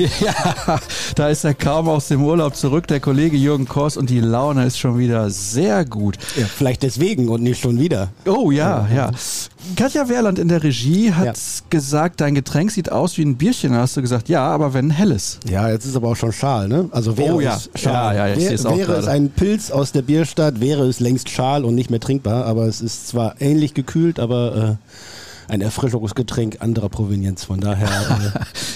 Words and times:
Ja, 0.20 0.80
da 1.14 1.28
ist 1.28 1.44
er 1.44 1.54
kaum 1.54 1.88
aus 1.88 2.08
dem 2.08 2.24
Urlaub 2.24 2.56
zurück, 2.56 2.86
der 2.86 3.00
Kollege 3.00 3.36
Jürgen 3.36 3.66
Kors, 3.66 3.96
und 3.96 4.10
die 4.10 4.20
Laune 4.20 4.66
ist 4.66 4.78
schon 4.78 4.98
wieder 4.98 5.30
sehr 5.30 5.84
gut. 5.84 6.16
Ja, 6.36 6.46
vielleicht 6.46 6.82
deswegen 6.82 7.28
und 7.28 7.42
nicht 7.42 7.60
schon 7.60 7.78
wieder. 7.78 8.08
Oh 8.26 8.50
ja, 8.50 8.88
ja. 8.94 9.10
Katja 9.76 10.08
Wehrland 10.08 10.38
in 10.38 10.48
der 10.48 10.62
Regie 10.62 11.12
hat 11.12 11.26
ja. 11.26 11.32
gesagt, 11.68 12.20
dein 12.20 12.34
Getränk 12.34 12.70
sieht 12.70 12.90
aus 12.90 13.18
wie 13.18 13.22
ein 13.22 13.36
Bierchen. 13.36 13.72
Da 13.72 13.80
hast 13.80 13.96
du 13.96 14.00
gesagt, 14.00 14.28
ja, 14.28 14.42
aber 14.42 14.72
wenn 14.72 14.90
helles. 14.90 15.38
Ja, 15.48 15.68
jetzt 15.68 15.84
ist 15.84 15.96
aber 15.96 16.08
auch 16.08 16.16
schon 16.16 16.32
Schal, 16.32 16.68
ne? 16.68 16.88
Also 16.92 17.16
wäre 17.18 17.34
oh, 17.34 17.40
ja. 17.40 17.56
es 17.56 17.70
Schal. 17.74 18.16
Ja, 18.16 18.26
ja, 18.26 18.34
ich 18.34 18.64
Wär, 18.64 18.76
wäre 18.76 18.92
es 18.94 19.06
ein 19.06 19.30
Pilz 19.30 19.70
aus 19.70 19.92
der 19.92 20.02
Bierstadt, 20.02 20.60
wäre 20.60 20.86
es 20.86 21.00
längst 21.00 21.28
Schal 21.28 21.64
und 21.64 21.74
nicht 21.74 21.90
mehr 21.90 22.00
trinkbar. 22.00 22.46
Aber 22.46 22.64
es 22.64 22.80
ist 22.80 23.08
zwar 23.08 23.40
ähnlich 23.40 23.74
gekühlt, 23.74 24.18
aber 24.18 24.78
äh, 24.80 25.19
ein 25.50 25.60
Erfrischungsgetränk 25.60 26.58
anderer 26.60 26.88
Provenienz. 26.88 27.44
Von 27.44 27.60
daher. 27.60 27.90
Äh, 28.10 28.30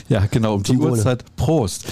ja, 0.09 0.27
genau, 0.30 0.55
um 0.55 0.62
die 0.62 0.77
Uhrzeit. 0.77 1.24
Prost. 1.37 1.87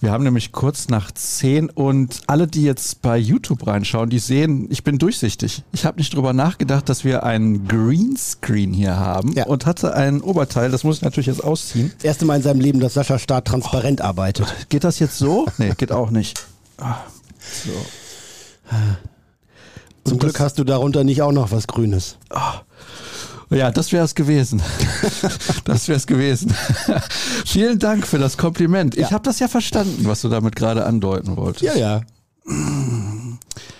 Wir 0.00 0.10
haben 0.10 0.24
nämlich 0.24 0.50
kurz 0.50 0.88
nach 0.88 1.12
10 1.12 1.70
und 1.70 2.22
alle, 2.26 2.48
die 2.48 2.64
jetzt 2.64 3.02
bei 3.02 3.16
YouTube 3.16 3.66
reinschauen, 3.66 4.10
die 4.10 4.18
sehen, 4.18 4.66
ich 4.70 4.82
bin 4.82 4.98
durchsichtig. 4.98 5.62
Ich 5.72 5.84
habe 5.84 5.98
nicht 5.98 6.14
drüber 6.14 6.32
nachgedacht, 6.32 6.88
dass 6.88 7.04
wir 7.04 7.22
einen 7.22 7.68
Greenscreen 7.68 8.72
hier 8.72 8.96
haben 8.96 9.32
ja. 9.34 9.46
und 9.46 9.64
hatte 9.64 9.94
ein 9.94 10.20
Oberteil, 10.20 10.72
das 10.72 10.82
muss 10.82 10.96
ich 10.96 11.02
natürlich 11.02 11.28
jetzt 11.28 11.44
ausziehen. 11.44 11.92
Das 11.98 12.04
erste 12.04 12.24
Mal 12.24 12.36
in 12.36 12.42
seinem 12.42 12.60
Leben, 12.60 12.80
dass 12.80 12.94
Sascha 12.94 13.18
Staat 13.18 13.44
transparent 13.44 14.00
oh. 14.00 14.06
arbeitet. 14.06 14.52
Geht 14.68 14.82
das 14.82 14.98
jetzt 14.98 15.18
so? 15.18 15.46
Nee, 15.58 15.72
geht 15.76 15.92
auch 15.92 16.10
nicht. 16.10 16.46
Ah, 16.78 16.96
so. 17.64 17.70
Zum 20.04 20.18
Glück 20.18 20.40
hast 20.40 20.58
du 20.58 20.64
darunter 20.64 21.04
nicht 21.04 21.22
auch 21.22 21.30
noch 21.30 21.52
was 21.52 21.68
Grünes. 21.68 22.18
Oh. 22.30 22.38
Ja, 23.54 23.70
das 23.70 23.92
wäre 23.92 24.04
es 24.04 24.14
gewesen. 24.14 24.62
das 25.64 25.88
wäre 25.88 25.96
es 25.96 26.06
gewesen. 26.06 26.54
Vielen 27.46 27.78
Dank 27.78 28.06
für 28.06 28.18
das 28.18 28.36
Kompliment. 28.36 28.96
Ich 28.96 29.12
habe 29.12 29.22
das 29.24 29.38
ja 29.38 29.48
verstanden, 29.48 30.04
was 30.06 30.22
du 30.22 30.28
damit 30.28 30.56
gerade 30.56 30.84
andeuten 30.84 31.36
wolltest. 31.36 31.62
Ja, 31.62 31.74
ja. 31.74 32.00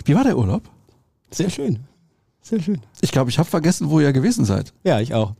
Wie 0.05 0.15
war 0.15 0.25
der 0.25 0.37
Urlaub? 0.37 0.63
Sehr 1.31 1.51
schön. 1.51 1.81
Sehr 2.43 2.61
schön. 2.61 2.81
Ich 3.01 3.13
glaube, 3.13 3.31
ich 3.31 3.39
habe 3.39 3.49
vergessen, 3.49 3.89
wo 3.89 4.01
ihr 4.01 4.13
gewesen 4.13 4.45
seid. 4.45 4.73
Ja, 4.83 4.99
ich 4.99 5.15
auch. 5.15 5.35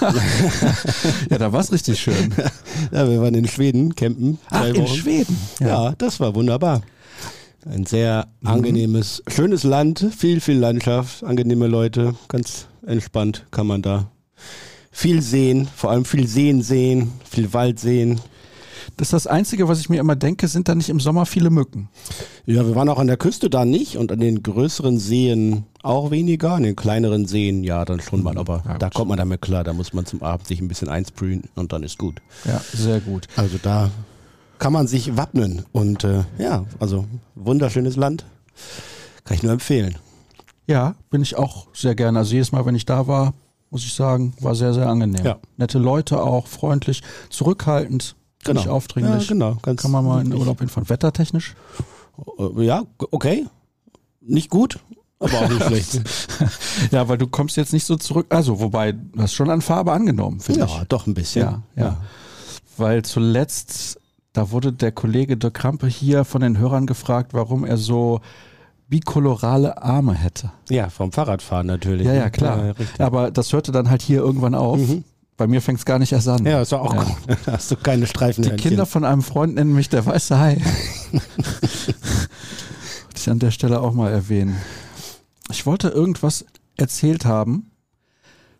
ja, 1.30 1.38
da 1.38 1.50
war 1.52 1.60
es 1.60 1.72
richtig 1.72 2.00
schön. 2.00 2.34
Ja, 2.90 3.08
wir 3.08 3.20
waren 3.22 3.34
in 3.34 3.46
Schweden 3.46 3.94
campen. 3.94 4.38
Ach, 4.50 4.66
in 4.66 4.86
Schweden? 4.86 5.38
Ja. 5.60 5.66
ja, 5.66 5.94
das 5.96 6.20
war 6.20 6.34
wunderbar. 6.34 6.82
Ein 7.64 7.86
sehr 7.86 8.26
mhm. 8.40 8.48
angenehmes, 8.48 9.22
schönes 9.28 9.62
Land, 9.62 10.06
viel, 10.16 10.40
viel 10.40 10.58
Landschaft, 10.58 11.22
angenehme 11.22 11.66
Leute, 11.68 12.14
ganz 12.28 12.66
entspannt 12.86 13.46
kann 13.50 13.66
man 13.66 13.82
da 13.82 14.10
viel 14.90 15.22
sehen, 15.22 15.68
vor 15.74 15.90
allem 15.90 16.04
viel 16.04 16.26
Seen 16.26 16.62
sehen, 16.62 17.12
viel 17.24 17.52
Wald 17.52 17.80
sehen. 17.80 18.20
Das 18.96 19.08
ist 19.08 19.12
das 19.12 19.26
Einzige, 19.26 19.68
was 19.68 19.80
ich 19.80 19.88
mir 19.88 20.00
immer 20.00 20.16
denke, 20.16 20.48
sind 20.48 20.68
da 20.68 20.74
nicht 20.74 20.88
im 20.88 21.00
Sommer 21.00 21.24
viele 21.24 21.50
Mücken? 21.50 21.88
Ja, 22.46 22.66
wir 22.66 22.74
waren 22.74 22.88
auch 22.88 22.98
an 22.98 23.06
der 23.06 23.16
Küste 23.16 23.48
da 23.48 23.64
nicht 23.64 23.96
und 23.96 24.12
an 24.12 24.18
den 24.18 24.42
größeren 24.42 24.98
Seen 24.98 25.64
auch 25.82 26.10
weniger, 26.10 26.52
an 26.52 26.64
den 26.64 26.76
kleineren 26.76 27.26
Seen 27.26 27.64
ja 27.64 27.84
dann 27.84 28.00
schon 28.00 28.22
mal, 28.22 28.36
aber 28.36 28.62
ja, 28.66 28.78
da 28.78 28.90
kommt 28.90 29.08
man 29.08 29.18
damit 29.18 29.40
klar, 29.40 29.64
da 29.64 29.72
muss 29.72 29.92
man 29.92 30.04
zum 30.04 30.22
Abend 30.22 30.46
sich 30.46 30.60
ein 30.60 30.68
bisschen 30.68 30.88
einsprühen 30.88 31.44
und 31.54 31.72
dann 31.72 31.84
ist 31.84 31.98
gut. 31.98 32.20
Ja, 32.44 32.60
sehr 32.72 33.00
gut. 33.00 33.28
Also 33.36 33.58
da 33.62 33.90
kann 34.62 34.72
man 34.72 34.86
sich 34.86 35.16
wappnen 35.16 35.64
und 35.72 36.04
äh, 36.04 36.22
ja, 36.38 36.64
also 36.78 37.04
wunderschönes 37.34 37.96
Land, 37.96 38.24
kann 39.24 39.36
ich 39.36 39.42
nur 39.42 39.50
empfehlen. 39.50 39.98
Ja, 40.68 40.94
bin 41.10 41.20
ich 41.20 41.36
auch 41.36 41.66
sehr 41.74 41.96
gerne. 41.96 42.20
Also 42.20 42.34
jedes 42.34 42.52
Mal, 42.52 42.64
wenn 42.64 42.76
ich 42.76 42.86
da 42.86 43.08
war, 43.08 43.34
muss 43.70 43.84
ich 43.84 43.92
sagen, 43.92 44.34
war 44.38 44.54
sehr, 44.54 44.72
sehr 44.72 44.86
angenehm. 44.86 45.26
Ja. 45.26 45.38
Nette 45.56 45.80
Leute 45.80 46.22
auch, 46.22 46.46
freundlich, 46.46 47.02
zurückhaltend, 47.28 48.14
genau. 48.44 48.60
nicht 48.60 48.68
aufdringlich. 48.68 49.24
Ja, 49.24 49.32
genau. 49.32 49.56
Ganz 49.62 49.82
Kann 49.82 49.90
man 49.90 50.04
mal 50.04 50.20
in 50.20 50.30
den 50.30 50.38
Urlaub 50.38 50.60
hinfahren. 50.60 50.88
Wettertechnisch? 50.88 51.56
Äh, 52.38 52.64
ja, 52.64 52.84
okay. 53.10 53.48
Nicht 54.20 54.48
gut, 54.48 54.78
aber 55.18 55.40
auch 55.40 55.48
nicht 55.48 55.64
schlecht. 55.64 56.02
ja, 56.92 57.08
weil 57.08 57.18
du 57.18 57.26
kommst 57.26 57.56
jetzt 57.56 57.72
nicht 57.72 57.84
so 57.84 57.96
zurück. 57.96 58.26
Also, 58.28 58.60
wobei, 58.60 58.92
du 58.92 59.20
hast 59.20 59.34
schon 59.34 59.50
an 59.50 59.60
Farbe 59.60 59.90
angenommen, 59.90 60.38
finde 60.38 60.60
ja, 60.60 60.66
ich. 60.66 60.76
Ja, 60.76 60.84
doch 60.84 61.08
ein 61.08 61.14
bisschen. 61.14 61.42
Ja, 61.42 61.62
ja, 61.74 61.82
ja. 61.82 62.00
Weil 62.76 63.02
zuletzt, 63.02 63.98
da 64.32 64.50
wurde 64.50 64.72
der 64.72 64.92
Kollege 64.92 65.36
Dirk 65.36 65.54
Krampe 65.54 65.86
hier 65.86 66.24
von 66.24 66.40
den 66.40 66.58
Hörern 66.58 66.86
gefragt, 66.86 67.34
warum 67.34 67.64
er 67.64 67.76
so 67.76 68.20
bikolorale 68.88 69.82
Arme 69.82 70.14
hätte. 70.14 70.50
Ja, 70.68 70.90
vom 70.90 71.12
Fahrradfahren 71.12 71.66
natürlich. 71.66 72.06
Ja, 72.06 72.14
ja, 72.14 72.30
klar. 72.30 72.74
Ja, 72.98 73.06
Aber 73.06 73.30
das 73.30 73.52
hörte 73.52 73.72
dann 73.72 73.88
halt 73.88 74.02
hier 74.02 74.18
irgendwann 74.18 74.54
auf. 74.54 74.78
Mhm. 74.78 75.04
Bei 75.38 75.46
mir 75.46 75.62
fängt 75.62 75.78
es 75.78 75.84
gar 75.84 75.98
nicht 75.98 76.12
erst 76.12 76.28
an. 76.28 76.44
Ja, 76.44 76.60
ist 76.60 76.74
auch 76.74 76.94
ja. 76.94 77.02
gut. 77.02 77.16
Hast 77.46 77.70
du 77.70 77.76
keine 77.76 78.06
Streifen. 78.06 78.44
Die 78.44 78.50
Kinder 78.50 78.84
von 78.84 79.04
einem 79.04 79.22
Freund 79.22 79.54
nennen 79.54 79.72
mich 79.72 79.88
der 79.88 80.04
weiße 80.04 80.38
Hai. 80.38 80.56
Wollte 81.12 81.94
ich 83.16 83.30
an 83.30 83.38
der 83.38 83.50
Stelle 83.50 83.80
auch 83.80 83.94
mal 83.94 84.12
erwähnen. 84.12 84.56
Ich 85.50 85.66
wollte 85.66 85.88
irgendwas 85.88 86.44
erzählt 86.76 87.24
haben 87.24 87.70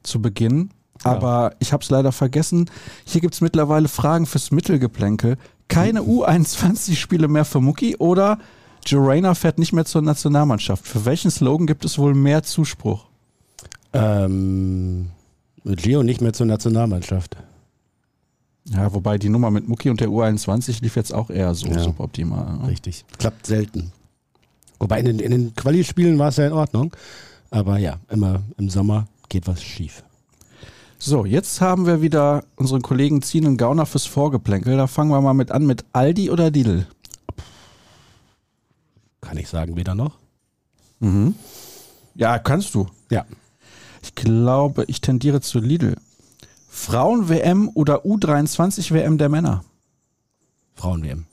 zu 0.02 0.20
Beginn, 0.20 0.70
aber 1.04 1.50
ja. 1.50 1.56
ich 1.58 1.72
habe 1.72 1.82
es 1.82 1.90
leider 1.90 2.12
vergessen. 2.12 2.70
Hier 3.04 3.20
gibt 3.20 3.34
es 3.34 3.40
mittlerweile 3.40 3.88
Fragen 3.88 4.26
fürs 4.26 4.50
Mittelgeplänkel. 4.50 5.36
Keine 5.72 6.00
U21-Spiele 6.00 7.28
mehr 7.28 7.44
für 7.44 7.60
Mucki 7.60 7.96
oder 7.96 8.38
Joe 8.84 9.34
fährt 9.34 9.58
nicht 9.58 9.72
mehr 9.72 9.84
zur 9.84 10.02
Nationalmannschaft. 10.02 10.86
Für 10.86 11.04
welchen 11.04 11.30
Slogan 11.30 11.66
gibt 11.66 11.84
es 11.84 11.98
wohl 11.98 12.14
mehr 12.14 12.42
Zuspruch? 12.42 13.06
Ähm, 13.92 15.10
Gio 15.64 16.02
nicht 16.02 16.20
mehr 16.20 16.32
zur 16.32 16.46
Nationalmannschaft. 16.46 17.36
Ja, 18.64 18.92
wobei 18.92 19.18
die 19.18 19.28
Nummer 19.28 19.50
mit 19.50 19.68
Mucki 19.68 19.90
und 19.90 20.00
der 20.00 20.08
U21 20.08 20.82
lief 20.82 20.96
jetzt 20.96 21.12
auch 21.12 21.30
eher 21.30 21.54
so 21.54 21.68
ja, 21.68 21.78
suboptimal. 21.78 22.58
Ne? 22.58 22.68
Richtig. 22.68 23.04
Klappt 23.18 23.46
selten. 23.46 23.92
Wobei 24.78 25.00
in 25.00 25.06
den, 25.06 25.18
in 25.20 25.30
den 25.30 25.54
Quali-Spielen 25.54 26.18
war 26.18 26.28
es 26.28 26.36
ja 26.36 26.46
in 26.46 26.52
Ordnung. 26.52 26.92
Aber 27.50 27.78
ja, 27.78 27.98
immer 28.08 28.42
im 28.58 28.68
Sommer 28.68 29.06
geht 29.28 29.46
was 29.46 29.62
schief. 29.62 30.04
So, 31.04 31.24
jetzt 31.24 31.60
haben 31.60 31.84
wir 31.84 32.00
wieder 32.00 32.44
unseren 32.54 32.80
Kollegen 32.80 33.22
Zien 33.22 33.48
und 33.48 33.56
Gauner 33.56 33.86
fürs 33.86 34.06
Vorgeplänkel. 34.06 34.76
Da 34.76 34.86
fangen 34.86 35.10
wir 35.10 35.20
mal 35.20 35.34
mit 35.34 35.50
an 35.50 35.66
mit 35.66 35.84
Aldi 35.92 36.30
oder 36.30 36.52
Lidl. 36.52 36.86
Kann 39.20 39.36
ich 39.36 39.48
sagen, 39.48 39.74
weder 39.74 39.96
noch? 39.96 40.16
Mhm. 41.00 41.34
Ja, 42.14 42.38
kannst 42.38 42.76
du. 42.76 42.86
Ja. 43.10 43.26
Ich 44.00 44.14
glaube, 44.14 44.84
ich 44.86 45.00
tendiere 45.00 45.40
zu 45.40 45.58
Lidl. 45.58 45.96
Frauen-WM 46.68 47.68
oder 47.74 48.04
U23-WM 48.04 49.18
der 49.18 49.28
Männer? 49.28 49.64
Frauen-WM. 50.76 51.26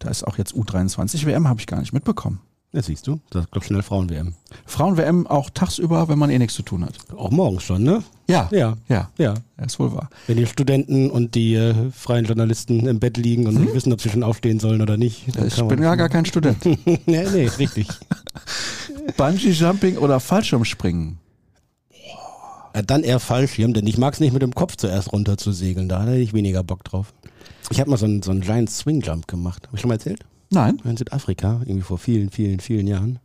Da 0.00 0.10
ist 0.10 0.26
auch 0.26 0.38
jetzt 0.38 0.54
U23-WM, 0.54 1.46
habe 1.46 1.60
ich 1.60 1.68
gar 1.68 1.78
nicht 1.78 1.92
mitbekommen. 1.92 2.40
Ja, 2.74 2.80
siehst 2.80 3.06
du, 3.06 3.20
das 3.28 3.44
ist 3.44 3.54
doch 3.54 3.62
schnell 3.62 3.82
Frauen-WM. 3.82 4.32
Frauen-WM 4.64 5.26
auch 5.26 5.50
tagsüber, 5.50 6.08
wenn 6.08 6.18
man 6.18 6.30
eh 6.30 6.38
nichts 6.38 6.54
zu 6.54 6.62
tun 6.62 6.86
hat. 6.86 6.94
Auch 7.14 7.30
morgens 7.30 7.64
schon, 7.64 7.82
ne? 7.82 8.02
Ja. 8.28 8.48
Ja. 8.50 8.78
Ja. 8.88 9.10
Ja. 9.18 9.34
ja 9.58 9.64
ist 9.64 9.78
wohl 9.78 9.92
wahr. 9.92 10.08
Wenn 10.26 10.38
die 10.38 10.46
Studenten 10.46 11.10
und 11.10 11.34
die 11.34 11.54
äh, 11.54 11.74
freien 11.90 12.24
Journalisten 12.24 12.86
im 12.86 12.98
Bett 12.98 13.18
liegen 13.18 13.46
und 13.46 13.56
hm? 13.56 13.64
nicht 13.64 13.74
wissen, 13.74 13.92
ob 13.92 14.00
sie 14.00 14.08
schon 14.08 14.22
aufstehen 14.22 14.58
sollen 14.58 14.80
oder 14.80 14.96
nicht. 14.96 15.28
Ich 15.28 15.62
bin 15.62 15.82
ja 15.82 15.96
gar 15.96 16.08
kein 16.08 16.24
Student. 16.24 16.64
nee, 16.64 16.96
nee, 17.06 17.50
richtig. 17.58 17.88
Bungee-Jumping 19.18 19.98
oder 19.98 20.18
Fallschirmspringen? 20.18 21.18
Dann 22.86 23.02
eher 23.02 23.20
Fallschirm, 23.20 23.74
denn 23.74 23.86
ich 23.86 23.98
mag 23.98 24.14
es 24.14 24.20
nicht 24.20 24.32
mit 24.32 24.40
dem 24.40 24.54
Kopf 24.54 24.76
zuerst 24.76 25.12
runter 25.12 25.36
zu 25.36 25.52
segeln. 25.52 25.90
Da 25.90 26.04
hätte 26.04 26.16
ich 26.16 26.32
weniger 26.32 26.62
Bock 26.62 26.84
drauf. 26.84 27.12
Ich 27.68 27.80
habe 27.80 27.90
mal 27.90 27.98
so 27.98 28.06
einen, 28.06 28.22
so 28.22 28.30
einen 28.30 28.40
Giant 28.40 28.70
Swing 28.70 29.02
Jump 29.02 29.28
gemacht. 29.28 29.66
Habe 29.66 29.76
ich 29.76 29.82
schon 29.82 29.88
mal 29.88 29.96
erzählt? 29.96 30.24
Nein. 30.52 30.80
In 30.84 30.96
Südafrika, 30.96 31.62
irgendwie 31.64 31.82
vor 31.82 31.98
vielen, 31.98 32.30
vielen, 32.30 32.60
vielen 32.60 32.86
Jahren. 32.86 33.18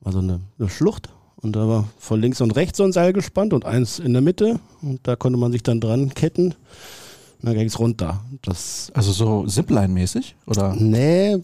War 0.00 0.12
so 0.12 0.20
eine, 0.20 0.40
eine 0.58 0.68
Schlucht 0.70 1.10
und 1.36 1.54
da 1.54 1.68
war 1.68 1.88
von 1.98 2.20
links 2.20 2.40
und 2.40 2.52
rechts 2.56 2.78
so 2.78 2.84
ein 2.84 2.92
Seil 2.92 3.12
gespannt 3.12 3.52
und 3.52 3.66
eins 3.66 3.98
in 3.98 4.12
der 4.14 4.22
Mitte 4.22 4.58
und 4.80 5.00
da 5.06 5.16
konnte 5.16 5.38
man 5.38 5.52
sich 5.52 5.62
dann 5.62 5.80
dran 5.80 6.14
ketten. 6.14 6.54
Und 7.38 7.42
dann 7.42 7.54
ging 7.54 7.66
es 7.66 7.78
runter. 7.78 8.20
Das 8.40 8.90
also 8.94 9.12
so 9.12 9.46
Zipline-mäßig? 9.46 10.34
Oder? 10.46 10.74
Nee, 10.78 11.36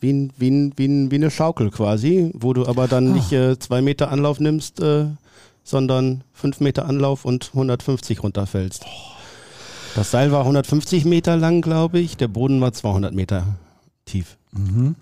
wie, 0.00 0.10
ein, 0.10 0.32
wie, 0.38 0.50
ein, 0.50 0.72
wie, 0.76 0.86
ein, 0.86 1.10
wie 1.10 1.16
eine 1.16 1.30
Schaukel 1.30 1.70
quasi, 1.70 2.30
wo 2.34 2.54
du 2.54 2.66
aber 2.66 2.88
dann 2.88 3.08
ah. 3.08 3.12
nicht 3.12 3.32
äh, 3.32 3.58
zwei 3.58 3.82
Meter 3.82 4.10
Anlauf 4.10 4.40
nimmst, 4.40 4.80
äh, 4.80 5.06
sondern 5.62 6.24
fünf 6.32 6.60
Meter 6.60 6.86
Anlauf 6.86 7.26
und 7.26 7.50
150 7.52 8.22
runterfällst. 8.22 8.86
Das 9.94 10.10
Seil 10.10 10.32
war 10.32 10.40
150 10.40 11.04
Meter 11.04 11.36
lang, 11.36 11.60
glaube 11.60 11.98
ich. 11.98 12.16
Der 12.16 12.28
Boden 12.28 12.60
war 12.60 12.72
200 12.72 13.14
Meter 13.14 13.46
tief. 14.06 14.38
Mhm. 14.52 14.96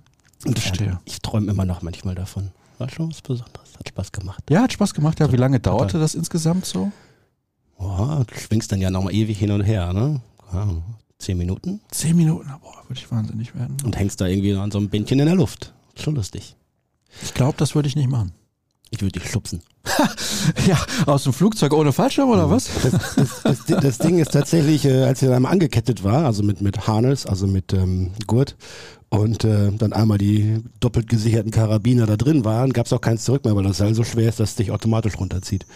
Und 0.44 0.58
Verstehe. 0.58 0.98
ich 1.04 1.20
träume 1.22 1.50
immer 1.50 1.64
noch 1.64 1.82
manchmal 1.82 2.14
davon. 2.14 2.50
War 2.78 2.88
schon 2.90 3.08
was 3.10 3.22
Besonderes. 3.22 3.78
Hat 3.78 3.88
Spaß 3.88 4.12
gemacht. 4.12 4.42
Ja, 4.50 4.62
hat 4.62 4.72
Spaß 4.72 4.92
gemacht. 4.94 5.20
Ja, 5.20 5.30
wie 5.32 5.36
lange 5.36 5.60
dauerte 5.60 5.98
das 5.98 6.14
insgesamt 6.14 6.66
so? 6.66 6.90
Boah, 7.78 8.24
du 8.26 8.34
schwingst 8.38 8.70
dann 8.72 8.80
ja 8.80 8.90
nochmal 8.90 9.14
ewig 9.14 9.38
hin 9.38 9.50
und 9.52 9.62
her, 9.62 9.92
ne? 9.92 10.20
Ja, 10.52 10.68
zehn 11.18 11.38
Minuten. 11.38 11.80
Zehn 11.90 12.16
Minuten, 12.16 12.48
boah, 12.60 12.82
würde 12.88 13.00
ich 13.00 13.10
wahnsinnig 13.10 13.54
werden. 13.54 13.76
Und 13.84 13.96
hängst 13.96 14.20
da 14.20 14.26
irgendwie 14.26 14.54
an 14.54 14.70
so 14.70 14.78
einem 14.78 14.88
Bändchen 14.88 15.18
in 15.20 15.26
der 15.26 15.34
Luft. 15.34 15.72
Schon 15.96 16.14
lustig. 16.14 16.56
Ich 17.22 17.32
glaube, 17.34 17.56
das 17.56 17.74
würde 17.74 17.88
ich 17.88 17.96
nicht 17.96 18.08
machen. 18.10 18.32
Ich 18.94 19.02
würde 19.02 19.18
dich 19.18 19.28
schubsen. 19.28 19.60
ja, 20.68 20.78
aus 21.06 21.24
dem 21.24 21.32
Flugzeug 21.32 21.72
ohne 21.72 21.92
Fallschirm 21.92 22.30
oder 22.30 22.48
was? 22.48 22.70
Das, 22.80 22.92
das, 23.42 23.42
das, 23.42 23.80
das 23.80 23.98
Ding 23.98 24.20
ist 24.20 24.30
tatsächlich, 24.30 24.84
äh, 24.84 25.02
als 25.02 25.20
er 25.20 25.34
einmal 25.34 25.50
angekettet 25.50 26.04
war, 26.04 26.24
also 26.24 26.44
mit, 26.44 26.60
mit 26.60 26.86
Harness, 26.86 27.26
also 27.26 27.48
mit 27.48 27.72
ähm, 27.72 28.12
Gurt, 28.28 28.56
und 29.08 29.42
äh, 29.42 29.72
dann 29.72 29.92
einmal 29.92 30.18
die 30.18 30.62
doppelt 30.78 31.08
gesicherten 31.08 31.50
Karabiner 31.50 32.06
da 32.06 32.16
drin 32.16 32.44
waren, 32.44 32.72
gab 32.72 32.86
es 32.86 32.92
auch 32.92 33.00
keins 33.00 33.24
zurück 33.24 33.44
mehr, 33.44 33.56
weil 33.56 33.64
das 33.64 33.78
Seil 33.78 33.96
so 33.96 34.04
schwer 34.04 34.28
ist, 34.28 34.38
dass 34.38 34.50
es 34.50 34.56
dich 34.56 34.70
automatisch 34.70 35.18
runterzieht. 35.18 35.66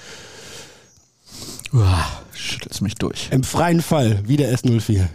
Uah, 1.72 2.06
schüttelst 2.32 2.82
mich 2.82 2.94
durch. 2.94 3.30
Im 3.32 3.42
freien 3.42 3.82
Fall, 3.82 4.22
wie 4.26 4.36
der 4.36 4.56
S04. 4.56 5.08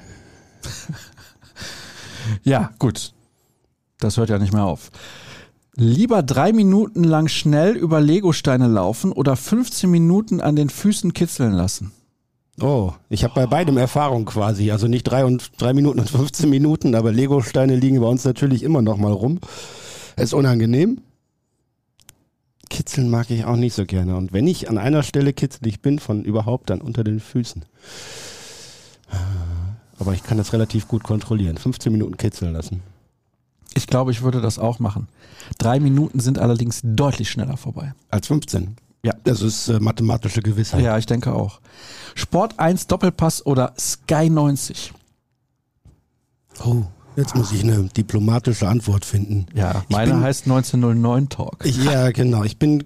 Ja, 2.44 2.72
gut. 2.80 3.14
Das 4.00 4.18
hört 4.18 4.30
ja 4.30 4.40
nicht 4.40 4.54
mehr 4.54 4.64
auf. 4.64 4.92
Lieber 5.76 6.22
drei 6.22 6.54
Minuten 6.54 7.04
lang 7.04 7.28
schnell 7.28 7.76
über 7.76 8.00
Legosteine 8.00 8.68
laufen 8.68 9.12
oder 9.12 9.36
15 9.36 9.90
Minuten 9.90 10.40
an 10.40 10.56
den 10.56 10.70
Füßen 10.70 11.14
kitzeln 11.14 11.54
lassen? 11.54 11.92
Oh, 12.62 12.94
ich 13.10 13.24
habe 13.24 13.34
bei 13.34 13.48
beidem 13.48 13.78
Erfahrung 13.78 14.26
quasi. 14.26 14.70
Also 14.70 14.88
nicht 14.88 15.04
drei, 15.04 15.26
und, 15.26 15.52
drei 15.60 15.74
Minuten 15.74 16.00
und 16.00 16.10
15 16.10 16.48
Minuten, 16.48 16.94
aber 16.94 17.12
Legosteine 17.12 17.76
liegen 17.76 18.00
bei 18.00 18.06
uns 18.06 18.24
natürlich 18.24 18.62
immer 18.62 18.84
noch 18.84 18.98
mal 18.98 19.12
rum. 19.12 19.40
Ist 20.16 20.36
unangenehm. 20.36 21.02
Kitzeln 22.70 23.10
mag 23.10 23.32
ich 23.32 23.46
auch 23.46 23.56
nicht 23.56 23.74
so 23.74 23.86
gerne. 23.86 24.16
Und 24.16 24.32
wenn 24.32 24.46
ich 24.46 24.70
an 24.70 24.78
einer 24.78 25.02
Stelle 25.02 25.34
kitzelig 25.34 25.82
bin, 25.82 25.98
von 25.98 26.24
überhaupt 26.24 26.70
dann 26.70 26.82
unter 26.82 27.04
den 27.04 27.20
Füßen. 27.20 27.66
Aber 29.98 30.14
ich 30.14 30.24
kann 30.24 30.38
das 30.38 30.54
relativ 30.54 30.88
gut 30.88 31.04
kontrollieren. 31.04 31.58
15 31.58 31.92
Minuten 31.92 32.18
kitzeln 32.18 32.54
lassen. 32.54 32.84
Ich 33.76 33.88
glaube, 33.88 34.12
ich 34.12 34.22
würde 34.22 34.42
das 34.42 34.60
auch 34.60 34.80
machen. 34.80 35.08
Drei 35.58 35.80
Minuten 35.80 36.20
sind 36.20 36.40
allerdings 36.40 36.82
deutlich 36.84 37.30
schneller 37.30 37.58
vorbei. 37.58 37.94
Als 38.10 38.28
15. 38.28 38.76
Ja. 39.06 39.14
Das 39.26 39.42
ist 39.42 39.68
äh, 39.68 39.80
mathematische 39.80 40.42
Gewissheit. 40.42 40.82
Ja, 40.82 40.98
ich 40.98 41.06
denke 41.06 41.34
auch. 41.34 41.60
Sport 42.16 42.60
1 42.60 42.88
Doppelpass 42.88 43.46
oder 43.46 43.74
Sky 43.78 44.30
90? 44.30 44.94
Oh, 46.64 46.84
jetzt 47.16 47.36
muss 47.36 47.52
ich 47.52 47.64
eine 47.64 47.84
diplomatische 47.90 48.68
Antwort 48.68 49.04
finden. 49.06 49.48
Ja, 49.54 49.84
meine 49.90 50.14
bin- 50.14 50.22
heißt 50.24 50.46
1909 50.46 51.30
Talk. 51.30 51.66
Ich, 51.66 51.84
ja, 51.84 52.12
genau. 52.12 52.44
Ich 52.44 52.58
bin 52.58 52.84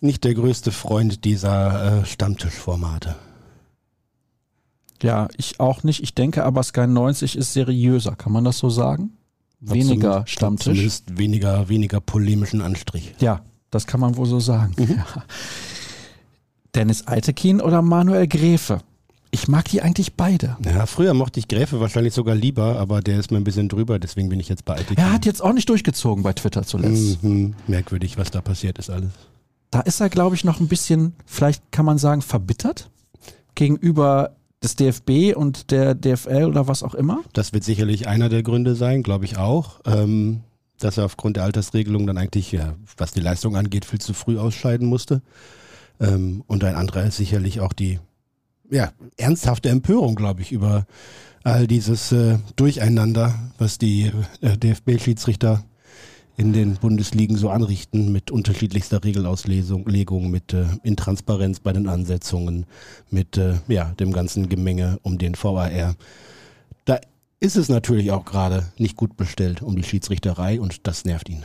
nicht 0.00 0.22
der 0.24 0.34
größte 0.34 0.70
Freund 0.70 1.24
dieser 1.24 2.02
äh, 2.02 2.04
Stammtischformate. 2.04 3.16
Ja, 5.02 5.28
ich 5.36 5.58
auch 5.60 5.82
nicht. 5.82 6.02
Ich 6.02 6.14
denke 6.14 6.44
aber 6.44 6.62
Sky 6.62 6.86
90 6.86 7.36
ist 7.36 7.52
seriöser. 7.54 8.14
Kann 8.14 8.32
man 8.32 8.44
das 8.44 8.58
so 8.58 8.70
sagen? 8.70 9.10
Weniger 9.60 9.86
Zumindest- 10.10 10.30
Stammtisch. 10.30 10.64
Zumindest 10.64 11.18
weniger, 11.18 11.68
weniger 11.68 12.00
polemischen 12.00 12.60
Anstrich. 12.60 13.14
Ja, 13.20 13.40
das 13.70 13.86
kann 13.86 14.00
man 14.00 14.16
wohl 14.16 14.26
so 14.26 14.38
sagen. 14.40 14.74
Mhm. 14.78 14.96
Ja. 14.96 15.06
Dennis 16.74 17.06
Eitekin 17.06 17.60
oder 17.60 17.80
Manuel 17.82 18.26
Gräfe? 18.26 18.80
Ich 19.30 19.48
mag 19.48 19.64
die 19.68 19.82
eigentlich 19.82 20.14
beide. 20.14 20.56
Ja, 20.64 20.86
früher 20.86 21.12
mochte 21.14 21.40
ich 21.40 21.48
Gräfe 21.48 21.80
wahrscheinlich 21.80 22.14
sogar 22.14 22.34
lieber, 22.34 22.78
aber 22.78 23.00
der 23.00 23.18
ist 23.18 23.30
mir 23.30 23.38
ein 23.38 23.44
bisschen 23.44 23.68
drüber, 23.68 23.98
deswegen 23.98 24.28
bin 24.28 24.40
ich 24.40 24.48
jetzt 24.48 24.64
bei 24.64 24.74
Altik. 24.74 24.98
Er 24.98 25.12
hat 25.12 25.26
jetzt 25.26 25.42
auch 25.42 25.52
nicht 25.52 25.68
durchgezogen 25.68 26.22
bei 26.22 26.32
Twitter 26.32 26.62
zuletzt. 26.64 27.22
Mhm, 27.22 27.54
merkwürdig, 27.66 28.16
was 28.18 28.30
da 28.30 28.40
passiert 28.40 28.78
ist 28.78 28.88
alles. 28.90 29.10
Da 29.70 29.80
ist 29.80 30.00
er, 30.00 30.08
glaube 30.10 30.36
ich, 30.36 30.44
noch 30.44 30.60
ein 30.60 30.68
bisschen, 30.68 31.14
vielleicht 31.26 31.70
kann 31.72 31.84
man 31.84 31.98
sagen, 31.98 32.22
verbittert 32.22 32.88
gegenüber 33.54 34.36
des 34.62 34.76
DFB 34.76 35.36
und 35.36 35.70
der 35.70 35.94
DFL 35.94 36.44
oder 36.44 36.68
was 36.68 36.82
auch 36.82 36.94
immer. 36.94 37.22
Das 37.32 37.52
wird 37.52 37.64
sicherlich 37.64 38.08
einer 38.08 38.28
der 38.28 38.42
Gründe 38.42 38.74
sein, 38.74 39.02
glaube 39.02 39.24
ich 39.24 39.36
auch, 39.36 39.80
ähm, 39.84 40.42
dass 40.78 40.98
er 40.98 41.04
aufgrund 41.04 41.36
der 41.36 41.44
Altersregelung 41.44 42.06
dann 42.06 42.18
eigentlich, 42.18 42.52
ja, 42.52 42.74
was 42.96 43.12
die 43.12 43.20
Leistung 43.20 43.56
angeht, 43.56 43.84
viel 43.84 44.00
zu 44.00 44.14
früh 44.14 44.38
ausscheiden 44.38 44.88
musste. 44.88 45.22
Ähm, 46.00 46.42
und 46.46 46.64
ein 46.64 46.74
anderer 46.74 47.04
ist 47.04 47.16
sicherlich 47.16 47.60
auch 47.60 47.72
die 47.72 47.98
ja, 48.70 48.92
ernsthafte 49.16 49.68
Empörung, 49.68 50.14
glaube 50.14 50.42
ich, 50.42 50.52
über 50.52 50.86
all 51.44 51.66
dieses 51.66 52.10
äh, 52.12 52.38
Durcheinander, 52.56 53.34
was 53.58 53.78
die 53.78 54.10
äh, 54.40 54.56
DFB-Schiedsrichter 54.58 55.64
in 56.36 56.52
den 56.52 56.74
Bundesligen 56.74 57.36
so 57.36 57.50
anrichten, 57.50 58.12
mit 58.12 58.30
unterschiedlichster 58.30 59.02
Regelauslegung, 59.02 59.86
Legung, 59.86 60.30
mit 60.30 60.52
äh, 60.52 60.66
Intransparenz 60.82 61.60
bei 61.60 61.72
den 61.72 61.88
Ansetzungen, 61.88 62.66
mit 63.10 63.36
äh, 63.38 63.54
ja, 63.68 63.92
dem 63.98 64.12
ganzen 64.12 64.48
Gemenge 64.48 64.98
um 65.02 65.18
den 65.18 65.34
VAR. 65.34 65.96
Da 66.84 67.00
ist 67.40 67.56
es 67.56 67.68
natürlich 67.68 68.10
auch 68.12 68.24
gerade 68.24 68.66
nicht 68.76 68.96
gut 68.96 69.16
bestellt 69.16 69.62
um 69.62 69.76
die 69.76 69.82
Schiedsrichterei 69.82 70.60
und 70.60 70.86
das 70.86 71.04
nervt 71.04 71.28
ihn. 71.28 71.44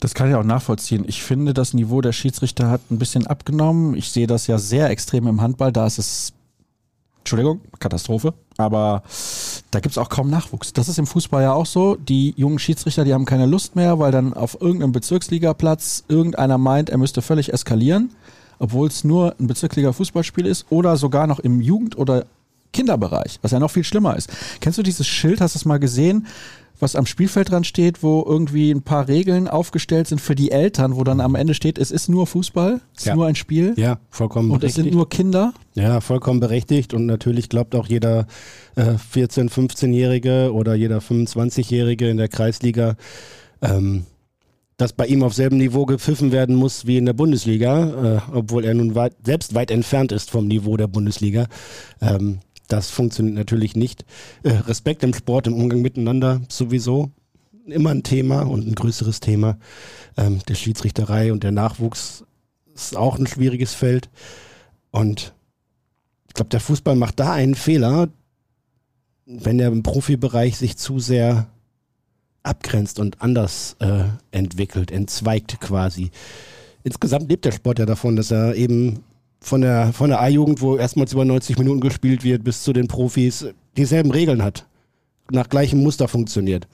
Das 0.00 0.14
kann 0.14 0.28
ich 0.28 0.34
auch 0.34 0.44
nachvollziehen. 0.44 1.04
Ich 1.06 1.22
finde, 1.22 1.54
das 1.54 1.74
Niveau 1.74 2.00
der 2.00 2.12
Schiedsrichter 2.12 2.70
hat 2.70 2.80
ein 2.90 2.98
bisschen 2.98 3.26
abgenommen. 3.26 3.96
Ich 3.96 4.10
sehe 4.10 4.26
das 4.26 4.46
ja 4.46 4.58
sehr 4.58 4.90
extrem 4.90 5.26
im 5.26 5.40
Handball. 5.40 5.72
Da 5.72 5.86
ist 5.86 5.98
es, 5.98 6.32
Entschuldigung, 7.18 7.60
Katastrophe. 7.80 8.34
Aber 8.56 9.02
da 9.74 9.80
gibt 9.80 9.92
es 9.92 9.98
auch 9.98 10.08
kaum 10.08 10.30
Nachwuchs. 10.30 10.72
Das 10.72 10.88
ist 10.88 10.98
im 10.98 11.06
Fußball 11.06 11.42
ja 11.42 11.52
auch 11.52 11.66
so. 11.66 11.96
Die 11.96 12.32
jungen 12.36 12.60
Schiedsrichter, 12.60 13.04
die 13.04 13.12
haben 13.12 13.24
keine 13.24 13.46
Lust 13.46 13.74
mehr, 13.74 13.98
weil 13.98 14.12
dann 14.12 14.32
auf 14.32 14.60
irgendeinem 14.60 14.92
Bezirksligaplatz 14.92 16.04
irgendeiner 16.08 16.58
meint, 16.58 16.90
er 16.90 16.98
müsste 16.98 17.22
völlig 17.22 17.52
eskalieren, 17.52 18.10
obwohl 18.60 18.86
es 18.88 19.02
nur 19.02 19.34
ein 19.40 19.48
Bezirksliga-Fußballspiel 19.48 20.46
ist 20.46 20.66
oder 20.70 20.96
sogar 20.96 21.26
noch 21.26 21.40
im 21.40 21.60
Jugend- 21.60 21.98
oder 21.98 22.26
Kinderbereich, 22.74 23.38
was 23.40 23.52
ja 23.52 23.58
noch 23.58 23.70
viel 23.70 23.84
schlimmer 23.84 24.16
ist. 24.16 24.28
Kennst 24.60 24.78
du 24.78 24.82
dieses 24.82 25.06
Schild, 25.06 25.40
hast 25.40 25.54
du 25.54 25.58
es 25.58 25.64
mal 25.64 25.78
gesehen, 25.78 26.26
was 26.80 26.96
am 26.96 27.06
Spielfeld 27.06 27.50
dran 27.52 27.62
steht, 27.62 28.02
wo 28.02 28.24
irgendwie 28.26 28.70
ein 28.72 28.82
paar 28.82 29.06
Regeln 29.06 29.46
aufgestellt 29.46 30.08
sind 30.08 30.20
für 30.20 30.34
die 30.34 30.50
Eltern, 30.50 30.96
wo 30.96 31.04
dann 31.04 31.20
am 31.20 31.36
Ende 31.36 31.54
steht, 31.54 31.78
es 31.78 31.92
ist 31.92 32.08
nur 32.08 32.26
Fußball, 32.26 32.80
es 32.96 33.02
ist 33.02 33.06
Ja. 33.06 33.14
nur 33.14 33.26
ein 33.26 33.36
Spiel 33.36 33.74
Ja, 33.76 34.00
vollkommen 34.10 34.50
und 34.50 34.64
es 34.64 34.74
sind 34.74 34.92
nur 34.92 35.08
Kinder. 35.08 35.54
Ja, 35.74 36.00
vollkommen 36.00 36.40
berechtigt 36.40 36.92
und 36.92 37.06
natürlich 37.06 37.48
glaubt 37.48 37.76
auch 37.76 37.86
jeder 37.86 38.26
äh, 38.74 38.96
14-, 39.14 39.50
15-Jährige 39.50 40.52
oder 40.52 40.74
jeder 40.74 40.98
25-Jährige 40.98 42.10
in 42.10 42.16
der 42.16 42.28
Kreisliga, 42.28 42.96
ähm, 43.62 44.04
dass 44.76 44.92
bei 44.92 45.06
ihm 45.06 45.22
auf 45.22 45.32
selben 45.32 45.58
Niveau 45.58 45.86
gepfiffen 45.86 46.32
werden 46.32 46.56
muss 46.56 46.86
wie 46.86 46.96
in 46.96 47.06
der 47.06 47.12
Bundesliga, 47.12 48.16
äh, 48.32 48.36
obwohl 48.36 48.64
er 48.64 48.74
nun 48.74 48.96
weit, 48.96 49.14
selbst 49.24 49.54
weit 49.54 49.70
entfernt 49.70 50.10
ist 50.10 50.28
vom 50.32 50.48
Niveau 50.48 50.76
der 50.76 50.88
Bundesliga. 50.88 51.46
Ähm, 52.02 52.40
das 52.68 52.90
funktioniert 52.90 53.36
natürlich 53.36 53.76
nicht. 53.76 54.04
Äh, 54.42 54.50
Respekt 54.50 55.02
im 55.02 55.14
Sport, 55.14 55.46
im 55.46 55.54
Umgang 55.54 55.82
miteinander 55.82 56.40
sowieso 56.48 57.10
immer 57.66 57.90
ein 57.90 58.02
Thema 58.02 58.42
und 58.42 58.66
ein 58.66 58.74
größeres 58.74 59.20
Thema. 59.20 59.58
Ähm, 60.16 60.40
der 60.48 60.54
Schiedsrichterei 60.54 61.32
und 61.32 61.42
der 61.42 61.52
Nachwuchs 61.52 62.24
ist 62.74 62.96
auch 62.96 63.18
ein 63.18 63.26
schwieriges 63.26 63.74
Feld. 63.74 64.08
Und 64.90 65.34
ich 66.28 66.34
glaube, 66.34 66.50
der 66.50 66.60
Fußball 66.60 66.96
macht 66.96 67.20
da 67.20 67.32
einen 67.32 67.54
Fehler, 67.54 68.08
wenn 69.26 69.60
er 69.60 69.68
im 69.68 69.82
Profibereich 69.82 70.56
sich 70.56 70.76
zu 70.76 70.98
sehr 70.98 71.48
abgrenzt 72.42 72.98
und 72.98 73.22
anders 73.22 73.76
äh, 73.78 74.04
entwickelt, 74.30 74.90
entzweigt 74.90 75.60
quasi. 75.60 76.10
Insgesamt 76.82 77.30
lebt 77.30 77.46
der 77.46 77.52
Sport 77.52 77.78
ja 77.78 77.86
davon, 77.86 78.16
dass 78.16 78.30
er 78.30 78.54
eben 78.54 79.02
von 79.44 79.60
der, 79.60 79.92
von 79.92 80.10
der 80.10 80.20
A-Jugend, 80.20 80.60
wo 80.62 80.76
erstmals 80.76 81.12
über 81.12 81.24
90 81.24 81.58
Minuten 81.58 81.80
gespielt 81.80 82.24
wird, 82.24 82.44
bis 82.44 82.62
zu 82.62 82.72
den 82.72 82.88
Profis 82.88 83.46
dieselben 83.76 84.10
Regeln 84.10 84.42
hat. 84.42 84.66
Nach 85.30 85.48
gleichem 85.48 85.82
Muster 85.82 86.08
funktioniert. 86.08 86.66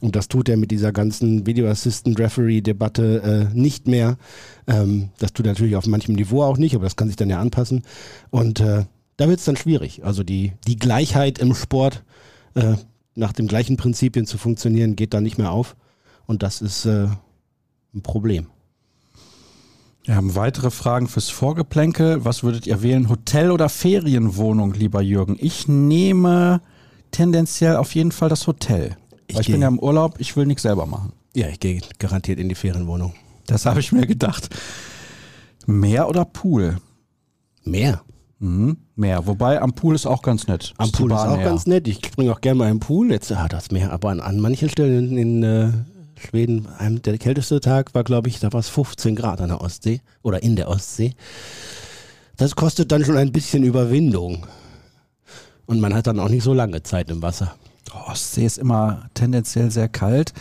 Und 0.00 0.16
das 0.16 0.28
tut 0.28 0.48
er 0.48 0.56
mit 0.56 0.70
dieser 0.70 0.92
ganzen 0.92 1.46
Video 1.46 1.68
Assistant 1.68 2.18
Referee 2.18 2.60
Debatte 2.60 3.50
äh, 3.52 3.58
nicht 3.58 3.86
mehr. 3.86 4.16
Ähm, 4.66 5.10
das 5.18 5.32
tut 5.32 5.46
er 5.46 5.52
natürlich 5.52 5.76
auf 5.76 5.86
manchem 5.86 6.14
Niveau 6.14 6.42
auch 6.42 6.56
nicht, 6.58 6.74
aber 6.74 6.84
das 6.84 6.96
kann 6.96 7.08
sich 7.08 7.16
dann 7.16 7.30
ja 7.30 7.40
anpassen. 7.40 7.82
Und 8.30 8.60
äh, 8.60 8.84
da 9.16 9.28
wird 9.28 9.38
es 9.38 9.44
dann 9.44 9.56
schwierig. 9.56 10.04
Also 10.04 10.22
die, 10.22 10.52
die 10.66 10.76
Gleichheit 10.76 11.38
im 11.38 11.54
Sport 11.54 12.04
äh, 12.54 12.74
nach 13.14 13.32
den 13.32 13.46
gleichen 13.46 13.76
Prinzipien 13.76 14.26
zu 14.26 14.38
funktionieren, 14.38 14.96
geht 14.96 15.14
da 15.14 15.20
nicht 15.20 15.38
mehr 15.38 15.52
auf. 15.52 15.76
Und 16.26 16.42
das 16.42 16.62
ist 16.62 16.86
äh, 16.86 17.08
ein 17.94 18.02
Problem. 18.02 18.46
Wir 20.10 20.16
haben 20.16 20.34
weitere 20.34 20.72
Fragen 20.72 21.06
fürs 21.06 21.30
Vorgeplänkel. 21.30 22.24
Was 22.24 22.42
würdet 22.42 22.66
ihr 22.66 22.82
wählen? 22.82 23.08
Hotel 23.08 23.52
oder 23.52 23.68
Ferienwohnung, 23.68 24.72
lieber 24.74 25.00
Jürgen? 25.00 25.36
Ich 25.38 25.68
nehme 25.68 26.62
tendenziell 27.12 27.76
auf 27.76 27.94
jeden 27.94 28.10
Fall 28.10 28.28
das 28.28 28.48
Hotel. 28.48 28.96
Ich 29.28 29.38
ich 29.38 29.46
bin 29.46 29.62
ja 29.62 29.68
im 29.68 29.78
Urlaub, 29.78 30.16
ich 30.18 30.36
will 30.36 30.46
nichts 30.46 30.62
selber 30.62 30.84
machen. 30.84 31.12
Ja, 31.36 31.46
ich 31.46 31.60
gehe 31.60 31.80
garantiert 32.00 32.40
in 32.40 32.48
die 32.48 32.56
Ferienwohnung. 32.56 33.14
Das 33.46 33.66
habe 33.66 33.78
ich 33.78 33.92
mir 33.92 34.04
gedacht. 34.04 34.48
Meer 35.66 36.08
oder 36.08 36.24
Pool? 36.24 36.78
Mehr. 37.62 38.02
Mhm, 38.40 38.78
Meer. 38.96 39.28
Wobei 39.28 39.62
am 39.62 39.74
Pool 39.74 39.94
ist 39.94 40.06
auch 40.06 40.22
ganz 40.22 40.48
nett. 40.48 40.74
Am 40.78 40.90
die 40.90 40.96
Pool 40.96 41.12
ist 41.12 41.18
auch 41.18 41.36
näher. 41.36 41.44
ganz 41.44 41.66
nett. 41.66 41.86
Ich 41.86 42.04
springe 42.04 42.32
auch 42.32 42.40
gerne 42.40 42.58
mal 42.58 42.70
im 42.70 42.80
Pool. 42.80 43.12
Jetzt 43.12 43.30
hat 43.30 43.52
das 43.52 43.70
Meer, 43.70 43.92
aber 43.92 44.08
an, 44.08 44.18
an 44.18 44.40
manchen 44.40 44.70
Stellen 44.70 45.16
in, 45.16 45.18
in 45.18 45.42
äh, 45.44 45.72
Schweden, 46.20 46.68
einem, 46.78 47.00
der 47.02 47.16
kälteste 47.18 47.60
Tag 47.60 47.94
war, 47.94 48.04
glaube 48.04 48.28
ich, 48.28 48.38
da 48.40 48.52
war 48.52 48.60
es 48.60 48.68
15 48.68 49.16
Grad 49.16 49.40
an 49.40 49.48
der 49.48 49.60
Ostsee 49.60 50.00
oder 50.22 50.42
in 50.42 50.54
der 50.56 50.68
Ostsee. 50.68 51.14
Das 52.36 52.54
kostet 52.56 52.92
dann 52.92 53.04
schon 53.04 53.16
ein 53.16 53.32
bisschen 53.32 53.62
Überwindung. 53.64 54.46
Und 55.66 55.80
man 55.80 55.94
hat 55.94 56.06
dann 56.06 56.18
auch 56.20 56.28
nicht 56.28 56.42
so 56.42 56.52
lange 56.52 56.82
Zeit 56.82 57.10
im 57.10 57.22
Wasser. 57.22 57.54
Oh, 57.94 58.10
Ostsee 58.10 58.44
ist 58.44 58.58
immer 58.58 59.08
tendenziell 59.14 59.70
sehr 59.70 59.88
kalt. 59.88 60.32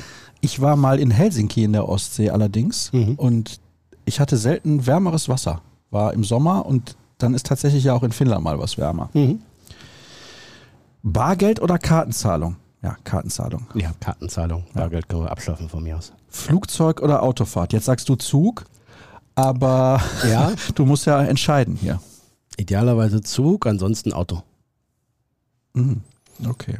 Ich 0.41 0.61
war 0.61 0.75
mal 0.75 0.99
in 0.99 1.11
Helsinki 1.11 1.63
in 1.63 1.73
der 1.73 1.87
Ostsee 1.87 2.29
allerdings 2.29 2.91
Mhm. 2.93 3.15
und 3.15 3.59
ich 4.05 4.19
hatte 4.19 4.37
selten 4.37 4.85
wärmeres 4.87 5.29
Wasser. 5.29 5.61
War 5.91 6.13
im 6.13 6.23
Sommer 6.23 6.65
und 6.65 6.95
dann 7.17 7.33
ist 7.33 7.45
tatsächlich 7.45 7.83
ja 7.83 7.93
auch 7.93 8.03
in 8.03 8.11
Finnland 8.11 8.43
mal 8.43 8.59
was 8.59 8.77
wärmer. 8.77 9.09
Mhm. 9.13 9.41
Bargeld 11.03 11.61
oder 11.61 11.77
Kartenzahlung? 11.77 12.55
Ja, 12.81 12.95
Kartenzahlung. 13.03 13.67
Ja, 13.75 13.91
Kartenzahlung. 13.99 14.65
Bargeld 14.73 15.09
können 15.09 15.23
wir 15.23 15.31
abschaffen 15.31 15.67
von 15.69 15.83
mir 15.83 15.97
aus. 15.97 16.13
Flugzeug 16.29 17.01
oder 17.01 17.23
Autofahrt? 17.23 17.73
Jetzt 17.73 17.85
sagst 17.85 18.07
du 18.07 18.15
Zug, 18.15 18.65
aber 19.35 20.01
Ja. 20.29 20.51
du 20.75 20.85
musst 20.85 21.05
ja 21.05 21.21
entscheiden 21.23 21.75
hier. 21.75 21.99
Idealerweise 22.57 23.21
Zug, 23.21 23.65
ansonsten 23.67 24.13
Auto. 24.13 24.43
Mhm. 25.73 26.01
Okay. 26.47 26.77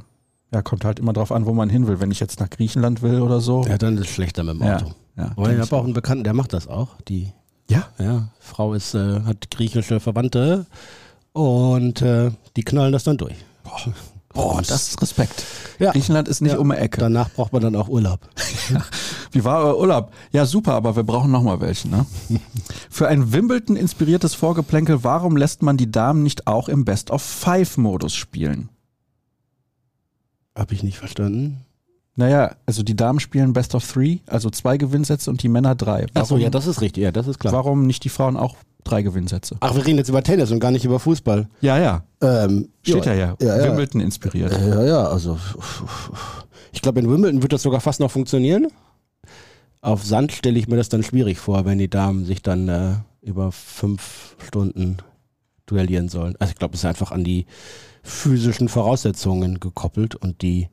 Ja, 0.53 0.61
kommt 0.61 0.83
halt 0.85 0.99
immer 0.99 1.13
drauf 1.13 1.31
an, 1.31 1.45
wo 1.45 1.53
man 1.53 1.69
hin 1.69 1.87
will. 1.87 1.99
Wenn 1.99 2.11
ich 2.11 2.19
jetzt 2.19 2.39
nach 2.39 2.49
Griechenland 2.49 3.01
will 3.01 3.21
oder 3.21 3.39
so. 3.41 3.63
Ja, 3.65 3.77
dann 3.77 3.95
ist 3.95 4.01
es 4.01 4.07
schlechter 4.07 4.43
mit 4.43 4.55
dem 4.55 4.63
Ja, 4.65 4.77
Auto. 4.77 4.93
ja, 5.17 5.31
Aber 5.35 5.51
ich 5.53 5.59
habe 5.59 5.75
auch 5.75 5.83
einen 5.83 5.93
Bekannten, 5.93 6.23
der 6.23 6.33
macht 6.33 6.53
das 6.53 6.67
auch. 6.67 6.89
Die 7.07 7.31
ja? 7.69 7.87
ja, 7.99 8.29
Frau 8.39 8.73
ist, 8.73 8.95
äh, 8.95 9.21
hat 9.21 9.51
griechische 9.51 9.99
Verwandte 9.99 10.65
und 11.33 12.01
äh, 12.01 12.31
die 12.55 12.63
knallen 12.63 12.91
das 12.93 13.03
dann 13.03 13.17
durch. 13.17 13.35
Boah, 13.63 13.93
das 14.67 14.89
ist 14.89 15.01
Respekt. 15.01 15.43
Ja. 15.79 15.91
Griechenland 15.91 16.27
ist 16.27 16.41
nicht 16.41 16.53
Ja. 16.53 16.59
um 16.59 16.69
die 16.69 16.75
Ecke. 16.77 16.99
Danach 16.99 17.29
braucht 17.31 17.53
man 17.53 17.61
dann 17.61 17.75
auch 17.75 17.87
Urlaub. 17.87 18.19
Wie 19.31 19.43
war 19.43 19.63
euer 19.63 19.77
Urlaub? 19.77 20.11
Ja, 20.31 20.45
super, 20.45 20.73
aber 20.73 20.95
wir 20.95 21.03
brauchen 21.03 21.31
noch 21.31 21.43
mal 21.43 21.61
welchen. 21.61 21.91
Ne? 21.91 22.05
Für 22.89 23.07
ein 23.07 23.31
Wimbledon-inspiriertes 23.31 24.33
Vorgeplänkel, 24.33 25.03
warum 25.03 25.37
lässt 25.37 25.61
man 25.61 25.77
die 25.77 25.91
Damen 25.91 26.23
nicht 26.23 26.47
auch 26.47 26.67
im 26.69 26.83
Best-of-Five-Modus 26.85 28.15
spielen? 28.15 28.69
Habe 30.55 30.73
ich 30.73 30.83
nicht 30.83 30.97
verstanden. 30.97 31.65
Naja, 32.19 32.51
also 32.65 32.83
die 32.83 32.97
Damen 32.97 33.21
spielen 33.21 33.53
Best 33.53 33.73
of 33.75 33.89
Three, 33.89 34.17
also 34.27 34.49
zwei 34.49 34.75
Gewinnsätze 34.77 35.29
und 35.29 35.41
die 35.41 35.47
Männer 35.47 35.73
drei. 35.73 36.01
Warum, 36.01 36.21
Achso, 36.21 36.35
ja, 36.35 36.49
das 36.49 36.67
ist 36.67 36.81
richtig. 36.81 37.01
Ja, 37.01 37.13
das 37.13 37.27
ist 37.29 37.39
klar. 37.39 37.53
warum 37.53 37.87
nicht 37.87 38.03
die 38.03 38.09
Frauen 38.09 38.35
auch 38.35 38.57
drei 38.83 39.03
Gewinnsätze? 39.03 39.55
Ach, 39.61 39.73
wir 39.73 39.85
reden 39.85 39.99
jetzt 39.99 40.09
über 40.09 40.21
Tennis 40.21 40.51
und 40.51 40.59
gar 40.59 40.71
nicht 40.71 40.83
über 40.83 40.99
Fußball. 40.99 41.47
Ja, 41.61 41.77
ja, 41.77 42.03
Ähm, 42.19 42.67
steht 42.81 43.05
ja 43.05 43.13
ja. 43.13 43.35
ja, 43.39 43.57
ja. 43.57 43.63
Wimbledon 43.63 44.01
inspiriert. 44.01 44.51
Ja, 44.51 44.83
ja, 44.83 45.03
also 45.05 45.37
ich 46.73 46.81
glaube, 46.81 46.99
in 46.99 47.09
Wimbledon 47.09 47.41
wird 47.41 47.53
das 47.53 47.61
sogar 47.61 47.79
fast 47.79 48.01
noch 48.01 48.11
funktionieren. 48.11 48.67
Auf 49.79 50.03
Sand 50.03 50.33
stelle 50.33 50.59
ich 50.59 50.67
mir 50.67 50.75
das 50.75 50.89
dann 50.89 51.03
schwierig 51.03 51.37
vor, 51.37 51.63
wenn 51.63 51.77
die 51.77 51.89
Damen 51.89 52.25
sich 52.25 52.41
dann 52.41 52.67
äh, 52.67 52.95
über 53.21 53.53
fünf 53.53 54.35
Stunden 54.45 54.97
duellieren 55.67 56.09
sollen. 56.09 56.35
Also 56.37 56.51
ich 56.51 56.57
glaube, 56.59 56.73
es 56.73 56.81
ist 56.81 56.85
einfach 56.85 57.13
an 57.13 57.23
die 57.23 57.45
physischen 58.03 58.67
Voraussetzungen 58.67 59.61
gekoppelt 59.61 60.15
und 60.15 60.41
die, 60.41 60.67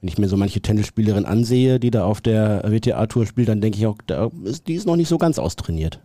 wenn 0.00 0.08
ich 0.08 0.18
mir 0.18 0.28
so 0.28 0.36
manche 0.36 0.60
Tennisspielerin 0.60 1.26
ansehe, 1.26 1.78
die 1.78 1.90
da 1.90 2.04
auf 2.04 2.20
der 2.20 2.62
WTA-Tour 2.66 3.26
spielt, 3.26 3.48
dann 3.48 3.60
denke 3.60 3.78
ich 3.78 3.86
auch, 3.86 3.98
da 4.06 4.30
ist, 4.44 4.66
die 4.66 4.74
ist 4.74 4.86
noch 4.86 4.96
nicht 4.96 5.08
so 5.08 5.18
ganz 5.18 5.38
austrainiert. 5.38 6.00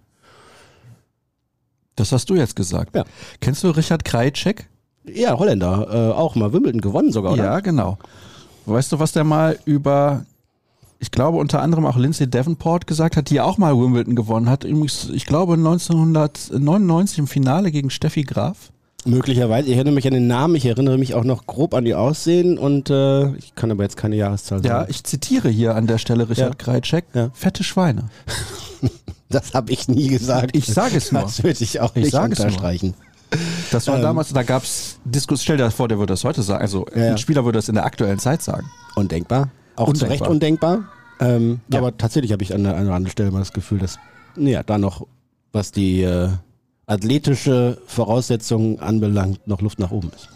Das 1.96 2.12
hast 2.12 2.30
du 2.30 2.36
jetzt 2.36 2.58
gesagt. 2.58 2.96
Ja. 2.96 3.06
Kennst 3.40 3.64
du 3.64 3.70
Richard 3.70 4.04
Krajicek? 4.04 4.70
Ja, 5.06 5.38
Holländer, 5.38 5.88
äh, 5.90 6.14
auch 6.14 6.36
mal 6.36 6.52
Wimbledon 6.52 6.82
gewonnen 6.82 7.12
sogar, 7.12 7.34
oder? 7.34 7.44
Ja, 7.44 7.60
genau. 7.62 7.98
Weißt 8.66 8.92
du, 8.92 9.00
was 9.00 9.14
der 9.14 9.24
mal 9.24 9.58
über, 9.64 10.26
ich 11.00 11.12
glaube 11.12 11.38
unter 11.38 11.62
anderem 11.62 11.86
auch 11.86 11.96
Lindsay 11.96 12.30
Davenport 12.30 12.88
gesagt 12.88 13.16
hat, 13.16 13.30
die 13.30 13.40
auch 13.40 13.58
mal 13.58 13.78
Wimbledon 13.78 14.16
gewonnen 14.16 14.50
hat. 14.50 14.66
Übrigens, 14.66 15.10
ich 15.14 15.26
glaube 15.26 15.54
1999 15.54 17.20
im 17.20 17.28
Finale 17.28 17.72
gegen 17.72 17.92
Steffi 17.92 18.24
Graf. 18.24 18.72
Möglicherweise, 19.06 19.68
ich 19.70 19.76
erinnere 19.76 19.94
mich 19.94 20.08
an 20.08 20.14
den 20.14 20.28
Namen, 20.28 20.56
ich 20.56 20.66
erinnere 20.66 20.98
mich 20.98 21.14
auch 21.14 21.24
noch 21.24 21.46
grob 21.46 21.74
an 21.76 21.86
die 21.86 21.94
Aussehen 21.96 22.58
und 22.58 22.90
äh, 22.90 23.36
ich 23.36 23.54
kann 23.56 23.70
aber 23.72 23.84
jetzt 23.84 23.98
keine 23.98 24.16
Jahreszahl 24.16 24.60
sagen. 24.64 24.68
Ja, 24.68 24.88
ich 24.90 25.04
zitiere 25.04 25.48
hier 25.50 25.76
an 25.76 25.86
der 25.88 26.00
Stelle 26.00 26.28
Richard 26.28 26.50
Ja. 26.50 26.56
Krajicek. 26.56 27.06
Ja. 27.14 27.30
Fette 27.34 27.64
Schweine. 27.64 28.10
Das 29.28 29.56
habe 29.56 29.72
ich 29.72 29.88
nie 29.88 30.08
gesagt. 30.08 30.56
Ich 30.56 30.68
sage 30.68 30.98
es 30.98 31.12
nur. 31.12 31.24
Das 31.24 31.44
würde 31.44 31.58
ich 31.64 31.80
auch 31.82 31.96
Ich 31.96 32.04
nicht 32.06 32.14
unterstreichen. 32.14 32.94
Das 33.72 33.88
war 33.88 33.96
Ähm. 33.96 34.04
damals, 34.04 34.32
da 34.32 34.44
gab 34.44 34.64
es 34.64 35.00
Diskus, 35.04 35.42
stell 35.42 35.58
dir 35.58 35.72
vor, 35.72 35.88
der 35.88 35.98
würde 35.98 36.14
das 36.14 36.24
heute 36.24 36.44
sagen. 36.44 36.62
Also 36.62 36.86
Ja, 36.96 37.10
ein 37.10 37.18
Spieler 37.18 37.44
würde 37.44 37.58
das 37.58 37.68
in 37.68 37.74
der 37.76 37.86
aktuellen 37.86 38.20
Zeit 38.20 38.44
sagen. 38.44 38.68
Undenkbar. 38.96 39.50
Auch 39.76 39.86
zu 39.88 39.92
Undenkbar. 40.06 40.10
Recht 40.12 40.28
undenkbar. 40.30 40.84
Ähm. 41.20 41.60
Aber 41.74 41.98
tatsächlich 41.98 42.32
habe 42.34 42.44
ich 42.44 42.54
an 42.54 42.66
einer 42.68 42.78
anderen 42.78 43.10
Stelle 43.10 43.32
mal 43.32 43.40
das 43.40 43.52
Gefühl, 43.52 43.80
dass 43.80 43.98
ja, 44.38 44.62
da 44.62 44.78
noch, 44.78 45.08
was 45.52 45.72
die 45.72 46.04
äh, 46.04 46.30
athletische 46.88 47.78
Voraussetzungen 47.88 48.80
anbelangt, 48.80 49.48
noch 49.48 49.62
Luft 49.62 49.80
nach 49.80 49.92
oben 49.92 50.12
ist. 50.16 50.30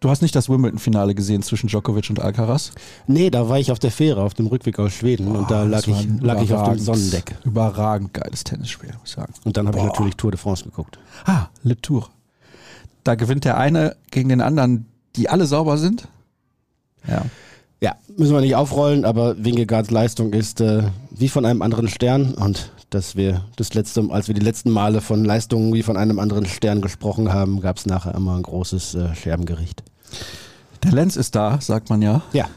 Du 0.00 0.10
hast 0.10 0.20
nicht 0.20 0.36
das 0.36 0.48
Wimbledon-Finale 0.48 1.14
gesehen 1.14 1.42
zwischen 1.42 1.68
Djokovic 1.68 2.10
und 2.10 2.20
Alcaraz? 2.20 2.72
Nee, 3.06 3.30
da 3.30 3.48
war 3.48 3.58
ich 3.58 3.72
auf 3.72 3.78
der 3.78 3.90
Fähre, 3.90 4.22
auf 4.22 4.34
dem 4.34 4.46
Rückweg 4.46 4.78
aus 4.78 4.92
Schweden 4.92 5.28
und 5.34 5.50
da 5.50 5.64
Oh, 5.64 5.66
lag 5.66 5.86
ich, 5.86 6.06
lag 6.20 6.42
ich 6.42 6.52
auf 6.52 6.68
dem 6.68 6.78
Sonnendeck. 6.78 7.34
Überragend 7.44 8.12
geiles 8.12 8.44
Tennisspiel, 8.44 8.90
muss 9.00 9.08
ich 9.10 9.14
sagen. 9.14 9.32
Und 9.44 9.56
dann 9.56 9.66
habe 9.66 9.78
ich 9.78 9.84
Boah. 9.84 9.90
natürlich 9.92 10.16
Tour 10.16 10.30
de 10.32 10.38
France 10.38 10.64
geguckt. 10.64 10.98
Ah, 11.24 11.46
Le 11.62 11.80
Tour. 11.80 12.10
Da 13.04 13.14
gewinnt 13.14 13.44
der 13.44 13.56
eine 13.56 13.96
gegen 14.10 14.28
den 14.28 14.42
anderen, 14.42 14.86
die 15.16 15.28
alle 15.30 15.46
sauber 15.46 15.78
sind. 15.78 16.08
Ja. 17.08 17.22
Ja, 17.80 17.94
müssen 18.16 18.34
wir 18.34 18.40
nicht 18.40 18.56
aufrollen, 18.56 19.04
aber 19.04 19.42
Wingegaards 19.42 19.90
Leistung 19.90 20.32
ist 20.32 20.60
äh, 20.60 20.84
wie 21.10 21.28
von 21.28 21.44
einem 21.44 21.62
anderen 21.62 21.88
Stern 21.88 22.34
und 22.34 22.70
dass 22.90 23.16
wir 23.16 23.44
das 23.56 23.74
letzte, 23.74 24.06
als 24.10 24.28
wir 24.28 24.34
die 24.34 24.40
letzten 24.44 24.70
Male 24.70 25.00
von 25.00 25.24
Leistungen 25.24 25.72
wie 25.74 25.82
von 25.82 25.96
einem 25.96 26.18
anderen 26.18 26.46
Stern 26.46 26.80
gesprochen 26.80 27.32
haben, 27.32 27.60
gab 27.60 27.78
es 27.78 27.86
nachher 27.86 28.14
immer 28.14 28.36
ein 28.36 28.42
großes 28.42 28.94
äh, 28.94 29.14
Scherbengericht. 29.14 29.82
Der 30.82 30.92
Lenz 30.92 31.16
ist 31.16 31.34
da, 31.34 31.60
sagt 31.60 31.90
man 31.90 32.02
ja. 32.02 32.22
Ja, 32.32 32.48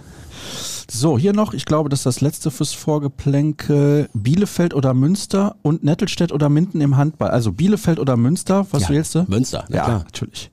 So, 0.91 1.17
hier 1.17 1.33
noch, 1.33 1.53
ich 1.53 1.65
glaube, 1.65 1.89
das 1.89 1.99
ist 1.99 2.05
das 2.05 2.21
letzte 2.21 2.51
fürs 2.51 2.73
Vorgeplänkel. 2.73 4.09
Bielefeld 4.13 4.73
oder 4.73 4.93
Münster 4.93 5.55
und 5.61 5.83
Nettelstedt 5.83 6.31
oder 6.31 6.49
Minden 6.49 6.81
im 6.81 6.97
Handball. 6.97 7.29
Also 7.29 7.51
Bielefeld 7.51 7.99
oder 7.99 8.17
Münster, 8.17 8.65
was 8.71 8.83
ja. 8.83 8.89
wählst 8.89 9.15
du? 9.15 9.25
Münster, 9.27 9.65
ja, 9.69 9.83
klar. 9.83 9.99
natürlich. 9.99 10.51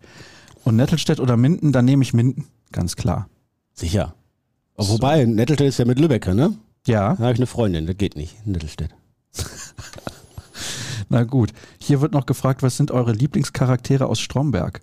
Und 0.65 0.77
Nettelstedt 0.77 1.21
oder 1.21 1.37
Minden, 1.37 1.73
dann 1.73 1.85
nehme 1.85 2.03
ich 2.03 2.13
Minden, 2.13 2.47
ganz 2.73 2.97
klar. 2.97 3.29
Sicher. 3.73 4.15
Aber 4.77 4.89
Wobei, 4.89 5.25
Nettelstedt 5.25 5.69
ist 5.69 5.79
ja 5.79 5.85
mit 5.85 5.99
Lübeck, 5.99 6.27
ne? 6.27 6.55
Ja, 6.87 7.15
Da 7.15 7.25
habe 7.25 7.33
ich 7.33 7.39
eine 7.39 7.47
Freundin, 7.47 7.87
das 7.87 7.97
geht 7.97 8.17
nicht, 8.17 8.47
Nettelstedt. 8.47 8.91
Na 11.09 11.25
gut. 11.25 11.53
Hier 11.79 12.01
wird 12.01 12.13
noch 12.13 12.27
gefragt, 12.27 12.63
was 12.63 12.77
sind 12.77 12.91
eure 12.91 13.13
Lieblingscharaktere 13.13 14.07
aus 14.07 14.21
Stromberg? 14.21 14.81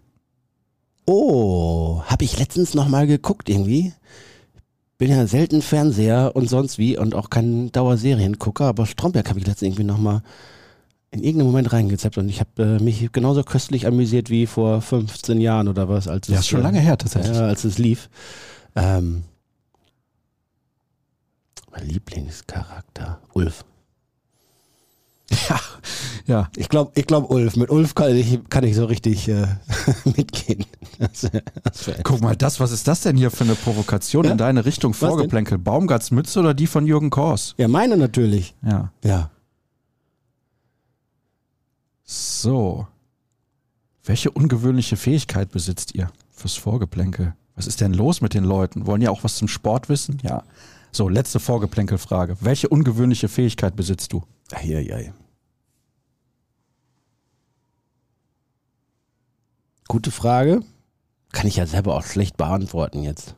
Oh, 1.05 2.01
habe 2.05 2.23
ich 2.23 2.39
letztens 2.39 2.73
noch 2.73 2.87
mal 2.87 3.07
geguckt 3.07 3.49
irgendwie. 3.49 3.93
Bin 4.97 5.09
ja 5.09 5.27
selten 5.27 5.61
Fernseher 5.61 6.31
und 6.35 6.49
sonst 6.49 6.77
wie 6.77 6.97
und 6.97 7.13
auch 7.13 7.29
kein 7.29 7.71
Dauerseriengucker, 7.71 8.65
aber 8.65 8.85
Stromberg 8.85 9.29
habe 9.29 9.39
ich 9.39 9.47
letztens 9.47 9.69
irgendwie 9.69 9.83
noch 9.83 9.97
mal 9.97 10.23
in 11.11 11.23
irgendeinem 11.23 11.47
Moment 11.47 11.73
reingezappt 11.73 12.17
und 12.17 12.29
ich 12.29 12.39
habe 12.39 12.79
äh, 12.79 12.83
mich 12.83 13.11
genauso 13.11 13.43
köstlich 13.43 13.85
amüsiert 13.85 14.29
wie 14.29 14.47
vor 14.47 14.81
15 14.81 15.39
Jahren 15.41 15.67
oder 15.67 15.87
was, 15.89 16.07
als 16.07 16.27
Ja, 16.27 16.35
es 16.35 16.41
ist 16.41 16.47
schon 16.47 16.61
äh, 16.61 16.63
lange 16.63 16.79
her 16.79 16.97
tatsächlich. 16.97 17.35
Ja, 17.35 17.45
als 17.45 17.63
es 17.65 17.77
lief. 17.77 18.09
Ähm, 18.75 19.23
mein 21.71 21.87
Lieblingscharakter, 21.87 23.19
Ulf. 23.33 23.65
Ja, 26.25 26.49
Ich 26.55 26.69
glaube, 26.69 26.91
ich 26.95 27.05
glaub 27.05 27.29
Ulf. 27.29 27.55
Mit 27.57 27.69
Ulf 27.69 27.95
kann 27.95 28.15
ich, 28.15 28.39
kann 28.49 28.63
ich 28.63 28.75
so 28.75 28.85
richtig 28.85 29.27
äh, 29.27 29.45
mitgehen. 30.05 30.65
Das 30.99 31.23
wär, 31.33 31.41
das 31.63 31.85
wär 31.87 31.95
guck 32.03 32.21
mal, 32.21 32.35
das, 32.35 32.59
was 32.61 32.71
ist 32.71 32.87
das 32.87 33.01
denn 33.01 33.17
hier 33.17 33.29
für 33.31 33.43
eine 33.43 33.55
Provokation 33.55 34.23
Ja? 34.25 34.31
in 34.31 34.37
deine 34.37 34.63
Richtung? 34.65 34.93
Vorgeplänkel? 34.93 35.57
Baumgarts 35.57 36.11
Mütze 36.11 36.39
oder 36.39 36.53
die 36.53 36.67
von 36.67 36.87
Jürgen 36.87 37.09
Kors? 37.09 37.55
ja, 37.57 37.67
meine 37.67 37.97
natürlich. 37.97 38.55
Ja. 38.65 38.91
Ja. 39.03 39.31
So. 42.03 42.87
Welche 44.05 44.31
ungewöhnliche 44.31 44.97
Fähigkeit 44.97 45.51
besitzt 45.51 45.95
ihr 45.95 46.09
fürs 46.31 46.55
Vorgeplänkel? 46.55 47.33
Was 47.55 47.67
ist 47.67 47.81
denn 47.81 47.93
los 47.93 48.21
mit 48.21 48.33
den 48.33 48.43
Leuten? 48.43 48.85
Wollen 48.87 49.01
ja 49.01 49.11
auch 49.11 49.23
was 49.23 49.35
zum 49.37 49.47
Sport 49.47 49.87
wissen? 49.89 50.19
Ja. 50.23 50.43
So, 50.91 51.07
letzte 51.09 51.39
Vorgeplänkelfrage. 51.39 52.37
Welche 52.41 52.69
ungewöhnliche 52.69 53.27
Fähigkeit 53.29 53.75
besitzt 53.75 54.13
du? 54.13 54.23
Eieiei. 54.51 55.13
Gute 59.87 60.11
Frage. 60.11 60.61
Kann 61.31 61.47
ich 61.47 61.55
ja 61.55 61.65
selber 61.65 61.95
auch 61.95 62.03
schlecht 62.03 62.37
beantworten 62.37 63.03
jetzt. 63.03 63.35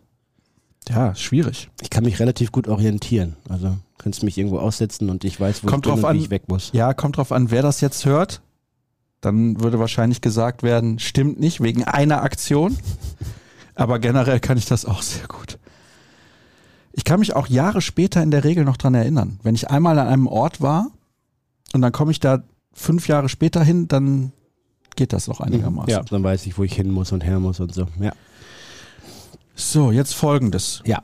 Ja, 0.90 1.16
schwierig. 1.16 1.70
Ich 1.82 1.90
kann 1.90 2.04
mich 2.04 2.20
relativ 2.20 2.52
gut 2.52 2.68
orientieren. 2.68 3.36
Also 3.50 3.78
kannst 3.98 4.22
mich 4.24 4.38
irgendwo 4.38 4.60
aussetzen 4.60 5.10
und 5.10 5.24
ich 5.24 5.40
weiß, 5.40 5.64
wo 5.64 5.68
Kommt 5.68 5.86
ich 5.88 5.92
drauf 5.92 6.06
an. 6.06 6.18
ich 6.18 6.30
weg 6.30 6.44
muss. 6.48 6.70
Ja, 6.74 6.94
kommt 6.94 7.18
drauf 7.18 7.32
an, 7.32 7.50
wer 7.50 7.62
das 7.62 7.82
jetzt 7.82 8.06
hört. 8.06 8.42
Dann 9.22 9.60
würde 9.62 9.80
wahrscheinlich 9.80 10.22
gesagt 10.22 10.62
werden, 10.62 11.00
stimmt 11.00 11.40
nicht, 11.40 11.62
wegen 11.64 11.84
einer 11.84 12.22
Aktion. 12.22 12.78
Aber 13.74 14.00
generell 14.00 14.40
kann 14.40 14.58
ich 14.58 14.66
das 14.66 14.86
auch 14.86 15.02
sehr 15.02 15.28
gut. 15.28 15.58
Ich 16.94 17.04
kann 17.04 17.20
mich 17.20 17.36
auch 17.36 17.48
Jahre 17.48 17.82
später 17.82 18.22
in 18.22 18.32
der 18.32 18.44
Regel 18.44 18.64
noch 18.64 18.78
dran 18.78 18.94
erinnern. 18.94 19.40
Wenn 19.44 19.56
ich 19.56 19.70
einmal 19.70 19.98
an 20.00 20.08
einem 20.08 20.28
Ort 20.28 20.62
war 20.62 20.92
und 21.74 21.82
dann 21.82 21.92
komme 21.92 22.12
ich 22.12 22.20
da 22.20 22.44
fünf 22.72 23.08
Jahre 23.08 23.28
später 23.28 23.64
hin, 23.64 23.88
dann 23.88 24.32
geht 24.96 25.14
das 25.14 25.28
noch 25.28 25.40
einigermaßen. 25.42 25.90
Ja, 25.90 26.02
dann 26.04 26.24
weiß 26.24 26.46
ich, 26.46 26.58
wo 26.58 26.64
ich 26.64 26.74
hin 26.74 26.92
muss 26.92 27.12
und 27.12 27.24
her 27.24 27.40
muss 27.40 27.60
und 27.60 27.74
so. 27.74 27.88
Ja. 28.00 28.12
So, 29.56 29.92
jetzt 29.92 30.14
folgendes. 30.16 30.82
Ja. 30.86 31.02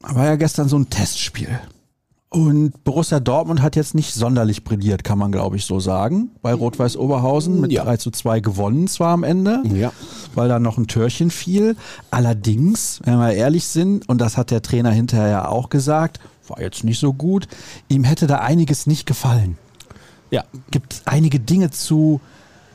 War 0.00 0.26
ja 0.26 0.36
gestern 0.36 0.68
so 0.68 0.76
ein 0.78 0.90
Testspiel. 0.90 1.58
Und 2.28 2.82
Borussia 2.82 3.20
Dortmund 3.20 3.62
hat 3.62 3.76
jetzt 3.76 3.94
nicht 3.94 4.12
sonderlich 4.12 4.64
brilliert, 4.64 5.04
kann 5.04 5.18
man 5.18 5.30
glaube 5.30 5.56
ich 5.56 5.64
so 5.66 5.78
sagen. 5.78 6.30
Bei 6.42 6.52
Rot-Weiß 6.52 6.96
Oberhausen 6.96 7.60
mit 7.60 7.70
Ja. 7.70 7.84
3 7.84 7.96
zu 7.98 8.10
2 8.10 8.40
gewonnen 8.40 8.88
zwar 8.88 9.12
am 9.12 9.22
Ende, 9.22 9.62
Ja. 9.72 9.92
weil 10.34 10.48
da 10.48 10.58
noch 10.58 10.76
ein 10.76 10.88
Türchen 10.88 11.30
fiel. 11.30 11.76
Allerdings, 12.10 13.00
wenn 13.04 13.18
wir 13.18 13.32
ehrlich 13.34 13.66
sind, 13.66 14.08
und 14.08 14.20
das 14.20 14.36
hat 14.36 14.50
der 14.50 14.62
Trainer 14.62 14.90
hinterher 14.90 15.28
ja 15.28 15.48
auch 15.48 15.68
gesagt, 15.68 16.18
war 16.48 16.60
jetzt 16.60 16.82
nicht 16.82 16.98
so 16.98 17.12
gut, 17.12 17.46
ihm 17.88 18.02
hätte 18.02 18.26
da 18.26 18.38
einiges 18.38 18.88
nicht 18.88 19.06
gefallen. 19.06 19.56
Ja. 20.32 20.42
Gibt 20.72 21.02
einige 21.04 21.38
Dinge 21.38 21.70
zu, 21.70 22.20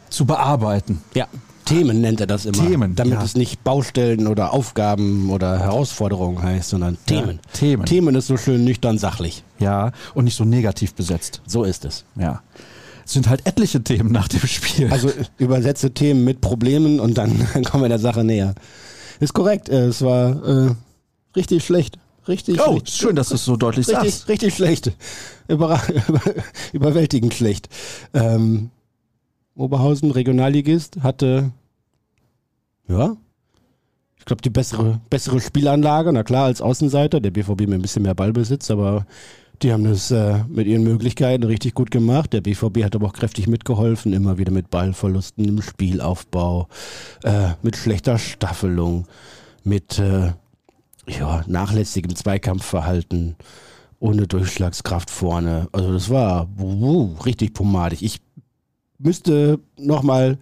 zu 0.09 0.25
bearbeiten. 0.25 1.01
Ja. 1.13 1.27
Themen 1.65 2.01
nennt 2.01 2.19
er 2.19 2.25
das 2.25 2.45
immer. 2.45 2.65
Themen, 2.65 2.95
Damit 2.95 3.19
ja. 3.19 3.23
es 3.23 3.35
nicht 3.35 3.63
Baustellen 3.63 4.25
oder 4.27 4.53
Aufgaben 4.53 5.29
oder 5.29 5.59
Herausforderungen 5.59 6.41
heißt, 6.41 6.69
sondern 6.69 6.97
Themen. 7.05 7.39
Themen. 7.53 7.85
Themen 7.85 8.15
ist 8.15 8.25
so 8.25 8.37
schön 8.37 8.63
nüchtern 8.63 8.97
sachlich. 8.97 9.43
Ja, 9.59 9.91
und 10.15 10.23
nicht 10.25 10.35
so 10.35 10.45
negativ 10.45 10.95
besetzt. 10.95 11.41
So 11.45 11.63
ist 11.63 11.85
es. 11.85 12.05
Ja. 12.15 12.41
Es 13.05 13.13
sind 13.13 13.29
halt 13.29 13.45
etliche 13.45 13.83
Themen 13.83 14.11
nach 14.11 14.27
dem 14.27 14.39
Spiel. 14.47 14.91
Also 14.91 15.11
übersetze 15.37 15.91
Themen 15.91 16.23
mit 16.23 16.41
Problemen 16.41 16.99
und 16.99 17.17
dann 17.19 17.47
kommen 17.65 17.83
wir 17.83 17.89
der 17.89 17.99
Sache 17.99 18.23
näher. 18.23 18.55
Ist 19.19 19.33
korrekt. 19.33 19.69
äh, 19.69 19.87
Es 19.87 20.01
war 20.01 20.43
äh, 20.69 20.71
richtig 21.35 21.63
schlecht. 21.63 21.99
Richtig 22.27 22.59
oh, 22.61 22.71
schlecht. 22.73 22.89
schön, 22.89 23.15
dass 23.15 23.29
du 23.29 23.35
es 23.35 23.45
so 23.45 23.55
deutlich 23.57 23.87
Richtig, 23.87 24.13
sagst. 24.15 24.27
richtig 24.29 24.55
schlecht. 24.55 24.91
Überra 25.47 25.79
über, 26.07 26.21
überwältigend 26.73 27.33
schlecht. 27.33 27.69
Ähm, 28.13 28.71
Oberhausen, 29.59 30.11
Regionalligist, 30.11 31.03
hatte, 31.03 31.51
ja, 32.87 33.17
ich 34.17 34.25
glaube, 34.25 34.41
die 34.41 34.49
bessere, 34.49 35.01
bessere 35.09 35.39
Spielanlage. 35.39 36.11
Na 36.13 36.23
klar, 36.23 36.45
als 36.45 36.61
Außenseiter. 36.61 37.19
Der 37.19 37.31
BVB 37.31 37.61
mit 37.61 37.73
ein 37.73 37.81
bisschen 37.81 38.03
mehr 38.03 38.13
Ballbesitz, 38.13 38.69
aber 38.69 39.05
die 39.61 39.73
haben 39.73 39.83
das 39.83 40.11
äh, 40.11 40.43
mit 40.47 40.67
ihren 40.67 40.83
Möglichkeiten 40.83 41.43
richtig 41.43 41.73
gut 41.73 41.91
gemacht. 41.91 42.33
Der 42.33 42.41
BVB 42.41 42.83
hat 42.83 42.95
aber 42.95 43.07
auch 43.07 43.13
kräftig 43.13 43.47
mitgeholfen, 43.47 44.13
immer 44.13 44.37
wieder 44.37 44.51
mit 44.51 44.69
Ballverlusten 44.69 45.45
im 45.45 45.61
Spielaufbau, 45.61 46.67
äh, 47.23 47.51
mit 47.61 47.75
schlechter 47.75 48.17
Staffelung, 48.17 49.07
mit 49.63 49.99
äh, 49.99 50.33
ja, 51.07 51.43
nachlässigem 51.47 52.15
Zweikampfverhalten, 52.15 53.35
ohne 53.99 54.27
Durchschlagskraft 54.27 55.09
vorne. 55.09 55.67
Also 55.71 55.91
das 55.91 56.09
war 56.09 56.47
wuh, 56.55 57.15
richtig 57.25 57.53
pomadig. 57.53 58.01
Ich 58.01 58.21
müsste 58.99 59.59
nochmal 59.77 60.37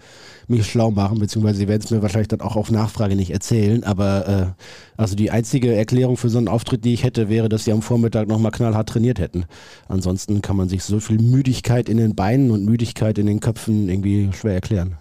mich 0.47 0.65
schlau 0.65 0.91
machen, 0.91 1.19
beziehungsweise 1.19 1.59
sie 1.59 1.67
werden 1.67 1.81
es 1.83 1.91
mir 1.91 2.01
wahrscheinlich 2.01 2.27
dann 2.27 2.41
auch 2.41 2.55
auf 2.55 2.71
Nachfrage 2.71 3.15
nicht 3.15 3.31
erzählen, 3.31 3.83
aber 3.83 4.27
äh, 4.27 4.63
also 4.97 5.15
die 5.15 5.31
einzige 5.31 5.75
Erklärung 5.75 6.17
für 6.17 6.29
so 6.29 6.37
einen 6.37 6.47
Auftritt, 6.47 6.83
die 6.83 6.93
ich 6.93 7.03
hätte, 7.03 7.29
wäre, 7.29 7.49
dass 7.49 7.65
sie 7.65 7.71
am 7.71 7.81
Vormittag 7.81 8.27
nochmal 8.27 8.51
knallhart 8.51 8.89
trainiert 8.89 9.19
hätten. 9.19 9.45
Ansonsten 9.87 10.41
kann 10.41 10.57
man 10.57 10.69
sich 10.69 10.83
so 10.83 10.99
viel 10.99 11.21
Müdigkeit 11.21 11.87
in 11.87 11.97
den 11.97 12.15
Beinen 12.15 12.51
und 12.51 12.65
Müdigkeit 12.65 13.17
in 13.17 13.27
den 13.27 13.39
Köpfen 13.39 13.89
irgendwie 13.89 14.29
schwer 14.33 14.55
erklären. 14.55 14.97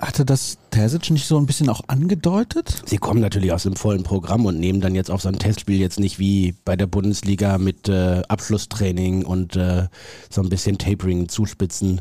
Hatte 0.00 0.24
das 0.24 0.58
Terzic 0.70 1.10
nicht 1.10 1.26
so 1.26 1.36
ein 1.38 1.46
bisschen 1.46 1.68
auch 1.68 1.80
angedeutet? 1.88 2.82
Sie 2.86 2.98
kommen 2.98 3.20
natürlich 3.20 3.52
aus 3.52 3.64
dem 3.64 3.74
vollen 3.74 4.04
Programm 4.04 4.46
und 4.46 4.60
nehmen 4.60 4.80
dann 4.80 4.94
jetzt 4.94 5.10
auf 5.10 5.22
so 5.22 5.28
ein 5.28 5.40
Testspiel 5.40 5.80
jetzt 5.80 5.98
nicht 5.98 6.20
wie 6.20 6.54
bei 6.64 6.76
der 6.76 6.86
Bundesliga 6.86 7.58
mit 7.58 7.88
äh, 7.88 8.22
Abschlusstraining 8.28 9.24
und 9.24 9.56
äh, 9.56 9.88
so 10.30 10.40
ein 10.40 10.50
bisschen 10.50 10.78
Tapering, 10.78 11.28
Zuspitzen. 11.28 12.00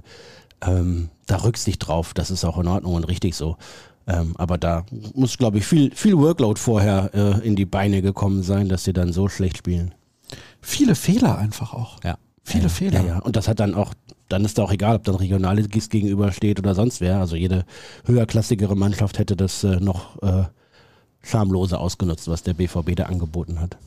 Ähm, 0.62 1.10
da 1.26 1.38
Rücksicht 1.38 1.88
drauf, 1.88 2.14
das 2.14 2.30
ist 2.30 2.46
auch 2.46 2.60
in 2.60 2.68
Ordnung 2.68 2.94
und 2.94 3.04
richtig 3.06 3.36
so. 3.36 3.58
Ähm, 4.06 4.36
aber 4.38 4.60
da 4.60 4.86
muss, 5.16 5.40
glaube 5.40 5.58
ich, 5.58 5.66
viel, 5.66 5.94
viel 5.96 6.18
Workload 6.18 6.60
vorher 6.60 7.10
äh, 7.16 7.46
in 7.46 7.56
die 7.56 7.66
Beine 7.66 8.04
gekommen 8.04 8.44
sein, 8.44 8.70
dass 8.70 8.84
sie 8.84 8.94
dann 8.94 9.12
so 9.12 9.28
schlecht 9.28 9.58
spielen. 9.58 9.94
Viele 10.62 10.94
Fehler 10.94 11.38
einfach 11.40 11.74
auch. 11.74 12.04
Ja. 12.04 12.18
Viele 12.48 12.64
ja, 12.64 12.70
Fehler. 12.70 13.02
Ja, 13.02 13.08
ja. 13.08 13.20
Und 13.20 13.36
das 13.36 13.50
hat 13.50 13.60
dann 13.60 13.76
auch, 13.76 13.94
dann 14.30 14.46
ist 14.46 14.58
da 14.58 14.64
auch 14.64 14.72
egal, 14.72 14.96
ob 14.96 15.04
dann 15.04 15.16
Regionalligist 15.16 15.92
gegenübersteht 15.92 16.60
oder 16.60 16.76
sonst 16.76 17.02
wer. 17.02 17.20
Also 17.20 17.36
jede 17.36 17.66
höherklassigere 18.06 18.74
Mannschaft 18.74 19.20
hätte 19.20 19.36
das 19.36 19.66
äh, 19.66 19.82
noch 19.82 20.24
äh, 20.24 20.46
schamloser 21.22 21.82
ausgenutzt, 21.82 22.30
was 22.30 22.44
der 22.44 22.54
BVB 22.54 22.96
da 22.96 23.08
angeboten 23.08 23.60
hat. 23.60 23.78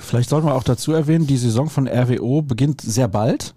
Vielleicht 0.00 0.30
sollten 0.30 0.46
wir 0.46 0.54
auch 0.54 0.62
dazu 0.62 0.92
erwähnen, 0.92 1.26
die 1.26 1.36
Saison 1.36 1.68
von 1.68 1.86
RWO 1.86 2.40
beginnt 2.40 2.80
sehr 2.80 3.08
bald. 3.08 3.54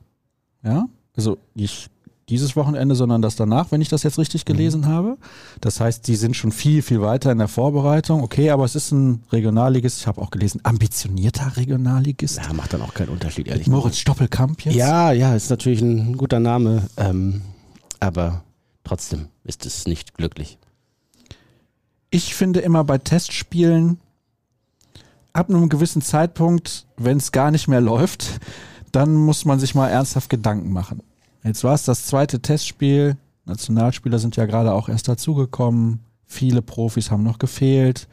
Ja, 0.64 0.90
also 1.16 1.38
nicht 1.56 1.90
dieses 2.30 2.56
Wochenende, 2.56 2.96
sondern 2.96 3.22
das 3.22 3.36
danach, 3.36 3.72
wenn 3.72 3.82
ich 3.82 3.90
das 3.90 4.04
jetzt 4.04 4.18
richtig 4.18 4.46
gelesen 4.46 4.88
habe. 4.88 5.18
Das 5.62 5.80
heißt, 5.80 6.08
die 6.08 6.16
sind 6.16 6.36
schon 6.36 6.52
viel, 6.52 6.82
viel 6.82 7.02
weiter 7.02 7.32
in 7.32 7.38
der 7.38 7.48
Vorbereitung. 7.48 8.24
Okay, 8.24 8.50
aber 8.52 8.66
es 8.66 8.76
ist 8.76 8.92
ein 8.92 9.24
Regionalligist, 9.32 10.00
ich 10.00 10.08
habe 10.08 10.22
auch 10.22 10.32
gelesen, 10.32 10.62
ambitionierter 10.64 11.58
Regionalligist. 11.58 12.38
Ja, 12.38 12.54
macht 12.54 12.74
dann 12.74 12.82
auch 12.82 12.94
keinen 12.94 13.10
Unterschied, 13.10 13.48
ehrlich 13.48 13.68
Moritz 13.68 13.98
Stoppelkamp 13.98 14.62
jetzt. 14.66 14.76
Ja, 14.76 15.12
ja, 15.12 15.36
ist 15.36 15.50
natürlich 15.50 15.82
ein 15.82 16.18
guter 16.18 16.40
Name, 16.40 16.88
ähm, 16.98 17.42
aber 18.00 18.44
trotzdem 18.84 19.28
ist 19.44 19.66
es 19.66 19.88
nicht 19.88 20.14
glücklich. 20.14 20.58
Ich 22.12 22.36
finde 22.36 22.60
immer 22.62 22.84
bei 22.84 22.98
Testspielen, 22.98 24.00
ab 25.34 25.50
einem 25.50 25.70
gewissen 25.70 26.02
Zeitpunkt, 26.02 26.86
wenn 26.98 27.18
es 27.18 27.32
gar 27.32 27.52
nicht 27.52 27.68
mehr 27.68 27.82
läuft, 27.92 28.40
dann 28.92 29.14
muss 29.14 29.46
man 29.46 29.60
sich 29.60 29.76
mal 29.76 29.88
ernsthaft 29.88 30.30
Gedanken 30.30 30.72
machen. 30.72 31.02
Jetzt 31.44 31.64
war 31.64 31.74
es 31.74 31.84
das 31.84 32.06
zweite 32.06 32.42
Testspiel. 32.42 33.18
Nationalspieler 33.46 34.20
sind 34.20 34.36
ja 34.36 34.46
gerade 34.46 34.74
auch 34.74 34.90
erst 34.90 35.08
dazugekommen. 35.08 36.00
Viele 36.26 36.62
Profis 36.62 37.10
haben 37.12 37.24
noch 37.24 37.40
gefehlt. 37.40 38.08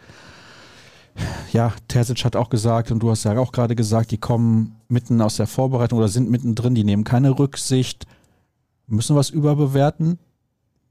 Ja, 1.52 1.72
Terzic 1.88 2.24
hat 2.24 2.36
auch 2.36 2.50
gesagt, 2.50 2.90
und 2.90 3.00
du 3.02 3.10
hast 3.10 3.24
ja 3.24 3.38
auch 3.38 3.52
gerade 3.52 3.74
gesagt, 3.74 4.10
die 4.10 4.18
kommen 4.18 4.76
mitten 4.88 5.20
aus 5.22 5.36
der 5.36 5.46
Vorbereitung 5.46 5.98
oder 5.98 6.08
sind 6.08 6.30
mittendrin, 6.30 6.74
die 6.74 6.84
nehmen 6.84 7.04
keine 7.04 7.38
Rücksicht, 7.38 8.06
müssen 8.86 9.16
was 9.16 9.30
überbewerten. 9.30 10.18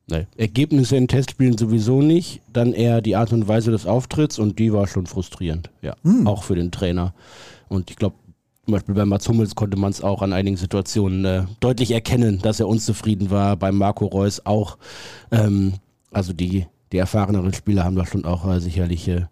Nee. 0.08 0.28
Ergebnisse 0.36 0.98
in 0.98 1.08
Testspielen 1.08 1.58
sowieso 1.58 2.02
nicht, 2.02 2.42
dann 2.52 2.74
eher 2.74 3.02
die 3.02 3.16
Art 3.16 3.34
und 3.34 3.48
Weise 3.48 3.72
des 3.72 3.86
Auftritts 3.88 4.38
und 4.38 4.60
die 4.60 4.72
war 4.74 4.88
schon 4.88 5.08
frustrierend, 5.08 5.72
ja, 5.82 5.96
Hm. 6.04 6.28
auch 6.28 6.44
für 6.44 6.56
den 6.56 6.72
Trainer. 6.72 7.14
Und 7.70 7.90
ich 7.90 7.96
glaube, 7.96 8.16
zum 8.66 8.74
Beispiel 8.74 8.96
bei 8.96 9.06
Mats 9.06 9.28
Hummels 9.30 9.54
konnte 9.54 9.78
man 9.78 9.92
es 9.92 10.02
auch 10.02 10.24
an 10.24 10.34
einigen 10.34 10.58
Situationen 10.58 11.26
äh, 11.26 11.44
deutlich 11.60 11.92
erkennen, 11.92 12.40
dass 12.42 12.60
er 12.60 12.68
unzufrieden 12.68 13.30
war. 13.30 13.56
Bei 13.58 13.72
Marco 13.72 14.06
Reus 14.06 14.46
auch. 14.46 14.78
Ähm, 15.32 15.74
also 16.12 16.34
die, 16.34 16.66
die 16.92 16.98
erfahreneren 16.98 17.54
Spieler 17.54 17.84
haben 17.84 17.96
da 17.96 18.06
schon 18.06 18.26
auch 18.26 18.50
äh, 18.50 18.60
sicherlich 18.60 19.08
äh, 19.08 19.26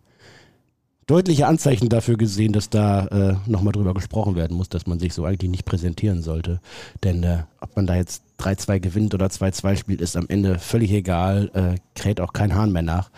deutliche 1.07 1.47
Anzeichen 1.47 1.89
dafür 1.89 2.15
gesehen, 2.15 2.53
dass 2.53 2.69
da 2.69 3.07
äh, 3.07 3.35
nochmal 3.49 3.73
drüber 3.73 3.95
gesprochen 3.95 4.35
werden 4.35 4.55
muss, 4.55 4.69
dass 4.69 4.85
man 4.85 4.99
sich 4.99 5.13
so 5.13 5.25
eigentlich 5.25 5.49
nicht 5.49 5.65
präsentieren 5.65 6.21
sollte. 6.21 6.61
Denn 7.03 7.23
äh, 7.23 7.43
ob 7.59 7.75
man 7.75 7.87
da 7.87 7.95
jetzt 7.95 8.23
3-2 8.39 8.79
gewinnt 8.79 9.13
oder 9.15 9.27
2-2 9.27 9.75
spielt, 9.77 10.01
ist 10.01 10.15
am 10.15 10.27
Ende 10.29 10.59
völlig 10.59 10.91
egal, 10.91 11.49
äh, 11.53 11.79
kräht 11.99 12.21
auch 12.21 12.33
kein 12.33 12.53
Hahn 12.53 12.71
mehr 12.71 12.83
nach. 12.83 13.09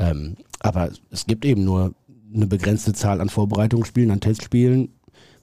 Ähm, 0.00 0.36
aber 0.58 0.90
es 1.10 1.26
gibt 1.26 1.44
eben 1.44 1.64
nur 1.64 1.94
eine 2.34 2.46
begrenzte 2.46 2.92
Zahl 2.92 3.20
an 3.20 3.28
Vorbereitungsspielen, 3.28 4.10
an 4.10 4.20
Testspielen. 4.20 4.90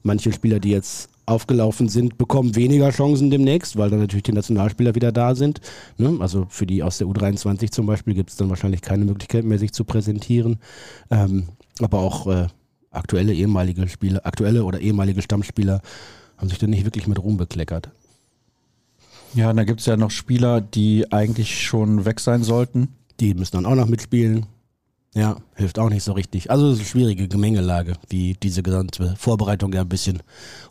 Manche 0.04 0.32
Spieler, 0.32 0.60
die 0.60 0.72
jetzt 0.72 1.10
aufgelaufen 1.26 1.90
sind, 1.90 2.18
bekommen 2.18 2.56
weniger 2.56 2.90
Chancen 2.90 3.30
demnächst, 3.30 3.78
weil 3.78 3.90
dann 3.90 4.00
natürlich 4.00 4.24
die 4.24 4.32
Nationalspieler 4.32 4.96
wieder 4.96 5.12
da 5.12 5.36
sind. 5.36 5.60
Ne? 5.98 6.18
Also 6.20 6.48
für 6.50 6.66
die 6.66 6.82
aus 6.82 6.98
der 6.98 7.08
U23 7.08 7.70
zum 7.72 7.86
Beispiel 7.86 8.14
gibt 8.14 8.30
es 8.30 8.38
dann 8.38 8.50
wahrscheinlich 8.50 8.82
keine 8.82 9.04
Möglichkeit 9.06 9.44
mehr, 9.44 9.60
sich 9.60 9.74
zu 9.74 9.84
präsentieren. 9.84 10.60
Ähm, 11.12 11.48
aber 11.80 12.00
auch 12.00 12.28
äh, 12.28 12.48
aktuelle 12.92 13.34
ehemalige 13.34 13.88
Spieler, 13.90 14.26
aktuelle 14.26 14.64
oder 14.64 14.80
ehemalige 14.80 15.22
Stammspieler 15.22 15.82
haben 16.38 16.50
sich 16.50 16.60
dann 16.60 16.70
nicht 16.70 16.86
wirklich 16.86 17.08
mit 17.08 17.20
Ruhm 17.20 17.38
bekleckert. 17.38 17.90
Ja, 19.34 19.50
und 19.50 19.58
da 19.58 19.66
gibt 19.66 19.82
es 19.82 19.86
ja 19.86 19.98
noch 19.98 20.12
Spieler, 20.12 20.62
die 20.62 21.12
eigentlich 21.12 21.62
schon 21.62 22.06
weg 22.06 22.22
sein 22.22 22.44
sollten. 22.44 22.90
Die 23.20 23.34
müssen 23.34 23.58
dann 23.58 23.66
auch 23.66 23.76
noch 23.76 23.88
mitspielen. 23.88 24.46
Ja, 25.18 25.38
hilft 25.56 25.80
auch 25.80 25.90
nicht 25.90 26.04
so 26.04 26.12
richtig. 26.12 26.52
Also 26.52 26.68
es 26.68 26.74
ist 26.74 26.80
eine 26.82 26.88
schwierige 26.90 27.28
Gemengelage, 27.28 27.94
wie 28.08 28.36
diese 28.36 28.62
gesamte 28.62 29.16
Vorbereitung 29.18 29.74
ja 29.74 29.82
ein 29.82 29.90
bisschen 29.90 30.22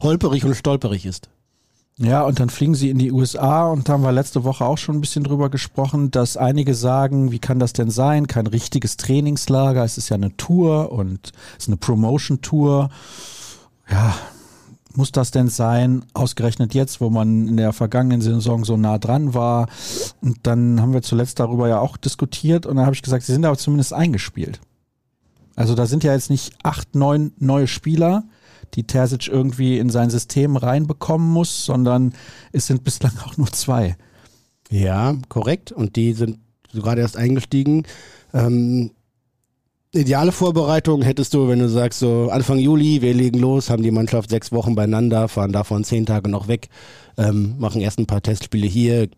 holperig 0.00 0.44
und 0.44 0.54
stolperig 0.54 1.04
ist. 1.04 1.28
Ja, 1.98 2.22
und 2.22 2.38
dann 2.38 2.48
fliegen 2.48 2.76
sie 2.76 2.90
in 2.90 2.98
die 2.98 3.10
USA 3.10 3.66
und 3.66 3.88
da 3.88 3.94
haben 3.94 4.04
wir 4.04 4.12
letzte 4.12 4.44
Woche 4.44 4.64
auch 4.64 4.78
schon 4.78 4.96
ein 4.96 5.00
bisschen 5.00 5.24
drüber 5.24 5.50
gesprochen, 5.50 6.12
dass 6.12 6.36
einige 6.36 6.76
sagen, 6.76 7.32
wie 7.32 7.40
kann 7.40 7.58
das 7.58 7.72
denn 7.72 7.90
sein? 7.90 8.28
Kein 8.28 8.46
richtiges 8.46 8.96
Trainingslager, 8.98 9.82
es 9.82 9.98
ist 9.98 10.10
ja 10.10 10.14
eine 10.14 10.36
Tour 10.36 10.92
und 10.92 11.32
es 11.56 11.64
ist 11.64 11.68
eine 11.68 11.78
Promotion-Tour. 11.78 12.88
Ja, 13.90 14.14
muss 14.96 15.12
das 15.12 15.30
denn 15.30 15.48
sein? 15.48 16.04
Ausgerechnet 16.14 16.74
jetzt, 16.74 17.00
wo 17.00 17.10
man 17.10 17.48
in 17.48 17.56
der 17.56 17.72
vergangenen 17.72 18.20
Saison 18.20 18.64
so 18.64 18.76
nah 18.76 18.98
dran 18.98 19.34
war. 19.34 19.68
Und 20.20 20.38
dann 20.44 20.80
haben 20.80 20.92
wir 20.92 21.02
zuletzt 21.02 21.40
darüber 21.40 21.68
ja 21.68 21.78
auch 21.80 21.96
diskutiert 21.96 22.66
und 22.66 22.76
dann 22.76 22.86
habe 22.86 22.94
ich 22.94 23.02
gesagt, 23.02 23.24
sie 23.24 23.32
sind 23.32 23.44
aber 23.44 23.58
zumindest 23.58 23.92
eingespielt. 23.92 24.60
Also 25.54 25.74
da 25.74 25.86
sind 25.86 26.04
ja 26.04 26.12
jetzt 26.12 26.30
nicht 26.30 26.54
acht, 26.62 26.94
neun 26.94 27.32
neue 27.38 27.66
Spieler, 27.66 28.24
die 28.74 28.86
Terzic 28.86 29.28
irgendwie 29.28 29.78
in 29.78 29.90
sein 29.90 30.10
System 30.10 30.56
reinbekommen 30.56 31.28
muss, 31.30 31.64
sondern 31.64 32.12
es 32.52 32.66
sind 32.66 32.84
bislang 32.84 33.12
auch 33.24 33.36
nur 33.36 33.50
zwei. 33.52 33.96
Ja, 34.70 35.14
korrekt. 35.28 35.72
Und 35.72 35.96
die 35.96 36.12
sind 36.12 36.38
gerade 36.72 37.00
erst 37.00 37.16
eingestiegen. 37.16 37.84
Ähm, 38.34 38.90
Ideale 39.96 40.32
Vorbereitung 40.32 41.02
hättest 41.02 41.34
du, 41.34 41.48
wenn 41.48 41.58
du 41.58 41.68
sagst, 41.68 42.00
so 42.00 42.28
Anfang 42.30 42.58
Juli, 42.58 43.02
wir 43.02 43.14
legen 43.14 43.38
los, 43.38 43.70
haben 43.70 43.82
die 43.82 43.90
Mannschaft 43.90 44.30
sechs 44.30 44.52
Wochen 44.52 44.74
beieinander, 44.74 45.28
fahren 45.28 45.52
davon 45.52 45.84
zehn 45.84 46.06
Tage 46.06 46.28
noch 46.28 46.48
weg, 46.48 46.68
ähm, 47.16 47.56
machen 47.58 47.80
erst 47.80 47.98
ein 47.98 48.06
paar 48.06 48.22
Testspiele 48.22 48.66
hier, 48.66 49.08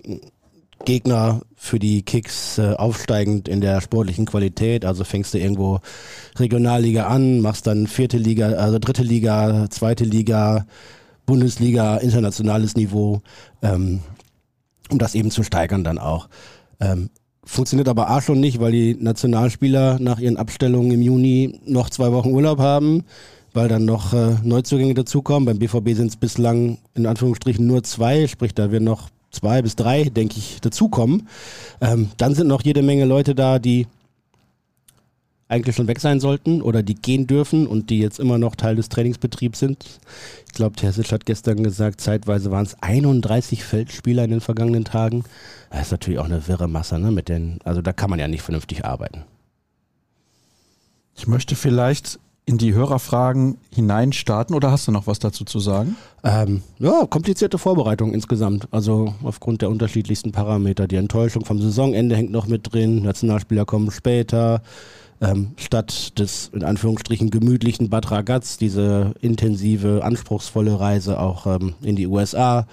Gegner 0.85 1.43
für 1.57 1.79
die 1.79 2.03
Kicks 2.03 2.59
äh, 2.59 2.75
aufsteigend 2.75 3.49
in 3.49 3.61
der 3.61 3.81
sportlichen 3.81 4.27
Qualität. 4.27 4.85
Also 4.85 5.05
fängst 5.05 5.35
du 5.35 5.39
irgendwo 5.39 5.81
Regionalliga 6.39 7.09
an, 7.09 7.41
machst 7.41 7.67
dann 7.67 7.87
vierte 7.87 8.17
Liga, 8.17 8.51
also 8.53 8.79
dritte 8.79 9.03
Liga, 9.03 9.67
zweite 9.71 10.05
Liga, 10.05 10.67
Bundesliga, 11.27 11.97
internationales 11.97 12.77
Niveau, 12.77 13.23
ähm, 13.63 14.01
um 14.91 14.99
das 14.99 15.15
eben 15.15 15.31
zu 15.31 15.43
steigern 15.43 15.85
dann 15.85 15.99
auch. 15.99 16.29
Ähm, 16.81 17.11
funktioniert 17.49 17.89
aber 17.89 18.11
A 18.11 18.21
schon 18.21 18.41
nicht, 18.41 18.61
weil 18.61 18.73
die 18.73 18.95
Nationalspieler 18.95 19.99
nach 20.01 20.21
ihren 20.21 20.37
Abstellungen 20.37 20.93
im 20.93 21.03
Juni 21.03 21.59
noch 21.65 21.89
zwei 21.89 22.13
Wochen 22.13 22.31
Urlaub 22.31 22.59
haben, 22.59 23.05
weil 23.55 23.69
dann 23.69 23.87
noch 23.87 24.13
äh, 24.13 24.37
Neuzugänge 24.45 24.95
dazukommen. 24.95 25.47
Beim 25.47 25.59
BVB 25.59 25.97
sind 25.97 26.09
es 26.09 26.17
bislang 26.17 26.77
in 26.95 27.07
Anführungsstrichen 27.07 27.67
nur 27.67 27.83
zwei, 27.83 28.27
sprich 28.27 28.55
da 28.55 28.71
werden 28.71 28.85
noch 28.85 29.09
zwei 29.31 29.63
bis 29.63 29.77
drei, 29.77 30.05
denke 30.05 30.37
ich, 30.37 30.61
dazukommen. 30.61 31.27
Ähm, 31.81 32.11
dann 32.19 32.35
sind 32.35 32.49
noch 32.49 32.63
jede 32.63 32.83
Menge 32.83 33.07
Leute 33.07 33.35
da, 33.35 33.59
die 33.59 33.87
eigentlich 35.49 35.77
schon 35.77 35.89
weg 35.89 36.01
sein 36.01 36.21
sollten 36.21 36.61
oder 36.61 36.83
die 36.83 36.95
gehen 36.95 37.27
dürfen 37.27 37.67
und 37.67 37.91
die 37.91 37.99
jetzt 37.99 38.21
immer 38.21 38.39
noch 38.39 38.55
Teil 38.55 38.77
des 38.77 38.89
Trainingsbetriebs 38.91 39.59
sind. 39.59 39.85
Ich 40.47 40.53
glaube, 40.53 40.77
Terzic 40.77 41.11
hat 41.11 41.27
gestern 41.27 41.63
gesagt, 41.63 42.01
zeitweise 42.01 42.51
waren 42.51 42.67
es 42.67 42.77
31 42.83 43.65
Feldspieler 43.65 44.25
in 44.25 44.31
den 44.31 44.41
vergangenen 44.41 44.85
Tagen. 44.85 45.25
Das 45.71 45.83
ist 45.83 45.91
natürlich 45.91 46.19
auch 46.19 46.27
eine 46.27 46.47
wirre 46.49 46.69
Masse, 46.69 46.99
ne? 46.99 47.11
Mit 47.11 47.29
den, 47.29 47.59
also 47.65 47.81
da 47.81 47.93
kann 47.93 48.11
man 48.11 48.19
ja 48.19 48.29
nicht 48.29 48.43
vernünftig 48.43 48.85
arbeiten. 48.85 49.25
Ich 51.17 51.27
möchte 51.27 51.57
vielleicht 51.57 52.19
in 52.49 52.57
die 52.57 52.73
Hörerfragen 52.73 53.59
hineinstarten 53.75 54.57
oder 54.57 54.71
hast 54.71 54.89
du 54.89 54.93
noch 54.93 55.07
was 55.07 55.19
dazu 55.19 55.45
zu 55.45 55.61
sagen? 55.61 55.97
Ähm, 56.25 56.63
ja, 56.79 57.05
komplizierte 57.07 57.59
Vorbereitung 57.59 58.15
insgesamt. 58.15 58.69
Also 58.71 59.15
aufgrund 59.23 59.61
der 59.61 59.69
unterschiedlichsten 59.69 60.33
Parameter. 60.33 60.89
Die 60.89 60.97
Enttäuschung 60.97 61.45
vom 61.45 61.61
Saisonende 61.61 62.17
hängt 62.17 62.31
noch 62.31 62.47
mit 62.47 62.73
drin. 62.73 63.03
Nationalspieler 63.03 63.67
kommen 63.67 63.91
später. 63.91 64.63
Ähm, 65.21 65.53
statt 65.57 66.19
des 66.19 66.51
in 66.55 66.63
Anführungsstrichen 66.63 67.31
gemütlichen 67.31 67.91
Bad 67.91 68.11
Ragaz, 68.11 68.57
diese 68.57 69.15
intensive, 69.21 70.05
anspruchsvolle 70.05 70.79
Reise 70.79 71.19
auch 71.19 71.47
ähm, 71.47 71.75
in 71.83 71.97
die 71.97 72.07
USA. 72.07 72.67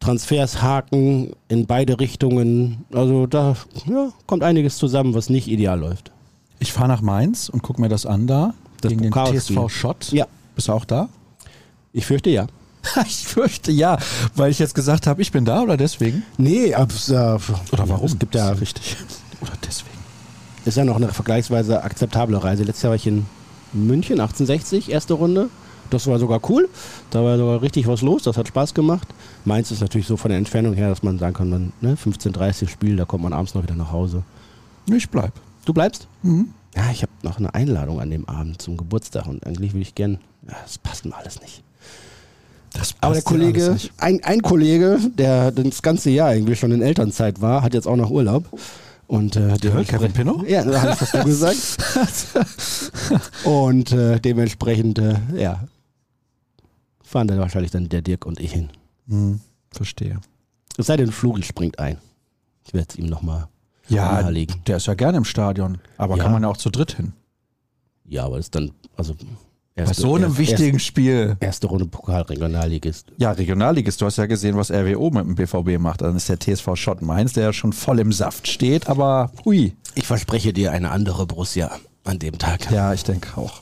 Transfers 0.00 0.62
haken 0.62 1.32
in 1.48 1.66
beide 1.66 2.00
Richtungen. 2.00 2.86
Also 2.92 3.26
da 3.26 3.54
ja, 3.86 4.10
kommt 4.26 4.42
einiges 4.42 4.78
zusammen, 4.78 5.12
was 5.12 5.28
nicht 5.28 5.46
ideal 5.46 5.78
läuft. 5.78 6.10
Ich 6.58 6.72
fahre 6.72 6.88
nach 6.88 7.02
Mainz 7.02 7.50
und 7.50 7.62
gucke 7.62 7.80
mir 7.80 7.90
das 7.90 8.06
an 8.06 8.26
da. 8.26 8.54
Das 8.80 8.88
gegen 8.88 9.02
den 9.02 9.10
Pokalspiel. 9.12 9.56
TSV 9.56 9.70
Schott. 9.70 10.12
Ja. 10.12 10.26
Bist 10.54 10.68
du 10.68 10.72
auch 10.72 10.86
da? 10.86 11.10
Ich 11.92 12.06
fürchte 12.06 12.30
ja. 12.30 12.46
ich 13.06 13.26
fürchte 13.26 13.72
ja, 13.72 13.98
weil 14.34 14.50
ich 14.50 14.58
jetzt 14.58 14.74
gesagt 14.74 15.06
habe, 15.06 15.20
ich 15.20 15.32
bin 15.32 15.44
da 15.44 15.60
oder 15.62 15.76
deswegen? 15.76 16.22
Nee, 16.38 16.74
ab, 16.74 16.90
äh, 17.08 17.12
Oder 17.12 17.38
warum? 17.88 18.06
Es 18.06 18.18
gibt 18.18 18.34
ja, 18.34 18.50
richtig. 18.50 18.96
Oder 19.40 19.52
deswegen. 19.66 19.89
Ist 20.64 20.76
ja 20.76 20.84
noch 20.84 20.96
eine 20.96 21.08
vergleichsweise 21.08 21.82
akzeptable 21.82 22.42
Reise. 22.42 22.64
Letztes 22.64 22.82
Jahr 22.82 22.90
war 22.90 22.96
ich 22.96 23.06
in 23.06 23.26
München, 23.72 24.20
1860, 24.20 24.90
erste 24.90 25.14
Runde. 25.14 25.48
Das 25.90 26.06
war 26.06 26.18
sogar 26.18 26.40
cool. 26.48 26.68
Da 27.10 27.24
war 27.24 27.36
sogar 27.36 27.62
richtig 27.62 27.86
was 27.88 28.02
los. 28.02 28.22
Das 28.22 28.36
hat 28.36 28.48
Spaß 28.48 28.74
gemacht. 28.74 29.08
Mainz 29.44 29.70
ist 29.70 29.80
natürlich 29.80 30.06
so 30.06 30.16
von 30.16 30.28
der 30.28 30.38
Entfernung 30.38 30.74
her, 30.74 30.88
dass 30.88 31.02
man 31.02 31.18
sagen 31.18 31.34
kann, 31.34 31.50
dann, 31.50 31.72
ne, 31.80 31.96
15.30 31.96 32.68
Spiel, 32.68 32.96
da 32.96 33.04
kommt 33.04 33.24
man 33.24 33.32
abends 33.32 33.54
noch 33.54 33.62
wieder 33.62 33.74
nach 33.74 33.90
Hause. 33.90 34.22
Ich 34.86 35.08
bleib. 35.10 35.32
Du 35.64 35.72
bleibst? 35.72 36.06
Mhm. 36.22 36.50
Ja, 36.76 36.90
ich 36.92 37.02
habe 37.02 37.12
noch 37.22 37.38
eine 37.38 37.52
Einladung 37.54 38.00
an 38.00 38.10
dem 38.10 38.28
Abend 38.28 38.62
zum 38.62 38.76
Geburtstag 38.76 39.26
und 39.26 39.44
eigentlich 39.44 39.72
würde 39.72 39.82
ich 39.82 39.94
gern. 39.94 40.18
Ja, 40.46 40.54
das 40.62 40.78
passt 40.78 41.04
mir 41.04 41.16
alles 41.16 41.40
nicht. 41.40 41.62
Das 42.72 42.94
Aber 43.00 43.14
der 43.14 43.22
Kollege, 43.22 43.72
nicht. 43.72 43.92
ein, 43.98 44.22
ein 44.22 44.42
Kollege, 44.42 44.98
der 45.18 45.50
das 45.50 45.82
ganze 45.82 46.10
Jahr 46.10 46.34
irgendwie 46.34 46.54
schon 46.54 46.70
in 46.70 46.82
Elternzeit 46.82 47.40
war, 47.40 47.62
hat 47.62 47.74
jetzt 47.74 47.88
auch 47.88 47.96
noch 47.96 48.10
Urlaub. 48.10 48.44
Und 49.10 49.34
äh, 49.34 49.56
dementsprechend- 49.58 50.14
Pinnow? 50.14 50.44
Ja, 50.48 50.64
habe 50.64 50.92
ich 50.92 50.98
das 51.00 51.10
so 51.10 51.24
gesagt. 51.24 51.78
und 53.44 53.90
äh, 53.90 54.20
dementsprechend, 54.20 55.00
äh, 55.00 55.16
ja, 55.34 55.64
fahren 57.02 57.26
dann 57.26 57.40
wahrscheinlich 57.40 57.72
dann 57.72 57.88
der 57.88 58.02
Dirk 58.02 58.24
und 58.24 58.38
ich 58.38 58.52
hin. 58.52 58.68
Hm, 59.08 59.40
verstehe. 59.72 60.20
Es 60.78 60.86
sei 60.86 60.96
denn, 60.96 61.10
Flori 61.10 61.42
springt 61.42 61.80
ein. 61.80 61.98
Ich 62.64 62.72
werde 62.72 62.86
es 62.90 62.96
ihm 62.96 63.06
nochmal 63.06 63.48
Ja, 63.88 64.12
nahelegen. 64.12 64.62
der 64.68 64.76
ist 64.76 64.86
ja 64.86 64.94
gerne 64.94 65.18
im 65.18 65.24
Stadion. 65.24 65.78
Aber 65.96 66.16
Ja. 66.16 66.22
kann 66.22 66.32
man 66.32 66.42
ja 66.44 66.48
auch 66.48 66.56
zu 66.56 66.70
dritt 66.70 66.92
hin. 66.92 67.12
Ja, 68.04 68.26
aber 68.26 68.36
das 68.36 68.46
ist 68.46 68.54
dann, 68.54 68.70
also 68.96 69.14
Bei 69.84 69.88
erste, 69.88 70.02
so 70.02 70.14
einem 70.14 70.24
erst- 70.26 70.38
wichtigen 70.38 70.78
Spiel. 70.78 71.36
Erste, 71.40 71.66
Runde 71.66 71.86
Pokalregionalligist. 71.86 73.06
Ja, 73.18 73.32
Regionalligist, 73.32 74.00
du 74.00 74.06
hast 74.06 74.16
ja 74.18 74.26
gesehen, 74.26 74.56
was 74.56 74.70
RWO 74.70 75.10
mit 75.10 75.24
dem 75.26 75.34
BVB 75.34 75.78
macht. 75.78 76.02
Dann 76.02 76.16
ist 76.16 76.28
der 76.28 76.38
TSV 76.38 76.76
Schott 76.76 77.02
Mainz, 77.02 77.32
der 77.32 77.44
ja 77.44 77.52
schon 77.52 77.72
voll 77.72 77.98
im 78.00 78.12
Saft 78.12 78.48
steht, 78.48 78.88
aber 78.88 79.30
hui. 79.44 79.74
Ich 79.94 80.06
verspreche 80.06 80.52
dir 80.52 80.72
eine 80.72 80.90
andere 80.90 81.26
Borussia 81.26 81.70
an 82.04 82.18
dem 82.18 82.38
Tag. 82.38 82.70
Ja, 82.70 82.92
ich 82.94 83.04
denke 83.04 83.36
auch. 83.36 83.60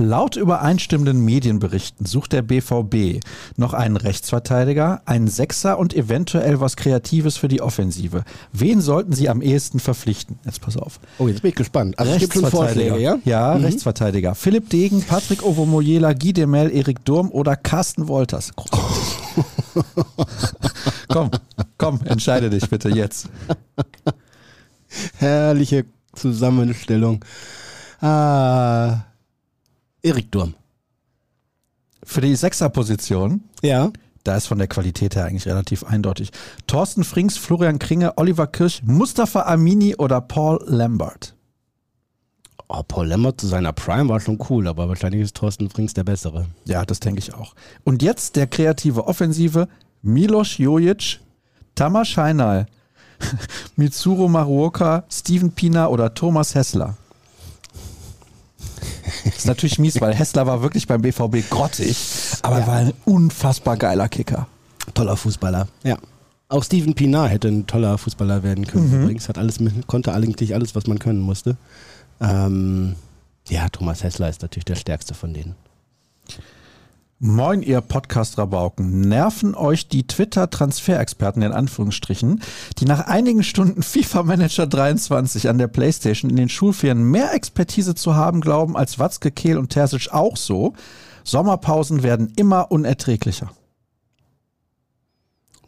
Laut 0.00 0.36
übereinstimmenden 0.36 1.24
Medienberichten 1.24 2.06
sucht 2.06 2.32
der 2.32 2.42
BVB 2.42 3.18
noch 3.56 3.74
einen 3.74 3.96
Rechtsverteidiger, 3.96 5.02
einen 5.06 5.26
Sechser 5.26 5.76
und 5.76 5.92
eventuell 5.92 6.60
was 6.60 6.76
Kreatives 6.76 7.36
für 7.36 7.48
die 7.48 7.60
Offensive. 7.60 8.22
Wen 8.52 8.80
sollten 8.80 9.12
sie 9.12 9.28
am 9.28 9.42
ehesten 9.42 9.80
verpflichten? 9.80 10.38
Jetzt 10.44 10.60
pass 10.60 10.76
auf. 10.76 11.00
Oh, 11.18 11.26
jetzt 11.26 11.42
bin 11.42 11.48
ich 11.48 11.56
gespannt. 11.56 11.98
Also 11.98 12.12
Vorschläge, 12.48 12.98
ja? 13.00 13.18
Ja, 13.24 13.56
Mhm. 13.56 13.64
Rechtsverteidiger. 13.64 14.36
Philipp 14.36 14.70
Degen, 14.70 15.02
Patrick 15.02 15.42
Ovomoyela, 15.42 16.12
Guy 16.12 16.32
Demel, 16.32 16.70
Erik 16.70 17.04
Durm 17.04 17.32
oder 17.32 17.56
Carsten 17.56 18.06
Wolters. 18.06 18.52
Komm, 21.08 21.30
komm, 21.78 22.00
entscheide 22.04 22.50
dich 22.50 22.68
bitte 22.68 22.88
jetzt. 22.90 23.28
Herrliche 25.16 25.86
Zusammenstellung. 26.14 27.24
Ah, 28.00 29.04
Erik 30.08 30.32
Durm. 30.32 30.54
Für 32.02 32.22
die 32.22 32.34
Sechserposition 32.34 33.42
Ja. 33.62 33.92
Da 34.24 34.36
ist 34.36 34.46
von 34.46 34.58
der 34.58 34.66
Qualität 34.66 35.16
her 35.16 35.24
eigentlich 35.26 35.46
relativ 35.46 35.84
eindeutig. 35.84 36.30
Thorsten 36.66 37.04
Frings, 37.04 37.38
Florian 37.38 37.78
Kringe, 37.78 38.18
Oliver 38.18 38.46
Kirch, 38.46 38.82
Mustafa 38.84 39.42
Amini 39.42 39.96
oder 39.96 40.20
Paul 40.20 40.62
Lambert. 40.66 41.34
Oh, 42.68 42.82
Paul 42.86 43.06
Lambert 43.06 43.40
zu 43.40 43.46
seiner 43.46 43.72
Prime 43.72 44.08
war 44.08 44.20
schon 44.20 44.38
cool, 44.50 44.66
aber 44.66 44.88
wahrscheinlich 44.88 45.22
ist 45.22 45.36
Thorsten 45.36 45.70
Frings 45.70 45.94
der 45.94 46.04
Bessere. 46.04 46.46
Ja, 46.66 46.84
das 46.84 47.00
denke 47.00 47.20
ich 47.20 47.32
auch. 47.32 47.54
Und 47.84 48.02
jetzt 48.02 48.36
der 48.36 48.46
kreative 48.46 49.06
Offensive 49.06 49.68
Milos 50.02 50.58
Jojic, 50.58 51.20
Tamas 51.74 52.08
Scheinal, 52.08 52.66
Mitsuru 53.76 54.28
Maruoka, 54.28 55.04
Steven 55.10 55.52
Pina 55.52 55.88
oder 55.88 56.12
Thomas 56.12 56.54
Hessler. 56.54 56.96
Ist 59.24 59.46
natürlich 59.46 59.78
mies, 59.78 60.00
weil 60.00 60.14
Hessler 60.14 60.46
war 60.46 60.62
wirklich 60.62 60.86
beim 60.86 61.02
BVB 61.02 61.48
grottig, 61.50 61.96
aber 62.42 62.60
Ja. 62.60 62.66
war 62.66 62.74
ein 62.76 62.92
unfassbar 63.04 63.76
geiler 63.76 64.08
Kicker. 64.08 64.46
Toller 64.94 65.16
Fußballer. 65.16 65.68
Ja. 65.84 65.98
Auch 66.48 66.64
Steven 66.64 66.94
Pinar 66.94 67.28
hätte 67.28 67.48
ein 67.48 67.66
toller 67.66 67.98
Fußballer 67.98 68.42
werden 68.42 68.66
können. 68.66 68.88
Mhm. 68.90 69.02
Übrigens 69.02 69.28
hat 69.28 69.36
alles, 69.36 69.58
konnte 69.86 70.14
eigentlich 70.14 70.54
alles, 70.54 70.74
was 70.74 70.86
man 70.86 70.98
können 70.98 71.20
musste. 71.20 71.56
Ähm, 72.20 72.94
ja, 73.48 73.68
Thomas 73.68 74.02
Hessler 74.02 74.28
ist 74.30 74.40
natürlich 74.42 74.64
der 74.64 74.76
stärkste 74.76 75.12
von 75.14 75.34
denen. 75.34 75.54
Moin, 77.20 77.62
ihr 77.62 77.80
Podcast-Rabauken. 77.80 79.00
Nerven 79.00 79.56
euch 79.56 79.88
die 79.88 80.06
Twitter-Transferexperten 80.06 81.42
in 81.42 81.50
Anführungsstrichen, 81.50 82.40
die 82.78 82.84
nach 82.84 83.08
einigen 83.08 83.42
Stunden 83.42 83.82
FIFA 83.82 84.22
Manager 84.22 84.68
23 84.68 85.48
an 85.48 85.58
der 85.58 85.66
Playstation 85.66 86.30
in 86.30 86.36
den 86.36 86.48
Schulferien 86.48 87.02
mehr 87.02 87.34
Expertise 87.34 87.96
zu 87.96 88.14
haben 88.14 88.40
glauben 88.40 88.76
als 88.76 89.00
Watzke, 89.00 89.32
Kehl 89.32 89.58
und 89.58 89.70
Terzic 89.70 90.12
auch 90.12 90.36
so? 90.36 90.74
Sommerpausen 91.24 92.04
werden 92.04 92.32
immer 92.36 92.70
unerträglicher. 92.70 93.50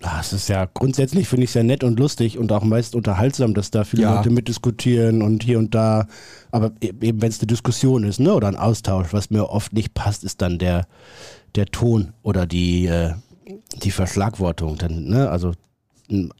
Ah, 0.02 0.20
es 0.20 0.32
ist 0.32 0.48
ja 0.48 0.64
grundsätzlich 0.72 1.28
finde 1.28 1.44
ich 1.44 1.50
sehr 1.50 1.64
nett 1.64 1.84
und 1.84 1.98
lustig 1.98 2.38
und 2.38 2.52
auch 2.52 2.62
meist 2.62 2.94
unterhaltsam, 2.94 3.52
dass 3.52 3.70
da 3.70 3.84
viele 3.84 4.04
Ja. 4.04 4.14
Leute 4.16 4.30
mitdiskutieren 4.30 5.20
und 5.20 5.42
hier 5.42 5.58
und 5.58 5.74
da. 5.74 6.06
Aber 6.50 6.72
e- 6.80 6.94
eben 7.02 7.20
wenn 7.20 7.28
es 7.28 7.38
eine 7.40 7.48
Diskussion 7.48 8.04
ist, 8.04 8.18
ne, 8.18 8.32
oder 8.32 8.48
ein 8.48 8.56
Austausch, 8.56 9.08
was 9.12 9.28
mir 9.28 9.50
oft 9.50 9.74
nicht 9.74 9.92
passt, 9.92 10.24
ist 10.24 10.40
dann 10.40 10.58
der 10.58 10.86
der 11.54 11.66
Ton 11.66 12.12
oder 12.22 12.46
die 12.46 12.86
äh, 12.86 13.14
die 13.82 13.90
Verschlagwortung. 13.90 14.76
Dann, 14.78 15.04
ne, 15.04 15.30
also 15.30 15.52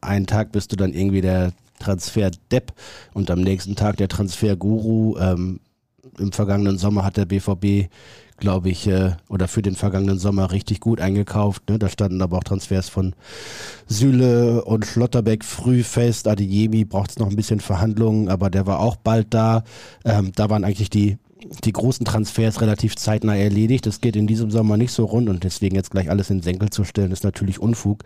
einen 0.01 0.27
Tag 0.27 0.53
bist 0.53 0.73
du 0.73 0.77
dann 0.77 0.93
irgendwie 0.93 1.21
der 1.21 1.53
Transfer-Depp 1.79 2.73
und 3.15 3.31
am 3.31 3.41
nächsten 3.41 3.77
Tag 3.77 3.97
der 3.97 4.09
Transfer-Guru. 4.09 5.17
Ähm, 5.19 5.61
Im 6.19 6.33
vergangenen 6.33 6.79
Sommer 6.79 7.05
hat 7.05 7.17
der 7.17 7.25
BVB 7.25 7.89
glaube 8.41 8.71
ich, 8.71 8.87
äh, 8.89 9.13
oder 9.29 9.47
für 9.47 9.63
den 9.63 9.77
vergangenen 9.77 10.19
Sommer 10.19 10.51
richtig 10.51 10.81
gut 10.81 11.01
eingekauft. 11.01 11.69
Ne? 11.69 11.79
Da 11.79 11.89
standen 11.89 12.21
aber 12.21 12.39
auch 12.39 12.45
Transfers 12.45 12.89
von 12.89 13.15
Süle 13.87 14.65
und 14.65 14.87
Schlotterbeck 14.87 15.45
früh 15.45 15.85
fest. 15.85 16.27
Adeyemi 16.27 16.85
braucht 16.85 17.11
es 17.11 17.19
noch 17.19 17.29
ein 17.29 17.37
bisschen 17.37 17.61
Verhandlungen, 17.61 18.29
aber 18.29 18.51
der 18.51 18.67
war 18.67 18.81
auch 18.81 18.97
bald 18.97 19.33
da. 19.33 19.63
Ähm, 20.05 20.33
da 20.35 20.51
waren 20.51 20.65
eigentlich 20.65 20.91
die 20.91 21.19
die 21.65 21.73
großen 21.73 22.07
Transfers 22.07 22.61
relativ 22.61 22.97
zeitnah 22.97 23.37
erledigt. 23.37 23.87
Das 23.87 24.01
geht 24.01 24.17
in 24.17 24.27
diesem 24.27 24.51
Sommer 24.51 24.77
nicht 24.77 24.93
so 24.93 25.05
rund 25.05 25.29
und 25.29 25.45
deswegen 25.45 25.75
jetzt 25.75 25.91
gleich 25.91 26.11
alles 26.11 26.31
in 26.31 26.39
den 26.39 26.43
Senkel 26.43 26.71
zu 26.71 26.85
stellen, 26.85 27.13
ist 27.13 27.25
natürlich 27.25 27.59
Unfug. 27.61 28.05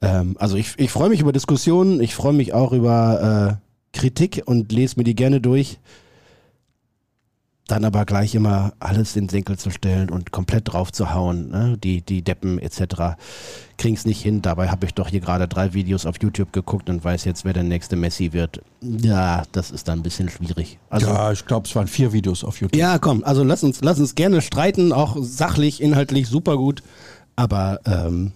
Ähm, 0.00 0.36
also 0.38 0.56
ich, 0.56 0.74
ich 0.78 0.90
freue 0.90 1.10
mich 1.10 1.20
über 1.20 1.32
Diskussionen, 1.32 2.00
ich 2.00 2.14
freue 2.14 2.32
mich 2.32 2.54
auch 2.54 2.72
über 2.72 3.58
äh, 3.60 3.96
Kritik 3.96 4.42
und 4.46 4.72
lese 4.72 4.96
mir 4.96 5.04
die 5.04 5.14
gerne 5.14 5.40
durch 5.40 5.78
dann 7.66 7.84
aber 7.84 8.04
gleich 8.04 8.34
immer 8.34 8.72
alles 8.78 9.16
in 9.16 9.24
den 9.24 9.28
Senkel 9.28 9.58
zu 9.58 9.70
stellen 9.70 10.08
und 10.08 10.30
komplett 10.30 10.72
drauf 10.72 10.92
zu 10.92 11.12
hauen, 11.12 11.50
ne? 11.50 11.76
die, 11.76 12.00
die 12.00 12.22
Deppen 12.22 12.60
etc. 12.60 13.16
kriegen 13.76 13.96
es 13.96 14.06
nicht 14.06 14.22
hin. 14.22 14.40
Dabei 14.40 14.68
habe 14.68 14.86
ich 14.86 14.94
doch 14.94 15.08
hier 15.08 15.20
gerade 15.20 15.48
drei 15.48 15.74
Videos 15.74 16.06
auf 16.06 16.16
YouTube 16.22 16.52
geguckt 16.52 16.88
und 16.88 17.04
weiß 17.04 17.24
jetzt, 17.24 17.44
wer 17.44 17.52
der 17.52 17.64
nächste 17.64 17.96
Messi 17.96 18.32
wird. 18.32 18.60
Ja, 18.80 19.42
das 19.50 19.72
ist 19.72 19.88
dann 19.88 19.98
ein 19.98 20.02
bisschen 20.02 20.28
schwierig. 20.28 20.78
Also, 20.90 21.08
ja, 21.08 21.32
ich 21.32 21.44
glaube, 21.44 21.66
es 21.66 21.74
waren 21.74 21.88
vier 21.88 22.12
Videos 22.12 22.44
auf 22.44 22.60
YouTube. 22.60 22.78
Ja, 22.78 22.98
komm, 22.98 23.24
also 23.24 23.42
lass 23.42 23.64
uns, 23.64 23.80
lass 23.82 23.98
uns 23.98 24.14
gerne 24.14 24.42
streiten, 24.42 24.92
auch 24.92 25.16
sachlich, 25.20 25.82
inhaltlich 25.82 26.28
super 26.28 26.56
gut, 26.56 26.84
aber 27.34 27.80
ähm, 27.84 28.32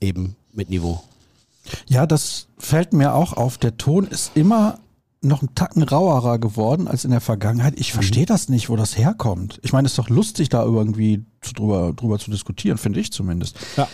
eben 0.00 0.34
mit 0.52 0.70
Niveau. 0.70 1.02
Ja, 1.86 2.06
das 2.06 2.48
fällt 2.58 2.92
mir 2.92 3.14
auch 3.14 3.34
auf. 3.34 3.58
Der 3.58 3.76
Ton 3.76 4.08
ist 4.08 4.32
immer 4.34 4.80
noch 5.22 5.40
einen 5.40 5.54
Tacken 5.54 5.82
rauerer 5.82 6.38
geworden 6.38 6.88
als 6.88 7.04
in 7.04 7.10
der 7.10 7.20
Vergangenheit. 7.20 7.74
Ich 7.78 7.92
verstehe 7.92 8.24
mhm. 8.24 8.26
das 8.26 8.48
nicht, 8.48 8.68
wo 8.68 8.76
das 8.76 8.98
herkommt. 8.98 9.60
Ich 9.62 9.72
meine, 9.72 9.86
es 9.86 9.92
ist 9.92 9.98
doch 9.98 10.08
lustig, 10.08 10.48
da 10.48 10.64
irgendwie 10.64 11.24
zu, 11.40 11.54
drüber, 11.54 11.92
drüber 11.94 12.18
zu 12.18 12.30
diskutieren, 12.30 12.78
finde 12.78 13.00
ich 13.00 13.12
zumindest. 13.12 13.56
Ja. 13.76 13.88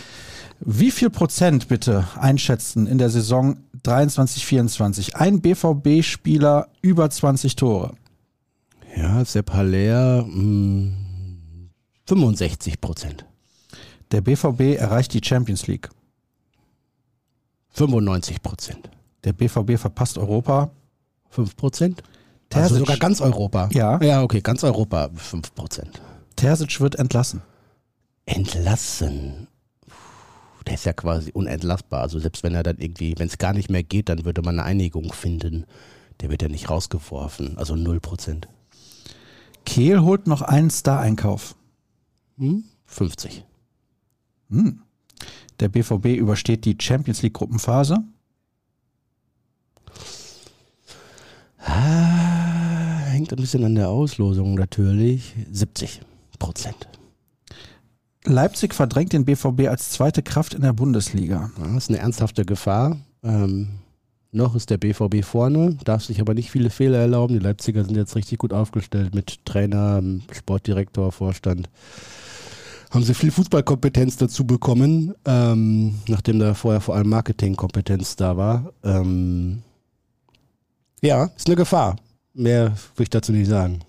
Wie 0.59 0.91
viel 0.91 1.09
Prozent 1.09 1.67
bitte 1.67 2.07
einschätzen 2.19 2.85
in 2.87 2.97
der 2.97 3.09
Saison 3.09 3.57
23, 3.83 4.45
24? 4.45 5.15
Ein 5.15 5.39
BVB-Spieler 5.39 6.67
über 6.81 7.09
20 7.09 7.55
Tore. 7.55 7.93
Ja, 8.95 9.23
Sepp 9.23 9.53
Haller, 9.53 10.25
mh, 10.25 10.91
65 12.07 12.81
Prozent. 12.81 13.25
Der 14.11 14.21
BVB 14.21 14.77
erreicht 14.77 15.13
die 15.13 15.21
Champions 15.23 15.67
League. 15.67 15.89
95 17.69 18.41
Prozent. 18.41 18.89
Der 19.23 19.33
BVB 19.33 19.77
verpasst 19.77 20.17
Europa. 20.17 20.71
5 21.29 21.55
Prozent? 21.55 22.03
Also 22.53 22.77
sogar 22.77 22.97
ganz 22.97 23.21
Europa. 23.21 23.69
Ja. 23.71 24.01
Ja, 24.01 24.23
okay, 24.23 24.41
ganz 24.41 24.63
Europa 24.63 25.09
5 25.15 25.53
Prozent. 25.53 26.01
Terzic 26.35 26.79
wird 26.81 26.95
entlassen. 26.95 27.41
Entlassen? 28.25 29.47
Der 30.65 30.75
ist 30.75 30.85
ja 30.85 30.93
quasi 30.93 31.31
unentlassbar. 31.31 32.01
Also 32.01 32.19
selbst 32.19 32.43
wenn 32.43 32.53
er 32.53 32.63
dann 32.63 32.77
irgendwie, 32.77 33.15
wenn 33.17 33.27
es 33.27 33.37
gar 33.37 33.53
nicht 33.53 33.69
mehr 33.69 33.83
geht, 33.83 34.09
dann 34.09 34.25
würde 34.25 34.41
man 34.41 34.59
eine 34.59 34.67
Einigung 34.67 35.11
finden. 35.13 35.65
Der 36.21 36.29
wird 36.29 36.41
ja 36.41 36.47
nicht 36.47 36.69
rausgeworfen. 36.69 37.57
Also 37.57 37.75
0 37.75 37.99
Prozent. 37.99 38.47
Kehl 39.65 40.01
holt 40.01 40.27
noch 40.27 40.41
einen 40.41 40.69
Star-Einkauf. 40.69 41.55
Hm? 42.37 42.63
50. 42.85 43.45
Hm. 44.49 44.81
Der 45.59 45.69
BVB 45.69 46.05
übersteht 46.17 46.65
die 46.65 46.77
Champions 46.79 47.21
League 47.21 47.33
Gruppenphase. 47.33 47.97
Ah, 51.57 53.11
hängt 53.29 53.39
ein 53.39 53.41
bisschen 53.41 53.63
an 53.63 53.75
der 53.75 53.89
Auslosung 53.89 54.55
natürlich. 54.55 55.35
70 55.51 56.01
Prozent. 56.39 56.87
Leipzig 58.25 58.73
verdrängt 58.73 59.13
den 59.13 59.25
BVB 59.25 59.67
als 59.67 59.91
zweite 59.91 60.23
Kraft 60.23 60.53
in 60.53 60.61
der 60.61 60.73
Bundesliga. 60.73 61.51
das 61.57 61.83
ist 61.83 61.89
eine 61.89 61.99
ernsthafte 61.99 62.43
Gefahr. 62.43 62.97
Ähm, 63.23 63.69
noch 64.31 64.55
ist 64.55 64.69
der 64.69 64.77
BVB 64.77 65.23
vorne, 65.23 65.77
darf 65.83 66.03
sich 66.03 66.21
aber 66.21 66.33
nicht 66.33 66.51
viele 66.51 66.69
Fehler 66.69 66.99
erlauben. 66.99 67.33
Die 67.33 67.43
Leipziger 67.43 67.83
sind 67.83 67.95
jetzt 67.95 68.15
richtig 68.15 68.39
gut 68.39 68.53
aufgestellt 68.53 69.15
mit 69.15 69.45
Trainer, 69.45 70.01
Sportdirektor, 70.31 71.11
Vorstand. 71.11 71.69
Haben 72.91 73.03
sie 73.03 73.13
viel 73.13 73.31
Fußballkompetenz 73.31 74.17
dazu 74.17 74.45
bekommen, 74.45 75.13
ähm, 75.25 75.95
nachdem 76.07 76.39
da 76.39 76.53
vorher 76.55 76.81
vor 76.81 76.95
allem 76.95 77.09
Marketingkompetenz 77.09 78.15
da 78.15 78.37
war. 78.37 78.73
Ähm, 78.83 79.61
ja, 81.01 81.25
ist 81.35 81.47
eine 81.47 81.55
Gefahr. 81.55 81.95
Mehr 82.39 82.71
will 82.95 83.03
ich 83.03 83.09
dazu 83.09 83.33
nicht 83.33 83.49
sagen. 83.49 83.81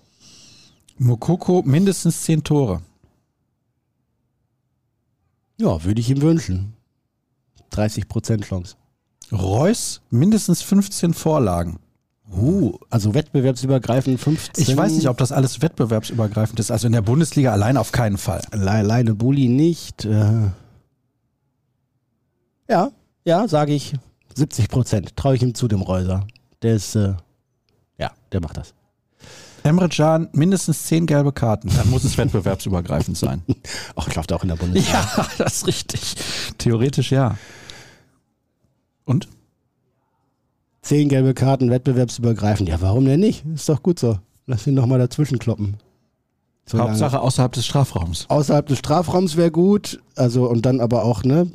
Mokoko 0.97 1.63
mindestens 1.65 2.21
zehn 2.23 2.43
Tore. 2.43 2.81
Ja, 5.57 5.81
würde 5.85 6.01
ich 6.01 6.09
ihm 6.09 6.21
wünschen. 6.21 6.73
30% 7.71 8.41
Chance. 8.41 8.75
Reus 9.31 10.01
mindestens 10.09 10.61
15 10.63 11.13
Vorlagen. 11.13 11.79
Uh, 12.29 12.77
also 12.89 13.13
wettbewerbsübergreifend 13.13 14.19
15. 14.19 14.61
Ich 14.61 14.75
weiß 14.75 14.95
nicht, 14.95 15.07
ob 15.07 15.17
das 15.17 15.31
alles 15.31 15.61
wettbewerbsübergreifend 15.61 16.59
ist. 16.59 16.71
Also 16.71 16.87
in 16.87 16.93
der 16.93 17.01
Bundesliga 17.01 17.53
allein 17.53 17.77
auf 17.77 17.93
keinen 17.93 18.17
Fall. 18.17 18.41
Alleine 18.51 19.15
Bulli 19.15 19.47
nicht. 19.47 20.03
Äh. 20.03 20.49
Ja, 22.69 22.91
ja, 23.23 23.47
sage 23.47 23.73
ich 23.73 23.93
70 24.35 24.67
Prozent. 24.67 25.15
Traue 25.15 25.35
ich 25.35 25.41
ihm 25.41 25.55
zu, 25.55 25.69
dem 25.69 25.81
Reuser. 25.81 26.27
Der 26.61 26.75
ist, 26.75 26.95
äh, 26.95 27.13
ja, 28.01 28.11
der 28.31 28.41
macht 28.41 28.57
das. 28.57 28.73
Emre 29.63 29.87
Can 29.87 30.27
mindestens 30.33 30.85
zehn 30.85 31.05
gelbe 31.05 31.31
Karten. 31.31 31.69
Dann 31.69 31.89
muss 31.91 32.03
es 32.03 32.17
wettbewerbsübergreifend 32.17 33.15
sein. 33.15 33.43
Ach, 33.95 34.07
ich 34.07 34.15
läuft 34.15 34.33
auch 34.33 34.41
in 34.41 34.49
der 34.49 34.55
Bundesliga. 34.55 35.07
Ja, 35.15 35.27
das 35.37 35.57
ist 35.57 35.67
richtig. 35.67 36.15
Theoretisch 36.57 37.11
ja. 37.11 37.37
Und? 39.05 39.27
Zehn 40.81 41.09
gelbe 41.09 41.35
Karten, 41.35 41.69
wettbewerbsübergreifend. 41.69 42.67
Ja, 42.67 42.81
warum 42.81 43.05
denn 43.05 43.19
nicht? 43.19 43.45
Ist 43.53 43.69
doch 43.69 43.83
gut 43.83 43.99
so. 43.99 44.17
Lass 44.47 44.65
ihn 44.65 44.73
nochmal 44.73 44.97
dazwischen 44.97 45.37
kloppen. 45.37 45.77
So 46.71 46.79
Hauptsache 46.79 47.15
lange. 47.15 47.25
außerhalb 47.25 47.51
des 47.51 47.65
Strafraums. 47.65 48.25
Außerhalb 48.29 48.65
des 48.65 48.79
Strafraums 48.79 49.35
wäre 49.35 49.51
gut. 49.51 49.99
Also 50.15 50.47
und 50.49 50.65
dann 50.65 50.79
aber 50.79 51.03
auch 51.03 51.23
ne 51.23 51.51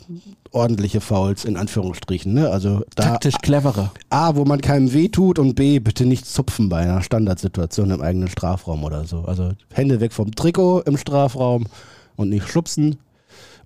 ordentliche 0.52 1.00
Fouls 1.00 1.44
in 1.44 1.56
Anführungsstrichen. 1.56 2.34
Ne? 2.34 2.50
Also 2.50 2.82
da, 2.94 3.04
taktisch 3.04 3.36
clevere. 3.42 3.90
A, 4.10 4.36
wo 4.36 4.44
man 4.44 4.60
keinem 4.60 4.92
weh 4.92 5.08
tut 5.08 5.38
und 5.38 5.54
B, 5.54 5.78
bitte 5.78 6.04
nicht 6.06 6.26
zupfen 6.26 6.68
bei 6.68 6.78
einer 6.80 7.02
Standardsituation 7.02 7.90
im 7.90 8.02
eigenen 8.02 8.28
Strafraum 8.28 8.84
oder 8.84 9.04
so. 9.04 9.22
Also 9.22 9.52
Hände 9.72 10.00
weg 10.00 10.12
vom 10.12 10.34
Trikot 10.34 10.80
im 10.80 10.96
Strafraum 10.96 11.66
und 12.16 12.28
nicht 12.28 12.48
schubsen 12.48 12.96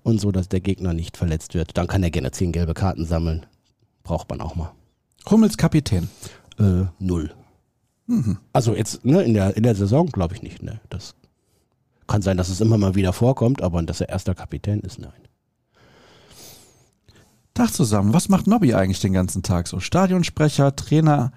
und 0.03 0.19
so, 0.21 0.31
dass 0.31 0.49
der 0.49 0.61
Gegner 0.61 0.93
nicht 0.93 1.17
verletzt 1.17 1.53
wird. 1.53 1.77
Dann 1.77 1.87
kann 1.87 2.03
er 2.03 2.11
gerne 2.11 2.31
zehn 2.31 2.51
gelbe 2.51 2.73
Karten 2.73 3.05
sammeln. 3.05 3.45
Braucht 4.03 4.29
man 4.29 4.41
auch 4.41 4.55
mal. 4.55 4.71
Hummels 5.29 5.57
Kapitän? 5.57 6.09
Äh, 6.59 6.85
null. 6.99 7.31
Mhm. 8.07 8.37
Also 8.53 8.73
jetzt 8.75 9.05
ne, 9.05 9.21
in, 9.23 9.33
der, 9.33 9.55
in 9.55 9.63
der 9.63 9.75
Saison 9.75 10.07
glaube 10.07 10.35
ich 10.35 10.41
nicht. 10.41 10.63
Ne? 10.63 10.79
Das 10.89 11.13
kann 12.07 12.21
sein, 12.21 12.37
dass 12.37 12.49
es 12.49 12.61
immer 12.61 12.77
mal 12.77 12.95
wieder 12.95 13.13
vorkommt, 13.13 13.61
aber 13.61 13.81
dass 13.83 14.01
er 14.01 14.09
erster 14.09 14.35
Kapitän 14.35 14.81
ist, 14.81 14.99
nein. 14.99 15.11
Tag 17.53 17.73
zusammen. 17.73 18.13
Was 18.13 18.29
macht 18.29 18.47
Nobby 18.47 18.73
eigentlich 18.73 19.01
den 19.01 19.13
ganzen 19.13 19.43
Tag 19.43 19.67
so? 19.67 19.79
Stadionsprecher, 19.79 20.75
Trainer, 20.75 21.31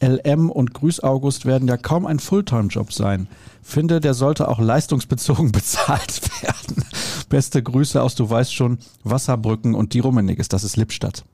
LM 0.00 0.50
und 0.50 0.74
Grüß 0.74 1.00
August 1.00 1.46
werden 1.46 1.68
ja 1.68 1.76
kaum 1.76 2.04
ein 2.06 2.18
Fulltime-Job 2.18 2.92
sein. 2.92 3.28
Finde, 3.62 4.00
der 4.00 4.14
sollte 4.14 4.48
auch 4.48 4.60
leistungsbezogen 4.60 5.52
bezahlt 5.52 6.20
werden. 6.42 6.84
Beste 7.28 7.62
Grüße 7.62 8.02
aus, 8.02 8.14
du 8.14 8.28
weißt 8.28 8.54
schon, 8.54 8.78
Wasserbrücken 9.02 9.74
und 9.74 9.94
die 9.94 10.00
Rummeniges. 10.00 10.48
Das 10.48 10.64
ist 10.64 10.76
Lippstadt. 10.76 11.24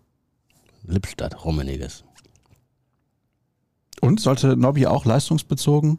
Lippstadt, 0.85 1.45
Rummeniges. 1.45 2.05
Und 4.01 4.21
sollte 4.21 4.57
Nobby 4.57 4.87
auch 4.87 5.05
leistungsbezogen 5.05 5.99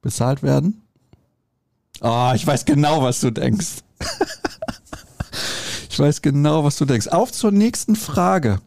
bezahlt 0.00 0.42
werden? 0.42 0.82
Ah, 2.00 2.30
oh, 2.30 2.34
ich 2.34 2.46
weiß 2.46 2.64
genau, 2.64 3.02
was 3.02 3.20
du 3.20 3.30
denkst. 3.30 3.82
ich 5.90 5.98
weiß 5.98 6.22
genau, 6.22 6.64
was 6.64 6.76
du 6.76 6.86
denkst. 6.86 7.08
Auf 7.08 7.30
zur 7.30 7.52
nächsten 7.52 7.94
Frage. 7.96 8.60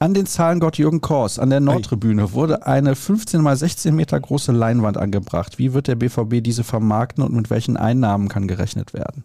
An 0.00 0.14
den 0.14 0.26
Zahlengott 0.26 0.78
Jürgen 0.78 1.00
Kors 1.00 1.38
an 1.38 1.50
der 1.50 1.60
Nordtribüne 1.60 2.32
wurde 2.32 2.66
eine 2.66 2.96
15 2.96 3.40
mal 3.40 3.56
16 3.56 3.94
Meter 3.94 4.18
große 4.18 4.50
Leinwand 4.50 4.96
angebracht. 4.98 5.60
Wie 5.60 5.74
wird 5.74 5.86
der 5.86 5.94
BVB 5.94 6.42
diese 6.42 6.64
vermarkten 6.64 7.22
und 7.22 7.32
mit 7.32 7.50
welchen 7.50 7.76
Einnahmen 7.76 8.28
kann 8.28 8.48
gerechnet 8.48 8.94
werden? 8.94 9.22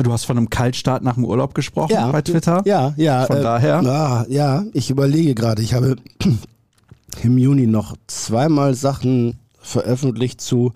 Du 0.00 0.12
hast 0.12 0.26
von 0.26 0.36
einem 0.36 0.48
Kaltstart 0.48 1.02
nach 1.02 1.14
dem 1.14 1.24
Urlaub 1.24 1.52
gesprochen 1.54 1.94
ja, 1.94 2.12
bei 2.12 2.22
Twitter. 2.22 2.62
Ja, 2.64 2.94
ja. 2.96 3.26
Von 3.26 3.38
äh, 3.38 3.42
daher. 3.42 3.82
Ja, 3.82 4.24
ja, 4.28 4.64
ich 4.72 4.90
überlege 4.90 5.34
gerade. 5.34 5.62
Ich 5.62 5.74
habe 5.74 5.96
im 7.24 7.36
Juni 7.36 7.66
noch 7.66 7.96
zweimal 8.06 8.74
Sachen 8.74 9.39
veröffentlicht 9.60 10.40
zu 10.40 10.72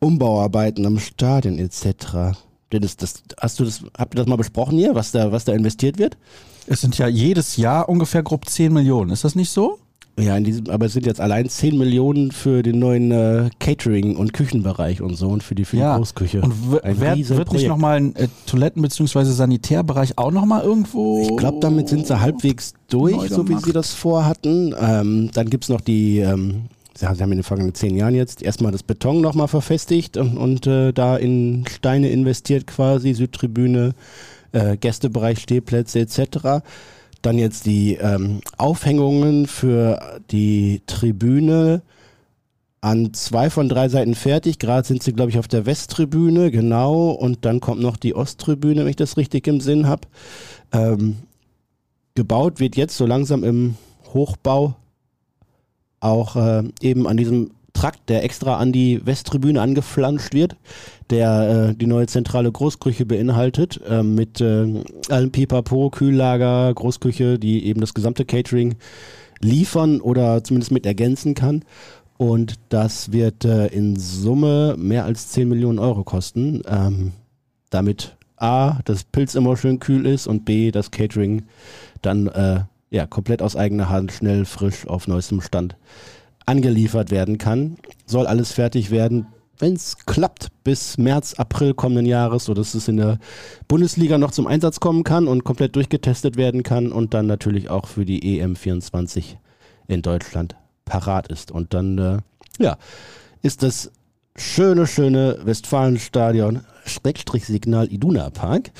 Umbauarbeiten 0.00 0.86
am 0.86 0.98
Stadion 0.98 1.58
etc. 1.58 2.36
Das, 2.70 2.96
das, 2.96 3.22
hast 3.40 3.60
du 3.60 3.64
das, 3.64 3.82
habt 3.98 4.14
ihr 4.14 4.18
das 4.18 4.26
mal 4.26 4.36
besprochen 4.36 4.78
hier, 4.78 4.94
was 4.94 5.12
da, 5.12 5.30
was 5.32 5.44
da 5.44 5.52
investiert 5.52 5.98
wird? 5.98 6.16
Es 6.66 6.80
sind 6.80 6.96
ja 6.96 7.06
jedes 7.08 7.56
Jahr 7.56 7.88
ungefähr 7.88 8.22
grob 8.22 8.48
10 8.48 8.72
Millionen, 8.72 9.10
ist 9.10 9.24
das 9.24 9.34
nicht 9.34 9.50
so? 9.50 9.78
Ja, 10.18 10.36
in 10.36 10.44
diesem, 10.44 10.68
aber 10.68 10.86
es 10.86 10.92
sind 10.92 11.06
jetzt 11.06 11.20
allein 11.22 11.48
10 11.48 11.76
Millionen 11.78 12.32
für 12.32 12.62
den 12.62 12.78
neuen 12.78 13.10
äh, 13.12 13.48
Catering- 13.58 14.16
und 14.16 14.34
Küchenbereich 14.34 15.00
und 15.00 15.16
so 15.16 15.28
und 15.28 15.42
für 15.42 15.54
die, 15.54 15.64
für 15.64 15.76
die 15.76 15.82
Ja. 15.82 15.96
Großküche. 15.96 16.42
Und 16.42 16.52
Ein 16.82 17.00
wer, 17.00 17.16
wird 17.16 17.28
nicht 17.28 17.46
Projekt. 17.46 17.68
nochmal 17.68 17.96
ein 17.96 18.16
äh, 18.16 18.28
Toiletten- 18.46 18.82
bzw. 18.82 19.24
Sanitärbereich 19.24 20.18
auch 20.18 20.30
nochmal 20.30 20.62
irgendwo? 20.64 21.22
Ich 21.22 21.34
glaube, 21.38 21.60
damit 21.60 21.88
sind 21.88 22.06
sie 22.06 22.20
halbwegs 22.20 22.74
durch, 22.88 23.30
so 23.30 23.48
wie 23.48 23.56
sie 23.56 23.72
das 23.72 23.92
vorhatten. 23.94 24.74
Ähm, 24.78 25.30
dann 25.32 25.48
gibt 25.48 25.64
es 25.64 25.70
noch 25.70 25.80
die, 25.80 26.18
ähm, 26.18 26.64
sie 26.94 27.06
haben 27.06 27.32
in 27.32 27.38
den 27.38 27.42
vergangenen 27.42 27.74
zehn 27.74 27.96
Jahren 27.96 28.14
jetzt 28.14 28.42
erstmal 28.42 28.72
das 28.72 28.82
Beton 28.82 29.20
nochmal 29.20 29.48
verfestigt 29.48 30.16
und, 30.16 30.36
und 30.36 30.66
äh, 30.66 30.92
da 30.92 31.16
in 31.16 31.64
Steine 31.68 32.10
investiert 32.10 32.66
quasi, 32.66 33.14
Südtribüne, 33.14 33.94
äh, 34.52 34.76
Gästebereich, 34.76 35.40
Stehplätze 35.40 36.00
etc. 36.00 36.64
Dann 37.22 37.38
jetzt 37.38 37.66
die 37.66 37.94
ähm, 37.94 38.40
Aufhängungen 38.56 39.46
für 39.46 40.20
die 40.30 40.82
Tribüne 40.86 41.82
an 42.80 43.14
zwei 43.14 43.48
von 43.48 43.68
drei 43.68 43.88
Seiten 43.88 44.14
fertig. 44.14 44.58
Gerade 44.58 44.86
sind 44.86 45.02
sie, 45.02 45.12
glaube 45.12 45.30
ich, 45.30 45.38
auf 45.38 45.48
der 45.48 45.66
Westtribüne, 45.66 46.50
genau. 46.50 47.10
Und 47.10 47.44
dann 47.44 47.60
kommt 47.60 47.80
noch 47.80 47.96
die 47.96 48.14
Osttribüne, 48.14 48.80
wenn 48.80 48.88
ich 48.88 48.96
das 48.96 49.16
richtig 49.16 49.46
im 49.46 49.60
Sinn 49.60 49.86
habe. 49.86 50.08
Ähm, 50.72 51.18
gebaut 52.14 52.58
wird 52.60 52.76
jetzt 52.76 52.96
so 52.96 53.06
langsam 53.06 53.44
im 53.44 53.76
Hochbau 54.12 54.74
auch 56.02 56.36
äh, 56.36 56.64
eben 56.80 57.06
an 57.06 57.16
diesem 57.16 57.50
Trakt, 57.72 58.10
der 58.10 58.22
extra 58.22 58.58
an 58.58 58.72
die 58.72 59.04
Westtribüne 59.04 59.60
angeflanscht 59.60 60.34
wird, 60.34 60.56
der 61.10 61.70
äh, 61.70 61.74
die 61.74 61.86
neue 61.86 62.06
zentrale 62.06 62.52
Großküche 62.52 63.06
beinhaltet, 63.06 63.80
äh, 63.88 64.02
mit 64.02 64.40
äh, 64.40 64.82
allem 65.08 65.30
Pipapo, 65.30 65.90
Kühllager, 65.90 66.72
Großküche, 66.74 67.38
die 67.38 67.64
eben 67.64 67.80
das 67.80 67.94
gesamte 67.94 68.24
Catering 68.24 68.74
liefern 69.40 70.00
oder 70.00 70.44
zumindest 70.44 70.72
mit 70.72 70.86
ergänzen 70.86 71.34
kann. 71.34 71.64
Und 72.18 72.54
das 72.68 73.10
wird 73.10 73.44
äh, 73.44 73.66
in 73.68 73.96
Summe 73.96 74.76
mehr 74.78 75.04
als 75.04 75.30
10 75.30 75.48
Millionen 75.48 75.78
Euro 75.78 76.04
kosten, 76.04 76.62
ähm, 76.68 77.12
damit 77.70 78.16
A, 78.36 78.80
das 78.84 79.04
Pilz 79.04 79.34
immer 79.34 79.56
schön 79.56 79.78
kühl 79.78 80.06
ist 80.06 80.26
und 80.26 80.44
B, 80.44 80.70
das 80.70 80.90
Catering 80.90 81.44
dann 82.02 82.26
äh, 82.28 82.60
ja, 82.92 83.06
komplett 83.06 83.42
aus 83.42 83.56
eigener 83.56 83.88
Hand, 83.88 84.12
schnell, 84.12 84.44
frisch, 84.44 84.86
auf 84.86 85.08
neuestem 85.08 85.40
Stand 85.40 85.76
angeliefert 86.44 87.10
werden 87.10 87.38
kann. 87.38 87.78
Soll 88.04 88.26
alles 88.26 88.52
fertig 88.52 88.90
werden, 88.90 89.26
wenn 89.58 89.72
es 89.72 89.96
klappt, 90.04 90.48
bis 90.62 90.98
März, 90.98 91.34
April 91.34 91.72
kommenden 91.72 92.04
Jahres, 92.04 92.44
sodass 92.44 92.74
es 92.74 92.88
in 92.88 92.98
der 92.98 93.18
Bundesliga 93.66 94.18
noch 94.18 94.32
zum 94.32 94.46
Einsatz 94.46 94.78
kommen 94.78 95.04
kann 95.04 95.26
und 95.26 95.42
komplett 95.42 95.74
durchgetestet 95.74 96.36
werden 96.36 96.62
kann 96.62 96.92
und 96.92 97.14
dann 97.14 97.26
natürlich 97.26 97.70
auch 97.70 97.86
für 97.86 98.04
die 98.04 98.42
EM24 98.42 99.36
in 99.88 100.02
Deutschland 100.02 100.56
parat 100.84 101.28
ist. 101.28 101.50
Und 101.50 101.72
dann, 101.72 101.96
äh, 101.96 102.18
ja, 102.58 102.76
ist 103.40 103.62
das 103.62 103.90
schöne, 104.36 104.86
schöne 104.86 105.38
Westfalenstadion, 105.44 106.60
Schrägstrich 106.84 107.46
Signal 107.46 107.90
Iduna 107.90 108.28
Park, 108.30 108.70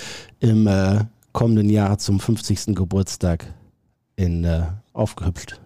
im 0.41 0.67
äh, 0.67 1.05
kommenden 1.33 1.71
Jahr 1.71 1.97
zum 1.99 2.21
50. 2.21 2.75
Geburtstag 2.75 3.47
in, 4.17 4.45
äh, 4.45 4.63
aufgehübscht. 4.93 5.59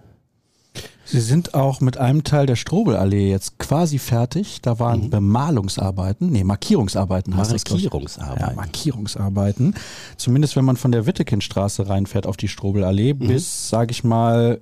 Sie 1.09 1.21
sind 1.21 1.55
auch 1.55 1.81
mit 1.81 1.99
einem 1.99 2.25
Teil 2.25 2.47
der 2.47 2.57
Strobelallee 2.57 3.31
jetzt 3.31 3.59
quasi 3.61 3.99
fertig. 3.99 4.61
Da 4.61 4.81
waren 4.81 5.03
Mhm. 5.05 5.11
Bemalungsarbeiten, 5.11 6.31
nee, 6.31 6.43
Markierungsarbeiten 6.43 7.37
heißt 7.37 7.53
das. 7.53 7.63
glaub 7.65 7.79
ich. 7.79 7.85
Markierungsarbeit. 7.85 8.41
Ja, 8.41 8.53
Markierungsarbeiten. 8.55 9.75
Zumindest 10.17 10.57
wenn 10.57 10.65
man 10.65 10.77
von 10.77 10.91
der 10.91 11.07
Wittekindstraße 11.07 11.89
reinfährt 11.89 12.27
auf 12.27 12.37
die 12.37 12.49
Strobelallee 12.49 13.15
Mhm. 13.15 13.29
bis, 13.29 13.69
sage 13.69 13.93
ich 13.93 14.03
mal, 14.05 14.61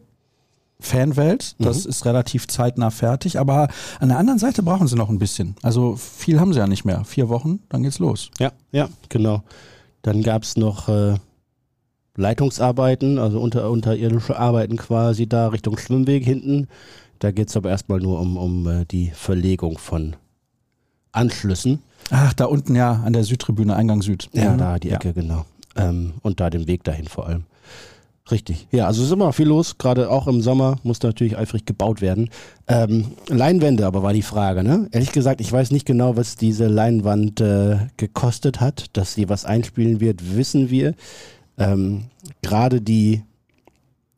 Fanwelt. 0.81 1.55
Das 1.61 1.85
Mhm. 1.85 1.91
ist 1.91 2.05
relativ 2.05 2.47
zeitnah 2.47 2.91
fertig. 2.91 3.39
Aber 3.39 3.69
an 4.01 4.09
der 4.11 4.19
anderen 4.19 4.39
Seite 4.39 4.63
brauchen 4.63 4.87
sie 4.87 4.97
noch 4.97 5.09
ein 5.09 5.19
bisschen. 5.19 5.55
Also 5.63 5.97
viel 5.97 6.41
haben 6.41 6.53
sie 6.53 6.59
ja 6.59 6.67
nicht 6.67 6.85
mehr. 6.85 7.05
Vier 7.05 7.29
Wochen, 7.31 7.61
dann 7.71 7.83
geht's 7.85 8.01
los. 8.01 8.31
Ja, 8.39 8.53
ja, 8.71 8.89
genau. 9.09 9.43
Dann 10.03 10.23
gab 10.23 10.43
es 10.43 10.57
noch 10.59 10.89
äh, 10.91 11.15
Leitungsarbeiten, 12.17 13.19
also 13.19 13.41
unter, 13.41 13.71
unterirdische 13.71 14.39
Arbeiten 14.39 14.77
quasi 14.77 15.27
da 15.29 15.49
Richtung 15.49 15.77
Schwimmweg 15.79 16.25
hinten. 16.25 16.69
Da 17.19 17.31
geht 17.31 17.49
es 17.49 17.57
aber 17.57 17.71
erstmal 17.71 18.01
nur 18.01 18.21
um, 18.21 18.37
um 18.37 18.67
äh, 18.69 18.85
die 18.85 19.11
Verlegung 19.15 19.79
von 19.79 20.15
Anschlüssen. 21.13 21.81
Ach, 22.11 22.33
da 22.35 22.47
unten 22.47 22.75
ja 22.75 23.03
an 23.05 23.13
der 23.13 23.25
Südtribüne, 23.25 23.75
Eingang 23.77 24.03
Süd. 24.03 24.29
Ja, 24.33 24.53
Mhm. 24.53 24.59
da 24.59 24.79
die 24.79 24.91
Ecke, 24.91 25.13
genau. 25.13 25.45
Ähm, 25.77 26.15
und 26.23 26.41
da 26.41 26.51
den 26.51 26.67
Weg 26.67 26.85
dahin 26.85 27.07
vor 27.07 27.27
allem. 27.27 27.45
Richtig. 28.31 28.67
Ja, 28.71 28.87
also 28.87 29.03
ist 29.05 29.11
immer 29.13 29.33
viel 29.35 29.49
los, 29.49 29.77
gerade 29.77 30.09
auch 30.11 30.27
im 30.27 30.41
Sommer 30.41 30.77
muss 30.83 31.03
natürlich 31.03 31.37
eifrig 31.37 31.67
gebaut 31.67 32.01
werden. 32.01 32.31
Ähm, 32.69 33.07
Leinwände 33.29 33.85
aber 33.87 34.03
war 34.03 34.15
die 34.15 34.23
Frage, 34.23 34.65
ne? 34.65 34.89
Ehrlich 34.93 35.13
gesagt, 35.13 35.43
ich 35.43 35.53
weiß 35.53 35.71
nicht 35.73 35.85
genau, 35.85 36.17
was 36.17 36.37
diese 36.37 36.67
Leinwand 36.67 37.41
äh, 37.43 37.77
gekostet 37.99 38.61
hat. 38.61 38.87
Dass 38.95 39.13
sie 39.15 39.29
was 39.29 39.45
einspielen 39.45 40.01
wird, 40.01 40.37
wissen 40.37 40.71
wir. 40.71 40.95
Ähm, 41.59 42.05
gerade 42.43 42.81
die 42.81 43.23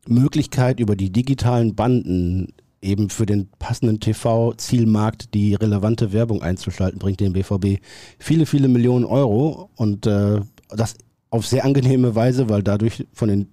Möglichkeit 0.07 0.79
über 0.79 0.95
die 0.95 1.11
digitalen 1.11 1.75
Banden 1.75 2.53
eben 2.81 3.09
für 3.09 3.25
den 3.25 3.49
passenden 3.59 3.99
TV-Zielmarkt 3.99 5.33
die 5.33 5.55
relevante 5.55 6.13
Werbung 6.13 6.41
einzuschalten, 6.41 6.99
bringt 6.99 7.19
dem 7.19 7.33
BVB 7.33 7.81
viele, 8.19 8.45
viele 8.45 8.67
Millionen 8.67 9.05
Euro. 9.05 9.69
Und 9.75 10.05
äh, 10.05 10.41
das 10.69 10.95
auf 11.29 11.45
sehr 11.45 11.65
angenehme 11.65 12.15
Weise, 12.15 12.49
weil 12.49 12.63
dadurch 12.63 13.05
von 13.13 13.29
den 13.29 13.49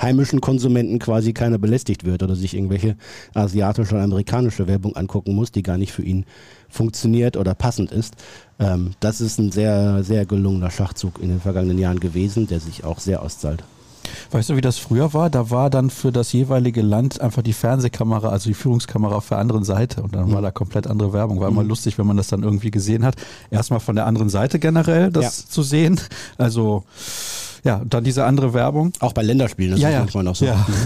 heimischen 0.00 0.40
Konsumenten 0.40 0.98
quasi 0.98 1.32
keiner 1.32 1.58
belästigt 1.58 2.04
wird 2.04 2.22
oder 2.22 2.36
sich 2.36 2.54
irgendwelche 2.54 2.96
asiatische 3.34 3.94
oder 3.94 4.04
amerikanische 4.04 4.66
Werbung 4.66 4.94
angucken 4.96 5.34
muss, 5.34 5.52
die 5.52 5.62
gar 5.62 5.78
nicht 5.78 5.92
für 5.92 6.02
ihn 6.02 6.26
funktioniert 6.68 7.36
oder 7.36 7.54
passend 7.54 7.92
ist. 7.92 8.14
Ähm, 8.58 8.92
das 9.00 9.20
ist 9.20 9.38
ein 9.38 9.52
sehr, 9.52 10.02
sehr 10.04 10.26
gelungener 10.26 10.70
Schachzug 10.70 11.20
in 11.22 11.28
den 11.30 11.40
vergangenen 11.40 11.78
Jahren 11.78 12.00
gewesen, 12.00 12.46
der 12.46 12.60
sich 12.60 12.84
auch 12.84 12.98
sehr 12.98 13.22
auszahlt. 13.22 13.62
Weißt 14.30 14.50
du, 14.50 14.56
wie 14.56 14.60
das 14.60 14.78
früher 14.78 15.12
war? 15.14 15.30
Da 15.30 15.50
war 15.50 15.68
dann 15.68 15.90
für 15.90 16.12
das 16.12 16.32
jeweilige 16.32 16.80
Land 16.80 17.20
einfach 17.20 17.42
die 17.42 17.52
Fernsehkamera, 17.52 18.28
also 18.28 18.48
die 18.48 18.54
Führungskamera 18.54 19.16
auf 19.16 19.28
der 19.28 19.38
anderen 19.38 19.64
Seite 19.64 20.02
und 20.02 20.14
dann 20.14 20.32
war 20.32 20.42
da 20.42 20.50
komplett 20.52 20.86
andere 20.86 21.12
Werbung. 21.12 21.40
War 21.40 21.48
immer 21.48 21.62
Mhm. 21.64 21.68
lustig, 21.70 21.98
wenn 21.98 22.06
man 22.06 22.16
das 22.16 22.28
dann 22.28 22.42
irgendwie 22.44 22.70
gesehen 22.70 23.04
hat. 23.04 23.16
Erstmal 23.50 23.80
von 23.80 23.96
der 23.96 24.06
anderen 24.06 24.28
Seite 24.28 24.58
generell 24.60 25.10
das 25.10 25.24
Ja. 25.44 25.50
zu 25.50 25.62
sehen. 25.62 26.00
Also 26.38 26.84
ja, 27.66 27.82
dann 27.84 28.04
diese 28.04 28.24
andere 28.24 28.54
Werbung. 28.54 28.92
Auch 29.00 29.12
bei 29.12 29.22
Länderspielen 29.22 29.74
ist 29.74 29.80
Ja, 29.80 29.88
das 29.88 29.94
ja. 29.94 30.00
manchmal 30.00 30.24
noch 30.24 30.36
so. 30.36 30.46
Ja. 30.46 30.66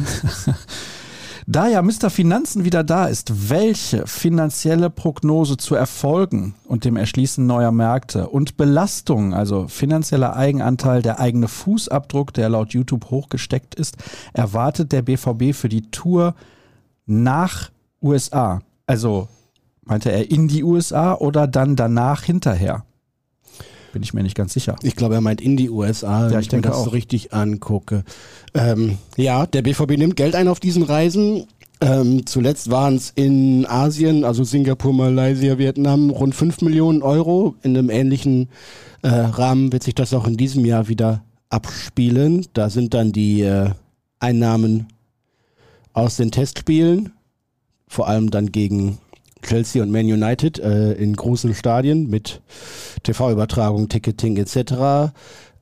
Da 1.47 1.67
ja 1.67 1.83
Mr. 1.83 2.11
Finanzen 2.11 2.65
wieder 2.65 2.85
da 2.85 3.07
ist, 3.07 3.51
welche 3.51 4.07
finanzielle 4.07 4.89
Prognose 4.89 5.57
zu 5.57 5.75
Erfolgen 5.75 6.55
und 6.69 6.85
dem 6.85 6.97
Erschließen 6.97 7.45
neuer 7.45 7.73
Märkte 7.73 8.29
und 8.29 8.57
Belastung, 8.57 9.35
also 9.35 9.67
finanzieller 9.67 10.37
Eigenanteil, 10.37 11.03
der 11.03 11.19
eigene 11.19 11.49
Fußabdruck, 11.49 12.33
der 12.35 12.51
laut 12.51 12.73
YouTube 12.73 13.11
hochgesteckt 13.11 13.75
ist, 13.75 13.97
erwartet 14.33 14.93
der 14.93 15.03
BVB 15.03 15.53
für 15.53 15.69
die 15.69 15.91
Tour 15.91 16.37
nach 17.07 17.71
USA? 18.01 18.61
Also 18.87 19.27
meinte 19.83 20.13
er 20.13 20.31
in 20.31 20.47
die 20.47 20.63
USA 20.63 21.15
oder 21.15 21.49
dann 21.49 21.75
danach 21.75 22.23
hinterher? 22.23 22.85
Bin 23.93 24.03
ich 24.03 24.15
mir 24.15 24.23
nicht 24.23 24.37
ganz 24.37 24.53
sicher. 24.53 24.77
Ich 24.83 24.97
glaube, 24.97 25.15
er 25.15 25.21
meint 25.21 25.41
in 25.41 25.57
die 25.57 25.71
USA, 25.71 26.27
wenn 26.27 26.33
Ja, 26.33 26.39
ich, 26.39 26.47
ich 26.47 26.53
mir 26.53 26.61
denke 26.61 26.69
das 26.69 26.85
so 26.85 26.91
richtig 26.91 27.33
angucke. 27.33 28.05
Ähm, 28.55 28.99
ja, 29.17 29.47
der 29.47 29.63
BVB 29.63 29.97
nimmt 29.97 30.17
Geld 30.17 30.35
ein 30.35 30.49
auf 30.49 30.61
diesen 30.61 30.83
Reisen. 30.83 31.47
Ähm, 31.81 32.27
zuletzt 32.27 32.71
waren 32.71 32.97
es 32.97 33.11
in 33.15 33.67
Asien, 33.67 34.25
also 34.25 34.45
Singapur, 34.45 34.93
Malaysia, 34.93 35.57
Vietnam, 35.59 36.11
rund 36.11 36.35
5 36.35 36.61
Millionen 36.61 37.03
Euro. 37.03 37.55
In 37.63 37.77
einem 37.77 37.91
ähnlichen 37.91 38.49
äh, 39.03 39.09
Rahmen 39.09 39.73
wird 39.73 39.83
sich 39.83 39.95
das 39.95 40.13
auch 40.13 40.27
in 40.27 40.37
diesem 40.37 40.65
Jahr 40.65 40.89
wieder 40.89 41.25
abspielen. 41.49 42.47
Da 42.53 42.69
sind 42.69 42.93
dann 42.93 43.13
die 43.13 43.43
äh, 43.43 43.71
Einnahmen 44.19 44.89
aus 45.93 46.17
den 46.17 46.31
Testspielen, 46.31 47.13
vor 47.89 48.09
allem 48.09 48.31
dann 48.31 48.53
gegen 48.53 48.99
Chelsea 49.43 49.83
und 49.83 49.91
Man 49.91 50.07
United 50.07 50.59
äh, 50.59 50.93
in 50.93 51.15
großen 51.15 51.55
Stadien 51.55 52.09
mit 52.09 52.41
TV-Übertragung, 53.03 53.89
Ticketing 53.89 54.37
etc. 54.37 55.13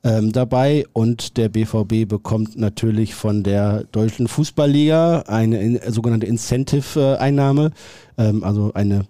Ähm, 0.03 0.31
dabei 0.31 0.85
und 0.93 1.35
der 1.37 1.49
BVB 1.49 2.07
bekommt 2.07 2.57
natürlich 2.57 3.15
von 3.15 3.43
der 3.43 3.83
deutschen 3.91 4.27
Fußballliga 4.27 5.23
eine 5.27 5.61
in, 5.61 5.79
sogenannte 5.91 6.25
Incentive-Einnahme, 6.25 7.71
ähm, 8.17 8.43
also 8.43 8.71
eine 8.73 9.05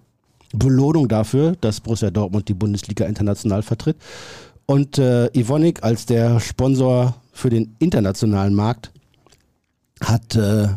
Belohnung 0.51 1.07
dafür, 1.07 1.55
dass 1.61 1.79
Borussia 1.79 2.09
Dortmund 2.09 2.49
die 2.49 2.55
Bundesliga 2.55 3.05
international 3.05 3.61
vertritt. 3.61 3.97
Und 4.65 4.97
äh, 4.97 5.27
Ivonik 5.37 5.83
als 5.83 6.05
der 6.05 6.39
Sponsor 6.39 7.15
für 7.33 7.49
den 7.49 7.75
internationalen 7.79 8.53
Markt 8.53 8.91
hat 10.01 10.35
äh, 10.35 10.69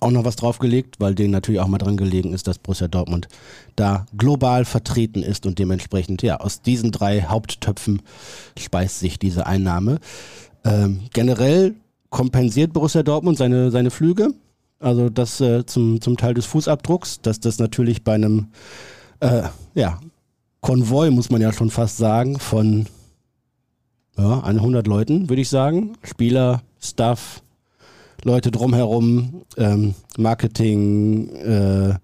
auch 0.00 0.10
noch 0.10 0.24
was 0.24 0.36
draufgelegt, 0.36 0.96
weil 1.00 1.14
denen 1.14 1.30
natürlich 1.30 1.60
auch 1.60 1.66
mal 1.66 1.78
dran 1.78 1.96
gelegen 1.96 2.32
ist, 2.32 2.46
dass 2.46 2.58
Borussia 2.58 2.88
Dortmund 2.88 3.28
da 3.76 4.06
global 4.16 4.64
vertreten 4.64 5.22
ist 5.22 5.46
und 5.46 5.58
dementsprechend, 5.58 6.22
ja, 6.22 6.38
aus 6.38 6.62
diesen 6.62 6.92
drei 6.92 7.22
Haupttöpfen 7.22 8.02
speist 8.58 9.00
sich 9.00 9.18
diese 9.18 9.46
Einnahme. 9.46 9.98
Ähm, 10.64 11.00
generell 11.12 11.74
kompensiert 12.10 12.72
Borussia 12.72 13.02
Dortmund 13.02 13.38
seine, 13.38 13.70
seine 13.70 13.90
Flüge 13.90 14.34
Also 14.80 15.08
das 15.08 15.40
äh, 15.40 15.66
zum, 15.66 16.00
zum 16.00 16.16
Teil 16.16 16.34
des 16.34 16.46
Fußabdrucks, 16.46 17.20
dass 17.22 17.40
das 17.40 17.58
natürlich 17.58 18.04
bei 18.04 18.14
einem 18.14 18.48
äh, 19.20 19.42
ja, 19.74 20.00
Konvoi, 20.60 21.10
muss 21.10 21.30
man 21.30 21.40
ja 21.40 21.52
schon 21.52 21.70
fast 21.70 21.98
sagen, 21.98 22.38
von 22.38 22.86
ja, 24.16 24.40
100 24.42 24.86
Leuten, 24.86 25.28
würde 25.28 25.42
ich 25.42 25.48
sagen. 25.48 25.96
Spieler, 26.02 26.62
Staff, 26.80 27.42
Leute 28.24 28.50
drumherum, 28.50 29.42
ähm, 29.56 29.94
Marketing, 30.16 31.30
äh, 31.36 31.94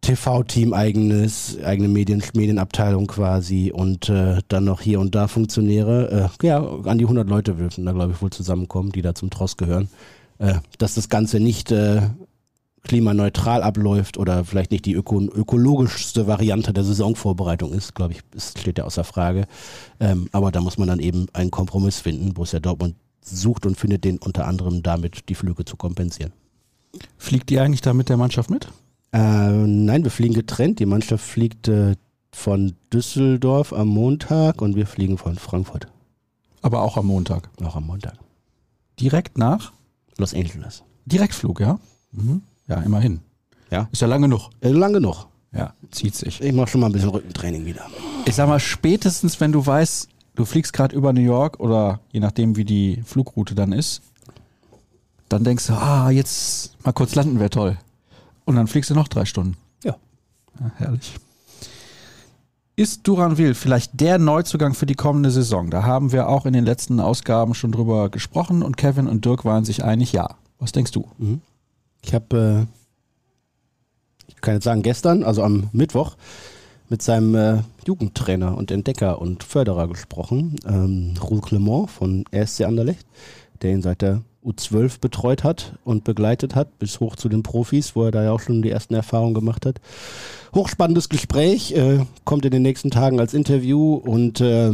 TV-Team 0.00 0.72
eigenes, 0.72 1.58
eigene 1.64 1.88
Medien, 1.88 2.22
Medienabteilung 2.34 3.08
quasi 3.08 3.72
und 3.74 4.08
äh, 4.08 4.38
dann 4.48 4.64
noch 4.64 4.80
hier 4.80 5.00
und 5.00 5.14
da 5.14 5.26
Funktionäre. 5.26 6.30
Äh, 6.42 6.46
ja, 6.46 6.64
an 6.84 6.98
die 6.98 7.04
100 7.04 7.28
Leute 7.28 7.54
dürfen 7.54 7.84
da, 7.84 7.92
glaube 7.92 8.12
ich, 8.12 8.22
wohl 8.22 8.30
zusammenkommen, 8.30 8.92
die 8.92 9.02
da 9.02 9.14
zum 9.14 9.30
Tross 9.30 9.56
gehören. 9.56 9.88
Äh, 10.38 10.54
dass 10.78 10.94
das 10.94 11.08
Ganze 11.08 11.40
nicht 11.40 11.72
äh, 11.72 12.02
klimaneutral 12.84 13.62
abläuft 13.62 14.16
oder 14.16 14.44
vielleicht 14.44 14.70
nicht 14.70 14.86
die 14.86 14.94
öko 14.94 15.20
ökologischste 15.20 16.28
Variante 16.28 16.72
der 16.72 16.84
Saisonvorbereitung 16.84 17.72
ist, 17.72 17.94
glaube 17.94 18.12
ich, 18.12 18.20
ist, 18.32 18.60
steht 18.60 18.78
ja 18.78 18.84
außer 18.84 19.02
Frage. 19.02 19.46
Ähm, 19.98 20.28
aber 20.30 20.52
da 20.52 20.60
muss 20.60 20.78
man 20.78 20.86
dann 20.86 21.00
eben 21.00 21.26
einen 21.32 21.50
Kompromiss 21.50 21.98
finden. 21.98 22.32
Borussia 22.32 22.60
Dortmund 22.60 22.94
sucht 23.28 23.66
und 23.66 23.76
findet 23.76 24.04
den 24.04 24.18
unter 24.18 24.46
anderem 24.46 24.82
damit, 24.82 25.28
die 25.28 25.34
Flüge 25.34 25.64
zu 25.64 25.76
kompensieren. 25.76 26.32
Fliegt 27.18 27.50
ihr 27.50 27.62
eigentlich 27.62 27.80
da 27.80 27.92
mit 27.92 28.08
der 28.08 28.16
Mannschaft 28.16 28.50
mit? 28.50 28.68
Äh, 29.12 29.18
nein, 29.18 30.04
wir 30.04 30.10
fliegen 30.10 30.34
getrennt. 30.34 30.78
Die 30.78 30.86
Mannschaft 30.86 31.24
fliegt 31.24 31.68
äh, 31.68 31.96
von 32.32 32.74
Düsseldorf 32.92 33.72
am 33.72 33.88
Montag 33.88 34.60
und 34.62 34.76
wir 34.76 34.86
fliegen 34.86 35.18
von 35.18 35.36
Frankfurt. 35.36 35.88
Aber 36.62 36.82
auch 36.82 36.96
am 36.96 37.06
Montag. 37.06 37.50
Auch 37.62 37.76
am 37.76 37.86
Montag. 37.86 38.14
Direkt 38.98 39.38
nach? 39.38 39.72
Los 40.18 40.34
Angeles. 40.34 40.82
Direktflug, 41.04 41.60
ja? 41.60 41.78
Mhm. 42.12 42.42
Ja, 42.66 42.80
immerhin. 42.80 43.20
Ja. 43.70 43.88
Ist 43.92 44.02
ja 44.02 44.08
lang 44.08 44.22
genug. 44.22 44.50
Äh, 44.60 44.70
lang 44.70 44.92
genug. 44.92 45.26
Ja, 45.52 45.74
zieht 45.90 46.14
sich. 46.14 46.40
Ich 46.40 46.52
mache 46.52 46.68
schon 46.68 46.80
mal 46.80 46.88
ein 46.88 46.92
bisschen 46.92 47.08
Rückentraining 47.08 47.64
wieder. 47.64 47.86
Ich 48.26 48.34
sag 48.34 48.48
mal, 48.48 48.60
spätestens 48.60 49.40
wenn 49.40 49.52
du 49.52 49.64
weißt, 49.64 50.08
du 50.36 50.44
fliegst 50.44 50.72
gerade 50.72 50.94
über 50.94 51.12
New 51.12 51.20
York 51.20 51.58
oder 51.58 52.00
je 52.12 52.20
nachdem, 52.20 52.56
wie 52.56 52.64
die 52.64 53.02
Flugroute 53.04 53.54
dann 53.54 53.72
ist, 53.72 54.02
dann 55.28 55.42
denkst 55.42 55.66
du, 55.66 55.72
ah, 55.72 56.10
jetzt 56.10 56.76
mal 56.84 56.92
kurz 56.92 57.14
landen 57.16 57.40
wäre 57.40 57.50
toll. 57.50 57.76
Und 58.44 58.54
dann 58.54 58.68
fliegst 58.68 58.90
du 58.90 58.94
noch 58.94 59.08
drei 59.08 59.24
Stunden. 59.24 59.56
Ja. 59.82 59.96
ja 60.60 60.70
herrlich. 60.76 61.14
Ist 62.76 63.08
Duranville 63.08 63.54
vielleicht 63.54 63.98
der 64.00 64.18
Neuzugang 64.18 64.74
für 64.74 64.86
die 64.86 64.94
kommende 64.94 65.30
Saison? 65.30 65.70
Da 65.70 65.82
haben 65.82 66.12
wir 66.12 66.28
auch 66.28 66.44
in 66.44 66.52
den 66.52 66.64
letzten 66.64 67.00
Ausgaben 67.00 67.54
schon 67.54 67.72
drüber 67.72 68.10
gesprochen 68.10 68.62
und 68.62 68.76
Kevin 68.76 69.08
und 69.08 69.24
Dirk 69.24 69.44
waren 69.44 69.64
sich 69.64 69.82
einig, 69.82 70.12
ja. 70.12 70.36
Was 70.58 70.72
denkst 70.72 70.92
du? 70.92 71.08
Mhm. 71.18 71.40
Ich 72.02 72.14
habe, 72.14 72.66
äh, 72.68 74.28
ich 74.28 74.36
kann 74.42 74.54
jetzt 74.54 74.64
sagen, 74.64 74.82
gestern, 74.82 75.24
also 75.24 75.42
am 75.42 75.70
Mittwoch, 75.72 76.16
mit 76.88 77.02
seinem 77.02 77.34
äh, 77.34 77.62
Jugendtrainer 77.86 78.56
und 78.56 78.70
Entdecker 78.70 79.20
und 79.20 79.42
Förderer 79.42 79.88
gesprochen, 79.88 80.56
ähm, 80.66 81.14
Roux 81.22 81.40
Clement 81.40 81.90
von 81.90 82.24
RSC 82.34 82.64
Anderlecht, 82.64 83.06
der 83.62 83.72
ihn 83.72 83.82
seit 83.82 84.02
der 84.02 84.22
U12 84.44 85.00
betreut 85.00 85.42
hat 85.42 85.74
und 85.84 86.04
begleitet 86.04 86.54
hat, 86.54 86.78
bis 86.78 87.00
hoch 87.00 87.16
zu 87.16 87.28
den 87.28 87.42
Profis, 87.42 87.96
wo 87.96 88.04
er 88.04 88.12
da 88.12 88.22
ja 88.22 88.32
auch 88.32 88.40
schon 88.40 88.62
die 88.62 88.70
ersten 88.70 88.94
Erfahrungen 88.94 89.34
gemacht 89.34 89.66
hat. 89.66 89.80
Hochspannendes 90.54 91.08
Gespräch, 91.08 91.72
äh, 91.72 92.04
kommt 92.24 92.44
in 92.44 92.52
den 92.52 92.62
nächsten 92.62 92.90
Tagen 92.90 93.18
als 93.18 93.34
Interview 93.34 93.94
und 93.94 94.40
äh, 94.40 94.72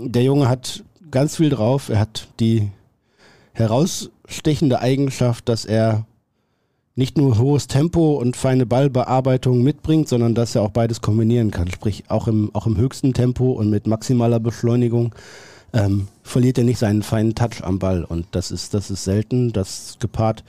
der 0.00 0.22
Junge 0.22 0.48
hat 0.48 0.82
ganz 1.10 1.36
viel 1.36 1.50
drauf. 1.50 1.90
Er 1.90 1.98
hat 1.98 2.28
die 2.40 2.68
herausstechende 3.52 4.80
Eigenschaft, 4.80 5.48
dass 5.48 5.64
er 5.66 6.06
nicht 7.00 7.16
nur 7.16 7.38
hohes 7.38 7.66
Tempo 7.66 8.12
und 8.12 8.36
feine 8.36 8.66
Ballbearbeitung 8.66 9.62
mitbringt, 9.62 10.06
sondern 10.06 10.34
dass 10.34 10.54
er 10.54 10.60
auch 10.60 10.70
beides 10.70 11.00
kombinieren 11.00 11.50
kann. 11.50 11.70
Sprich, 11.70 12.04
auch 12.08 12.28
im, 12.28 12.54
auch 12.54 12.66
im 12.66 12.76
höchsten 12.76 13.14
Tempo 13.14 13.52
und 13.52 13.70
mit 13.70 13.86
maximaler 13.86 14.38
Beschleunigung 14.38 15.14
ähm, 15.72 16.08
verliert 16.22 16.58
er 16.58 16.64
nicht 16.64 16.78
seinen 16.78 17.02
feinen 17.02 17.34
Touch 17.34 17.62
am 17.62 17.78
Ball. 17.78 18.04
Und 18.04 18.26
das 18.32 18.50
ist, 18.50 18.74
das 18.74 18.90
ist 18.90 19.04
selten. 19.04 19.52
Das 19.52 19.96
gepaart 19.98 20.44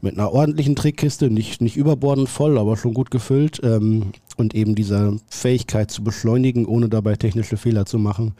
mit 0.00 0.18
einer 0.18 0.32
ordentlichen 0.32 0.74
Trickkiste, 0.74 1.30
nicht, 1.30 1.60
nicht 1.60 1.76
überbordend 1.76 2.28
voll, 2.28 2.58
aber 2.58 2.76
schon 2.76 2.94
gut 2.94 3.12
gefüllt. 3.12 3.60
Ähm, 3.62 4.10
und 4.36 4.56
eben 4.56 4.74
dieser 4.74 5.16
Fähigkeit 5.30 5.92
zu 5.92 6.02
beschleunigen, 6.02 6.66
ohne 6.66 6.88
dabei 6.88 7.14
technische 7.14 7.56
Fehler 7.56 7.86
zu 7.86 8.00
machen. 8.00 8.32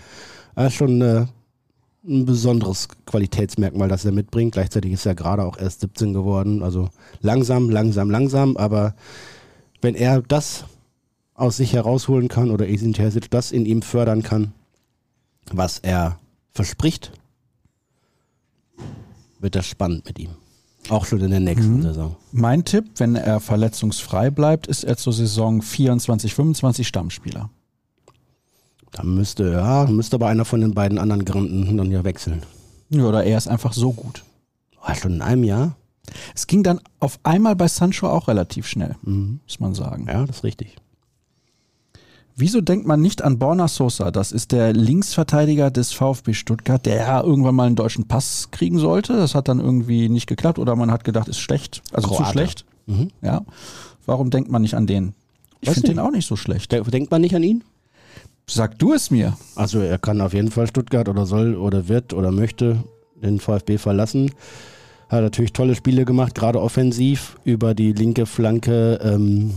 Das 0.56 0.72
ist 0.72 0.78
schon 0.78 1.00
äh, 1.00 1.26
ein 2.04 2.24
besonderes 2.24 2.88
Qualitätsmerkmal, 3.06 3.88
das 3.88 4.04
er 4.04 4.12
mitbringt. 4.12 4.52
Gleichzeitig 4.52 4.92
ist 4.92 5.06
er 5.06 5.14
gerade 5.14 5.44
auch 5.44 5.56
erst 5.56 5.80
17 5.80 6.12
geworden. 6.12 6.62
Also 6.62 6.88
langsam, 7.20 7.70
langsam, 7.70 8.10
langsam. 8.10 8.56
Aber 8.56 8.94
wenn 9.80 9.94
er 9.94 10.22
das 10.22 10.64
aus 11.34 11.56
sich 11.56 11.72
herausholen 11.72 12.28
kann 12.28 12.50
oder 12.50 12.68
Esin 12.68 12.92
Terzic 12.92 13.30
das 13.30 13.52
in 13.52 13.66
ihm 13.66 13.82
fördern 13.82 14.22
kann, 14.22 14.52
was 15.50 15.78
er 15.78 16.18
verspricht, 16.50 17.12
wird 19.40 19.54
das 19.54 19.66
spannend 19.66 20.04
mit 20.06 20.18
ihm. 20.18 20.30
Auch 20.88 21.06
schon 21.06 21.20
in 21.20 21.30
der 21.30 21.40
nächsten 21.40 21.76
mhm. 21.76 21.82
Saison. 21.82 22.16
Mein 22.32 22.64
Tipp, 22.64 22.84
wenn 22.96 23.14
er 23.14 23.40
verletzungsfrei 23.40 24.30
bleibt, 24.30 24.66
ist 24.66 24.84
er 24.84 24.96
zur 24.96 25.12
Saison 25.12 25.62
24, 25.62 26.34
25 26.34 26.86
Stammspieler. 26.88 27.50
Da 28.92 29.02
müsste, 29.02 29.50
ja, 29.50 29.86
müsste 29.86 30.16
aber 30.16 30.28
einer 30.28 30.44
von 30.44 30.60
den 30.60 30.74
beiden 30.74 30.98
anderen 30.98 31.24
Gründen 31.24 31.76
dann 31.76 31.90
ja 31.90 32.04
wechseln. 32.04 32.42
Ja, 32.90 33.04
oder 33.04 33.24
er 33.24 33.38
ist 33.38 33.48
einfach 33.48 33.72
so 33.72 33.92
gut. 33.92 34.22
Oh, 34.86 34.94
schon 34.94 35.14
in 35.14 35.22
einem 35.22 35.44
Jahr? 35.44 35.76
Es 36.34 36.46
ging 36.46 36.62
dann 36.62 36.80
auf 37.00 37.18
einmal 37.22 37.56
bei 37.56 37.68
Sancho 37.68 38.08
auch 38.08 38.28
relativ 38.28 38.66
schnell, 38.66 38.96
mhm. 39.02 39.40
muss 39.44 39.60
man 39.60 39.74
sagen. 39.74 40.06
Ja, 40.08 40.26
das 40.26 40.38
ist 40.38 40.44
richtig. 40.44 40.76
Wieso 42.34 42.60
denkt 42.60 42.86
man 42.86 43.00
nicht 43.00 43.22
an 43.22 43.38
Borna 43.38 43.68
Sosa? 43.68 44.10
Das 44.10 44.32
ist 44.32 44.52
der 44.52 44.72
Linksverteidiger 44.72 45.70
des 45.70 45.92
VfB 45.92 46.32
Stuttgart, 46.32 46.84
der 46.84 46.96
ja 46.96 47.22
irgendwann 47.22 47.54
mal 47.54 47.66
einen 47.66 47.76
deutschen 47.76 48.08
Pass 48.08 48.48
kriegen 48.50 48.78
sollte. 48.78 49.14
Das 49.14 49.34
hat 49.34 49.48
dann 49.48 49.60
irgendwie 49.60 50.08
nicht 50.08 50.26
geklappt 50.26 50.58
oder 50.58 50.74
man 50.74 50.90
hat 50.90 51.04
gedacht, 51.04 51.28
ist 51.28 51.40
schlecht, 51.40 51.82
also 51.92 52.08
Kroate. 52.08 52.24
zu 52.24 52.30
schlecht. 52.32 52.64
Mhm. 52.86 53.08
Ja. 53.20 53.42
Warum 54.06 54.30
denkt 54.30 54.50
man 54.50 54.62
nicht 54.62 54.74
an 54.74 54.86
den? 54.86 55.14
Ich 55.60 55.70
finde 55.70 55.88
den 55.90 55.98
auch 55.98 56.10
nicht 56.10 56.26
so 56.26 56.36
schlecht. 56.36 56.72
Denkt 56.72 57.10
man 57.10 57.20
nicht 57.20 57.36
an 57.36 57.42
ihn? 57.42 57.62
Sag 58.46 58.78
du 58.78 58.92
es 58.92 59.10
mir. 59.10 59.36
Also 59.54 59.80
er 59.80 59.98
kann 59.98 60.20
auf 60.20 60.34
jeden 60.34 60.50
Fall 60.50 60.66
Stuttgart 60.66 61.08
oder 61.08 61.26
soll 61.26 61.54
oder 61.56 61.88
wird 61.88 62.12
oder 62.12 62.30
möchte 62.30 62.84
den 63.22 63.40
VfB 63.40 63.78
verlassen. 63.78 64.30
Hat 65.08 65.22
natürlich 65.22 65.52
tolle 65.52 65.74
Spiele 65.74 66.04
gemacht, 66.04 66.34
gerade 66.34 66.60
offensiv 66.60 67.36
über 67.44 67.74
die 67.74 67.92
linke 67.92 68.26
Flanke 68.26 68.98
ähm, 69.02 69.54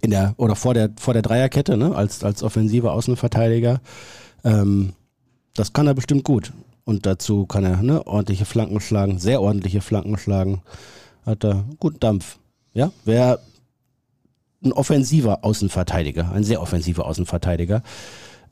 in 0.00 0.10
der 0.10 0.34
oder 0.36 0.56
vor 0.56 0.74
der 0.74 0.90
vor 0.98 1.14
der 1.14 1.22
Dreierkette, 1.22 1.76
ne, 1.76 1.94
als 1.94 2.24
als 2.24 2.42
offensiver 2.42 2.92
Außenverteidiger. 2.92 3.80
Ähm, 4.44 4.94
das 5.54 5.72
kann 5.72 5.86
er 5.86 5.94
bestimmt 5.94 6.24
gut. 6.24 6.52
Und 6.84 7.06
dazu 7.06 7.46
kann 7.46 7.64
er 7.64 7.82
ne, 7.82 8.06
ordentliche 8.06 8.44
Flanken 8.44 8.80
schlagen, 8.80 9.18
sehr 9.18 9.40
ordentliche 9.40 9.80
Flanken 9.80 10.18
schlagen. 10.18 10.62
Hat 11.24 11.44
er 11.44 11.64
guten 11.78 12.00
Dampf. 12.00 12.38
Ja, 12.74 12.90
wer 13.04 13.38
ein 14.64 14.72
offensiver 14.72 15.44
Außenverteidiger, 15.44 16.32
ein 16.32 16.44
sehr 16.44 16.62
offensiver 16.62 17.06
Außenverteidiger. 17.06 17.82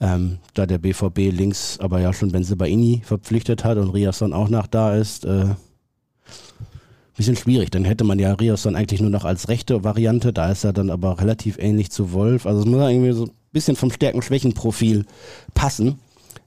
Ähm, 0.00 0.38
da 0.54 0.66
der 0.66 0.78
BVB 0.78 1.30
links 1.30 1.78
aber 1.78 2.00
ja 2.00 2.12
schon 2.12 2.32
Benzebaini 2.32 3.02
verpflichtet 3.04 3.64
hat 3.64 3.76
und 3.76 3.90
Riasson 3.90 4.32
auch 4.32 4.48
nach 4.48 4.66
da 4.66 4.96
ist, 4.96 5.24
äh, 5.26 5.46
bisschen 7.20 7.36
schwierig. 7.36 7.70
Dann 7.70 7.84
hätte 7.84 8.04
man 8.04 8.18
ja 8.18 8.32
Riasson 8.32 8.76
eigentlich 8.76 9.00
nur 9.00 9.10
noch 9.10 9.24
als 9.24 9.48
rechte 9.48 9.84
Variante, 9.84 10.32
da 10.32 10.50
ist 10.50 10.64
er 10.64 10.72
dann 10.72 10.90
aber 10.90 11.20
relativ 11.20 11.58
ähnlich 11.58 11.90
zu 11.90 12.12
Wolf. 12.12 12.46
Also 12.46 12.60
es 12.60 12.66
muss 12.66 12.80
irgendwie 12.80 13.12
so 13.12 13.26
ein 13.26 13.32
bisschen 13.52 13.76
vom 13.76 13.90
Stärken-Schwächen-Profil 13.90 15.04
passen. 15.52 15.98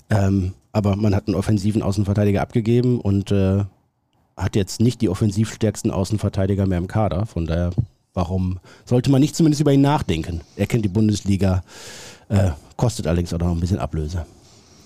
Ähm, 0.10 0.54
aber 0.72 0.96
man 0.96 1.14
hat 1.14 1.28
einen 1.28 1.36
offensiven 1.36 1.84
Außenverteidiger 1.84 2.42
abgegeben 2.42 3.00
und 3.00 3.32
äh, 3.32 3.64
hat 4.36 4.56
jetzt 4.56 4.82
nicht 4.82 5.02
die 5.02 5.10
offensivstärksten 5.10 5.92
Außenverteidiger 5.92 6.66
mehr 6.66 6.80
im 6.80 6.88
Kader. 6.88 7.28
Von 7.28 7.46
daher 7.46 7.70
Warum 8.14 8.60
sollte 8.86 9.10
man 9.10 9.22
nicht 9.22 9.36
zumindest 9.36 9.62
über 9.62 9.74
ihn 9.74 9.82
nachdenken? 9.82 10.42
Er 10.56 10.68
kennt 10.68 10.86
die 10.86 10.90
Bundesliga, 10.90 11.64
äh, 12.30 12.52
kostet 12.78 13.08
allerdings 13.08 13.34
auch 13.34 13.40
noch 13.40 13.52
ein 13.52 13.60
bisschen 13.60 13.80
Ablöse. 13.80 14.26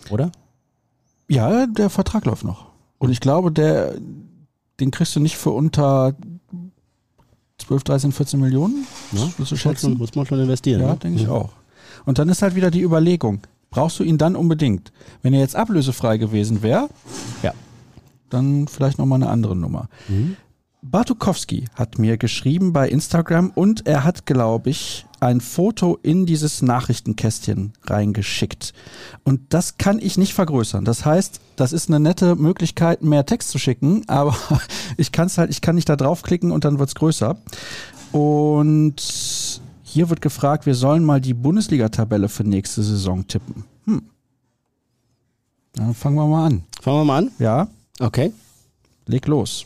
Oder? 0.10 0.32
Ja, 1.28 1.68
der 1.68 1.90
Vertrag 1.90 2.26
läuft 2.26 2.46
noch. 2.46 2.68
Und 3.00 3.12
ich 3.12 3.20
glaube, 3.20 3.52
der, 3.52 3.96
den 4.80 4.92
kriegst 4.92 5.16
du 5.16 5.20
nicht 5.20 5.36
für 5.36 5.50
unter 5.50 6.16
12, 7.58 7.84
13, 7.84 8.12
14 8.14 8.40
Millionen. 8.40 8.88
Ja, 9.12 9.30
du 9.38 9.46
schätzen? 9.58 9.98
muss 9.98 10.16
man 10.16 10.26
schon 10.26 10.40
investieren. 10.40 10.82
Ja, 10.82 10.94
ne? 10.94 10.98
denke 10.98 11.22
ich 11.22 11.28
auch. 11.28 11.50
Und 12.06 12.20
dann 12.20 12.30
ist 12.30 12.42
halt 12.42 12.56
wieder 12.56 12.72
die 12.72 12.82
Überlegung, 12.82 13.42
brauchst 13.70 14.00
du 14.00 14.04
ihn 14.04 14.18
dann 14.18 14.38
unbedingt? 14.38 14.94
Wenn 15.22 15.34
er 15.34 15.42
jetzt 15.42 15.56
ablösefrei 15.56 16.18
gewesen 16.18 16.62
wäre, 16.62 16.88
ja. 17.44 17.54
dann 18.30 18.70
vielleicht 18.70 19.00
nochmal 19.00 19.22
eine 19.22 19.30
andere 19.30 19.56
Nummer. 19.56 19.90
Mhm 20.08 20.38
Bartukowski 20.92 21.66
hat 21.76 22.00
mir 22.00 22.18
geschrieben 22.18 22.72
bei 22.74 22.88
Instagram 22.90 23.52
und 23.54 23.86
er 23.88 24.04
hat, 24.04 24.26
glaube 24.26 24.70
ich, 24.70 25.06
ein 25.20 25.42
Foto 25.42 25.98
in 26.02 26.26
dieses 26.26 26.62
Nachrichtenkästchen 26.62 27.74
reingeschickt. 27.84 28.74
Und 29.24 29.54
das 29.54 29.78
kann 29.78 30.00
ich 30.00 30.18
nicht 30.18 30.34
vergrößern. 30.34 30.86
Das 30.86 31.06
heißt, 31.06 31.42
das 31.56 31.74
ist 31.74 31.90
eine 31.90 32.00
nette 32.00 32.36
Möglichkeit, 32.36 33.02
mehr 33.04 33.26
Text 33.26 33.50
zu 33.50 33.60
schicken, 33.60 34.04
aber 34.08 34.36
ich 34.98 35.12
kann 35.12 35.28
es 35.28 35.38
halt, 35.38 35.50
ich 35.50 35.62
kann 35.62 35.76
nicht 35.76 35.90
da 35.90 35.96
draufklicken 35.96 36.52
und 36.52 36.66
dann 36.66 36.80
wird's 36.80 36.96
größer. 36.96 37.38
Und 38.12 38.96
hier 39.84 40.10
wird 40.10 40.22
gefragt, 40.22 40.66
wir 40.66 40.76
sollen 40.76 41.04
mal 41.04 41.20
die 41.20 41.34
Bundesliga-Tabelle 41.34 42.30
für 42.30 42.44
nächste 42.44 42.84
Saison 42.84 43.28
tippen. 43.28 43.66
Hm. 43.86 44.04
Dann 45.74 45.94
fangen 45.94 46.16
wir 46.16 46.28
mal 46.28 46.46
an. 46.46 46.64
Fangen 46.82 46.98
wir 46.98 47.06
mal 47.06 47.18
an. 47.18 47.32
Ja, 47.40 47.68
Okay. 48.00 48.32
leg 49.08 49.26
los. 49.28 49.66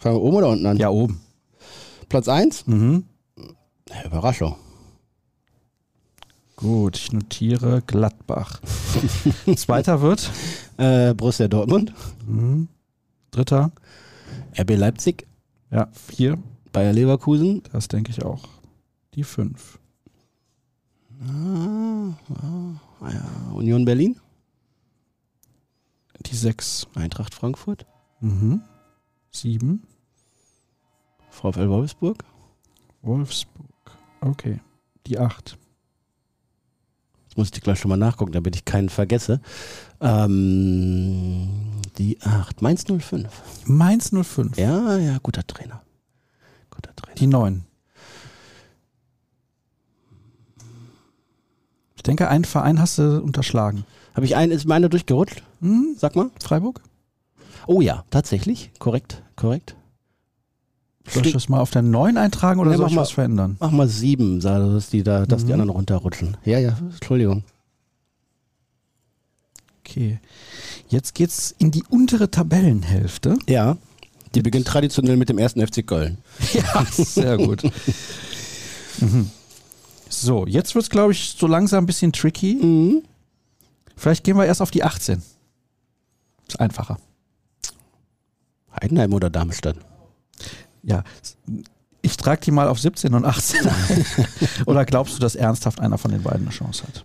Fangen 0.00 0.16
wir 0.16 0.22
oben 0.22 0.36
oder 0.38 0.48
unten 0.48 0.64
an? 0.66 0.78
Ja, 0.78 0.88
oben. 0.88 1.20
Platz 2.08 2.26
1? 2.26 2.66
Mhm. 2.66 3.04
Überraschung. 4.04 4.56
Gut, 6.56 6.96
ich 6.96 7.12
notiere 7.12 7.82
Gladbach. 7.86 8.60
Zweiter 9.56 10.00
wird. 10.00 10.30
Äh, 10.78 11.12
Borussia 11.14 11.48
Dortmund, 11.48 11.92
Mhm. 12.26 12.68
Dritter. 13.30 13.72
RB 14.58 14.76
Leipzig, 14.76 15.26
Ja, 15.70 15.88
vier. 15.92 16.38
Bayer 16.72 16.92
Leverkusen, 16.94 17.62
Das 17.72 17.88
denke 17.88 18.10
ich 18.10 18.22
auch. 18.24 18.48
Die 19.14 19.24
fünf. 19.24 19.78
ah, 21.22 22.14
ah, 23.00 23.10
ja, 23.12 23.52
Union 23.54 23.84
Berlin, 23.84 24.16
Die 26.26 26.34
sechs. 26.36 26.86
Eintracht 26.94 27.34
Frankfurt, 27.34 27.86
Mhm. 28.20 28.62
Sieben. 29.30 29.82
VfL 31.30 31.68
Wolfsburg, 31.68 32.24
Wolfsburg. 33.02 33.66
Okay. 34.20 34.60
Die 35.06 35.18
acht. 35.18 35.56
Jetzt 37.24 37.38
muss 37.38 37.50
ich 37.54 37.60
gleich 37.60 37.78
schon 37.78 37.88
mal 37.88 37.96
nachgucken, 37.96 38.32
damit 38.32 38.56
ich 38.56 38.64
keinen 38.64 38.88
vergesse. 38.88 39.40
Ähm, 40.00 41.48
die 41.96 42.20
8, 42.22 42.60
Mainz 42.60 42.84
05. 42.84 43.28
Mainz 43.66 44.10
05. 44.10 44.58
Ja, 44.58 44.98
ja, 44.98 45.18
guter 45.22 45.46
Trainer. 45.46 45.82
Guter 46.70 46.94
Trainer. 46.96 47.14
Die 47.14 47.26
neun. 47.26 47.64
Ich 51.94 52.02
denke, 52.02 52.28
einen 52.28 52.44
Verein 52.44 52.80
hast 52.80 52.98
du 52.98 53.22
unterschlagen. 53.22 53.84
Habe 54.14 54.26
ich 54.26 54.34
einen, 54.34 54.52
ist 54.52 54.66
meine 54.66 54.88
durchgerutscht? 54.88 55.42
Hm? 55.60 55.94
Sag 55.96 56.16
mal. 56.16 56.30
Freiburg? 56.42 56.82
Oh 57.66 57.80
ja, 57.80 58.04
tatsächlich. 58.10 58.72
Korrekt, 58.78 59.22
korrekt. 59.36 59.76
Soll 61.12 61.26
ich 61.26 61.32
das 61.32 61.48
mal 61.48 61.60
auf 61.60 61.70
der 61.70 61.82
neun 61.82 62.16
eintragen 62.16 62.60
oder 62.60 62.70
Ja, 62.72 62.76
soll 62.76 62.88
ich 62.88 62.94
mal. 62.94 63.02
was 63.02 63.10
verändern? 63.10 63.56
Mach 63.60 63.70
mal 63.70 63.88
sieben, 63.88 64.40
sag, 64.40 64.58
dass 64.60 64.90
die 64.90 65.02
da, 65.02 65.26
dass 65.26 65.42
die 65.42 65.46
Mhm. 65.46 65.52
anderen 65.60 65.70
runterrutschen. 65.70 66.36
Ja, 66.44 66.58
ja, 66.58 66.76
Entschuldigung. 66.78 67.42
Okay. 69.80 70.20
Jetzt 70.88 71.14
geht's 71.14 71.54
in 71.58 71.70
die 71.70 71.82
untere 71.88 72.30
Tabellenhälfte. 72.30 73.36
Ja. 73.48 73.76
Die 74.34 74.42
beginnt 74.42 74.66
traditionell 74.68 75.16
mit 75.16 75.28
dem 75.28 75.38
ersten 75.38 75.60
FC 75.66 75.82
Köln. 75.86 76.18
Ja, 76.52 76.84
sehr 76.92 77.36
gut. 77.36 77.62
mhm. 79.00 79.30
So, 80.08 80.46
jetzt 80.46 80.74
wird's, 80.74 80.90
glaube 80.90 81.12
ich, 81.12 81.34
so 81.36 81.46
langsam 81.46 81.84
ein 81.84 81.86
bisschen 81.86 82.12
tricky. 82.12 82.54
Mhm. 82.54 83.02
Vielleicht 83.96 84.24
gehen 84.24 84.36
wir 84.36 84.46
erst 84.46 84.62
auf 84.62 84.70
die 84.70 84.82
18. 84.84 85.22
Ist 86.48 86.60
einfacher. 86.60 86.98
Heidenheim 88.80 89.12
oder 89.12 89.30
Darmstadt? 89.30 89.76
Ja. 90.82 91.04
Ich 92.02 92.16
trage 92.16 92.40
die 92.40 92.50
mal 92.50 92.68
auf 92.68 92.80
17 92.80 93.12
und 93.14 93.24
18 93.24 93.66
ein. 93.68 94.06
Oder 94.66 94.84
glaubst 94.84 95.14
du, 95.16 95.18
dass 95.20 95.34
ernsthaft 95.34 95.80
einer 95.80 95.98
von 95.98 96.10
den 96.10 96.22
beiden 96.22 96.42
eine 96.42 96.50
Chance 96.50 96.84
hat? 96.86 97.04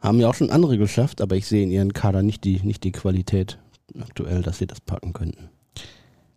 Haben 0.00 0.20
ja 0.20 0.28
auch 0.28 0.34
schon 0.34 0.50
andere 0.50 0.76
geschafft, 0.76 1.20
aber 1.22 1.36
ich 1.36 1.46
sehe 1.46 1.62
in 1.62 1.70
ihren 1.70 1.92
Kader 1.94 2.22
nicht 2.22 2.44
die, 2.44 2.60
nicht 2.60 2.84
die 2.84 2.92
Qualität 2.92 3.58
aktuell, 3.98 4.42
dass 4.42 4.58
sie 4.58 4.66
das 4.66 4.80
packen 4.80 5.12
könnten. 5.14 5.48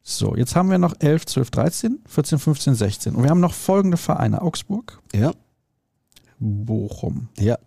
So, 0.02 0.36
jetzt 0.36 0.56
haben 0.56 0.72
wir 0.72 0.78
noch 0.78 0.96
11, 1.00 1.26
12, 1.26 1.52
13, 1.52 2.00
14, 2.06 2.40
15, 2.40 2.76
16. 2.76 3.16
Und 3.16 3.24
wir 3.24 3.30
haben 3.30 3.42
noch 3.42 3.54
folgende 3.54 3.98
Vereine. 3.98 4.42
Augsburg, 4.42 5.00
Ja, 5.14 5.34
Bochum, 6.40 7.28
ja, 7.38 7.58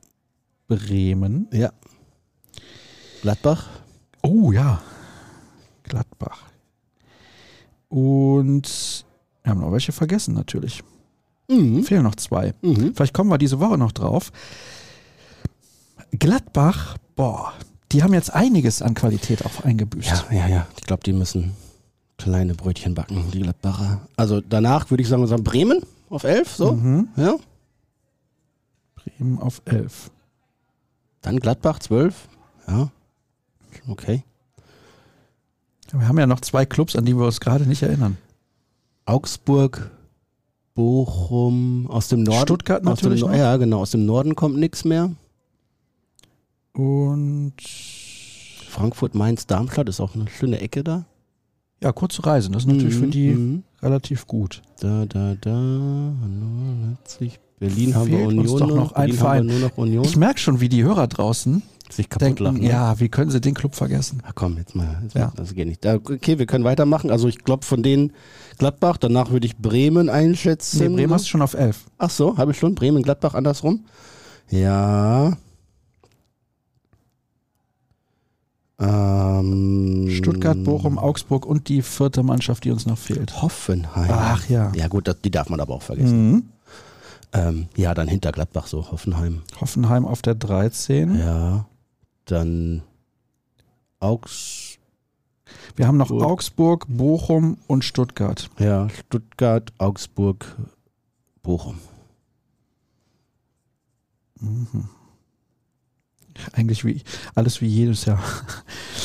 Bremen. 0.67 1.47
ja. 1.53 1.71
Gladbach? 3.21 3.69
Oh 4.23 4.51
ja, 4.51 4.81
Gladbach. 5.85 6.45
Und 7.93 9.05
wir 9.43 9.51
haben 9.51 9.61
noch 9.61 9.71
welche 9.71 9.93
vergessen 9.93 10.33
natürlich. 10.33 10.83
Mhm. 11.51 11.85
Fehlen 11.85 12.05
noch 12.05 12.15
zwei. 12.15 12.55
Mhm. 12.63 12.95
Vielleicht 12.95 13.13
kommen 13.13 13.29
wir 13.29 13.37
diese 13.37 13.61
Woche 13.61 13.77
noch 13.77 13.93
drauf. 13.93 14.33
Gladbach, 16.19 16.97
boah, 17.17 17.53
die 17.93 18.03
haben 18.03 18.15
jetzt 18.15 18.33
einiges 18.33 18.81
an 18.81 18.95
Qualität 18.95 19.45
auch 19.45 19.65
eingebüßt. 19.65 20.09
Ja, 20.31 20.35
ja, 20.35 20.49
ja. 20.49 20.67
Ich 20.79 20.85
glaube, 20.85 21.03
die 21.03 21.13
müssen 21.13 21.53
kleine 22.17 22.55
Brötchen 22.55 22.95
backen, 22.95 23.31
die 23.31 23.41
Gladbacher. 23.41 24.01
Also 24.17 24.41
danach 24.41 24.91
würde 24.91 25.03
ich 25.03 25.09
sagen, 25.11 25.23
wir 25.23 25.27
sagen 25.27 25.45
Bremen 25.45 25.83
auf 26.09 26.25
11, 26.25 26.49
so. 26.51 26.73
Mhm. 26.73 27.09
Ja. 27.17 27.35
Bremen 28.95 29.39
auf 29.39 29.61
11. 29.67 30.11
Dann 31.21 31.39
Gladbach 31.41 31.79
12. 31.79 32.15
Ja. 32.69 32.91
Okay. 33.87 34.25
Wir 35.93 36.09
haben 36.09 36.19
ja 36.19 36.27
noch 36.27 36.41
zwei 36.41 36.65
Clubs, 36.67 36.97
an 36.97 37.05
die 37.05 37.17
wir 37.17 37.27
uns 37.27 37.41
gerade 37.41 37.65
nicht 37.67 37.83
erinnern. 37.83 38.17
Augsburg, 39.05 39.91
Bochum, 40.75 41.87
aus 41.89 42.09
dem 42.09 42.23
Norden. 42.23 42.43
Stuttgart 42.43 42.79
aus 42.87 43.01
dem, 43.01 43.05
natürlich 43.05 43.21
Nor- 43.21 43.31
noch. 43.31 43.37
Ja, 43.37 43.57
genau. 43.59 43.81
Aus 43.81 43.91
dem 43.91 44.07
Norden 44.07 44.35
kommt 44.35 44.57
nichts 44.57 44.85
mehr. 44.85 45.11
Und 46.73 47.55
Frankfurt, 48.69 49.15
Mainz, 49.15 49.47
Darmstadt 49.47 49.89
ist 49.89 50.01
auch 50.01 50.15
eine 50.15 50.29
schöne 50.29 50.61
Ecke 50.61 50.83
da. 50.83 51.05
ja, 51.83 51.93
kurze 51.93 52.25
Reisen. 52.25 52.53
Das 52.53 52.63
ist 52.63 52.69
natürlich 52.69 52.95
für 52.95 53.07
Mhm, 53.07 53.11
die 53.11 53.29
mhm. 53.31 53.63
relativ 53.83 54.27
gut. 54.27 54.63
Da, 54.81 55.05
da, 55.05 55.35
da. 55.41 55.51
Hannover, 55.51 56.87
Leipzig. 56.89 57.39
Berlin 57.59 57.95
haben 57.95 58.11
wir 58.11 58.19
Fehlt 58.19 58.39
uns 58.39 58.51
Union. 58.51 58.59
doch 58.69 58.75
noch 58.77 58.93
ein 58.93 59.03
Berlin 59.07 59.17
Verein. 59.17 59.39
Haben 59.41 59.49
wir 59.49 59.59
nur 59.59 59.69
noch 59.69 59.77
Union. 59.79 60.05
Ich 60.05 60.17
merke 60.17 60.41
schon, 60.41 60.61
wie 60.61 60.69
die 60.69 60.83
Hörer 60.83 61.07
draußen 61.07 61.63
sich 61.97 62.09
kaputt 62.09 62.27
denken, 62.27 62.45
lachen. 62.45 62.61
ne? 62.61 62.69
ja, 62.69 62.99
wie 63.01 63.09
können 63.09 63.31
sie 63.31 63.41
den 63.41 63.55
Club 63.55 63.75
vergessen? 63.75 64.23
Ach 64.27 64.33
komm, 64.35 64.57
jetzt 64.59 64.75
mal. 64.75 64.99
Jetzt 65.03 65.15
Ja. 65.15 65.27
mal 65.27 65.33
das 65.37 65.55
geht 65.55 65.67
nicht. 65.69 65.85
Da, 65.85 65.95
okay, 65.97 66.39
wir 66.39 66.47
können 66.47 66.65
weitermachen. 66.65 67.11
Also 67.11 67.29
ich 67.29 67.39
glaube 67.39 67.65
von 67.65 67.83
denen 67.83 68.13
Gladbach, 68.59 68.97
danach 68.97 69.31
würde 69.31 69.47
ich 69.47 69.57
Bremen 69.57 70.09
einschätzen. 70.09 70.79
Nee, 70.81 70.89
Bremen 70.89 71.13
hast 71.15 71.25
du 71.25 71.29
schon 71.31 71.43
auf 71.43 71.55
11. 71.55 71.85
Ach 71.99 72.11
so, 72.11 72.37
habe 72.37 72.53
ich 72.53 72.59
schon. 72.59 72.75
Bremen, 72.75 73.03
Gladbach 73.03 73.35
andersrum. 73.35 73.85
Ja. 74.51 75.37
Ähm, 78.81 80.09
Stuttgart, 80.11 80.63
Bochum, 80.65 80.99
Augsburg 80.99 81.47
und 81.47 81.69
die 81.69 81.83
vierte 81.83 82.23
Mannschaft, 82.23 82.65
die 82.65 82.71
uns 82.71 82.87
noch 82.87 82.99
fehlt. 82.99 83.41
Hoffenheim. 83.43 84.11
Ach 84.11 84.49
ja. 84.49 84.73
Ja 84.75 84.89
gut, 84.89 85.07
das, 85.09 85.21
die 85.21 85.31
darf 85.31 85.49
man 85.49 85.61
aber 85.61 85.75
auch 85.75 85.83
vergessen. 85.83 86.31
Mhm. 86.33 86.43
Ähm, 87.35 87.67
ja, 87.77 87.95
dann 87.95 88.09
hinter 88.09 88.33
Gladbach 88.33 88.67
so, 88.67 88.91
Hoffenheim. 88.91 89.43
Hoffenheim 89.61 90.05
auf 90.05 90.21
der 90.21 90.35
13. 90.35 91.19
Ja. 91.19 91.67
Dann 92.27 92.83
Augs, 94.01 94.79
Wir 95.77 95.87
haben 95.87 95.97
noch. 95.97 96.11
Augsburg, 96.11 96.87
Bochum 96.89 97.59
und 97.67 97.85
Stuttgart. 97.85 98.49
ja, 98.59 98.89
Stuttgart, 98.91 99.73
Augsburg, 99.79 100.57
Bochum. 101.43 101.79
Mhm. 104.41 104.89
Eigentlich 106.53 106.85
wie 106.85 107.03
alles 107.35 107.61
wie 107.61 107.67
jedes 107.67 108.05
Jahr. 108.07 108.23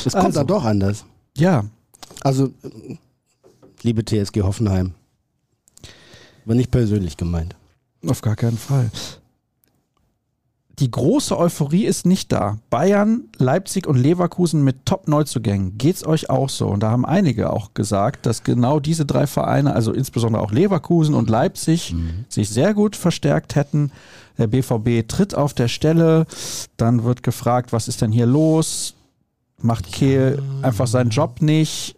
Das 0.04 0.14
kommt 0.14 0.26
Also. 0.28 0.40
dann 0.40 0.48
doch 0.48 0.64
anders. 0.64 1.06
Ja, 1.38 1.66
Also, 2.24 2.52
liebe 3.84 4.04
TSG 4.06 4.42
Hoffenheim, 4.42 4.94
war 6.46 6.56
nicht 6.56 6.72
persönlich 6.72 7.18
gemeint. 7.18 7.56
auf 8.08 8.22
gar 8.22 8.36
keinen 8.36 8.58
Fall. 8.58 8.90
Die 10.80 10.92
große 10.92 11.36
Euphorie 11.36 11.86
ist 11.86 12.06
nicht 12.06 12.32
da. 12.32 12.60
Bayern, 12.70 13.24
Leipzig 13.38 13.88
und 13.88 13.98
Leverkusen 13.98 14.64
mit 14.64 14.86
Top-Neuzugängen. 14.86 15.80
Geht's 15.80 16.06
euch 16.06 16.30
auch 16.30 16.50
so? 16.50 16.68
Und 16.68 16.82
da 16.82 16.92
haben 16.92 17.04
einige 17.04 17.52
auch 17.52 17.74
gesagt, 17.74 18.28
dass 18.28 18.44
genau 18.44 18.80
diese 18.80 19.04
drei 19.04 19.26
Vereine, 19.26 19.74
also 19.74 19.92
insbesondere 19.92 20.44
auch 20.44 20.52
Leverkusen 20.52 21.16
und 21.16 21.32
Leipzig, 21.32 21.96
sich 22.30 22.50
sehr 22.50 22.76
gut 22.76 22.96
verstärkt 22.96 23.56
hätten. 23.56 23.92
Der 24.38 24.46
BVB 24.46 25.08
tritt 25.08 25.34
auf 25.34 25.56
der 25.56 25.68
Stelle. 25.68 26.28
Dann 26.78 27.04
wird 27.04 27.24
gefragt, 27.24 27.74
was 27.74 27.88
ist 27.88 28.04
denn 28.04 28.12
hier 28.12 28.28
los? 28.28 28.94
Macht 29.60 29.92
Kehl 29.92 30.40
einfach 30.62 30.86
seinen 30.86 31.10
Job 31.10 31.42
nicht? 31.42 31.96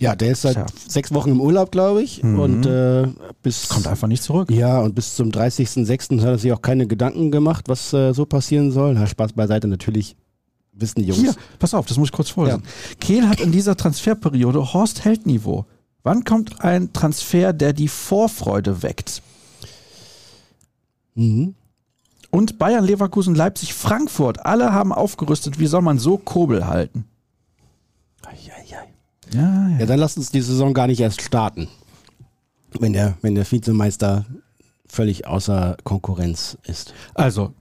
Ja, 0.00 0.14
der 0.14 0.32
ist 0.32 0.42
seit 0.42 0.54
Tja. 0.54 0.66
sechs 0.86 1.12
Wochen 1.12 1.30
im 1.30 1.40
Urlaub, 1.40 1.72
glaube 1.72 2.02
ich. 2.02 2.22
Mhm. 2.22 2.38
Und 2.38 2.66
äh, 2.66 3.08
bis 3.42 3.68
Kommt 3.68 3.86
einfach 3.88 4.06
nicht 4.06 4.22
zurück. 4.22 4.50
ja, 4.50 4.80
und 4.80 4.94
bis 4.94 5.16
zum 5.16 5.30
30.06. 5.30 6.20
hat 6.20 6.26
er 6.28 6.38
sich 6.38 6.52
auch 6.52 6.62
keine 6.62 6.86
Gedanken 6.86 7.30
gemacht, 7.30 7.64
was 7.68 7.92
äh, 7.92 8.12
so 8.12 8.24
passieren 8.24 8.70
soll. 8.70 8.94
Na, 8.94 9.06
Spaß 9.06 9.32
beiseite, 9.32 9.66
natürlich 9.66 10.16
wissen 10.72 11.00
die 11.00 11.08
Jungs. 11.08 11.20
Hier, 11.20 11.34
pass 11.58 11.74
auf, 11.74 11.86
das 11.86 11.96
muss 11.98 12.08
ich 12.08 12.12
kurz 12.12 12.30
vorlesen. 12.30 12.62
Kehl 13.00 13.28
hat 13.28 13.40
in 13.40 13.50
dieser 13.50 13.76
Transferperiode 13.76 14.72
Horst 14.72 15.04
Held-Niveau. 15.04 15.66
Wann 16.04 16.24
kommt 16.24 16.62
ein 16.62 16.92
Transfer, 16.92 17.52
der 17.52 17.72
die 17.72 17.88
Vorfreude 17.88 18.82
weckt? 18.84 19.20
Mhm. 21.16 21.56
Und 22.30 22.58
Bayern, 22.58 22.84
Leverkusen, 22.84 23.34
Leipzig, 23.34 23.74
Frankfurt, 23.74 24.46
alle 24.46 24.72
haben 24.72 24.92
aufgerüstet. 24.92 25.58
Wie 25.58 25.66
soll 25.66 25.82
man 25.82 25.98
so 25.98 26.18
Kobel 26.18 26.66
halten? 26.68 27.04
Ja, 29.32 29.68
Ja, 29.78 29.86
dann 29.86 29.98
lasst 29.98 30.16
uns 30.16 30.30
die 30.30 30.40
Saison 30.40 30.74
gar 30.74 30.86
nicht 30.86 31.00
erst 31.00 31.22
starten. 31.22 31.68
Wenn 32.78 32.92
der, 32.92 33.16
wenn 33.22 33.34
der 33.34 33.50
Vizemeister 33.50 34.26
völlig 34.86 35.26
außer 35.26 35.76
Konkurrenz 35.84 36.56
ist. 36.64 36.94
Also, 37.14 37.52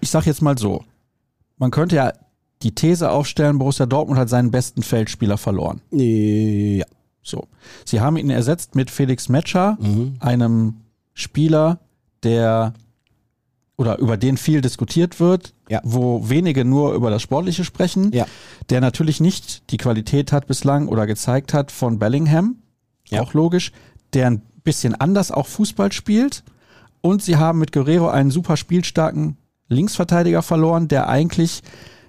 ich 0.00 0.10
sag 0.10 0.26
jetzt 0.26 0.42
mal 0.42 0.56
so. 0.58 0.84
Man 1.58 1.70
könnte 1.70 1.96
ja 1.96 2.12
die 2.62 2.74
These 2.74 3.10
aufstellen, 3.10 3.58
Borussia 3.58 3.86
Dortmund 3.86 4.18
hat 4.18 4.28
seinen 4.28 4.50
besten 4.50 4.82
Feldspieler 4.82 5.38
verloren. 5.38 5.80
Ja. 5.90 6.84
So. 7.22 7.46
Sie 7.86 8.00
haben 8.00 8.16
ihn 8.18 8.28
ersetzt 8.30 8.74
mit 8.74 8.90
Felix 8.90 9.28
Metscher, 9.30 9.78
Mhm. 9.80 10.16
einem 10.20 10.74
Spieler, 11.14 11.78
der 12.22 12.74
oder 13.76 13.98
über 13.98 14.16
den 14.18 14.36
viel 14.36 14.60
diskutiert 14.60 15.20
wird, 15.20 15.53
Ja. 15.70 15.80
wo 15.82 16.28
wenige 16.28 16.64
nur 16.64 16.92
über 16.94 17.08
das 17.10 17.22
Sportliche 17.22 17.64
sprechen, 17.64 18.12
Ja. 18.12 18.26
der 18.70 18.80
natürlich 18.80 19.20
nicht 19.20 19.70
die 19.70 19.78
Qualität 19.78 20.30
hat 20.30 20.46
bislang 20.46 20.88
oder 20.88 21.06
gezeigt 21.06 21.54
hat 21.54 21.72
von 21.72 21.98
Bellingham, 21.98 22.56
Ja. 23.08 23.22
auch 23.22 23.32
logisch, 23.34 23.72
der 24.12 24.26
ein 24.30 24.42
bisschen 24.62 24.94
anders 24.94 25.30
auch 25.30 25.46
Fußball 25.46 25.90
spielt 25.92 26.44
und 27.00 27.22
sie 27.22 27.36
haben 27.36 27.58
mit 27.58 27.72
Guerrero 27.72 28.08
einen 28.08 28.30
super 28.30 28.56
spielstarken 28.56 29.36
Linksverteidiger 29.68 30.42
verloren, 30.42 30.88
der 30.88 31.08
eigentlich 31.08 31.62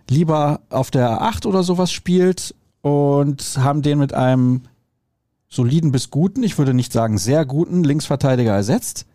lieber 0.10 0.60
auf 0.70 0.92
der 0.92 1.22
8 1.22 1.46
oder 1.46 1.64
sowas 1.64 1.92
spielt 1.92 2.54
und 2.82 3.58
haben 3.58 3.82
den 3.82 4.00
mit 4.00 4.14
einem 4.14 4.64
soliden 5.50 5.92
bis 5.94 6.10
guten, 6.12 6.44
ich 6.44 6.58
würde 6.58 6.74
nicht 6.74 6.92
sagen 6.92 7.18
sehr 7.18 7.46
guten 7.46 7.84
Linksverteidiger 7.86 8.54
ersetzt. 8.54 9.06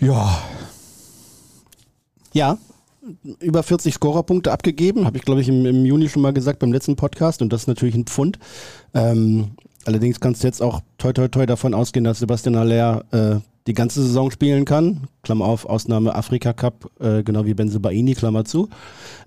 Ja, 0.00 0.38
Ja, 2.32 2.58
über 3.40 3.62
40 3.62 3.94
Scorerpunkte 3.94 4.52
abgegeben, 4.52 5.04
habe 5.06 5.18
ich 5.18 5.24
glaube 5.24 5.40
ich 5.40 5.48
im, 5.48 5.66
im 5.66 5.84
Juni 5.84 6.08
schon 6.08 6.22
mal 6.22 6.32
gesagt 6.32 6.60
beim 6.60 6.72
letzten 6.72 6.96
Podcast 6.96 7.42
und 7.42 7.52
das 7.52 7.62
ist 7.62 7.66
natürlich 7.66 7.94
ein 7.94 8.06
Pfund. 8.06 8.38
Ähm, 8.94 9.52
allerdings 9.84 10.20
kannst 10.20 10.42
du 10.42 10.46
jetzt 10.46 10.62
auch 10.62 10.80
toi 10.98 11.12
toi 11.12 11.28
toi 11.28 11.46
davon 11.46 11.74
ausgehen, 11.74 12.04
dass 12.04 12.20
Sebastian 12.20 12.54
Aller 12.54 13.04
äh, 13.10 13.40
die 13.66 13.74
ganze 13.74 14.02
Saison 14.02 14.30
spielen 14.30 14.64
kann. 14.64 15.08
Klammer 15.22 15.46
auf, 15.46 15.66
Ausnahme 15.66 16.14
Afrika 16.14 16.52
Cup, 16.52 16.90
äh, 17.00 17.22
genau 17.22 17.44
wie 17.44 17.54
Benzebaini, 17.54 18.14
Klammer 18.14 18.44
zu. 18.44 18.68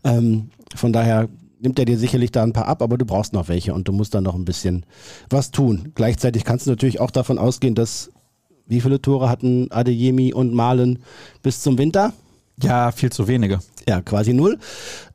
Ähm, 0.03 0.49
von 0.73 0.93
daher 0.93 1.29
nimmt 1.59 1.79
er 1.79 1.85
dir 1.85 1.97
sicherlich 1.97 2.31
da 2.31 2.43
ein 2.43 2.53
paar 2.53 2.67
ab, 2.67 2.81
aber 2.81 2.97
du 2.97 3.05
brauchst 3.05 3.33
noch 3.33 3.47
welche 3.47 3.73
und 3.73 3.87
du 3.87 3.91
musst 3.91 4.13
da 4.13 4.21
noch 4.21 4.35
ein 4.35 4.45
bisschen 4.45 4.85
was 5.29 5.51
tun. 5.51 5.91
Gleichzeitig 5.95 6.43
kannst 6.43 6.65
du 6.65 6.71
natürlich 6.71 6.99
auch 6.99 7.11
davon 7.11 7.37
ausgehen, 7.37 7.75
dass 7.75 8.11
wie 8.67 8.81
viele 8.81 9.01
Tore 9.01 9.29
hatten 9.29 9.71
Adeyemi 9.71 10.33
und 10.33 10.53
Malen 10.53 10.99
bis 11.43 11.61
zum 11.61 11.77
Winter? 11.77 12.13
Ja, 12.61 12.91
viel 12.91 13.11
zu 13.11 13.27
wenige. 13.27 13.59
Ja, 13.87 14.01
quasi 14.01 14.33
null. 14.33 14.57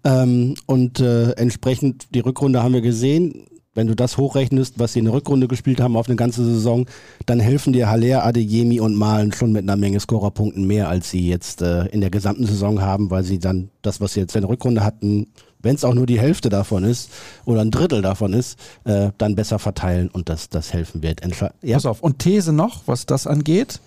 Ähm, 0.04 0.54
und 0.66 1.00
äh, 1.00 1.32
entsprechend, 1.32 2.14
die 2.14 2.20
Rückrunde 2.20 2.62
haben 2.62 2.74
wir 2.74 2.82
gesehen. 2.82 3.46
Wenn 3.72 3.86
du 3.86 3.94
das 3.94 4.16
hochrechnest, 4.16 4.80
was 4.80 4.92
sie 4.92 4.98
in 4.98 5.04
der 5.04 5.14
Rückrunde 5.14 5.46
gespielt 5.46 5.80
haben 5.80 5.96
auf 5.96 6.08
eine 6.08 6.16
ganze 6.16 6.44
Saison, 6.44 6.86
dann 7.26 7.38
helfen 7.38 7.72
dir 7.72 7.88
Haller, 7.88 8.24
Adeyemi 8.24 8.80
und 8.80 8.96
Malen 8.96 9.32
schon 9.32 9.52
mit 9.52 9.62
einer 9.62 9.76
Menge 9.76 10.00
Scorerpunkten 10.00 10.66
mehr, 10.66 10.88
als 10.88 11.10
sie 11.10 11.28
jetzt 11.28 11.62
äh, 11.62 11.86
in 11.86 12.00
der 12.00 12.10
gesamten 12.10 12.46
Saison 12.46 12.80
haben, 12.80 13.10
weil 13.12 13.22
sie 13.22 13.38
dann 13.38 13.70
das, 13.80 14.00
was 14.00 14.14
sie 14.14 14.20
jetzt 14.20 14.34
in 14.34 14.42
der 14.42 14.50
Rückrunde 14.50 14.82
hatten, 14.82 15.28
wenn 15.62 15.76
es 15.76 15.84
auch 15.84 15.94
nur 15.94 16.06
die 16.06 16.18
Hälfte 16.18 16.48
davon 16.48 16.82
ist 16.82 17.10
oder 17.44 17.60
ein 17.60 17.70
Drittel 17.70 18.02
davon 18.02 18.32
ist, 18.32 18.58
äh, 18.84 19.10
dann 19.18 19.36
besser 19.36 19.60
verteilen 19.60 20.08
und 20.08 20.28
das, 20.28 20.48
das 20.48 20.72
helfen 20.72 21.02
wird. 21.02 21.22
Entsche 21.22 21.52
ja. 21.62 21.76
Pass 21.76 21.86
auf. 21.86 22.02
Und 22.02 22.18
These 22.18 22.52
noch, 22.52 22.82
was 22.86 23.06
das 23.06 23.26
angeht. 23.26 23.80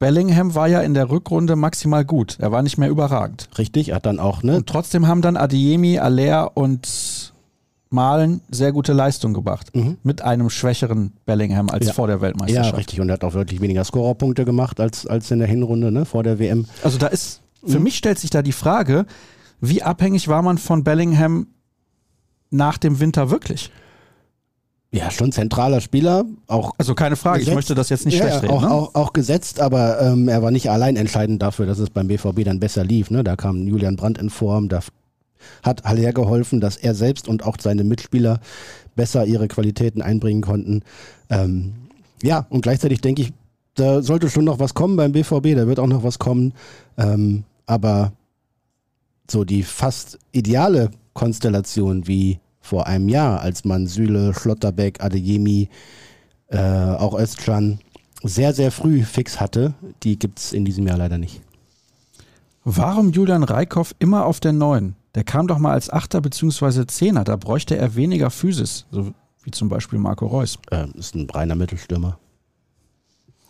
Bellingham 0.00 0.54
war 0.54 0.66
ja 0.66 0.80
in 0.80 0.94
der 0.94 1.10
Rückrunde 1.10 1.54
maximal 1.56 2.04
gut. 2.04 2.38
Er 2.40 2.50
war 2.50 2.62
nicht 2.62 2.78
mehr 2.78 2.88
überragend. 2.88 3.48
Richtig, 3.58 3.90
er 3.90 3.96
hat 3.96 4.06
dann 4.06 4.18
auch, 4.18 4.42
ne? 4.42 4.56
Und 4.56 4.66
trotzdem 4.66 5.06
haben 5.06 5.20
dann 5.22 5.36
Adiemi, 5.36 5.98
Aller 5.98 6.56
und 6.56 7.32
Malen 7.90 8.40
sehr 8.50 8.72
gute 8.72 8.94
Leistung 8.94 9.34
gebracht. 9.34 9.76
Mhm. 9.76 9.98
Mit 10.02 10.22
einem 10.22 10.48
schwächeren 10.48 11.12
Bellingham 11.26 11.68
als 11.68 11.86
Ja. 11.88 11.92
vor 11.92 12.06
der 12.06 12.16
Ja, 12.16 12.22
Weltmeisterschaft. 12.22 12.76
richtig. 12.78 13.00
Und 13.00 13.10
er 13.10 13.14
hat 13.14 13.24
auch 13.24 13.34
wirklich 13.34 13.60
weniger 13.60 13.84
Scorerpunkte 13.84 14.44
gemacht 14.46 14.80
als, 14.80 15.06
als 15.06 15.30
in 15.30 15.38
der 15.38 15.48
Hinrunde, 15.48 15.92
ne? 15.92 16.06
Vor 16.06 16.22
der 16.22 16.38
WM. 16.38 16.64
Also 16.82 16.96
da 16.98 17.08
ist, 17.08 17.42
für 17.66 17.76
Mhm. 17.78 17.84
mich 17.84 17.96
stellt 17.98 18.18
sich 18.18 18.30
da 18.30 18.40
die 18.42 18.52
Frage, 18.52 19.04
wie 19.60 19.82
abhängig 19.82 20.28
war 20.28 20.40
man 20.40 20.56
von 20.56 20.82
Bellingham 20.82 21.48
nach 22.48 22.78
dem 22.78 23.00
Winter 23.00 23.30
wirklich? 23.30 23.70
Ja, 24.92 25.08
schon 25.10 25.30
zentraler 25.30 25.80
Spieler, 25.80 26.24
auch 26.48 26.72
Also 26.76 26.96
keine 26.96 27.14
Frage, 27.14 27.38
ich 27.38 27.44
Gesetzt. 27.44 27.54
möchte 27.54 27.74
das 27.76 27.90
jetzt 27.90 28.06
nicht 28.06 28.18
ja, 28.18 28.26
schlecht 28.26 28.42
reden. 28.42 28.52
auch, 28.54 28.62
ne? 28.62 28.70
auch, 28.70 28.94
auch 28.96 29.12
gesetzt, 29.12 29.60
aber 29.60 30.00
ähm, 30.00 30.26
er 30.26 30.42
war 30.42 30.50
nicht 30.50 30.68
allein 30.68 30.96
entscheidend 30.96 31.40
dafür, 31.42 31.66
dass 31.66 31.78
es 31.78 31.90
beim 31.90 32.08
BVB 32.08 32.42
dann 32.44 32.58
besser 32.58 32.82
lief. 32.82 33.08
Ne? 33.10 33.22
Da 33.22 33.36
kam 33.36 33.68
Julian 33.68 33.94
Brandt 33.94 34.18
in 34.18 34.30
Form, 34.30 34.68
da 34.68 34.80
hat 35.62 35.84
Haller 35.84 36.12
geholfen, 36.12 36.60
dass 36.60 36.76
er 36.76 36.94
selbst 36.96 37.28
und 37.28 37.44
auch 37.44 37.56
seine 37.60 37.84
Mitspieler 37.84 38.40
besser 38.96 39.24
ihre 39.26 39.46
Qualitäten 39.46 40.02
einbringen 40.02 40.42
konnten. 40.42 40.82
Ähm, 41.30 41.72
ja, 42.22 42.46
und 42.50 42.62
gleichzeitig 42.62 43.00
denke 43.00 43.22
ich, 43.22 43.32
da 43.74 44.02
sollte 44.02 44.28
schon 44.28 44.44
noch 44.44 44.58
was 44.58 44.74
kommen 44.74 44.96
beim 44.96 45.12
BVB, 45.12 45.54
da 45.54 45.68
wird 45.68 45.78
auch 45.78 45.86
noch 45.86 46.02
was 46.02 46.18
kommen. 46.18 46.52
Ähm, 46.98 47.44
aber 47.66 48.12
so 49.30 49.44
die 49.44 49.62
fast 49.62 50.18
ideale 50.32 50.90
Konstellation 51.14 52.08
wie 52.08 52.40
vor 52.70 52.86
einem 52.86 53.08
Jahr, 53.08 53.40
als 53.40 53.64
man 53.64 53.88
Süle, 53.88 54.32
Schlotterbeck, 54.32 55.02
Adeyemi, 55.02 55.68
äh, 56.46 56.56
auch 56.60 57.18
Özcan 57.18 57.80
sehr, 58.22 58.54
sehr 58.54 58.70
früh 58.70 59.02
fix 59.02 59.40
hatte, 59.40 59.74
die 60.04 60.16
gibt's 60.20 60.52
in 60.52 60.64
diesem 60.64 60.86
Jahr 60.86 60.96
leider 60.96 61.18
nicht. 61.18 61.40
Warum 62.62 63.10
Julian 63.10 63.42
Reikhoff 63.42 63.92
immer 63.98 64.24
auf 64.24 64.38
der 64.38 64.52
Neuen? 64.52 64.94
Der 65.16 65.24
kam 65.24 65.48
doch 65.48 65.58
mal 65.58 65.72
als 65.72 65.90
Achter 65.90 66.20
bzw. 66.20 66.86
Zehner, 66.86 67.24
da 67.24 67.34
bräuchte 67.34 67.76
er 67.76 67.96
weniger 67.96 68.30
Physis, 68.30 68.86
so 68.92 69.12
wie 69.42 69.50
zum 69.50 69.68
Beispiel 69.68 69.98
Marco 69.98 70.26
Reus. 70.28 70.56
Äh, 70.70 70.86
ist 70.96 71.16
ein 71.16 71.28
reiner 71.28 71.56
Mittelstürmer. 71.56 72.20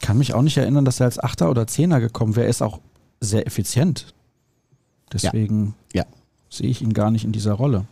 Kann 0.00 0.16
mich 0.16 0.32
auch 0.32 0.40
nicht 0.40 0.56
erinnern, 0.56 0.86
dass 0.86 0.98
er 1.00 1.06
als 1.06 1.18
Achter 1.18 1.50
oder 1.50 1.66
Zehner 1.66 2.00
gekommen 2.00 2.36
wäre. 2.36 2.46
Er 2.46 2.50
ist 2.50 2.62
auch 2.62 2.80
sehr 3.20 3.46
effizient. 3.46 4.14
Deswegen 5.12 5.74
Ja. 5.92 6.06
sehe 6.48 6.70
ich 6.70 6.80
ihn 6.80 6.94
gar 6.94 7.10
nicht 7.10 7.24
in 7.26 7.32
dieser 7.32 7.52
Rolle. 7.52 7.84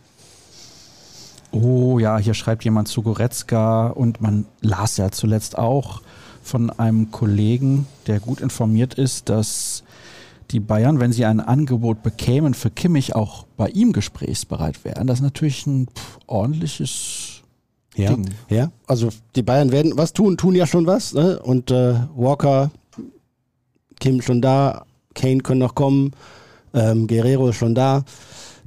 Oh 1.51 1.97
ja, 1.99 2.17
hier 2.17 2.33
schreibt 2.33 2.63
jemand 2.63 2.87
zu 2.87 3.01
Goretzka 3.01 3.87
und 3.87 4.21
man 4.21 4.45
las 4.61 4.97
ja 4.97 5.09
zuletzt 5.11 5.57
auch 5.57 6.01
von 6.43 6.69
einem 6.69 7.11
Kollegen, 7.11 7.87
der 8.07 8.19
gut 8.19 8.39
informiert 8.41 8.93
ist, 8.93 9.29
dass 9.29 9.83
die 10.51 10.59
Bayern, 10.59 10.99
wenn 10.99 11.11
sie 11.11 11.25
ein 11.25 11.39
Angebot 11.39 12.01
bekämen 12.01 12.53
für 12.53 12.69
Kimmich, 12.71 13.15
auch 13.15 13.45
bei 13.57 13.69
ihm 13.69 13.93
gesprächsbereit 13.93 14.83
wären. 14.83 15.07
Das 15.07 15.19
ist 15.19 15.23
natürlich 15.23 15.65
ein 15.67 15.87
pff, 15.87 16.19
ordentliches 16.27 17.41
Ja, 17.95 18.09
Ding. 18.13 18.29
ja. 18.49 18.71
Also 18.87 19.09
die 19.35 19.43
Bayern 19.43 19.71
werden 19.71 19.93
was 19.95 20.13
tun, 20.13 20.37
tun 20.37 20.55
ja 20.55 20.65
schon 20.65 20.87
was. 20.87 21.13
Ne? 21.13 21.39
Und 21.39 21.69
äh, 21.71 21.95
Walker, 22.15 22.71
Kim 23.99 24.21
schon 24.21 24.41
da, 24.41 24.85
Kane 25.13 25.39
können 25.39 25.59
noch 25.59 25.75
kommen, 25.75 26.13
ähm, 26.73 27.07
Guerrero 27.07 27.49
ist 27.49 27.57
schon 27.57 27.75
da. 27.75 28.03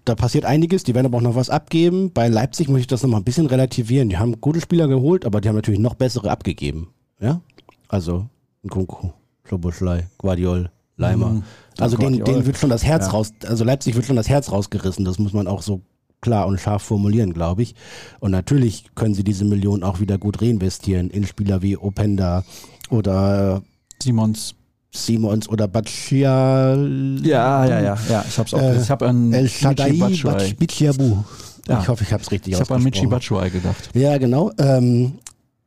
Da 0.04 0.14
passiert 0.16 0.44
einiges, 0.44 0.82
die 0.82 0.94
werden 0.94 1.06
aber 1.06 1.18
auch 1.18 1.22
noch 1.22 1.36
was 1.36 1.48
abgeben. 1.48 2.12
Bei 2.12 2.28
Leipzig 2.28 2.68
muss 2.68 2.80
ich 2.80 2.86
das 2.88 3.02
nochmal 3.02 3.20
ein 3.20 3.24
bisschen 3.24 3.46
relativieren. 3.46 4.08
Die 4.08 4.18
haben 4.18 4.40
gute 4.40 4.60
Spieler 4.60 4.88
geholt, 4.88 5.24
aber 5.24 5.40
die 5.40 5.48
haben 5.48 5.54
natürlich 5.56 5.80
noch 5.80 5.94
bessere 5.94 6.30
abgegeben. 6.30 6.88
Ja, 7.20 7.40
also 7.88 8.26
Nkunku, 8.64 9.10
Schoboschlei, 9.44 10.08
Guardiol, 10.18 10.70
Leimer. 10.96 11.28
Mhm. 11.30 11.42
Also 11.78 11.96
denen, 11.96 12.24
denen 12.24 12.46
wird 12.46 12.58
schon 12.58 12.70
das 12.70 12.84
Herz 12.84 13.06
Ja. 13.06 13.12
raus, 13.12 13.32
also 13.46 13.64
Leipzig 13.64 13.94
wird 13.94 14.04
schon 14.04 14.16
das 14.16 14.28
Herz 14.28 14.50
rausgerissen, 14.50 15.04
das 15.04 15.18
muss 15.18 15.32
man 15.32 15.46
auch 15.46 15.62
so 15.62 15.82
klar 16.20 16.46
und 16.46 16.58
scharf 16.58 16.82
formulieren, 16.82 17.32
glaube 17.32 17.62
ich. 17.62 17.74
Und 18.20 18.30
natürlich 18.32 18.86
können 18.94 19.14
sie 19.14 19.24
diese 19.24 19.44
Millionen 19.44 19.82
auch 19.82 20.00
wieder 20.00 20.18
gut 20.18 20.42
reinvestieren 20.42 21.10
in 21.10 21.26
Spieler 21.26 21.62
wie 21.62 21.76
Openda 21.76 22.44
oder 22.90 23.62
Simons. 24.02 24.54
Simons 24.94 25.48
oder 25.48 25.68
Batschia. 25.68 26.74
Ja, 26.76 27.64
ja, 27.64 27.80
ja, 27.80 27.98
ja. 28.08 28.24
Ich 28.28 28.38
hab's 28.38 28.52
auch. 28.52 28.60
Äh, 28.60 28.80
ich 28.80 28.90
habe 28.90 29.08
an 29.08 29.32
El 29.32 29.48
Shaddai. 29.48 29.92
Batschiabu. 29.92 31.24
Ja. 31.68 31.80
Ich 31.80 31.88
hoffe, 31.88 32.04
ich 32.04 32.12
habe 32.12 32.22
es 32.22 32.30
richtig 32.30 32.54
Ich 32.54 32.60
habe 32.60 32.74
an 32.74 32.82
Michi. 32.82 33.06
Batshuayi 33.06 33.50
gedacht. 33.50 33.90
Ja, 33.94 34.18
genau. 34.18 34.50
Ähm, 34.58 35.14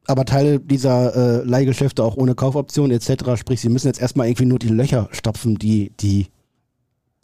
aber 0.07 0.25
Teile 0.25 0.59
dieser 0.59 1.15
äh, 1.15 1.43
Leihgeschäfte 1.43 2.03
auch 2.03 2.17
ohne 2.17 2.35
Kaufoption 2.35 2.91
etc. 2.91 3.35
Sprich, 3.37 3.61
sie 3.61 3.69
müssen 3.69 3.87
jetzt 3.87 4.01
erstmal 4.01 4.27
irgendwie 4.27 4.45
nur 4.45 4.59
die 4.59 4.67
Löcher 4.69 5.09
stopfen, 5.11 5.57
die 5.57 5.91
die 5.99 6.27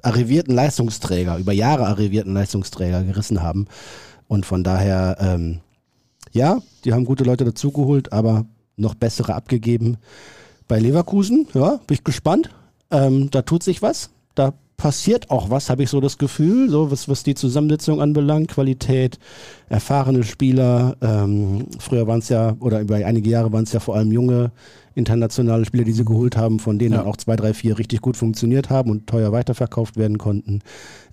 arrivierten 0.02 0.56
Leistungsträger, 0.56 1.38
über 1.38 1.52
Jahre 1.52 1.86
arrivierten 1.86 2.34
Leistungsträger 2.34 3.04
gerissen 3.04 3.44
haben. 3.44 3.68
Und 4.28 4.48
von 4.48 4.64
daher, 4.64 5.18
ähm, 5.20 5.60
ja, 6.32 6.58
die 6.86 6.94
haben 6.94 7.06
gute 7.06 7.24
Leute 7.24 7.46
dazugeholt, 7.46 8.12
aber 8.12 8.46
noch 8.78 8.96
bessere 8.96 9.36
abgegeben. 9.36 9.98
Bei 10.72 10.80
Leverkusen, 10.80 11.48
ja, 11.54 11.82
bin 11.86 11.96
ich 11.96 12.06
gespannt. 12.06 12.50
Ähm, 12.92 13.30
da 13.30 13.42
tut 13.42 13.62
sich 13.62 13.82
was. 13.82 14.10
Da 14.36 14.54
passiert 14.78 15.30
auch 15.30 15.50
was, 15.50 15.70
habe 15.70 15.84
ich 15.84 15.90
so 15.90 16.00
das 16.00 16.18
Gefühl, 16.18 16.70
so 16.70 16.90
was, 16.90 17.10
was 17.10 17.24
die 17.24 17.36
Zusammensetzung 17.36 18.00
anbelangt, 18.00 18.48
Qualität, 18.48 19.20
erfahrene 19.68 20.24
Spieler. 20.24 20.96
Ähm, 21.02 21.66
früher 21.78 22.08
waren 22.08 22.20
es 22.20 22.30
ja, 22.30 22.56
oder 22.62 22.80
über 22.80 22.96
einige 22.96 23.30
Jahre 23.30 23.52
waren 23.52 23.66
es 23.66 23.74
ja 23.74 23.82
vor 23.82 23.98
allem 23.98 24.14
junge 24.14 24.54
internationale 24.96 25.66
Spieler, 25.66 25.84
die 25.84 25.92
sie 25.92 26.06
geholt 26.06 26.38
haben, 26.38 26.58
von 26.58 26.80
denen 26.80 26.94
ja. 26.94 27.04
auch 27.04 27.18
zwei, 27.18 27.36
drei, 27.36 27.54
vier 27.54 27.78
richtig 27.78 28.00
gut 28.00 28.16
funktioniert 28.16 28.70
haben 28.70 28.92
und 28.92 29.08
teuer 29.08 29.34
weiterverkauft 29.34 29.98
werden 29.98 30.20
konnten. 30.20 30.62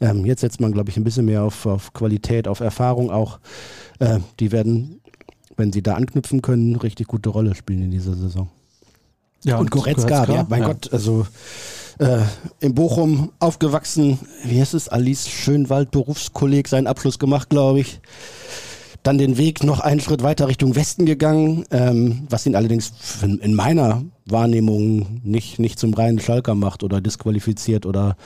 Ähm, 0.01 0.25
jetzt 0.25 0.43
setzt 0.43 0.61
man, 0.61 0.71
glaube 0.71 0.91
ich, 0.91 0.97
ein 0.99 1.03
bisschen 1.03 1.25
mehr 1.25 1.43
auf, 1.43 1.67
auf 1.67 1.93
Qualität, 1.95 2.47
auf 2.47 2.61
Erfahrung 2.61 3.11
auch. 3.11 3.41
Äh, 3.99 4.21
die 4.39 4.53
werden, 4.53 5.01
wenn 5.57 5.73
sie 5.73 5.83
da 5.83 5.95
anknüpfen 5.95 6.43
können, 6.43 6.77
richtig 6.77 7.09
gute 7.09 7.31
Rolle 7.31 7.57
spielen 7.57 7.83
in 7.83 7.91
dieser 7.91 8.15
Saison. 8.15 8.49
Ja, 9.45 9.59
und, 9.59 9.71
Goretzka, 9.71 10.25
Goretzka, 10.25 10.35
ja, 10.35 10.47
mein 10.49 10.63
ja. 10.63 10.69
Gott, 10.69 10.93
also 10.93 11.27
äh, 11.99 12.23
in 12.61 12.75
Bochum 12.75 13.33
aufgewachsen, 13.39 14.19
wie 14.45 14.61
heißt 14.61 14.75
es, 14.75 14.89
Alice 14.89 15.29
Schönwald, 15.29 15.91
Berufskolleg, 15.91 16.69
seinen 16.69 16.87
Abschluss 16.87 17.19
gemacht, 17.19 17.51
glaube 17.51 17.81
ich 17.81 18.01
dann 19.03 19.19
den 19.19 19.39
Weg 19.39 19.65
noch 19.65 19.81
einen 19.81 20.01
Schritt 20.01 20.23
weiter 20.23 20.49
Richtung 20.49 20.77
Westen 20.77 21.07
gegangen, 21.07 21.65
ähm, 21.71 22.27
was 22.29 22.47
ihn 22.47 22.55
allerdings 22.55 22.93
in 23.23 23.55
meiner 23.55 24.05
Wahrnehmung 24.27 25.21
nicht, 25.23 25.59
nicht 25.59 25.79
zum 25.79 25.95
reinen 25.95 26.19
Schalker 26.19 26.55
macht 26.55 26.83
oder 26.83 27.01
disqualifiziert 27.01 27.87
oder 27.87 28.17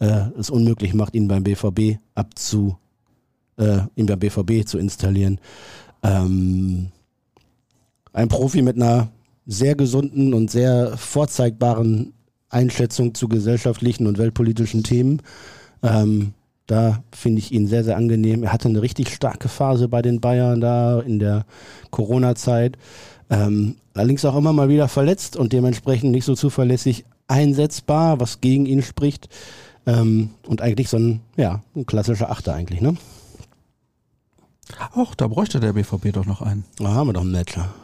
äh, 0.00 0.22
es 0.38 0.50
unmöglich 0.50 0.94
macht, 0.94 1.14
ihn 1.14 1.28
beim 1.28 1.44
BVB 1.44 1.98
abzu, 2.14 2.76
äh, 3.56 3.80
ihn 3.94 4.06
beim 4.06 4.18
BVB 4.18 4.66
zu 4.66 4.78
installieren. 4.78 5.38
Ähm, 6.02 6.88
ein 8.12 8.28
Profi 8.28 8.62
mit 8.62 8.76
einer 8.76 9.10
sehr 9.46 9.74
gesunden 9.74 10.34
und 10.34 10.50
sehr 10.50 10.96
vorzeigbaren 10.96 12.12
Einschätzung 12.48 13.14
zu 13.14 13.28
gesellschaftlichen 13.28 14.06
und 14.06 14.18
weltpolitischen 14.18 14.82
Themen. 14.82 15.22
Ähm, 15.82 16.34
da 16.66 17.02
finde 17.12 17.40
ich 17.40 17.52
ihn 17.52 17.66
sehr, 17.66 17.84
sehr 17.84 17.96
angenehm. 17.96 18.44
Er 18.44 18.52
hatte 18.52 18.68
eine 18.68 18.82
richtig 18.82 19.12
starke 19.12 19.48
Phase 19.48 19.88
bei 19.88 20.00
den 20.00 20.20
Bayern 20.20 20.60
da 20.60 21.00
in 21.00 21.18
der 21.18 21.44
Corona-Zeit. 21.90 22.78
Ähm, 23.30 23.76
allerdings 23.94 24.24
auch 24.24 24.36
immer 24.36 24.52
mal 24.52 24.68
wieder 24.68 24.88
verletzt 24.88 25.36
und 25.36 25.52
dementsprechend 25.52 26.12
nicht 26.12 26.24
so 26.24 26.34
zuverlässig 26.34 27.04
einsetzbar, 27.26 28.20
was 28.20 28.40
gegen 28.40 28.66
ihn 28.66 28.82
spricht. 28.82 29.28
Ähm, 29.86 30.30
und 30.46 30.62
eigentlich 30.62 30.88
so 30.88 30.98
ein, 30.98 31.20
ja, 31.36 31.62
ein 31.74 31.86
klassischer 31.86 32.30
Achter 32.30 32.54
eigentlich, 32.54 32.80
ne? 32.80 32.96
Ach, 34.94 35.14
da 35.16 35.26
bräuchte 35.26 35.58
der 35.60 35.72
BVB 35.72 36.12
doch 36.12 36.24
noch 36.24 36.40
einen. 36.40 36.64
Da 36.78 36.88
haben 36.92 37.08
wir 37.08 37.12
doch 37.12 37.22
einen 37.22 37.32
Mettler. 37.32 37.74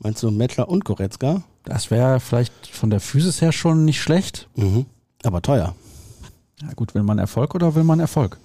Meinst 0.00 0.22
du 0.22 0.30
Mettler 0.30 0.68
und 0.68 0.84
Goretzka? 0.84 1.42
Das 1.64 1.90
wäre 1.90 2.20
vielleicht 2.20 2.68
von 2.68 2.90
der 2.90 3.00
Physis 3.00 3.40
her 3.40 3.52
schon 3.52 3.84
nicht 3.84 4.00
schlecht. 4.00 4.48
Mhm. 4.56 4.86
Aber 5.24 5.42
teuer. 5.42 5.74
Ja 6.62 6.72
gut, 6.74 6.94
will 6.94 7.02
man 7.02 7.18
Erfolg 7.18 7.54
oder 7.54 7.74
will 7.74 7.84
man 7.84 8.00
Erfolg? 8.00 8.38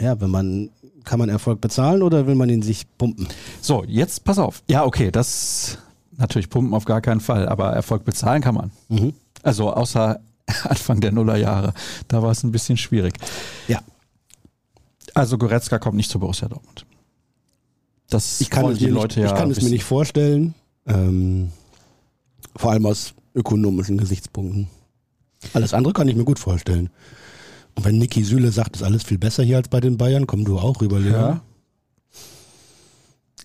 Ja, 0.00 0.20
wenn 0.20 0.30
man, 0.30 0.70
kann 1.04 1.18
man 1.18 1.28
Erfolg 1.28 1.60
bezahlen 1.60 2.02
oder 2.02 2.26
will 2.26 2.34
man 2.34 2.48
ihn 2.48 2.62
sich 2.62 2.86
pumpen? 2.98 3.28
So, 3.60 3.84
jetzt 3.84 4.24
pass 4.24 4.38
auf. 4.38 4.62
Ja, 4.68 4.84
okay, 4.84 5.10
das 5.10 5.78
natürlich 6.16 6.48
pumpen 6.48 6.74
auf 6.74 6.84
gar 6.84 7.00
keinen 7.00 7.20
Fall, 7.20 7.48
aber 7.48 7.72
Erfolg 7.72 8.04
bezahlen 8.04 8.42
kann 8.42 8.54
man. 8.54 8.70
Mhm. 8.88 9.12
Also 9.42 9.72
außer 9.72 10.20
Anfang 10.64 11.00
der 11.00 11.12
Nullerjahre, 11.12 11.74
da 12.08 12.22
war 12.22 12.30
es 12.30 12.42
ein 12.42 12.52
bisschen 12.52 12.76
schwierig. 12.76 13.14
Ja. 13.68 13.80
Also 15.14 15.36
Goretzka 15.36 15.78
kommt 15.78 15.96
nicht 15.96 16.10
zu 16.10 16.18
Borussia 16.18 16.48
Dortmund. 16.48 16.86
Das 18.08 18.40
ich 18.40 18.50
kann, 18.50 18.66
es, 18.66 18.78
die 18.78 18.86
Leute 18.86 19.20
nicht, 19.20 19.28
ja 19.28 19.34
ich 19.34 19.38
kann 19.38 19.50
es 19.50 19.62
mir 19.62 19.70
nicht 19.70 19.84
vorstellen. 19.84 20.54
Ähm, 20.86 21.50
vor 22.56 22.72
allem 22.72 22.86
aus 22.86 23.14
ökonomischen 23.34 23.98
Gesichtspunkten. 23.98 24.68
Alles 25.54 25.74
andere 25.74 25.92
kann 25.92 26.08
ich 26.08 26.16
mir 26.16 26.24
gut 26.24 26.38
vorstellen. 26.38 26.90
Und 27.74 27.84
wenn 27.84 27.98
Niki 27.98 28.22
Süle 28.22 28.52
sagt, 28.52 28.76
ist 28.76 28.82
alles 28.82 29.02
viel 29.02 29.18
besser 29.18 29.42
hier 29.42 29.56
als 29.56 29.68
bei 29.68 29.80
den 29.80 29.96
Bayern, 29.96 30.26
komm 30.26 30.44
du 30.44 30.58
auch 30.58 30.80
rüber, 30.80 31.00
Leon. 31.00 31.14
Ja. 31.14 31.40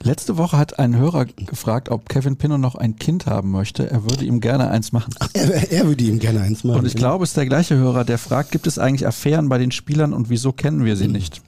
Letzte 0.04 0.38
Woche 0.38 0.58
hat 0.58 0.78
ein 0.78 0.96
Hörer 0.96 1.26
gefragt, 1.26 1.90
ob 1.90 2.08
Kevin 2.08 2.38
Pinno 2.38 2.58
noch 2.58 2.76
ein 2.76 2.98
Kind 2.98 3.26
haben 3.26 3.50
möchte. 3.50 3.90
Er 3.90 4.04
würde 4.04 4.26
ihm 4.26 4.42
gerne 4.42 4.70
eins 4.70 4.92
machen. 4.92 5.14
Ach, 5.20 5.30
er, 5.34 5.72
er, 5.72 5.88
würde 5.88 6.04
ihm 6.04 6.20
gerne 6.20 6.42
eins 6.42 6.64
machen. 6.64 6.80
Und 6.80 6.86
ich 6.86 6.94
ja. 6.94 7.00
glaube, 7.00 7.24
es 7.24 7.32
ist 7.32 7.38
der 7.38 7.48
gleiche 7.48 7.76
Hörer, 7.76 8.06
der 8.06 8.20
fragt, 8.20 8.52
gibt 8.52 8.68
es 8.68 8.78
eigentlich 8.78 9.08
Affären 9.08 9.50
bei 9.50 9.58
den 9.58 9.72
Spielern 9.72 10.14
und 10.14 10.30
wieso 10.30 10.52
kennen 10.52 10.86
wir 10.86 10.96
sie 10.98 11.08
mhm. 11.08 11.14
nicht? 11.14 11.42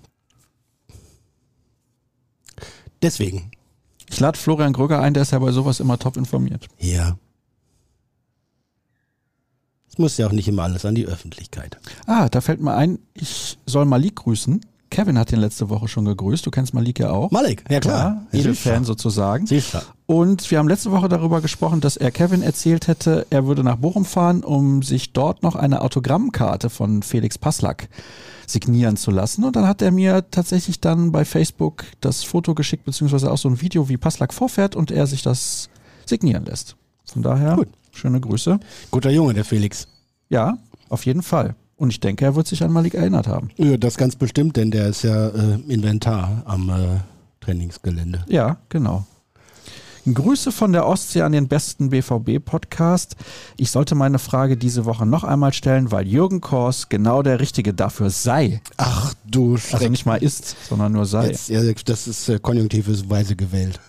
Deswegen. 3.04 3.52
Ich 4.10 4.20
lade 4.20 4.38
Florian 4.38 4.74
Gröger 4.74 5.00
ein, 5.02 5.14
der 5.14 5.24
ist 5.24 5.32
ja 5.32 5.40
bei 5.40 5.52
sowas 5.52 5.80
immer 5.80 5.98
top 6.00 6.18
informiert. 6.18 6.68
Ja 6.80 7.18
muss 10.00 10.18
ja 10.18 10.26
auch 10.26 10.32
nicht 10.32 10.48
immer 10.48 10.64
alles 10.64 10.86
an 10.86 10.96
die 10.96 11.06
Öffentlichkeit. 11.06 11.78
Ah, 12.08 12.30
da 12.30 12.42
fällt 12.42 12.62
mir 12.62 12.74
ein, 12.74 12.98
ich 13.14 13.60
soll 13.66 13.86
Malik 13.86 14.16
grüßen. 14.16 14.62
Kevin 14.90 15.20
hat 15.20 15.32
den 15.32 15.40
letzte 15.40 15.70
Woche 15.70 15.88
schon 15.88 16.06
gegrüßt. 16.06 16.44
Du 16.44 16.50
kennst 16.50 16.74
Malik 16.74 16.98
ja 16.98 17.12
auch. 17.12 17.30
Malik, 17.30 17.64
ja 17.70 17.80
klar. 17.80 18.26
Ja, 18.32 18.40
Edelfan 18.40 18.86
sozusagen. 18.86 19.46
Sicher. 19.46 19.84
Und 20.08 20.50
wir 20.50 20.58
haben 20.58 20.68
letzte 20.68 20.90
Woche 20.90 21.10
darüber 21.10 21.42
gesprochen, 21.42 21.80
dass 21.80 21.96
er 21.96 22.10
Kevin 22.10 22.42
erzählt 22.42 22.88
hätte, 22.88 23.28
er 23.30 23.46
würde 23.46 23.64
nach 23.64 23.76
Bochum 23.76 24.04
fahren, 24.04 24.44
um 24.44 24.82
sich 24.82 25.14
dort 25.14 25.44
noch 25.44 25.56
eine 25.56 25.82
Autogrammkarte 25.82 26.72
von 26.72 27.04
Felix 27.04 27.38
Passlack 27.38 27.88
signieren 28.52 28.98
zu 28.98 29.12
lassen. 29.12 29.44
Und 29.44 29.56
dann 29.56 29.68
hat 29.68 29.82
er 29.82 29.92
mir 29.92 30.30
tatsächlich 30.32 30.80
dann 30.80 31.12
bei 31.12 31.26
Facebook 31.26 31.86
das 32.02 32.24
Foto 32.24 32.56
geschickt, 32.56 32.86
beziehungsweise 32.86 33.32
auch 33.32 33.38
so 33.38 33.50
ein 33.50 33.62
Video, 33.62 33.90
wie 33.90 33.98
Passlack 33.98 34.34
vorfährt 34.34 34.76
und 34.76 34.92
er 34.92 35.08
sich 35.08 35.22
das 35.22 35.70
signieren 36.06 36.46
lässt. 36.46 36.76
Von 37.06 37.24
daher, 37.24 37.56
Gut. 37.56 37.70
schöne 37.92 38.20
Grüße. 38.20 38.60
Guter 38.92 39.12
Junge, 39.12 39.34
der 39.34 39.46
Felix. 39.46 39.88
Ja, 40.30 40.58
auf 40.90 41.06
jeden 41.06 41.22
Fall. 41.24 41.56
Und 41.76 41.92
ich 41.92 42.00
denke, 42.00 42.26
er 42.26 42.36
wird 42.36 42.48
sich 42.48 42.64
an 42.64 42.72
Malik 42.72 42.94
erinnert 42.94 43.28
haben. 43.28 43.52
Ja, 43.58 43.78
das 43.78 43.98
ganz 43.98 44.16
bestimmt, 44.16 44.58
denn 44.58 44.70
der 44.70 44.88
ist 44.88 45.04
ja 45.04 45.30
äh, 45.30 45.60
Inventar 45.68 46.44
am 46.46 46.70
äh, 46.70 46.74
Trainingsgelände. 47.40 48.26
Ja, 48.28 48.58
genau. 48.68 49.06
Grüße 50.14 50.52
von 50.52 50.72
der 50.72 50.86
Ostsee 50.86 51.22
an 51.22 51.32
den 51.32 51.48
besten 51.48 51.90
BVB-Podcast. 51.90 53.16
Ich 53.58 53.72
sollte 53.72 53.96
meine 53.96 54.20
Frage 54.20 54.58
diese 54.58 54.86
Woche 54.86 55.06
noch 55.06 55.24
einmal 55.24 55.54
stellen, 55.54 55.92
weil 55.92 56.08
Jürgen 56.08 56.42
Kors 56.42 56.90
genau 56.90 57.24
der 57.24 57.40
Richtige 57.40 57.74
dafür 57.74 58.10
sei. 58.10 58.62
Ach 58.78 59.14
du 59.26 59.58
Schreck. 59.58 59.74
Also 59.76 59.90
nicht 59.90 60.06
mal 60.06 60.22
ist, 60.22 60.56
sondern 60.68 60.92
nur 60.92 61.06
sei. 61.06 61.28
Jetzt, 61.28 61.50
ja, 61.50 61.62
das 61.86 62.08
ist 62.08 62.30
äh, 62.30 62.40
konjunktives 62.40 63.04
gewählt. 63.08 63.80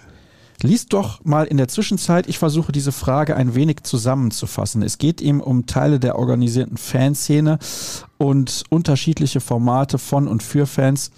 Lies 0.63 0.87
doch 0.87 1.25
mal 1.25 1.47
in 1.47 1.57
der 1.57 1.69
Zwischenzeit, 1.69 2.29
ich 2.29 2.39
versuche 2.39 2.71
diese 2.71 2.93
Frage 2.93 3.35
ein 3.35 3.55
wenig 3.55 3.83
zusammenzufassen. 3.83 4.83
Es 4.83 4.99
geht 4.99 5.23
ihm 5.23 5.41
um 5.41 5.67
Teile 5.67 5.99
der 5.99 6.19
organisierten 6.19 6.77
Fanszene 6.77 7.59
und 8.19 8.65
unterschiedliche 8.69 9.41
Formate 9.41 9.97
von 9.99 10.29
und 10.29 10.43
für 10.43 10.67
Fans 10.67 11.11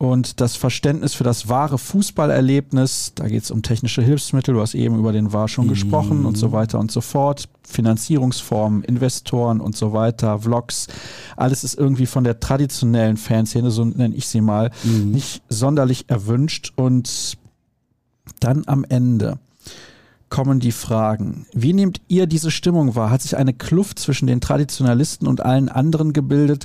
und 0.00 0.40
das 0.40 0.56
Verständnis 0.56 1.12
für 1.12 1.24
das 1.24 1.50
wahre 1.50 1.76
Fußballerlebnis. 1.76 3.12
Da 3.16 3.28
geht 3.28 3.42
es 3.42 3.50
um 3.50 3.60
technische 3.60 4.00
Hilfsmittel, 4.00 4.54
du 4.54 4.62
hast 4.62 4.74
eben 4.74 4.98
über 4.98 5.12
den 5.12 5.34
War 5.34 5.46
schon 5.46 5.66
mhm. 5.66 5.70
gesprochen 5.70 6.24
und 6.24 6.38
so 6.38 6.52
weiter 6.52 6.78
und 6.78 6.90
so 6.90 7.02
fort. 7.02 7.50
Finanzierungsformen, 7.68 8.82
Investoren 8.82 9.60
und 9.60 9.76
so 9.76 9.92
weiter, 9.92 10.38
Vlogs. 10.38 10.86
Alles 11.36 11.64
ist 11.64 11.78
irgendwie 11.78 12.06
von 12.06 12.24
der 12.24 12.40
traditionellen 12.40 13.18
Fanszene, 13.18 13.70
so 13.70 13.84
nenne 13.84 14.14
ich 14.14 14.26
sie 14.26 14.40
mal, 14.40 14.70
mhm. 14.84 15.10
nicht 15.10 15.42
sonderlich 15.50 16.08
erwünscht 16.08 16.72
und 16.76 17.36
dann 18.40 18.62
am 18.68 18.86
Ende 18.88 19.38
kommen 20.30 20.60
die 20.60 20.72
Fragen. 20.72 21.44
Wie 21.52 21.74
nehmt 21.74 22.00
ihr 22.08 22.26
diese 22.26 22.50
Stimmung 22.50 22.94
wahr? 22.94 23.10
Hat 23.10 23.20
sich 23.20 23.36
eine 23.36 23.52
Kluft 23.52 23.98
zwischen 23.98 24.26
den 24.26 24.40
Traditionalisten 24.40 25.28
und 25.28 25.42
allen 25.42 25.68
anderen 25.68 26.14
gebildet? 26.14 26.64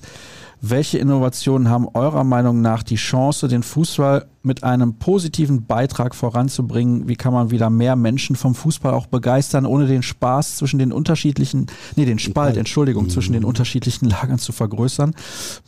Welche 0.68 0.98
Innovationen 0.98 1.70
haben 1.70 1.88
eurer 1.94 2.24
Meinung 2.24 2.60
nach 2.60 2.82
die 2.82 2.96
Chance, 2.96 3.48
den 3.48 3.62
Fußball 3.62 4.26
mit 4.42 4.64
einem 4.64 4.96
positiven 4.96 5.68
Beitrag 5.68 6.16
voranzubringen? 6.16 7.08
Wie 7.08 7.16
kann 7.16 7.34
man 7.34 7.52
wieder 7.52 7.70
mehr 7.70 7.96
Menschen 7.96 8.36
vom 8.36 8.56
Fußball 8.56 8.92
auch 8.92 9.06
begeistern, 9.06 9.68
ohne 9.68 9.86
den 9.86 10.02
Spaß 10.02 10.58
zwischen 10.58 10.80
den 10.80 10.92
unterschiedlichen, 10.92 11.68
nee, 11.96 12.06
den 12.06 12.18
Spalt, 12.18 12.58
Entschuldigung, 12.58 13.12
zwischen 13.12 13.34
den 13.34 13.44
mhm. 13.44 13.50
unterschiedlichen 13.50 14.06
Lagern 14.10 14.40
zu 14.40 14.54
vergrößern? 14.54 15.14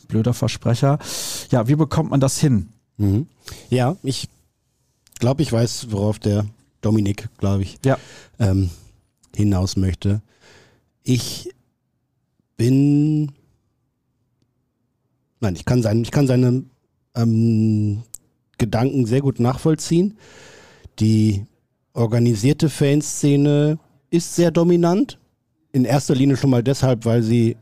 Blöder 0.08 0.34
Versprecher. 0.34 0.98
Ja, 1.52 1.68
wie 1.68 1.76
bekommt 1.76 2.10
man 2.10 2.20
das 2.20 2.40
hin? 2.40 2.70
Mhm. 2.98 3.28
Ja, 3.70 3.98
ich 4.02 4.28
glaube, 5.20 5.44
ich 5.44 5.52
weiß, 5.52 5.92
worauf 5.92 6.18
der 6.18 6.48
Dominik, 6.82 7.30
glaube 7.38 7.62
ich, 7.62 7.78
ja. 7.86 8.00
ähm, 8.40 8.72
hinaus 9.36 9.78
möchte. 9.78 10.24
Ich 11.04 11.52
bin, 12.56 13.34
nein, 15.40 15.56
ich 15.56 15.66
kann, 15.66 15.82
sein, 15.82 16.02
ich 16.02 16.12
kann 16.12 16.28
seine 16.28 16.64
ähm, 17.16 18.04
Gedanken 18.58 19.06
sehr 19.06 19.22
gut 19.22 19.40
nachvollziehen. 19.40 20.18
Die 21.00 21.46
organisierte 21.94 22.70
Fanszene 22.70 23.80
ist 24.10 24.36
sehr 24.36 24.52
dominant. 24.52 25.20
In 25.72 25.86
erster 25.86 26.16
Linie 26.16 26.38
schon 26.38 26.50
mal 26.50 26.64
deshalb, 26.64 27.06
weil 27.06 27.22
sie 27.22 27.58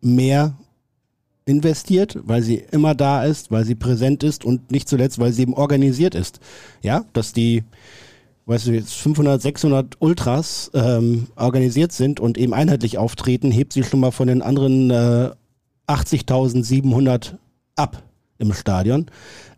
mehr 0.00 0.56
investiert, 1.46 2.18
weil 2.24 2.42
sie 2.42 2.64
immer 2.70 2.94
da 2.94 3.24
ist, 3.24 3.50
weil 3.50 3.64
sie 3.64 3.74
präsent 3.74 4.22
ist 4.22 4.44
und 4.44 4.70
nicht 4.70 4.88
zuletzt, 4.88 5.18
weil 5.18 5.32
sie 5.32 5.42
eben 5.42 5.54
organisiert 5.54 6.14
ist. 6.14 6.40
Ja, 6.82 7.04
dass 7.12 7.32
die, 7.32 7.64
weißt 8.46 8.66
du, 8.68 8.72
jetzt 8.72 8.94
500, 8.94 9.42
600 9.42 9.96
Ultras 10.00 10.70
ähm, 10.74 11.28
organisiert 11.36 11.92
sind 11.92 12.18
und 12.18 12.38
eben 12.38 12.54
einheitlich 12.54 12.98
auftreten, 12.98 13.50
hebt 13.50 13.74
sie 13.74 13.82
schon 13.82 14.00
mal 14.00 14.10
von 14.10 14.28
den 14.28 14.42
anderen 14.42 14.90
äh, 14.90 15.30
80.700 15.86 17.34
ab 17.76 18.02
im 18.38 18.52
Stadion. 18.52 19.06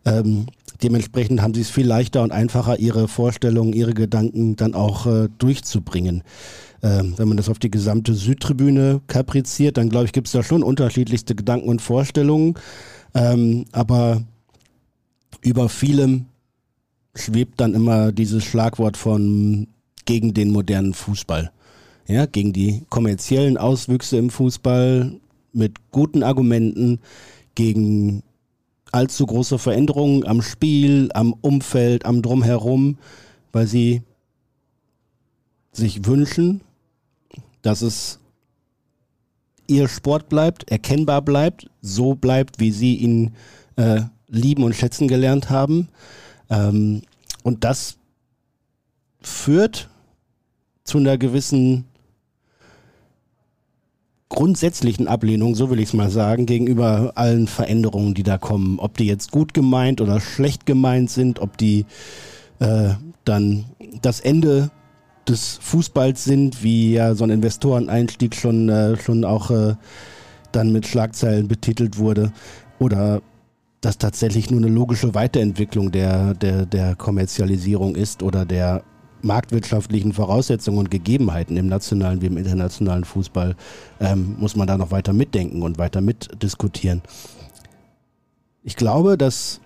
Ähm, 0.05 0.47
dementsprechend 0.83 1.43
haben 1.43 1.55
sie 1.55 1.63
es 1.63 1.71
viel 1.71 1.87
leichter 1.87 2.23
und 2.23 2.33
einfacher, 2.33 2.79
ihre 2.79 3.09
Vorstellungen, 3.09 3.73
ihre 3.73 3.95
Gedanken 3.95 4.57
dann 4.57 4.75
auch 4.75 5.07
äh, 5.07 5.29
durchzubringen. 5.39 6.23
Ähm, 6.83 7.15
wenn 7.17 7.29
man 7.29 7.37
das 7.37 7.49
auf 7.49 7.59
die 7.59 7.71
gesamte 7.71 8.15
Südtribüne 8.15 9.01
kapriziert, 9.07 9.77
dann 9.77 9.89
glaube 9.89 10.07
ich, 10.07 10.13
gibt 10.13 10.27
es 10.27 10.33
da 10.33 10.43
schon 10.43 10.63
unterschiedlichste 10.63 11.35
Gedanken 11.35 11.69
und 11.69 11.83
Vorstellungen. 11.83 12.55
Ähm, 13.15 13.65
aber 13.73 14.23
über 15.41 15.69
vielem 15.69 16.27
schwebt 17.15 17.61
dann 17.61 17.75
immer 17.75 18.13
dieses 18.13 18.45
Schlagwort 18.45 18.97
von 18.97 19.69
gegen 20.05 20.35
den 20.35 20.51
modernen 20.51 20.95
Fußball. 20.95 21.51
Ja, 22.07 22.27
gegen 22.27 22.53
die 22.53 22.83
kommerziellen 22.89 23.57
Auswüchse 23.57 24.17
im 24.17 24.31
Fußball 24.31 25.19
mit 25.57 25.91
guten 25.91 26.23
Argumenten, 26.23 27.01
gegen 27.55 28.23
allzu 28.93 29.27
große 29.27 29.59
Veränderungen 29.59 30.27
am 30.27 30.43
Spiel, 30.43 31.11
am 31.15 31.33
Umfeld, 31.41 32.05
am 32.05 32.23
Drumherum, 32.23 32.99
weil 33.53 33.67
sie 33.67 34.03
sich 35.73 36.07
wünschen, 36.07 36.61
dass 37.63 37.83
es 37.83 38.21
ihr 39.67 39.89
Sport 39.89 40.29
bleibt, 40.29 40.71
erkennbar 40.71 41.23
bleibt, 41.23 41.69
so 41.81 42.15
bleibt, 42.15 42.61
wie 42.61 42.71
sie 42.71 42.97
ihn 42.97 43.35
äh, 43.77 44.03
lieben 44.29 44.63
und 44.63 44.75
schätzen 44.75 45.09
gelernt 45.09 45.51
haben. 45.51 45.89
Ähm, 46.51 47.03
und 47.43 47.65
das 47.65 47.99
führt 49.21 49.89
zu 50.85 50.99
einer 50.99 51.19
gewissen 51.19 51.85
grundsätzlichen 54.29 55.09
Ablehnung, 55.09 55.55
so 55.55 55.71
will 55.71 55.79
ich 55.79 55.89
es 55.89 55.95
mal 55.95 56.11
sagen, 56.11 56.47
gegenüber 56.47 57.13
allen 57.15 57.47
Veränderungen, 57.47 58.15
die 58.15 58.23
da 58.23 58.39
kommen. 58.39 58.79
Ob 58.79 58.97
die 58.97 59.07
jetzt 59.07 59.31
gut 59.31 59.55
gemeint 59.55 60.01
oder 60.01 60.21
schlecht 60.21 60.67
gemeint 60.67 61.11
sind, 61.11 61.39
ob 61.39 61.57
die 61.57 61.87
äh, 62.59 62.91
dann 63.25 63.67
das 64.03 64.21
Ende 64.21 64.71
des 65.29 65.59
Fußballs 65.63 66.25
sind, 66.25 66.63
wie 66.63 66.93
ja 66.93 67.15
so 67.15 67.25
ein 67.25 67.31
Investoreneinstieg 67.31 68.35
schon, 68.35 68.69
äh, 68.69 68.97
schon 68.97 69.25
auch 69.25 69.51
äh, 69.51 69.75
dann 70.53 70.73
mit 70.73 70.87
Schlagzeilen 70.87 71.49
betitelt 71.49 71.99
wurde, 71.99 72.33
oder 72.79 73.23
das 73.81 73.99
tatsächlich 73.99 74.51
nur 74.51 74.61
eine 74.61 74.71
logische 74.71 75.15
Weiterentwicklung 75.15 75.93
der, 75.93 76.35
der, 76.35 76.67
der 76.67 76.97
Kommerzialisierung 76.97 77.95
ist 77.95 78.23
oder 78.23 78.45
der 78.45 78.83
marktwirtschaftlichen 79.27 80.13
Voraussetzungen 80.13 80.79
und 80.79 80.91
Gegebenheiten 80.91 81.57
im 81.57 81.67
nationalen 81.67 82.23
wie 82.23 82.27
im 82.27 82.37
internationalen 82.37 83.05
Fußball, 83.05 83.57
ähm, 84.01 84.37
muss 84.39 84.57
man 84.57 84.67
da 84.67 84.79
noch 84.79 84.91
weiter 84.91 85.13
mitdenken 85.13 85.63
und 85.63 85.79
weiter 85.79 86.01
mitdiskutieren. 86.01 87.03
Ich 88.63 88.77
glaube, 88.77 89.19
dass 89.19 89.61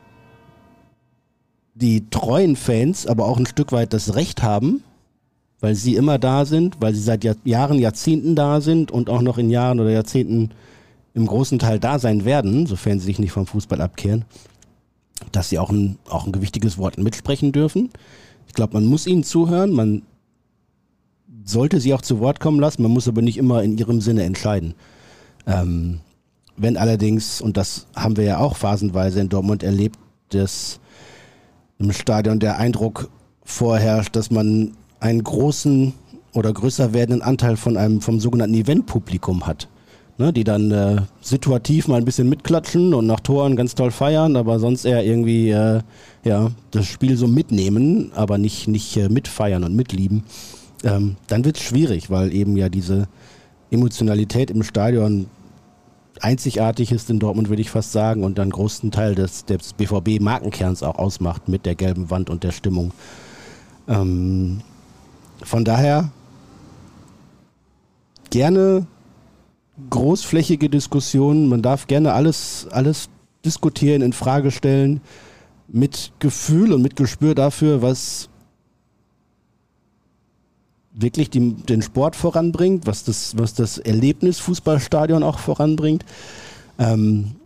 die 1.74 2.08
treuen 2.10 2.56
Fans 2.56 3.06
aber 3.06 3.26
auch 3.26 3.38
ein 3.38 3.46
Stück 3.46 3.72
weit 3.72 3.92
das 3.92 4.14
Recht 4.14 4.42
haben, 4.42 4.82
weil 5.60 5.74
sie 5.74 5.94
immer 5.94 6.18
da 6.18 6.44
sind, 6.44 6.76
weil 6.80 6.94
sie 6.94 7.02
seit 7.02 7.24
Jahr 7.24 7.36
Jahren, 7.44 7.78
Jahrzehnten 7.78 8.34
da 8.34 8.60
sind 8.60 8.90
und 8.90 9.08
auch 9.08 9.22
noch 9.22 9.38
in 9.38 9.50
Jahren 9.50 9.80
oder 9.80 9.90
Jahrzehnten 9.90 10.50
im 11.14 11.26
großen 11.26 11.58
Teil 11.58 11.78
da 11.78 11.98
sein 11.98 12.24
werden, 12.24 12.66
sofern 12.66 12.98
sie 12.98 13.06
sich 13.06 13.18
nicht 13.18 13.32
vom 13.32 13.46
Fußball 13.46 13.80
abkehren, 13.80 14.24
dass 15.32 15.48
sie 15.48 15.58
auch 15.58 15.70
ein, 15.70 15.98
auch 16.08 16.26
ein 16.26 16.32
gewichtiges 16.32 16.78
Wort 16.78 16.98
mitsprechen 16.98 17.52
dürfen. 17.52 17.90
Ich 18.50 18.54
glaube, 18.54 18.74
man 18.74 18.84
muss 18.84 19.06
ihnen 19.06 19.22
zuhören, 19.22 19.70
man 19.70 20.02
sollte 21.44 21.78
sie 21.78 21.94
auch 21.94 22.02
zu 22.02 22.18
Wort 22.18 22.40
kommen 22.40 22.58
lassen, 22.58 22.82
man 22.82 22.90
muss 22.90 23.06
aber 23.06 23.22
nicht 23.22 23.38
immer 23.38 23.62
in 23.62 23.78
ihrem 23.78 24.00
Sinne 24.00 24.24
entscheiden. 24.24 24.74
Ähm, 25.46 26.00
wenn 26.56 26.76
allerdings, 26.76 27.40
und 27.40 27.56
das 27.56 27.86
haben 27.94 28.16
wir 28.16 28.24
ja 28.24 28.38
auch 28.38 28.56
phasenweise 28.56 29.20
in 29.20 29.28
Dortmund 29.28 29.62
erlebt, 29.62 30.00
dass 30.30 30.80
im 31.78 31.92
Stadion 31.92 32.40
der 32.40 32.58
Eindruck 32.58 33.08
vorherrscht, 33.44 34.16
dass 34.16 34.32
man 34.32 34.72
einen 34.98 35.22
großen 35.22 35.94
oder 36.34 36.52
größer 36.52 36.92
werdenden 36.92 37.22
Anteil 37.22 37.56
von 37.56 37.76
einem 37.76 38.00
vom 38.00 38.18
sogenannten 38.18 38.56
Eventpublikum 38.56 39.46
hat. 39.46 39.68
Ne, 40.20 40.34
die 40.34 40.44
dann 40.44 40.70
äh, 40.70 41.00
situativ 41.22 41.88
mal 41.88 41.96
ein 41.96 42.04
bisschen 42.04 42.28
mitklatschen 42.28 42.92
und 42.92 43.06
nach 43.06 43.20
Toren 43.20 43.56
ganz 43.56 43.74
toll 43.74 43.90
feiern, 43.90 44.36
aber 44.36 44.58
sonst 44.58 44.84
eher 44.84 45.02
irgendwie 45.02 45.48
äh, 45.48 45.80
ja, 46.24 46.50
das 46.72 46.84
Spiel 46.88 47.16
so 47.16 47.26
mitnehmen, 47.26 48.12
aber 48.14 48.36
nicht, 48.36 48.68
nicht 48.68 48.98
äh, 48.98 49.08
mitfeiern 49.08 49.64
und 49.64 49.74
mitlieben. 49.74 50.24
Ähm, 50.84 51.16
dann 51.26 51.46
wird 51.46 51.56
es 51.56 51.62
schwierig, 51.62 52.10
weil 52.10 52.34
eben 52.34 52.58
ja 52.58 52.68
diese 52.68 53.08
Emotionalität 53.70 54.50
im 54.50 54.62
Stadion 54.62 55.24
einzigartig 56.20 56.92
ist 56.92 57.08
in 57.08 57.18
Dortmund, 57.18 57.48
würde 57.48 57.62
ich 57.62 57.70
fast 57.70 57.92
sagen, 57.92 58.22
und 58.22 58.36
dann 58.36 58.50
großen 58.50 58.90
Teil 58.90 59.14
des, 59.14 59.46
des 59.46 59.72
BVB-Markenkerns 59.72 60.82
auch 60.82 60.98
ausmacht 60.98 61.48
mit 61.48 61.64
der 61.64 61.76
gelben 61.76 62.10
Wand 62.10 62.28
und 62.28 62.44
der 62.44 62.52
Stimmung. 62.52 62.92
Ähm, 63.88 64.60
von 65.42 65.64
daher 65.64 66.10
gerne 68.28 68.86
großflächige 69.88 70.68
Diskussionen. 70.68 71.48
Man 71.48 71.62
darf 71.62 71.86
gerne 71.86 72.12
alles, 72.12 72.66
alles 72.70 73.08
diskutieren, 73.44 74.02
in 74.02 74.12
Frage 74.12 74.50
stellen, 74.50 75.00
mit 75.68 76.12
Gefühl 76.18 76.72
und 76.72 76.82
mit 76.82 76.96
Gespür 76.96 77.34
dafür, 77.34 77.80
was 77.82 78.28
wirklich 80.92 81.30
die, 81.30 81.54
den 81.54 81.82
Sport 81.82 82.16
voranbringt, 82.16 82.86
was 82.86 83.04
das, 83.04 83.38
was 83.38 83.54
das 83.54 83.78
Erlebnis 83.78 84.38
Fußballstadion 84.40 85.22
auch 85.22 85.38
voranbringt. 85.38 86.04
Ähm, 86.78 87.36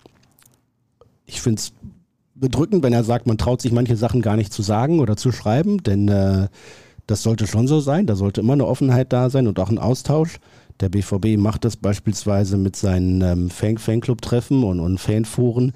ich 1.26 1.40
finde 1.40 1.60
es 1.60 1.72
bedrückend, 2.34 2.82
wenn 2.82 2.92
er 2.92 3.04
sagt, 3.04 3.26
man 3.26 3.38
traut 3.38 3.60
sich 3.62 3.72
manche 3.72 3.96
Sachen 3.96 4.22
gar 4.22 4.36
nicht 4.36 4.52
zu 4.52 4.62
sagen 4.62 5.00
oder 5.00 5.16
zu 5.16 5.30
schreiben, 5.32 5.82
denn 5.82 6.08
äh, 6.08 6.48
das 7.06 7.22
sollte 7.22 7.46
schon 7.46 7.66
so 7.66 7.80
sein. 7.80 8.06
Da 8.06 8.16
sollte 8.16 8.40
immer 8.40 8.54
eine 8.54 8.66
Offenheit 8.66 9.12
da 9.12 9.30
sein 9.30 9.46
und 9.46 9.58
auch 9.58 9.70
ein 9.70 9.78
Austausch. 9.78 10.38
Der 10.80 10.88
BVB 10.88 11.36
macht 11.38 11.64
das 11.64 11.76
beispielsweise 11.76 12.56
mit 12.56 12.76
seinen 12.76 13.22
ähm, 13.22 13.50
Fan 13.50 13.78
Fanclub-Treffen 13.78 14.64
und, 14.64 14.80
und 14.80 14.98
Fanforen. 14.98 15.72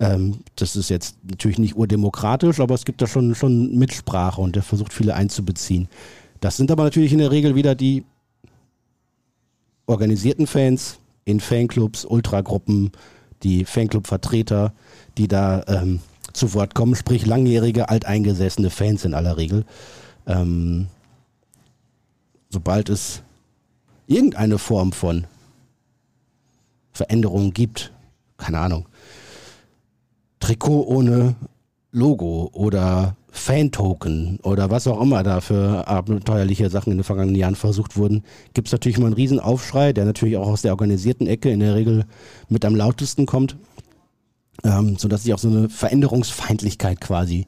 Ähm, 0.00 0.40
das 0.56 0.76
ist 0.76 0.90
jetzt 0.90 1.16
natürlich 1.28 1.58
nicht 1.58 1.76
urdemokratisch, 1.76 2.58
aber 2.58 2.74
es 2.74 2.84
gibt 2.84 3.00
da 3.00 3.06
schon, 3.06 3.34
schon 3.34 3.78
Mitsprache 3.78 4.40
und 4.40 4.56
der 4.56 4.62
versucht 4.62 4.92
viele 4.92 5.14
einzubeziehen. 5.14 5.88
Das 6.40 6.56
sind 6.56 6.70
aber 6.70 6.84
natürlich 6.84 7.12
in 7.12 7.18
der 7.18 7.30
Regel 7.30 7.54
wieder 7.54 7.74
die 7.74 8.04
organisierten 9.86 10.46
Fans 10.46 10.98
in 11.24 11.38
Fanclubs, 11.38 12.04
Ultragruppen, 12.04 12.92
die 13.42 13.64
Fanclub-Vertreter, 13.64 14.72
die 15.18 15.28
da 15.28 15.62
ähm, 15.68 16.00
zu 16.32 16.54
Wort 16.54 16.74
kommen, 16.74 16.94
sprich 16.94 17.26
langjährige, 17.26 17.88
alteingesessene 17.88 18.70
Fans 18.70 19.04
in 19.04 19.14
aller 19.14 19.36
Regel. 19.36 19.64
Ähm, 20.26 20.86
sobald 22.48 22.88
es 22.88 23.22
irgendeine 24.10 24.58
Form 24.58 24.92
von 24.92 25.26
Veränderung 26.92 27.52
gibt, 27.52 27.92
keine 28.36 28.58
Ahnung, 28.58 28.86
Trikot 30.40 30.84
ohne 30.86 31.36
Logo 31.92 32.50
oder 32.52 33.16
Fan-Token 33.30 34.38
oder 34.42 34.70
was 34.70 34.86
auch 34.86 35.00
immer 35.00 35.22
da 35.22 35.40
für 35.40 35.86
abenteuerliche 35.86 36.68
Sachen 36.70 36.92
in 36.92 36.98
den 36.98 37.04
vergangenen 37.04 37.36
Jahren 37.36 37.54
versucht 37.54 37.96
wurden, 37.96 38.24
gibt 38.54 38.68
es 38.68 38.72
natürlich 38.72 38.98
mal 38.98 39.06
einen 39.06 39.14
riesen 39.14 39.38
Aufschrei, 39.38 39.92
der 39.92 40.04
natürlich 40.04 40.36
auch 40.36 40.48
aus 40.48 40.62
der 40.62 40.72
organisierten 40.72 41.26
Ecke 41.26 41.50
in 41.50 41.60
der 41.60 41.74
Regel 41.76 42.04
mit 42.48 42.64
am 42.64 42.74
lautesten 42.74 43.26
kommt, 43.26 43.56
ähm, 44.64 44.96
sodass 44.98 45.22
sich 45.22 45.34
auch 45.34 45.38
so 45.38 45.48
eine 45.48 45.68
Veränderungsfeindlichkeit 45.68 47.00
quasi 47.00 47.46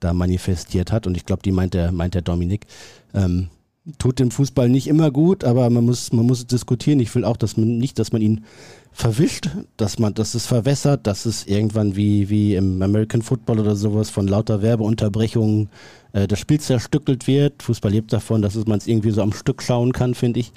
da 0.00 0.12
manifestiert 0.12 0.90
hat. 0.90 1.06
Und 1.06 1.16
ich 1.16 1.26
glaube, 1.26 1.42
die 1.42 1.52
meint 1.52 1.74
der, 1.74 1.92
meint 1.92 2.14
der 2.14 2.22
Dominik. 2.22 2.66
Ähm, 3.14 3.50
tut 3.98 4.18
dem 4.18 4.30
Fußball 4.30 4.68
nicht 4.68 4.86
immer 4.86 5.10
gut, 5.10 5.44
aber 5.44 5.70
man 5.70 5.84
muss, 5.84 6.12
man 6.12 6.26
muss 6.26 6.40
es 6.40 6.46
diskutieren. 6.46 7.00
Ich 7.00 7.14
will 7.14 7.24
auch, 7.24 7.36
dass 7.36 7.56
man 7.56 7.78
nicht, 7.78 7.98
dass 7.98 8.12
man 8.12 8.22
ihn 8.22 8.44
verwischt, 8.92 9.50
dass 9.76 9.98
man, 9.98 10.14
dass 10.14 10.34
es 10.34 10.46
verwässert, 10.46 11.06
dass 11.06 11.26
es 11.26 11.46
irgendwann 11.46 11.96
wie, 11.96 12.28
wie 12.28 12.54
im 12.56 12.82
American 12.82 13.22
Football 13.22 13.60
oder 13.60 13.76
sowas 13.76 14.10
von 14.10 14.28
lauter 14.28 14.62
Werbeunterbrechungen 14.62 15.70
äh, 16.12 16.26
das 16.26 16.38
Spiel 16.38 16.60
zerstückelt 16.60 17.26
wird. 17.26 17.62
Fußball 17.62 17.90
lebt 17.90 18.12
davon, 18.12 18.42
dass 18.42 18.54
man 18.66 18.78
es 18.78 18.86
irgendwie 18.86 19.12
so 19.12 19.22
am 19.22 19.32
Stück 19.32 19.62
schauen 19.62 19.92
kann, 19.92 20.14
finde 20.14 20.40
ich. 20.40 20.52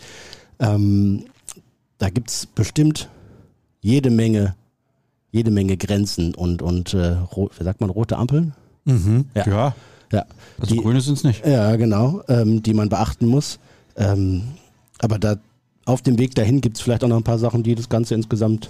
Ähm, 0.59 1.25
da 1.97 2.09
gibt 2.09 2.29
es 2.29 2.45
bestimmt 2.45 3.09
jede 3.81 4.09
Menge, 4.09 4.55
jede 5.31 5.51
Menge 5.51 5.77
Grenzen 5.77 6.35
und, 6.35 6.61
und 6.61 6.93
äh, 6.93 7.15
wie 7.35 7.63
sagt 7.63 7.81
man, 7.81 7.89
rote 7.89 8.17
Ampeln? 8.17 8.53
Mhm, 8.85 9.25
ja. 9.35 9.47
ja. 9.47 9.75
Ja. 10.13 10.25
Also 10.59 10.75
die, 10.75 10.81
grüne 10.81 11.01
sind 11.01 11.17
es 11.17 11.23
nicht. 11.23 11.45
Ja, 11.45 11.75
genau, 11.75 12.21
ähm, 12.29 12.61
die 12.63 12.73
man 12.73 12.87
beachten 12.87 13.25
muss. 13.25 13.59
Ähm, 13.97 14.43
aber 14.99 15.19
da 15.19 15.37
auf 15.85 16.01
dem 16.01 16.17
Weg 16.17 16.35
dahin 16.35 16.61
gibt 16.61 16.77
es 16.77 16.83
vielleicht 16.83 17.03
auch 17.03 17.09
noch 17.09 17.17
ein 17.17 17.23
paar 17.23 17.39
Sachen, 17.39 17.63
die 17.63 17.75
das 17.75 17.89
Ganze 17.89 18.15
insgesamt, 18.15 18.69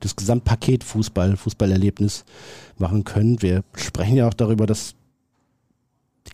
das 0.00 0.16
Gesamtpaket 0.16 0.84
Fußball, 0.84 1.36
Fußballerlebnis 1.36 2.24
machen 2.76 3.04
können. 3.04 3.40
Wir 3.40 3.62
sprechen 3.74 4.16
ja 4.16 4.28
auch 4.28 4.34
darüber, 4.34 4.66
dass 4.66 4.94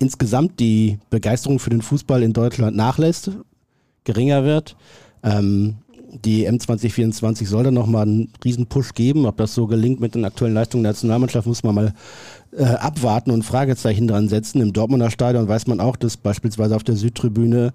insgesamt 0.01 0.59
die 0.59 0.99
Begeisterung 1.11 1.59
für 1.59 1.71
den 1.71 1.83
Fußball 1.83 2.23
in 2.23 2.33
Deutschland 2.33 2.77
nachlässt, 2.77 3.31
geringer 4.05 4.45
wird. 4.45 4.77
Ähm, 5.23 5.77
die 6.23 6.49
M2024 6.49 7.47
soll 7.47 7.65
dann 7.65 7.75
nochmal 7.75 8.03
einen 8.03 8.33
riesen 8.45 8.67
Push 8.67 8.95
geben. 8.95 9.27
Ob 9.27 9.37
das 9.37 9.55
so 9.55 9.67
gelingt 9.67 10.01
mit 10.01 10.15
den 10.15 10.25
aktuellen 10.25 10.55
Leistungen 10.55 10.85
der 10.85 10.93
Nationalmannschaft, 10.93 11.47
muss 11.47 11.63
man 11.65 11.75
mal 11.75 11.95
äh, 12.57 12.65
abwarten 12.65 13.31
und 13.31 13.43
Fragezeichen 13.43 14.07
dran 14.07 14.29
setzen. 14.29 14.61
Im 14.61 14.73
Dortmunder 14.73 15.11
Stadion 15.11 15.49
weiß 15.49 15.67
man 15.67 15.81
auch, 15.81 15.97
dass 15.97 16.17
beispielsweise 16.17 16.77
auf 16.77 16.85
der 16.85 16.97
Südtribüne 16.97 17.73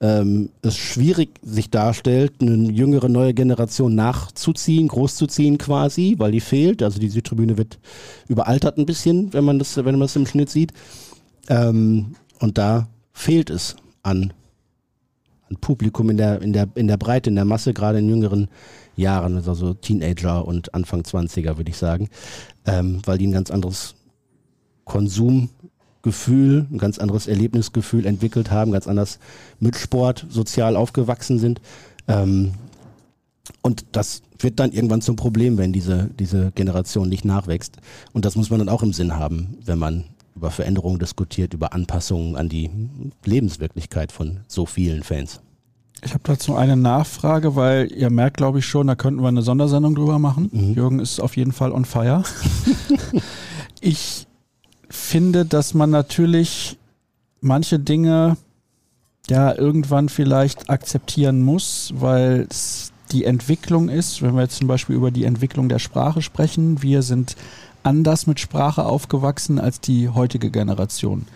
ähm, 0.00 0.50
es 0.62 0.76
schwierig 0.76 1.30
sich 1.42 1.70
darstellt, 1.70 2.34
eine 2.40 2.70
jüngere 2.70 3.08
neue 3.08 3.34
Generation 3.34 3.94
nachzuziehen, 3.94 4.88
großzuziehen 4.88 5.58
quasi, 5.58 6.14
weil 6.18 6.32
die 6.32 6.40
fehlt. 6.40 6.82
Also 6.82 7.00
die 7.00 7.08
Südtribüne 7.08 7.58
wird 7.58 7.78
überaltert 8.28 8.78
ein 8.78 8.86
bisschen, 8.86 9.32
wenn 9.32 9.44
man 9.44 9.58
das, 9.58 9.76
wenn 9.76 9.84
man 9.84 10.00
das 10.00 10.16
im 10.16 10.26
Schnitt 10.26 10.50
sieht. 10.50 10.72
Ähm, 11.48 12.14
und 12.38 12.58
da 12.58 12.88
fehlt 13.12 13.50
es 13.50 13.76
an, 14.02 14.32
Publikum 15.60 16.10
in 16.10 16.16
der, 16.16 16.42
in, 16.42 16.52
der, 16.52 16.68
in 16.74 16.88
der 16.88 16.96
Breite, 16.96 17.30
in 17.30 17.36
der 17.36 17.44
Masse, 17.44 17.72
gerade 17.74 17.98
in 17.98 18.08
jüngeren 18.08 18.48
Jahren, 18.96 19.36
also 19.36 19.74
Teenager 19.74 20.46
und 20.46 20.74
Anfang 20.74 21.02
20er, 21.02 21.56
würde 21.56 21.70
ich 21.70 21.76
sagen, 21.76 22.08
ähm, 22.66 23.00
weil 23.04 23.18
die 23.18 23.26
ein 23.26 23.32
ganz 23.32 23.50
anderes 23.50 23.94
Konsumgefühl, 24.84 26.66
ein 26.70 26.78
ganz 26.78 26.98
anderes 26.98 27.26
Erlebnisgefühl 27.26 28.06
entwickelt 28.06 28.50
haben, 28.50 28.72
ganz 28.72 28.86
anders 28.86 29.18
mit 29.60 29.76
Sport 29.76 30.26
sozial 30.28 30.76
aufgewachsen 30.76 31.38
sind. 31.38 31.60
Ähm, 32.08 32.52
und 33.62 33.84
das 33.92 34.22
wird 34.38 34.60
dann 34.60 34.72
irgendwann 34.72 35.02
zum 35.02 35.16
Problem, 35.16 35.58
wenn 35.58 35.72
diese, 35.72 36.10
diese 36.18 36.52
Generation 36.52 37.08
nicht 37.08 37.24
nachwächst. 37.24 37.76
Und 38.12 38.24
das 38.24 38.36
muss 38.36 38.50
man 38.50 38.58
dann 38.58 38.68
auch 38.68 38.82
im 38.82 38.92
Sinn 38.92 39.16
haben, 39.16 39.58
wenn 39.64 39.78
man 39.78 40.04
über 40.38 40.50
Veränderungen 40.50 40.98
diskutiert, 40.98 41.52
über 41.52 41.72
Anpassungen 41.72 42.36
an 42.36 42.48
die 42.48 42.70
Lebenswirklichkeit 43.24 44.12
von 44.12 44.40
so 44.46 44.66
vielen 44.66 45.02
Fans. 45.02 45.40
Ich 46.04 46.14
habe 46.14 46.22
dazu 46.24 46.54
eine 46.54 46.76
Nachfrage, 46.76 47.56
weil 47.56 47.90
ihr 47.92 48.08
merkt, 48.08 48.36
glaube 48.36 48.60
ich 48.60 48.66
schon, 48.66 48.86
da 48.86 48.94
könnten 48.94 49.20
wir 49.20 49.28
eine 49.28 49.42
Sondersendung 49.42 49.96
drüber 49.96 50.20
machen. 50.20 50.48
Mhm. 50.52 50.74
Jürgen 50.74 51.00
ist 51.00 51.18
auf 51.18 51.36
jeden 51.36 51.52
Fall 51.52 51.72
on 51.72 51.84
fire. 51.84 52.22
ich 53.80 54.26
finde, 54.88 55.44
dass 55.44 55.74
man 55.74 55.90
natürlich 55.90 56.78
manche 57.40 57.80
Dinge 57.80 58.36
ja 59.28 59.52
irgendwann 59.54 60.08
vielleicht 60.08 60.70
akzeptieren 60.70 61.42
muss, 61.42 61.92
weil 61.96 62.46
es 62.48 62.92
die 63.10 63.24
Entwicklung 63.24 63.88
ist. 63.88 64.22
Wenn 64.22 64.34
wir 64.34 64.42
jetzt 64.42 64.56
zum 64.56 64.68
Beispiel 64.68 64.94
über 64.94 65.10
die 65.10 65.24
Entwicklung 65.24 65.68
der 65.68 65.78
Sprache 65.80 66.22
sprechen, 66.22 66.82
wir 66.82 67.02
sind 67.02 67.36
anders 67.82 68.26
mit 68.26 68.40
Sprache 68.40 68.84
aufgewachsen 68.84 69.58
als 69.58 69.80
die 69.80 70.08
heutige 70.08 70.50
Generation. 70.50 71.26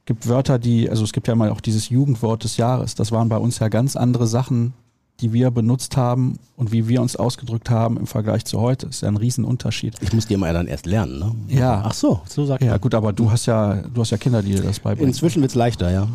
Es 0.00 0.06
gibt 0.06 0.26
Wörter, 0.28 0.58
die, 0.58 0.88
also 0.88 1.04
es 1.04 1.12
gibt 1.12 1.28
ja 1.28 1.34
mal 1.34 1.50
auch 1.50 1.60
dieses 1.60 1.88
Jugendwort 1.90 2.44
des 2.44 2.56
Jahres. 2.56 2.94
Das 2.94 3.12
waren 3.12 3.28
bei 3.28 3.36
uns 3.36 3.58
ja 3.58 3.68
ganz 3.68 3.94
andere 3.96 4.26
Sachen, 4.26 4.72
die 5.20 5.32
wir 5.32 5.50
benutzt 5.50 5.96
haben 5.96 6.38
und 6.56 6.70
wie 6.72 6.86
wir 6.88 7.02
uns 7.02 7.16
ausgedrückt 7.16 7.70
haben 7.70 7.96
im 7.96 8.06
Vergleich 8.06 8.44
zu 8.44 8.60
heute. 8.60 8.86
Das 8.86 8.96
ist 8.96 9.02
ja 9.02 9.08
ein 9.08 9.16
Riesenunterschied. 9.16 9.96
Ich 10.00 10.12
muss 10.12 10.26
dir 10.26 10.38
mal 10.38 10.52
dann 10.52 10.66
erst 10.68 10.86
lernen, 10.86 11.18
ne? 11.18 11.34
Ja. 11.48 11.82
Ach 11.84 11.92
so, 11.92 12.20
so 12.28 12.46
sagt 12.46 12.62
Ja, 12.62 12.70
man. 12.72 12.80
gut, 12.80 12.94
aber 12.94 13.12
du 13.12 13.30
hast 13.30 13.46
ja, 13.46 13.82
du 13.82 14.00
hast 14.00 14.10
ja 14.10 14.16
Kinder, 14.16 14.42
die 14.42 14.52
dir 14.52 14.62
das 14.62 14.78
beibringen. 14.80 15.08
Inzwischen 15.10 15.42
wird 15.42 15.50
es 15.50 15.56
leichter, 15.56 15.90
ja. 15.90 16.08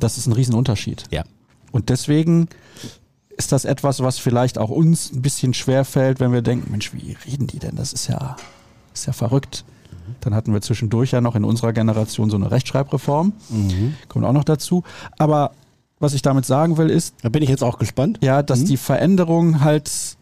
Das 0.00 0.16
ist 0.18 0.26
ein 0.26 0.32
Riesenunterschied. 0.32 1.04
Ja. 1.10 1.24
Und 1.72 1.90
deswegen 1.90 2.48
ist 3.36 3.52
das 3.52 3.64
etwas, 3.64 4.02
was 4.02 4.18
vielleicht 4.18 4.58
auch 4.58 4.70
uns 4.70 5.12
ein 5.12 5.22
bisschen 5.22 5.54
schwer 5.54 5.84
fällt, 5.84 6.20
wenn 6.20 6.32
wir 6.32 6.42
denken, 6.42 6.70
Mensch, 6.70 6.92
wie 6.94 7.16
reden 7.26 7.46
die 7.46 7.58
denn? 7.58 7.76
Das 7.76 7.92
ist 7.92 8.08
ja, 8.08 8.36
ist 8.94 9.06
ja 9.06 9.12
verrückt. 9.12 9.64
Dann 10.20 10.34
hatten 10.34 10.52
wir 10.52 10.60
zwischendurch 10.60 11.10
ja 11.12 11.20
noch 11.20 11.34
in 11.34 11.44
unserer 11.44 11.72
Generation 11.72 12.30
so 12.30 12.36
eine 12.36 12.50
Rechtschreibreform. 12.50 13.32
Mhm. 13.48 13.94
Kommt 14.08 14.24
auch 14.24 14.32
noch 14.32 14.44
dazu. 14.44 14.84
Aber 15.18 15.52
was 15.98 16.14
ich 16.14 16.22
damit 16.22 16.44
sagen 16.44 16.76
will, 16.76 16.90
ist. 16.90 17.14
Da 17.22 17.28
bin 17.28 17.42
ich 17.42 17.48
jetzt 17.48 17.64
auch 17.64 17.78
gespannt. 17.78 18.18
Ja, 18.22 18.42
dass 18.42 18.60
mhm. 18.60 18.66
die 18.66 18.76
Veränderung 18.76 19.62
halt 19.62 20.15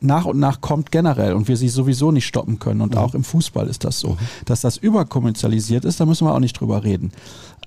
nach 0.00 0.24
und 0.24 0.38
nach 0.38 0.60
kommt 0.60 0.92
generell 0.92 1.32
und 1.32 1.48
wir 1.48 1.56
sie 1.56 1.68
sowieso 1.68 2.12
nicht 2.12 2.26
stoppen 2.26 2.58
können. 2.58 2.80
Und 2.80 2.92
mhm. 2.92 2.98
auch 2.98 3.14
im 3.14 3.24
Fußball 3.24 3.68
ist 3.68 3.84
das 3.84 4.00
so. 4.00 4.10
Mhm. 4.10 4.18
Dass 4.44 4.60
das 4.60 4.76
überkommerzialisiert 4.76 5.84
ist, 5.84 6.00
da 6.00 6.06
müssen 6.06 6.26
wir 6.26 6.34
auch 6.34 6.40
nicht 6.40 6.58
drüber 6.58 6.84
reden. 6.84 7.12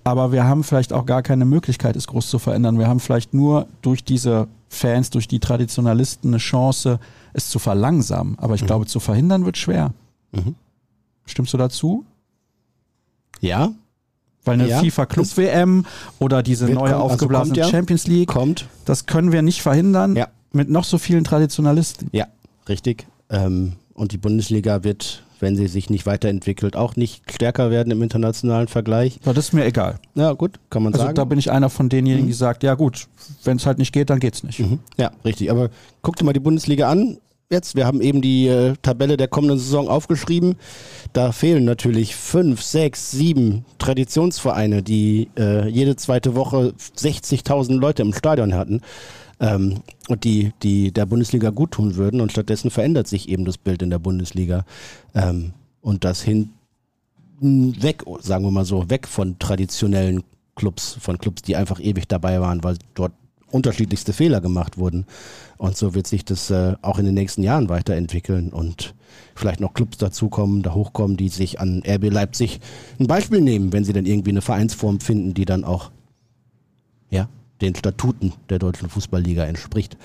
Aber 0.04 0.32
wir 0.32 0.46
haben 0.46 0.64
vielleicht 0.64 0.94
auch 0.94 1.06
gar 1.06 1.22
keine 1.22 1.46
Möglichkeit, 1.46 1.96
es 1.96 2.08
groß 2.08 2.30
zu 2.30 2.40
verändern. 2.40 2.80
Wir 2.80 2.88
haben 2.88 3.00
vielleicht 3.00 3.34
nur 3.34 3.68
durch 3.82 4.04
diese 4.04 4.48
Fans, 4.70 5.10
durch 5.10 5.28
die 5.28 5.40
Traditionalisten 5.40 6.32
eine 6.32 6.38
Chance, 6.38 7.00
es 7.34 7.50
zu 7.50 7.60
verlangsamen. 7.60 8.40
Aber 8.40 8.56
ich 8.56 8.62
mhm. 8.62 8.68
glaube, 8.68 8.86
zu 8.88 9.00
verhindern 9.00 9.46
wird 9.46 9.58
schwer. 9.58 9.94
Mhm. 10.32 10.56
Stimmst 11.26 11.54
du 11.54 11.58
dazu? 11.58 12.06
Ja, 13.42 13.72
weil 14.44 14.56
eine 14.56 14.68
ja, 14.68 14.80
FIFA 14.80 15.06
Club 15.06 15.38
WM 15.38 15.86
oder 16.20 16.42
diese 16.42 16.66
neue 16.66 16.92
kommen, 16.92 16.94
aufgeblasene 16.94 17.52
also 17.52 17.62
kommt, 17.62 17.74
ja. 17.74 17.78
Champions 17.78 18.08
League, 18.08 18.30
kommt. 18.30 18.68
das 18.86 19.06
können 19.06 19.32
wir 19.32 19.42
nicht 19.42 19.62
verhindern 19.62 20.16
ja. 20.16 20.28
Mit 20.52 20.70
noch 20.70 20.84
so 20.84 20.98
vielen 20.98 21.24
Traditionalisten. 21.24 22.10
Ja, 22.12 22.28
richtig. 22.68 23.06
Ähm, 23.30 23.74
und 23.94 24.12
die 24.12 24.18
Bundesliga 24.18 24.84
wird, 24.84 25.24
wenn 25.40 25.56
sie 25.56 25.68
sich 25.68 25.90
nicht 25.90 26.06
weiterentwickelt, 26.06 26.76
auch 26.76 26.96
nicht 26.96 27.24
stärker 27.32 27.72
werden 27.72 27.92
im 27.92 28.02
internationalen 28.02 28.68
Vergleich. 28.68 29.20
Ja, 29.26 29.34
das 29.34 29.48
ist 29.48 29.54
mir 29.54 29.66
egal. 29.66 30.00
Ja, 30.16 30.34
gut, 30.34 30.60
kann 30.70 30.84
man 30.84 30.94
also 30.94 31.06
sagen. 31.06 31.16
Da 31.16 31.26
bin 31.26 31.40
ich 31.40 31.52
einer 31.52 31.70
von 31.70 31.90
denjenigen, 31.90 32.26
mhm. 32.26 32.30
die 32.30 32.36
sagt, 32.36 32.64
ja 32.64 32.76
gut, 32.76 33.08
wenn 33.44 33.58
es 33.58 33.66
halt 33.66 33.78
nicht 33.78 33.94
geht, 33.94 34.10
dann 34.10 34.20
geht's 34.20 34.44
nicht. 34.44 34.60
Mhm. 34.60 34.80
Ja, 34.98 35.12
richtig. 35.26 35.52
Aber 35.52 35.70
guck 36.02 36.16
dir 36.16 36.26
mal 36.26 36.34
die 36.34 36.40
Bundesliga 36.40 36.90
an 36.90 37.18
jetzt. 37.52 37.76
Wir 37.76 37.86
haben 37.86 38.02
eben 38.02 38.22
die 38.22 38.48
äh, 38.48 38.76
Tabelle 38.82 39.18
der 39.18 39.28
kommenden 39.28 39.60
Saison 39.60 39.88
aufgeschrieben. 39.88 40.56
Da 41.14 41.32
fehlen 41.32 41.66
natürlich 41.66 42.16
fünf, 42.16 42.62
sechs, 42.64 43.12
sieben 43.12 43.66
Traditionsvereine, 43.78 44.82
die 44.82 45.30
äh, 45.38 45.68
jede 45.68 45.96
zweite 45.98 46.34
Woche 46.34 46.74
60.000 46.98 47.78
Leute 47.78 48.02
im 48.02 48.14
Stadion 48.14 48.56
hatten 48.56 48.82
ähm, 49.42 49.82
und 50.08 50.24
die, 50.24 50.54
die 50.64 50.94
der 50.94 51.06
Bundesliga 51.06 51.50
gut 51.50 51.72
tun 51.72 51.96
würden. 51.96 52.22
Und 52.22 52.32
stattdessen 52.32 52.70
verändert 52.70 53.08
sich 53.08 53.28
eben 53.28 53.44
das 53.44 53.58
Bild 53.58 53.82
in 53.82 53.90
der 53.90 54.00
Bundesliga. 54.00 54.66
Ähm, 55.14 55.52
und 55.82 56.06
das 56.06 56.22
hin 56.22 56.52
weg, 57.42 58.04
sagen 58.20 58.46
wir 58.46 58.52
mal 58.52 58.66
so, 58.66 58.90
weg 58.90 59.08
von 59.08 59.40
traditionellen 59.40 60.24
Clubs, 60.56 60.96
von 61.02 61.18
Clubs, 61.18 61.42
die 61.42 61.56
einfach 61.56 61.80
ewig 61.80 62.08
dabei 62.08 62.40
waren, 62.40 62.64
weil 62.64 62.78
dort 62.94 63.14
unterschiedlichste 63.50 64.14
Fehler 64.14 64.42
gemacht 64.42 64.78
wurden. 64.78 65.08
Und 65.58 65.76
so 65.76 65.96
wird 65.96 66.06
sich 66.06 66.24
das 66.24 66.52
äh, 66.52 66.76
auch 66.84 67.00
in 67.00 67.06
den 67.06 67.16
nächsten 67.16 67.42
Jahren 67.42 67.68
weiterentwickeln 67.68 68.50
und 68.50 68.94
vielleicht 69.36 69.60
noch 69.60 69.74
Clubs 69.74 69.98
dazukommen, 69.98 70.62
da 70.62 70.74
hochkommen, 70.76 71.18
die 71.18 71.30
sich 71.30 71.60
an 71.60 71.82
RB 71.86 72.12
Leipzig 72.12 72.60
ein 73.00 73.08
Beispiel 73.08 73.42
nehmen, 73.42 73.74
wenn 73.74 73.84
sie 73.84 73.94
dann 73.94 74.06
irgendwie 74.06 74.30
eine 74.30 74.42
Vereinsform 74.42 75.00
finden, 75.00 75.34
die 75.34 75.46
dann 75.46 75.64
auch 75.64 75.92
ja, 77.10 77.28
den 77.62 77.76
Statuten 77.76 78.34
der 78.50 78.60
deutschen 78.60 78.90
Fußballliga 78.90 79.46
entspricht. 79.46 79.98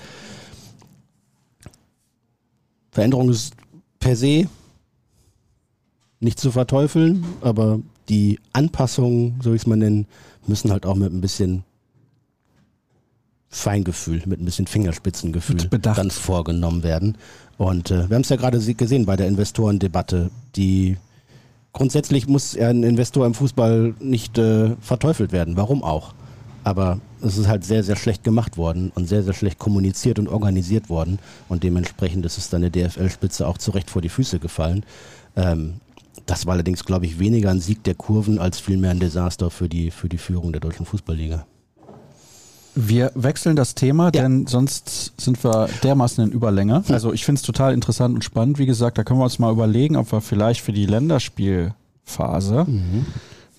Veränderung 2.91 3.29
ist 3.29 3.53
per 3.99 4.15
se 4.15 4.47
nicht 6.19 6.39
zu 6.39 6.51
verteufeln, 6.51 7.25
aber 7.41 7.79
die 8.09 8.39
Anpassungen, 8.53 9.39
so 9.43 9.51
wie 9.51 9.55
ich 9.55 9.63
es 9.63 9.67
mal 9.67 9.75
nennen, 9.75 10.07
müssen 10.47 10.71
halt 10.71 10.85
auch 10.85 10.95
mit 10.95 11.11
ein 11.11 11.21
bisschen 11.21 11.63
Feingefühl, 13.49 14.23
mit 14.25 14.41
ein 14.41 14.45
bisschen 14.45 14.67
Fingerspitzengefühl 14.67 15.57
dann 15.69 16.11
vorgenommen 16.11 16.83
werden. 16.83 17.17
Und 17.57 17.91
äh, 17.91 18.09
wir 18.09 18.15
haben 18.15 18.21
es 18.21 18.29
ja 18.29 18.35
gerade 18.35 18.59
gesehen 18.59 19.05
bei 19.05 19.15
der 19.15 19.27
Investorendebatte, 19.27 20.31
die 20.55 20.97
grundsätzlich 21.73 22.27
muss 22.27 22.57
ein 22.57 22.83
Investor 22.83 23.25
im 23.25 23.33
Fußball 23.33 23.95
nicht 23.99 24.37
äh, 24.37 24.75
verteufelt 24.81 25.31
werden. 25.31 25.55
Warum 25.55 25.83
auch? 25.83 26.13
Aber 26.67 26.99
es 27.21 27.37
ist 27.37 27.47
halt 27.47 27.63
sehr, 27.63 27.81
sehr 27.81 27.95
schlecht 27.95 28.25
gemacht 28.25 28.57
worden 28.57 28.91
und 28.93 29.07
sehr, 29.07 29.23
sehr 29.23 29.33
schlecht 29.33 29.57
kommuniziert 29.57 30.19
und 30.19 30.27
organisiert 30.27 30.89
worden. 30.89 31.17
Und 31.47 31.63
dementsprechend 31.63 32.25
ist 32.25 32.37
es 32.37 32.49
dann 32.49 32.59
der 32.61 32.71
DFL-Spitze 32.71 33.47
auch 33.47 33.57
zurecht 33.57 33.89
vor 33.89 34.01
die 34.01 34.09
Füße 34.09 34.39
gefallen. 34.39 34.83
Ähm, 35.37 35.75
das 36.25 36.45
war 36.45 36.55
allerdings, 36.55 36.83
glaube 36.83 37.05
ich, 37.05 37.19
weniger 37.19 37.51
ein 37.51 37.61
Sieg 37.61 37.85
der 37.85 37.95
Kurven 37.95 38.37
als 38.37 38.59
vielmehr 38.59 38.91
ein 38.91 38.99
Desaster 38.99 39.49
für 39.49 39.69
die, 39.69 39.91
für 39.91 40.09
die 40.09 40.17
Führung 40.17 40.51
der 40.51 40.59
deutschen 40.59 40.85
Fußballliga. 40.85 41.45
Wir 42.75 43.13
wechseln 43.15 43.55
das 43.55 43.73
Thema, 43.73 44.07
ja. 44.07 44.23
denn 44.23 44.45
sonst 44.45 45.13
sind 45.15 45.41
wir 45.45 45.69
dermaßen 45.83 46.25
in 46.25 46.31
Überlänge. 46.33 46.83
Also 46.89 47.13
ich 47.13 47.23
finde 47.23 47.39
es 47.39 47.43
total 47.43 47.73
interessant 47.73 48.13
und 48.13 48.25
spannend. 48.25 48.59
Wie 48.59 48.65
gesagt, 48.65 48.97
da 48.97 49.05
können 49.05 49.21
wir 49.21 49.23
uns 49.23 49.39
mal 49.39 49.53
überlegen, 49.53 49.95
ob 49.95 50.11
wir 50.11 50.19
vielleicht 50.19 50.59
für 50.59 50.73
die 50.73 50.85
Länderspielphase 50.85 52.65
mhm. 52.67 53.05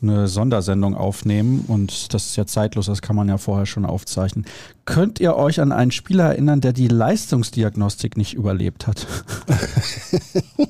Eine 0.03 0.29
Sondersendung 0.29 0.95
aufnehmen. 0.95 1.65
Und 1.67 2.15
das 2.15 2.27
ist 2.27 2.37
ja 2.37 2.47
zeitlos, 2.47 2.87
das 2.87 3.03
kann 3.03 3.17
man 3.17 3.29
ja 3.29 3.39
vorher 3.39 3.67
schon 3.67 3.85
aufzeichnen. 3.85 4.45
Könnt 4.85 5.21
ihr 5.21 5.37
euch 5.37 5.61
an 5.61 5.73
einen 5.73 5.91
Spieler 5.91 6.25
erinnern, 6.25 6.61
der 6.61 6.73
die 6.73 6.89
Leistungsdiagnostik 6.89 8.17
nicht 8.17 8.35
überlebt 8.35 8.87
hat? 8.87 9.07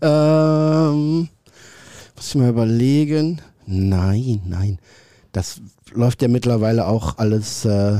ähm, 0.00 1.28
muss 2.16 2.28
ich 2.28 2.34
mal 2.34 2.50
überlegen. 2.50 3.40
Nein, 3.66 4.42
nein. 4.46 4.78
Das 5.32 5.60
läuft 5.92 6.22
ja 6.22 6.28
mittlerweile 6.28 6.86
auch 6.86 7.18
alles 7.18 7.64
äh, 7.64 7.98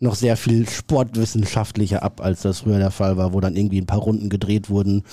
noch 0.00 0.14
sehr 0.14 0.36
viel 0.36 0.68
sportwissenschaftlicher 0.68 2.02
ab, 2.02 2.20
als 2.20 2.42
das 2.42 2.60
früher 2.60 2.78
der 2.78 2.90
Fall 2.90 3.16
war, 3.16 3.32
wo 3.32 3.40
dann 3.40 3.56
irgendwie 3.56 3.80
ein 3.80 3.86
paar 3.86 4.00
Runden 4.00 4.28
gedreht 4.28 4.68
wurden 4.70 5.04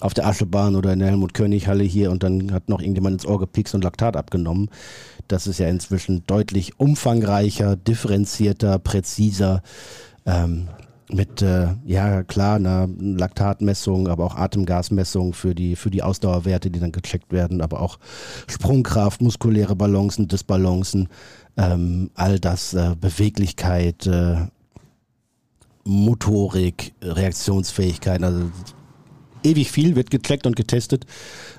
auf 0.00 0.14
der 0.14 0.26
Aschebahn 0.26 0.76
oder 0.76 0.92
in 0.92 0.98
der 0.98 1.08
Helmut-König-Halle 1.08 1.84
hier 1.84 2.10
und 2.10 2.22
dann 2.22 2.52
hat 2.52 2.68
noch 2.68 2.80
irgendjemand 2.80 3.14
ins 3.14 3.26
Ohr 3.26 3.38
gepikst 3.38 3.74
und 3.74 3.84
Laktat 3.84 4.16
abgenommen. 4.16 4.70
Das 5.28 5.46
ist 5.46 5.58
ja 5.58 5.68
inzwischen 5.68 6.24
deutlich 6.26 6.80
umfangreicher, 6.80 7.76
differenzierter, 7.76 8.78
präziser. 8.78 9.62
Ähm, 10.24 10.68
mit, 11.12 11.42
äh, 11.42 11.68
ja 11.84 12.22
klar, 12.22 12.56
einer 12.56 12.88
Laktatmessung, 12.98 14.08
aber 14.08 14.24
auch 14.24 14.36
Atemgasmessung 14.36 15.32
für 15.34 15.54
die, 15.54 15.76
für 15.76 15.90
die 15.90 16.02
Ausdauerwerte, 16.02 16.70
die 16.70 16.78
dann 16.78 16.92
gecheckt 16.92 17.32
werden, 17.32 17.60
aber 17.60 17.80
auch 17.80 17.98
Sprungkraft, 18.46 19.20
muskuläre 19.20 19.74
Balancen, 19.76 20.28
Disbalancen, 20.28 21.08
ähm, 21.60 22.10
all 22.14 22.40
das, 22.40 22.72
äh, 22.72 22.94
Beweglichkeit, 22.98 24.06
äh, 24.06 24.46
Motorik, 25.84 26.94
Reaktionsfähigkeit, 27.02 28.22
also 28.22 28.50
ewig 29.42 29.70
viel 29.70 29.94
wird 29.94 30.10
gecheckt 30.10 30.46
und 30.46 30.56
getestet, 30.56 31.04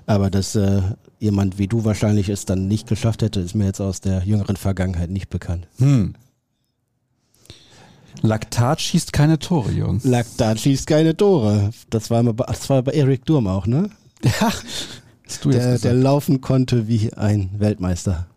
aber 0.06 0.30
dass 0.30 0.56
äh, 0.56 0.82
jemand 1.20 1.60
wie 1.60 1.68
du 1.68 1.86
wahrscheinlich 1.86 2.30
es 2.30 2.46
dann 2.46 2.68
nicht 2.68 2.88
geschafft 2.88 3.22
hätte, 3.22 3.42
ist 3.42 3.54
mir 3.56 3.66
jetzt 3.66 3.80
aus 3.80 4.02
der 4.02 4.24
jüngeren 4.24 4.56
Vergangenheit 4.56 5.12
nicht 5.12 5.30
bekannt. 5.30 5.68
Hm. 5.78 6.16
Laktat 8.24 8.82
schießt 8.82 9.14
keine 9.14 9.40
Tore, 9.40 9.72
Jungs. 9.72 10.04
Laktat 10.04 10.60
schießt 10.60 10.86
keine 10.88 11.16
Tore. 11.16 11.72
Das 11.90 12.10
war, 12.10 12.24
mal, 12.24 12.34
das 12.34 12.70
war 12.70 12.82
bei 12.82 12.92
Eric 12.92 13.26
Durm 13.26 13.48
auch, 13.48 13.68
ne? 13.68 13.90
Ja. 14.24 14.52
Du 15.42 15.50
der, 15.50 15.80
der 15.80 15.94
laufen 15.94 16.42
konnte 16.42 16.88
wie 16.88 17.14
ein 17.14 17.52
Weltmeister. 17.58 18.28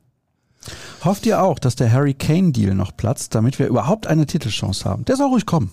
Hofft 1.04 1.26
ihr 1.26 1.42
auch, 1.42 1.58
dass 1.58 1.76
der 1.76 1.92
Harry 1.92 2.14
Kane-Deal 2.14 2.74
noch 2.74 2.96
platzt, 2.96 3.34
damit 3.34 3.58
wir 3.58 3.66
überhaupt 3.66 4.06
eine 4.06 4.26
Titelchance 4.26 4.84
haben? 4.84 5.04
Der 5.04 5.16
soll 5.16 5.28
ruhig 5.28 5.46
kommen. 5.46 5.70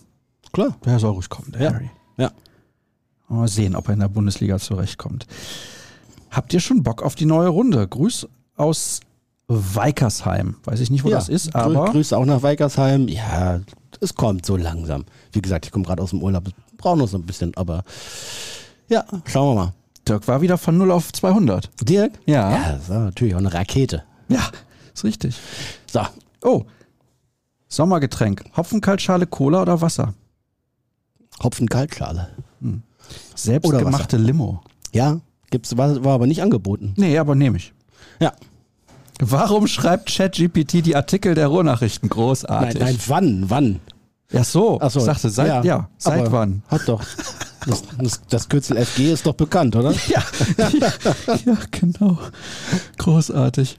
Klar. 0.51 0.75
Der 0.85 0.99
soll 0.99 1.11
ruhig 1.11 1.29
kommen, 1.29 1.51
der 1.53 1.61
ja. 1.61 1.73
Harry. 1.73 1.89
Ja. 2.17 2.31
Mal 3.29 3.47
sehen, 3.47 3.75
ob 3.75 3.87
er 3.87 3.93
in 3.93 4.01
der 4.01 4.09
Bundesliga 4.09 4.59
zurechtkommt. 4.59 5.25
Habt 6.29 6.53
ihr 6.53 6.59
schon 6.59 6.83
Bock 6.83 7.01
auf 7.01 7.15
die 7.15 7.25
neue 7.25 7.49
Runde? 7.49 7.87
Grüß 7.87 8.27
aus 8.57 8.99
Weikersheim. 9.47 10.55
Weiß 10.63 10.79
ich 10.79 10.91
nicht, 10.91 11.03
wo 11.03 11.09
ja. 11.09 11.15
das 11.15 11.29
ist, 11.29 11.55
aber. 11.55 11.85
Grüße 11.85 12.17
auch 12.17 12.25
nach 12.25 12.41
Weikersheim. 12.41 13.07
Ja, 13.07 13.61
es 13.99 14.15
kommt 14.15 14.45
so 14.45 14.57
langsam. 14.57 15.05
Wie 15.31 15.41
gesagt, 15.41 15.65
ich 15.65 15.71
komme 15.71 15.85
gerade 15.85 16.01
aus 16.01 16.11
dem 16.11 16.21
Urlaub. 16.21 16.49
Brauche 16.77 16.97
noch 16.97 17.07
so 17.07 17.17
ein 17.17 17.25
bisschen, 17.25 17.55
aber 17.55 17.83
ja, 18.87 19.05
schauen 19.25 19.55
wir 19.55 19.61
mal. 19.63 19.73
Dirk 20.07 20.27
war 20.27 20.41
wieder 20.41 20.57
von 20.57 20.77
0 20.77 20.91
auf 20.91 21.13
200. 21.13 21.69
Dirk? 21.81 22.13
Ja. 22.25 22.51
Ja, 22.51 22.71
das 22.73 22.89
war 22.89 22.99
natürlich 22.99 23.35
auch 23.35 23.39
eine 23.39 23.53
Rakete. 23.53 24.03
Ja, 24.29 24.49
ist 24.93 25.03
richtig. 25.03 25.35
So. 25.91 26.01
Oh. 26.43 26.65
Sommergetränk. 27.67 28.43
Hopfenkaltschale, 28.55 29.27
Cola 29.27 29.61
oder 29.61 29.81
Wasser? 29.81 30.13
Hopfenkaltschale. 31.41 32.29
Hm. 32.61 32.83
Selbstgemachte 33.35 34.17
Limo. 34.17 34.61
Ja, 34.91 35.21
gibt's, 35.49 35.77
war, 35.77 36.03
war 36.03 36.13
aber 36.13 36.27
nicht 36.27 36.41
angeboten. 36.41 36.93
Nee, 36.97 37.17
aber 37.17 37.35
nehme 37.35 37.57
ich. 37.57 37.73
Ja. 38.19 38.33
Warum 39.19 39.67
schreibt 39.67 40.13
ChatGPT 40.15 40.85
die 40.85 40.95
Artikel 40.95 41.35
der 41.35 41.47
Ruhrnachrichten 41.47 42.09
großartig? 42.09 42.79
Nein, 42.79 42.93
nein, 42.93 42.99
wann, 43.07 43.49
wann? 43.49 43.79
Ja, 44.31 44.43
so. 44.43 44.79
Ach 44.81 44.89
so. 44.89 44.99
Ich 44.99 45.05
sagte, 45.05 45.29
seit, 45.29 45.47
ja, 45.47 45.63
ja 45.63 45.89
seit 45.97 46.31
wann? 46.31 46.63
Hat 46.67 46.87
doch. 46.87 47.03
Das, 47.67 47.83
das, 47.99 48.21
das, 48.27 48.49
Kürzel 48.49 48.83
FG 48.83 49.11
ist 49.11 49.25
doch 49.25 49.35
bekannt, 49.35 49.75
oder? 49.75 49.93
Ja, 50.07 50.23
ja, 50.57 50.69
ja, 51.45 51.57
genau. 51.69 52.17
Großartig. 52.97 53.75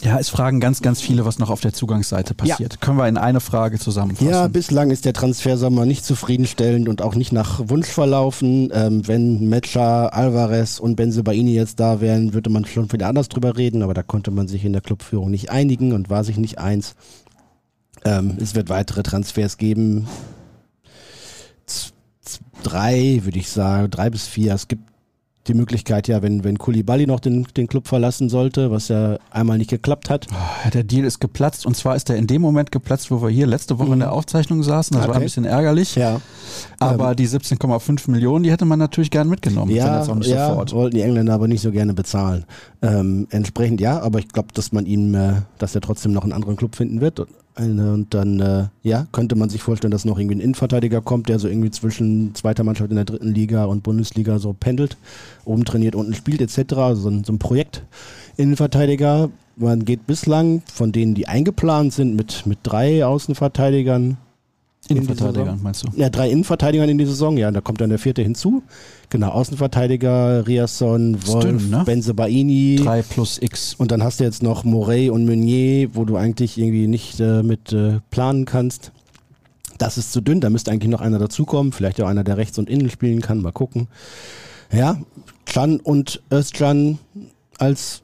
Ja, 0.00 0.18
es 0.18 0.28
fragen 0.28 0.60
ganz, 0.60 0.80
ganz 0.80 1.00
viele, 1.00 1.24
was 1.24 1.38
noch 1.38 1.50
auf 1.50 1.60
der 1.60 1.72
Zugangsseite 1.72 2.34
passiert. 2.34 2.74
Ja. 2.74 2.78
Können 2.80 2.98
wir 2.98 3.08
in 3.08 3.16
eine 3.16 3.40
Frage 3.40 3.78
zusammenfassen? 3.78 4.30
Ja, 4.30 4.46
bislang 4.46 4.90
ist 4.90 5.04
der 5.04 5.12
Transfersommer 5.12 5.86
nicht 5.86 6.04
zufriedenstellend 6.04 6.88
und 6.88 7.02
auch 7.02 7.16
nicht 7.16 7.32
nach 7.32 7.68
Wunsch 7.68 7.88
verlaufen. 7.88 8.70
Ähm, 8.72 9.08
wenn 9.08 9.48
Metscher, 9.48 10.14
Alvarez 10.14 10.78
und 10.78 10.94
Benzebaini 10.96 11.52
jetzt 11.52 11.80
da 11.80 12.00
wären, 12.00 12.32
würde 12.32 12.48
man 12.48 12.64
schon 12.64 12.92
wieder 12.92 13.08
anders 13.08 13.28
drüber 13.28 13.56
reden, 13.56 13.82
aber 13.82 13.94
da 13.94 14.02
konnte 14.04 14.30
man 14.30 14.46
sich 14.46 14.64
in 14.64 14.72
der 14.72 14.82
Clubführung 14.82 15.30
nicht 15.30 15.50
einigen 15.50 15.92
und 15.92 16.10
war 16.10 16.22
sich 16.22 16.36
nicht 16.36 16.58
eins. 16.58 16.94
Ähm, 18.04 18.36
es 18.40 18.54
wird 18.54 18.68
weitere 18.68 19.02
Transfers 19.02 19.56
geben. 19.56 20.06
Z 21.66 21.92
drei, 22.62 23.20
würde 23.24 23.38
ich 23.38 23.50
sagen, 23.50 23.90
drei 23.90 24.10
bis 24.10 24.26
vier. 24.26 24.54
Es 24.54 24.68
gibt 24.68 24.82
die 25.48 25.54
Möglichkeit, 25.54 26.08
ja, 26.08 26.22
wenn, 26.22 26.44
wenn 26.44 26.58
Kulibali 26.58 27.06
noch 27.06 27.20
den, 27.20 27.46
den 27.56 27.66
Club 27.66 27.88
verlassen 27.88 28.28
sollte, 28.28 28.70
was 28.70 28.88
ja 28.88 29.18
einmal 29.30 29.58
nicht 29.58 29.70
geklappt 29.70 30.10
hat. 30.10 30.26
Oh, 30.30 30.70
der 30.70 30.84
Deal 30.84 31.04
ist 31.04 31.20
geplatzt 31.20 31.66
und 31.66 31.76
zwar 31.76 31.96
ist 31.96 32.10
er 32.10 32.16
in 32.16 32.26
dem 32.26 32.42
Moment 32.42 32.70
geplatzt, 32.70 33.10
wo 33.10 33.22
wir 33.22 33.28
hier 33.30 33.46
letzte 33.46 33.78
Woche 33.78 33.88
mhm. 33.88 33.94
in 33.94 33.98
der 34.00 34.12
Aufzeichnung 34.12 34.62
saßen. 34.62 34.94
Das 34.94 35.04
okay. 35.04 35.10
war 35.10 35.16
ein 35.16 35.22
bisschen 35.22 35.44
ärgerlich. 35.44 35.94
Ja. 35.94 36.20
Aber 36.78 37.10
ähm, 37.10 37.16
die 37.16 37.28
17,5 37.28 38.10
Millionen, 38.10 38.44
die 38.44 38.50
hätte 38.50 38.64
man 38.64 38.78
natürlich 38.78 39.10
gern 39.10 39.28
mitgenommen. 39.28 39.70
Ja, 39.70 40.04
ja 40.04 40.04
sofort. 40.04 40.72
wollten 40.72 40.96
die 40.96 41.02
Engländer 41.02 41.34
aber 41.34 41.48
nicht 41.48 41.62
so 41.62 41.72
gerne 41.72 41.94
bezahlen. 41.94 42.44
Ähm, 42.82 43.26
entsprechend 43.30 43.80
ja, 43.80 44.00
aber 44.00 44.18
ich 44.18 44.28
glaube, 44.28 44.48
dass 44.54 44.72
man 44.72 44.86
ihm, 44.86 45.14
äh, 45.14 45.42
dass 45.58 45.74
er 45.74 45.80
trotzdem 45.80 46.12
noch 46.12 46.22
einen 46.22 46.32
anderen 46.32 46.56
Club 46.56 46.76
finden 46.76 47.00
wird. 47.00 47.26
Und, 47.58 47.80
und 47.80 48.14
dann, 48.14 48.40
äh, 48.40 48.66
ja, 48.82 49.06
könnte 49.12 49.34
man 49.34 49.48
sich 49.48 49.62
vorstellen, 49.62 49.90
dass 49.90 50.04
noch 50.04 50.18
irgendwie 50.18 50.36
ein 50.36 50.40
Innenverteidiger 50.40 51.00
kommt, 51.00 51.28
der 51.28 51.38
so 51.38 51.48
irgendwie 51.48 51.70
zwischen 51.70 52.34
zweiter 52.34 52.64
Mannschaft 52.64 52.90
in 52.90 52.96
der 52.96 53.04
dritten 53.04 53.34
Liga 53.34 53.64
und 53.64 53.82
Bundesliga 53.82 54.38
so 54.38 54.52
pendelt, 54.52 54.96
oben 55.44 55.64
trainiert, 55.64 55.94
unten 55.94 56.14
spielt 56.14 56.40
etc. 56.40 56.74
Also 56.74 57.02
so 57.02 57.10
ein, 57.10 57.24
so 57.24 57.32
ein 57.32 57.38
Projekt 57.38 57.82
Innenverteidiger. 58.36 59.30
Man 59.56 59.84
geht 59.84 60.06
bislang 60.06 60.62
von 60.72 60.92
denen, 60.92 61.14
die 61.14 61.26
eingeplant 61.26 61.92
sind, 61.92 62.14
mit, 62.14 62.46
mit 62.46 62.60
drei 62.62 63.04
Außenverteidigern 63.04 64.18
Innenverteidiger, 64.88 65.58
meinst 65.62 65.84
du? 65.84 65.88
Ja, 65.96 66.08
drei 66.08 66.30
Innenverteidiger 66.30 66.84
in 66.84 66.98
die 66.98 67.06
Saison, 67.06 67.36
ja, 67.36 67.50
da 67.50 67.60
kommt 67.60 67.80
dann 67.80 67.90
der 67.90 67.98
vierte 67.98 68.22
hinzu. 68.22 68.62
Genau, 69.10 69.28
Außenverteidiger, 69.28 70.46
Riasson, 70.46 71.18
Wolf, 71.26 71.44
dünn, 71.44 71.70
ne? 71.70 71.82
Benzebaini. 71.84 72.80
3 72.82 73.02
plus 73.02 73.38
X. 73.40 73.74
Und 73.74 73.90
dann 73.90 74.02
hast 74.02 74.20
du 74.20 74.24
jetzt 74.24 74.42
noch 74.42 74.64
Morey 74.64 75.10
und 75.10 75.26
Meunier, 75.26 75.94
wo 75.94 76.04
du 76.04 76.16
eigentlich 76.16 76.58
irgendwie 76.58 76.86
nicht 76.86 77.20
äh, 77.20 77.42
mit 77.42 77.72
äh, 77.72 78.00
planen 78.10 78.44
kannst. 78.44 78.92
Das 79.78 79.96
ist 79.96 80.12
zu 80.12 80.20
dünn, 80.20 80.40
da 80.40 80.50
müsste 80.50 80.72
eigentlich 80.72 80.90
noch 80.90 81.00
einer 81.00 81.18
dazukommen, 81.18 81.72
vielleicht 81.72 82.02
auch 82.02 82.08
einer, 82.08 82.24
der 82.24 82.36
rechts 82.36 82.58
und 82.58 82.68
innen 82.68 82.90
spielen 82.90 83.20
kann, 83.20 83.40
mal 83.40 83.52
gucken. 83.52 83.86
Ja, 84.72 84.98
Chan 85.46 85.80
und 85.80 86.20
Özcan 86.30 86.98
als 87.58 88.02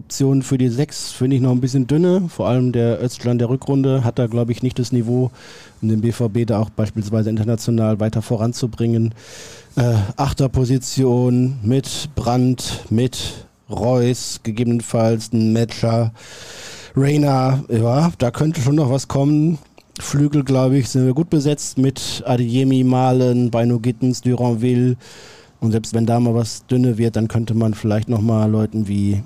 Optionen 0.00 0.42
für 0.42 0.56
die 0.56 0.68
sechs 0.68 1.12
finde 1.12 1.36
ich 1.36 1.42
noch 1.42 1.50
ein 1.50 1.60
bisschen 1.60 1.86
dünne. 1.86 2.28
Vor 2.28 2.48
allem 2.48 2.72
der 2.72 3.02
Özcan 3.02 3.38
der 3.38 3.50
Rückrunde 3.50 4.02
hat 4.02 4.18
da, 4.18 4.28
glaube 4.28 4.50
ich, 4.50 4.62
nicht 4.62 4.78
das 4.78 4.92
Niveau, 4.92 5.30
um 5.82 5.88
den 5.90 6.00
BVB 6.00 6.46
da 6.46 6.58
auch 6.58 6.70
beispielsweise 6.70 7.28
international 7.28 8.00
weiter 8.00 8.22
voranzubringen. 8.22 9.14
Äh, 9.76 9.96
Achterposition 10.16 11.58
mit 11.62 12.08
Brandt, 12.14 12.86
mit 12.88 13.46
Reus, 13.68 14.40
gegebenenfalls 14.42 15.34
ein 15.34 15.52
Matcher. 15.52 16.12
Reina, 16.96 17.62
ja, 17.68 18.10
da 18.16 18.30
könnte 18.30 18.62
schon 18.62 18.76
noch 18.76 18.90
was 18.90 19.06
kommen. 19.06 19.58
Flügel, 19.98 20.44
glaube 20.44 20.78
ich, 20.78 20.88
sind 20.88 21.04
wir 21.04 21.12
gut 21.12 21.28
besetzt 21.28 21.76
mit 21.76 22.22
Adeyemi, 22.24 22.84
Malen, 22.84 23.50
Beino 23.50 23.78
Gittens, 23.78 24.22
Duranville. 24.22 24.96
Und 25.60 25.72
selbst 25.72 25.92
wenn 25.92 26.06
da 26.06 26.18
mal 26.20 26.34
was 26.34 26.64
dünne 26.66 26.96
wird, 26.96 27.16
dann 27.16 27.28
könnte 27.28 27.52
man 27.52 27.74
vielleicht 27.74 28.08
noch 28.08 28.22
mal 28.22 28.50
Leuten 28.50 28.88
wie 28.88 29.22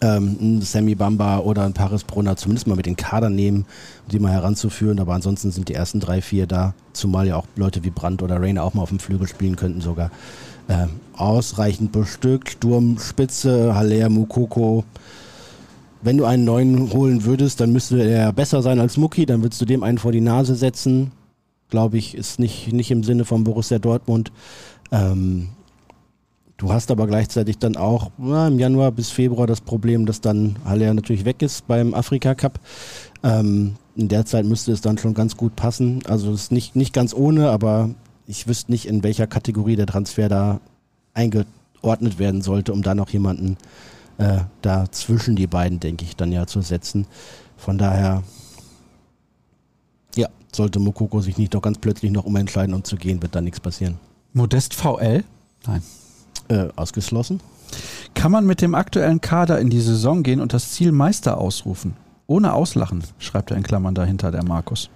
ähm, 0.00 0.62
Sammy 0.62 0.94
Bamba 0.94 1.40
oder 1.40 1.64
ein 1.64 1.74
Paris 1.74 2.04
Brunner 2.04 2.36
zumindest 2.36 2.66
mal 2.66 2.76
mit 2.76 2.86
den 2.86 2.96
Kader 2.96 3.30
nehmen, 3.30 3.66
um 4.04 4.10
die 4.10 4.18
mal 4.18 4.32
heranzuführen. 4.32 4.98
Aber 5.00 5.14
ansonsten 5.14 5.50
sind 5.50 5.68
die 5.68 5.74
ersten 5.74 6.00
drei, 6.00 6.22
vier 6.22 6.46
da, 6.46 6.74
zumal 6.92 7.26
ja 7.26 7.36
auch 7.36 7.46
Leute 7.56 7.84
wie 7.84 7.90
Brandt 7.90 8.22
oder 8.22 8.40
Rainer 8.40 8.64
auch 8.64 8.74
mal 8.74 8.82
auf 8.82 8.88
dem 8.88 8.98
Flügel 8.98 9.28
spielen 9.28 9.56
könnten 9.56 9.80
sogar. 9.80 10.10
Äh, 10.68 10.86
ausreichend 11.16 11.92
bestückt. 11.92 12.50
Sturm, 12.50 12.98
Spitze, 12.98 13.74
Haller, 13.74 14.08
Mukoko. 14.08 14.84
Wenn 16.02 16.16
du 16.16 16.24
einen 16.24 16.44
neuen 16.44 16.92
holen 16.92 17.24
würdest, 17.24 17.60
dann 17.60 17.72
müsste 17.72 18.02
er 18.02 18.32
besser 18.32 18.62
sein 18.62 18.80
als 18.80 18.96
Mucki, 18.96 19.26
dann 19.26 19.42
würdest 19.42 19.60
du 19.60 19.66
dem 19.66 19.82
einen 19.82 19.98
vor 19.98 20.12
die 20.12 20.22
Nase 20.22 20.54
setzen. 20.54 21.12
Glaube 21.68 21.98
ich, 21.98 22.14
ist 22.14 22.38
nicht, 22.38 22.72
nicht 22.72 22.90
im 22.90 23.04
Sinne 23.04 23.26
von 23.26 23.44
Borussia 23.44 23.78
Dortmund. 23.78 24.32
Ähm, 24.92 25.50
Du 26.60 26.70
hast 26.70 26.90
aber 26.90 27.06
gleichzeitig 27.06 27.56
dann 27.56 27.76
auch 27.76 28.10
na, 28.18 28.46
im 28.46 28.58
Januar 28.58 28.92
bis 28.92 29.08
Februar 29.08 29.46
das 29.46 29.62
Problem, 29.62 30.04
dass 30.04 30.20
dann 30.20 30.56
Haller 30.66 30.92
natürlich 30.92 31.24
weg 31.24 31.40
ist 31.40 31.66
beim 31.66 31.94
Afrika 31.94 32.34
Cup. 32.34 32.60
Ähm, 33.22 33.76
in 33.96 34.08
der 34.08 34.26
Zeit 34.26 34.44
müsste 34.44 34.70
es 34.70 34.82
dann 34.82 34.98
schon 34.98 35.14
ganz 35.14 35.38
gut 35.38 35.56
passen. 35.56 36.02
Also 36.06 36.30
es 36.32 36.42
ist 36.42 36.52
nicht, 36.52 36.76
nicht 36.76 36.92
ganz 36.92 37.14
ohne, 37.14 37.48
aber 37.48 37.88
ich 38.26 38.46
wüsste 38.46 38.72
nicht, 38.72 38.84
in 38.84 39.02
welcher 39.02 39.26
Kategorie 39.26 39.74
der 39.74 39.86
Transfer 39.86 40.28
da 40.28 40.60
eingeordnet 41.14 42.18
werden 42.18 42.42
sollte, 42.42 42.74
um 42.74 42.82
da 42.82 42.94
noch 42.94 43.08
jemanden 43.08 43.56
äh, 44.18 44.40
da 44.60 44.84
zwischen 44.92 45.36
die 45.36 45.46
beiden, 45.46 45.80
denke 45.80 46.04
ich, 46.04 46.14
dann 46.14 46.30
ja 46.30 46.46
zu 46.46 46.60
setzen. 46.60 47.06
Von 47.56 47.78
daher, 47.78 48.22
ja, 50.14 50.28
sollte 50.52 50.78
Mokoko 50.78 51.22
sich 51.22 51.38
nicht 51.38 51.54
doch 51.54 51.62
ganz 51.62 51.78
plötzlich 51.78 52.12
noch 52.12 52.26
umentscheiden 52.26 52.74
und 52.74 52.86
zu 52.86 52.96
gehen, 52.96 53.22
wird 53.22 53.34
da 53.34 53.40
nichts 53.40 53.60
passieren. 53.60 53.98
Modest 54.34 54.74
VL? 54.74 55.24
Nein. 55.66 55.82
Äh, 56.50 56.68
ausgeschlossen. 56.74 57.38
Kann 58.14 58.32
man 58.32 58.44
mit 58.44 58.60
dem 58.60 58.74
aktuellen 58.74 59.20
Kader 59.20 59.60
in 59.60 59.70
die 59.70 59.80
Saison 59.80 60.24
gehen 60.24 60.40
und 60.40 60.52
das 60.52 60.72
Ziel 60.72 60.90
Meister 60.90 61.38
ausrufen? 61.38 61.94
Ohne 62.26 62.54
Auslachen, 62.54 63.04
schreibt 63.20 63.52
er 63.52 63.56
in 63.56 63.62
Klammern 63.62 63.94
dahinter, 63.94 64.32
der 64.32 64.42
Markus. 64.42 64.90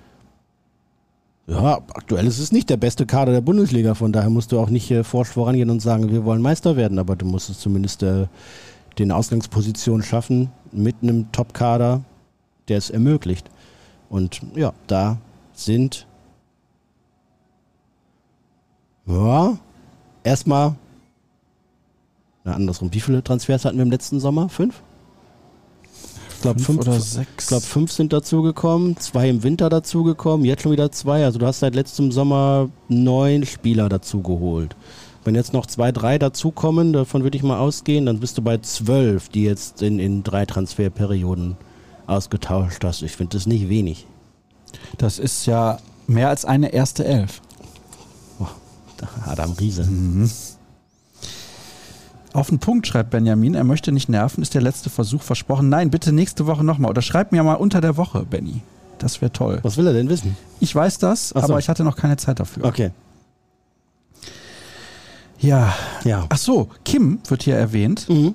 Ja, 1.46 1.78
aktuell 1.94 2.26
ist 2.26 2.40
es 2.40 2.50
nicht 2.50 2.70
der 2.70 2.76
beste 2.76 3.06
Kader 3.06 3.30
der 3.30 3.40
Bundesliga, 3.40 3.94
von 3.94 4.10
daher 4.10 4.30
musst 4.30 4.50
du 4.50 4.58
auch 4.58 4.68
nicht 4.68 4.90
äh, 4.90 5.04
forsch 5.04 5.28
vorangehen 5.28 5.70
und 5.70 5.78
sagen, 5.78 6.10
wir 6.10 6.24
wollen 6.24 6.42
Meister 6.42 6.74
werden, 6.74 6.98
aber 6.98 7.14
du 7.14 7.24
musst 7.24 7.48
es 7.50 7.60
zumindest 7.60 8.02
äh, 8.02 8.26
den 8.98 9.12
Ausgangsposition 9.12 10.02
schaffen 10.02 10.50
mit 10.72 10.96
einem 11.02 11.30
Top-Kader, 11.30 12.02
der 12.66 12.78
es 12.78 12.90
ermöglicht. 12.90 13.48
Und 14.08 14.40
ja, 14.56 14.72
da 14.88 15.18
sind 15.52 16.08
ja 19.06 19.56
erstmal 20.24 20.74
na, 22.44 22.54
andersrum. 22.54 22.92
Wie 22.92 23.00
viele 23.00 23.22
Transfers 23.24 23.64
hatten 23.64 23.76
wir 23.78 23.82
im 23.84 23.90
letzten 23.90 24.20
Sommer? 24.20 24.48
Fünf? 24.48 24.82
Ich 26.34 26.40
glaube 26.42 26.60
fünf, 26.60 26.80
oder 26.80 26.96
Ich 26.96 27.04
sechs. 27.04 27.46
glaube 27.46 27.64
fünf 27.64 27.90
sind 27.90 28.12
dazugekommen, 28.12 28.98
zwei 28.98 29.30
im 29.30 29.42
Winter 29.42 29.70
dazugekommen, 29.70 30.44
jetzt 30.44 30.62
schon 30.62 30.72
wieder 30.72 30.92
zwei. 30.92 31.24
Also 31.24 31.38
du 31.38 31.46
hast 31.46 31.60
seit 31.60 31.74
letztem 31.74 32.12
Sommer 32.12 32.68
neun 32.88 33.46
Spieler 33.46 33.88
dazugeholt. 33.88 34.76
Wenn 35.24 35.34
jetzt 35.34 35.54
noch 35.54 35.64
zwei, 35.64 35.90
drei 35.90 36.18
dazukommen, 36.18 36.92
davon 36.92 37.22
würde 37.22 37.38
ich 37.38 37.42
mal 37.42 37.58
ausgehen, 37.58 38.04
dann 38.04 38.20
bist 38.20 38.36
du 38.36 38.42
bei 38.42 38.58
zwölf, 38.58 39.30
die 39.30 39.44
jetzt 39.44 39.80
in, 39.80 39.98
in 39.98 40.22
drei 40.22 40.44
Transferperioden 40.44 41.56
ausgetauscht 42.06 42.84
hast. 42.84 43.00
Ich 43.00 43.12
finde 43.16 43.38
das 43.38 43.46
nicht 43.46 43.70
wenig. 43.70 44.06
Das 44.98 45.18
ist 45.18 45.46
ja 45.46 45.78
mehr 46.06 46.28
als 46.28 46.44
eine 46.44 46.74
erste 46.74 47.06
Elf. 47.06 47.40
Adam 49.24 49.52
Riese. 49.52 49.88
Auf 52.34 52.48
den 52.48 52.58
Punkt 52.58 52.88
schreibt 52.88 53.10
Benjamin, 53.10 53.54
er 53.54 53.62
möchte 53.62 53.92
nicht 53.92 54.08
nerven, 54.08 54.42
ist 54.42 54.54
der 54.54 54.60
letzte 54.60 54.90
Versuch 54.90 55.22
versprochen. 55.22 55.68
Nein, 55.68 55.90
bitte 55.90 56.12
nächste 56.12 56.46
Woche 56.46 56.64
nochmal. 56.64 56.90
Oder 56.90 57.00
schreib 57.00 57.30
mir 57.30 57.44
mal 57.44 57.54
unter 57.54 57.80
der 57.80 57.96
Woche, 57.96 58.26
Benny. 58.28 58.60
Das 58.98 59.20
wäre 59.20 59.32
toll. 59.32 59.60
Was 59.62 59.76
will 59.76 59.86
er 59.86 59.92
denn 59.92 60.08
wissen? 60.08 60.36
Ich 60.58 60.74
weiß 60.74 60.98
das, 60.98 61.28
so. 61.28 61.38
aber 61.38 61.60
ich 61.60 61.68
hatte 61.68 61.84
noch 61.84 61.94
keine 61.96 62.16
Zeit 62.16 62.40
dafür. 62.40 62.64
Okay. 62.64 62.90
Ja. 65.38 65.74
Ja. 66.02 66.26
Ach 66.28 66.36
so, 66.36 66.70
Kim 66.84 67.20
wird 67.28 67.44
hier 67.44 67.54
erwähnt. 67.54 68.08
Mhm. 68.08 68.34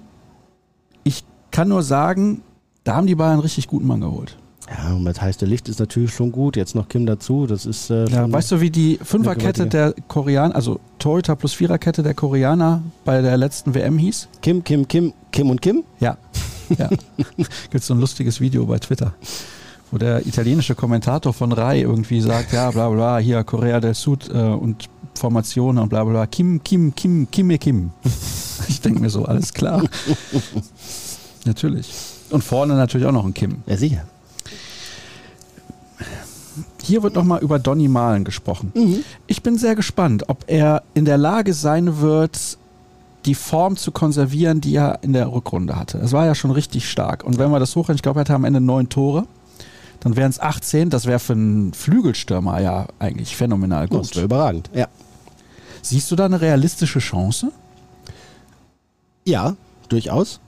Ich 1.04 1.26
kann 1.52 1.68
nur 1.68 1.84
sagen, 1.84 2.42
da 2.86 2.96
haben 2.96 3.06
die 3.06 3.16
Bayern 3.16 3.34
einen 3.34 3.42
richtig 3.42 3.68
guten 3.68 3.86
Mann 3.86 4.00
geholt. 4.00 4.38
Ja, 4.72 4.94
und 4.94 5.06
das 5.06 5.20
heiße 5.20 5.46
Licht 5.46 5.68
ist 5.68 5.80
natürlich 5.80 6.14
schon 6.14 6.32
gut. 6.32 6.56
Jetzt 6.56 6.76
noch 6.76 6.88
Kim 6.88 7.06
dazu. 7.06 7.48
Das 7.48 7.66
ist. 7.66 7.90
Äh, 7.90 8.06
Ja, 8.10 8.32
weißt 8.32 8.52
du, 8.52 8.62
wie 8.62 8.70
die 8.70 9.00
Fünferkette 9.02 9.66
der 9.68 9.94
Koreaner, 10.08 10.56
also 10.56 10.80
Torhüter 11.00 11.36
plus 11.36 11.54
Viererkette 11.54 12.04
der 12.04 12.14
Koreaner 12.14 12.82
bei 13.06 13.22
der 13.22 13.38
letzten 13.38 13.74
WM 13.74 13.98
hieß? 13.98 14.28
Kim, 14.42 14.64
Kim, 14.64 14.88
Kim, 14.88 15.14
Kim 15.32 15.50
und 15.50 15.62
Kim? 15.62 15.84
Ja. 16.00 16.18
ja. 16.78 16.90
Gibt 17.72 17.84
so 17.84 17.94
ein 17.96 18.00
lustiges 18.00 18.40
Video 18.40 18.66
bei 18.66 18.78
Twitter, 18.78 19.14
wo 19.92 19.98
der 19.98 20.26
italienische 20.28 20.76
Kommentator 20.76 21.34
von 21.34 21.52
Rai 21.52 21.82
irgendwie 21.82 22.22
sagt, 22.22 22.54
ja, 22.54 22.70
bla 22.70 22.90
bla, 22.90 23.18
hier 23.18 23.44
Korea 23.44 23.80
del 23.80 23.96
Sud 23.96 24.30
äh, 24.30 24.38
und 24.38 24.86
Formationen 25.16 25.82
und 25.82 25.90
bla 25.90 26.04
bla, 26.04 26.14
bla. 26.14 26.28
Kim, 26.28 26.64
Kim, 26.64 26.94
Kim, 26.94 27.28
Kim, 27.32 27.58
Kim. 27.60 27.92
Ich 28.68 28.82
denke 28.82 29.02
mir 29.02 29.10
so, 29.10 29.26
alles 29.26 29.52
klar. 29.52 29.84
natürlich. 31.46 31.92
Und 32.30 32.44
vorne 32.44 32.76
natürlich 32.76 33.08
auch 33.08 33.12
noch 33.12 33.26
ein 33.26 33.34
Kim. 33.34 33.64
Ja, 33.66 33.76
sicher. 33.76 34.04
Hier 36.90 37.04
wird 37.04 37.14
nochmal 37.16 37.42
über 37.42 37.60
Donny 37.60 37.88
Malen 37.88 38.24
gesprochen. 38.24 38.74
Ich 39.28 39.44
bin 39.44 39.58
sehr 39.58 39.76
gespannt, 39.76 40.24
ob 40.28 40.44
er 40.48 40.82
in 40.96 41.06
der 41.06 41.18
Lage 41.18 41.54
sein 41.54 42.00
wird, 42.02 42.58
die 43.26 43.36
Form 43.36 43.78
zu 43.78 43.92
konservieren, 43.92 44.60
die 44.60 44.76
er 44.76 45.00
in 45.04 45.14
der 45.14 45.32
Rückrunde 45.32 45.76
hatte. 45.76 46.00
Es 46.00 46.14
war 46.14 46.26
ja 46.26 46.34
schon 46.34 46.52
richtig 46.52 46.90
stark. 46.90 47.24
Und 47.24 47.38
wenn 47.38 47.52
wir 47.52 47.60
das 47.60 47.76
hochrechnen, 47.76 47.98
ich 47.98 48.02
glaube, 48.02 48.20
er 48.20 48.22
hatte 48.22 48.34
am 48.34 48.44
Ende 48.44 48.60
neun 48.60 48.90
Tore, 48.90 49.26
dann 50.00 50.16
wären 50.16 50.32
es 50.32 50.40
18. 50.40 50.90
Das 50.90 51.06
wäre 51.06 51.20
für 51.20 51.34
einen 51.34 51.74
Flügelstürmer 51.74 52.60
ja 52.62 52.88
eigentlich 52.98 53.36
phänomenal 53.36 53.88
Das 53.88 54.08
gut. 54.08 54.16
wäre 54.16 54.26
überragend. 54.26 54.70
Ja. 54.74 54.88
Siehst 55.84 56.10
du 56.10 56.16
da 56.16 56.26
eine 56.26 56.42
realistische 56.42 57.00
Chance? 57.00 57.52
Ja, 59.26 59.56
durchaus. 59.90 60.40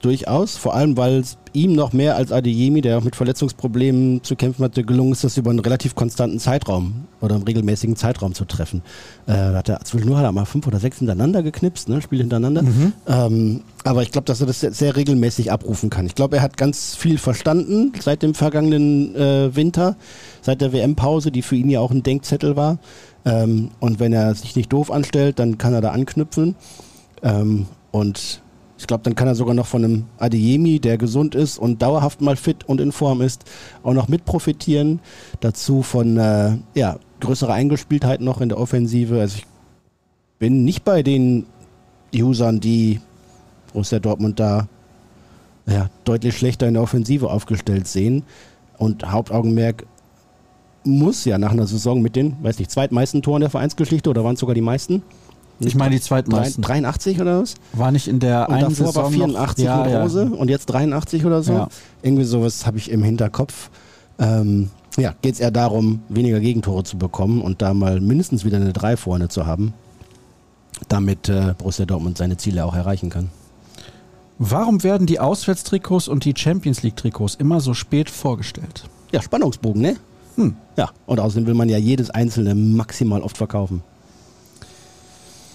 Durchaus. 0.00 0.56
Vor 0.56 0.74
allem, 0.74 0.96
weil 0.96 1.18
es 1.18 1.36
ihm 1.52 1.74
noch 1.74 1.92
mehr 1.92 2.16
als 2.16 2.32
Adeyemi, 2.32 2.80
der 2.80 2.98
auch 2.98 3.04
mit 3.04 3.16
Verletzungsproblemen 3.16 4.22
zu 4.22 4.34
kämpfen 4.34 4.64
hatte, 4.64 4.82
gelungen 4.82 5.12
ist, 5.12 5.24
das 5.24 5.36
über 5.36 5.50
einen 5.50 5.58
relativ 5.58 5.94
konstanten 5.94 6.38
Zeitraum 6.38 7.06
oder 7.20 7.34
einen 7.34 7.44
regelmäßigen 7.44 7.96
Zeitraum 7.96 8.34
zu 8.34 8.44
treffen. 8.44 8.82
Äh, 9.26 9.32
da 9.32 9.54
hat 9.54 9.68
er 9.68 9.80
zwischendurch 9.80 10.18
hat 10.18 10.24
er 10.24 10.32
mal 10.32 10.46
fünf 10.46 10.66
oder 10.66 10.80
sechs 10.80 10.98
hintereinander 10.98 11.42
geknipst, 11.42 11.88
ne? 11.88 12.00
Spiele 12.00 12.22
hintereinander. 12.22 12.62
Ähm, 13.06 13.62
aber 13.84 14.02
ich 14.02 14.10
glaube, 14.10 14.24
dass 14.24 14.40
er 14.40 14.46
das 14.46 14.60
sehr, 14.60 14.72
sehr 14.72 14.96
regelmäßig 14.96 15.52
abrufen 15.52 15.90
kann. 15.90 16.06
Ich 16.06 16.14
glaube, 16.14 16.36
er 16.36 16.42
hat 16.42 16.56
ganz 16.56 16.94
viel 16.94 17.18
verstanden 17.18 17.92
seit 18.00 18.22
dem 18.22 18.34
vergangenen 18.34 19.14
äh, 19.14 19.54
Winter, 19.54 19.96
seit 20.40 20.60
der 20.60 20.72
WM-Pause, 20.72 21.30
die 21.30 21.42
für 21.42 21.56
ihn 21.56 21.68
ja 21.68 21.80
auch 21.80 21.90
ein 21.90 22.02
Denkzettel 22.02 22.56
war. 22.56 22.78
Ähm, 23.24 23.70
und 23.80 24.00
wenn 24.00 24.12
er 24.12 24.34
sich 24.34 24.56
nicht 24.56 24.72
doof 24.72 24.90
anstellt, 24.90 25.38
dann 25.38 25.58
kann 25.58 25.74
er 25.74 25.80
da 25.80 25.90
anknüpfen. 25.90 26.54
Ähm, 27.22 27.66
und 27.90 28.40
ich 28.80 28.86
glaube, 28.86 29.02
dann 29.04 29.14
kann 29.14 29.28
er 29.28 29.34
sogar 29.34 29.54
noch 29.54 29.66
von 29.66 29.84
einem 29.84 30.04
Adeyemi, 30.16 30.80
der 30.80 30.96
gesund 30.96 31.34
ist 31.34 31.58
und 31.58 31.82
dauerhaft 31.82 32.22
mal 32.22 32.36
fit 32.36 32.66
und 32.66 32.80
in 32.80 32.92
Form 32.92 33.20
ist, 33.20 33.44
auch 33.82 33.92
noch 33.92 34.08
mit 34.08 34.24
profitieren. 34.24 35.00
Dazu 35.40 35.82
von 35.82 36.16
äh, 36.16 36.56
ja, 36.74 36.98
größerer 37.20 37.52
Eingespieltheit 37.52 38.22
noch 38.22 38.40
in 38.40 38.48
der 38.48 38.58
Offensive. 38.58 39.20
Also 39.20 39.36
ich 39.36 39.46
bin 40.38 40.64
nicht 40.64 40.82
bei 40.82 41.02
den 41.02 41.44
Usern, 42.14 42.60
die 42.60 43.02
Borussia 43.70 43.98
Dortmund 43.98 44.40
da 44.40 44.66
ja, 45.66 45.90
deutlich 46.04 46.38
schlechter 46.38 46.66
in 46.66 46.72
der 46.72 46.82
Offensive 46.82 47.28
aufgestellt 47.28 47.86
sehen. 47.86 48.22
Und 48.78 49.12
Hauptaugenmerk 49.12 49.84
muss 50.84 51.26
ja 51.26 51.36
nach 51.36 51.52
einer 51.52 51.66
Saison 51.66 52.00
mit 52.00 52.16
den, 52.16 52.42
weiß 52.42 52.58
nicht, 52.58 52.70
zweitmeisten 52.70 53.20
Toren 53.20 53.42
der 53.42 53.50
Vereinsgeschichte 53.50 54.08
oder 54.08 54.24
waren 54.24 54.34
es 54.34 54.40
sogar 54.40 54.54
die 54.54 54.62
meisten? 54.62 55.02
Ich 55.60 55.74
meine 55.74 55.94
die 55.94 56.00
zweitmeisten. 56.00 56.62
83 56.62 57.20
oder 57.20 57.42
was? 57.42 57.54
War 57.72 57.92
nicht 57.92 58.08
in 58.08 58.18
der 58.18 58.48
Und 58.48 58.54
einen 58.54 58.68
davor 58.70 58.86
Saison 58.86 59.04
war 59.04 59.10
84 59.10 59.64
noch, 59.66 59.84
mit 59.84 59.94
Rose 59.94 60.24
und 60.24 60.48
jetzt 60.48 60.66
83 60.66 61.24
oder 61.26 61.42
so. 61.42 61.52
Ja. 61.52 61.68
Irgendwie 62.02 62.24
sowas 62.24 62.66
habe 62.66 62.78
ich 62.78 62.90
im 62.90 63.02
Hinterkopf. 63.02 63.70
Ähm, 64.18 64.70
ja, 64.96 65.14
geht 65.22 65.34
es 65.34 65.40
eher 65.40 65.50
darum, 65.50 66.02
weniger 66.08 66.40
Gegentore 66.40 66.84
zu 66.84 66.98
bekommen 66.98 67.42
und 67.42 67.62
da 67.62 67.74
mal 67.74 68.00
mindestens 68.00 68.44
wieder 68.44 68.56
eine 68.56 68.72
3 68.72 68.96
vorne 68.96 69.28
zu 69.28 69.46
haben, 69.46 69.74
damit 70.88 71.28
äh, 71.28 71.54
Borussia 71.56 71.84
Dortmund 71.84 72.18
seine 72.18 72.36
Ziele 72.36 72.64
auch 72.64 72.74
erreichen 72.74 73.10
kann. 73.10 73.30
Warum 74.38 74.82
werden 74.82 75.06
die 75.06 75.20
Auswärtstrikots 75.20 76.08
und 76.08 76.24
die 76.24 76.32
Champions 76.34 76.82
League 76.82 76.96
Trikots 76.96 77.34
immer 77.34 77.60
so 77.60 77.74
spät 77.74 78.08
vorgestellt? 78.08 78.84
Ja, 79.12 79.20
Spannungsbogen, 79.20 79.82
ne? 79.82 79.96
Hm. 80.36 80.56
Ja, 80.76 80.90
und 81.06 81.20
außerdem 81.20 81.46
will 81.46 81.54
man 81.54 81.68
ja 81.68 81.76
jedes 81.76 82.08
einzelne 82.08 82.54
maximal 82.54 83.20
oft 83.20 83.36
verkaufen. 83.36 83.82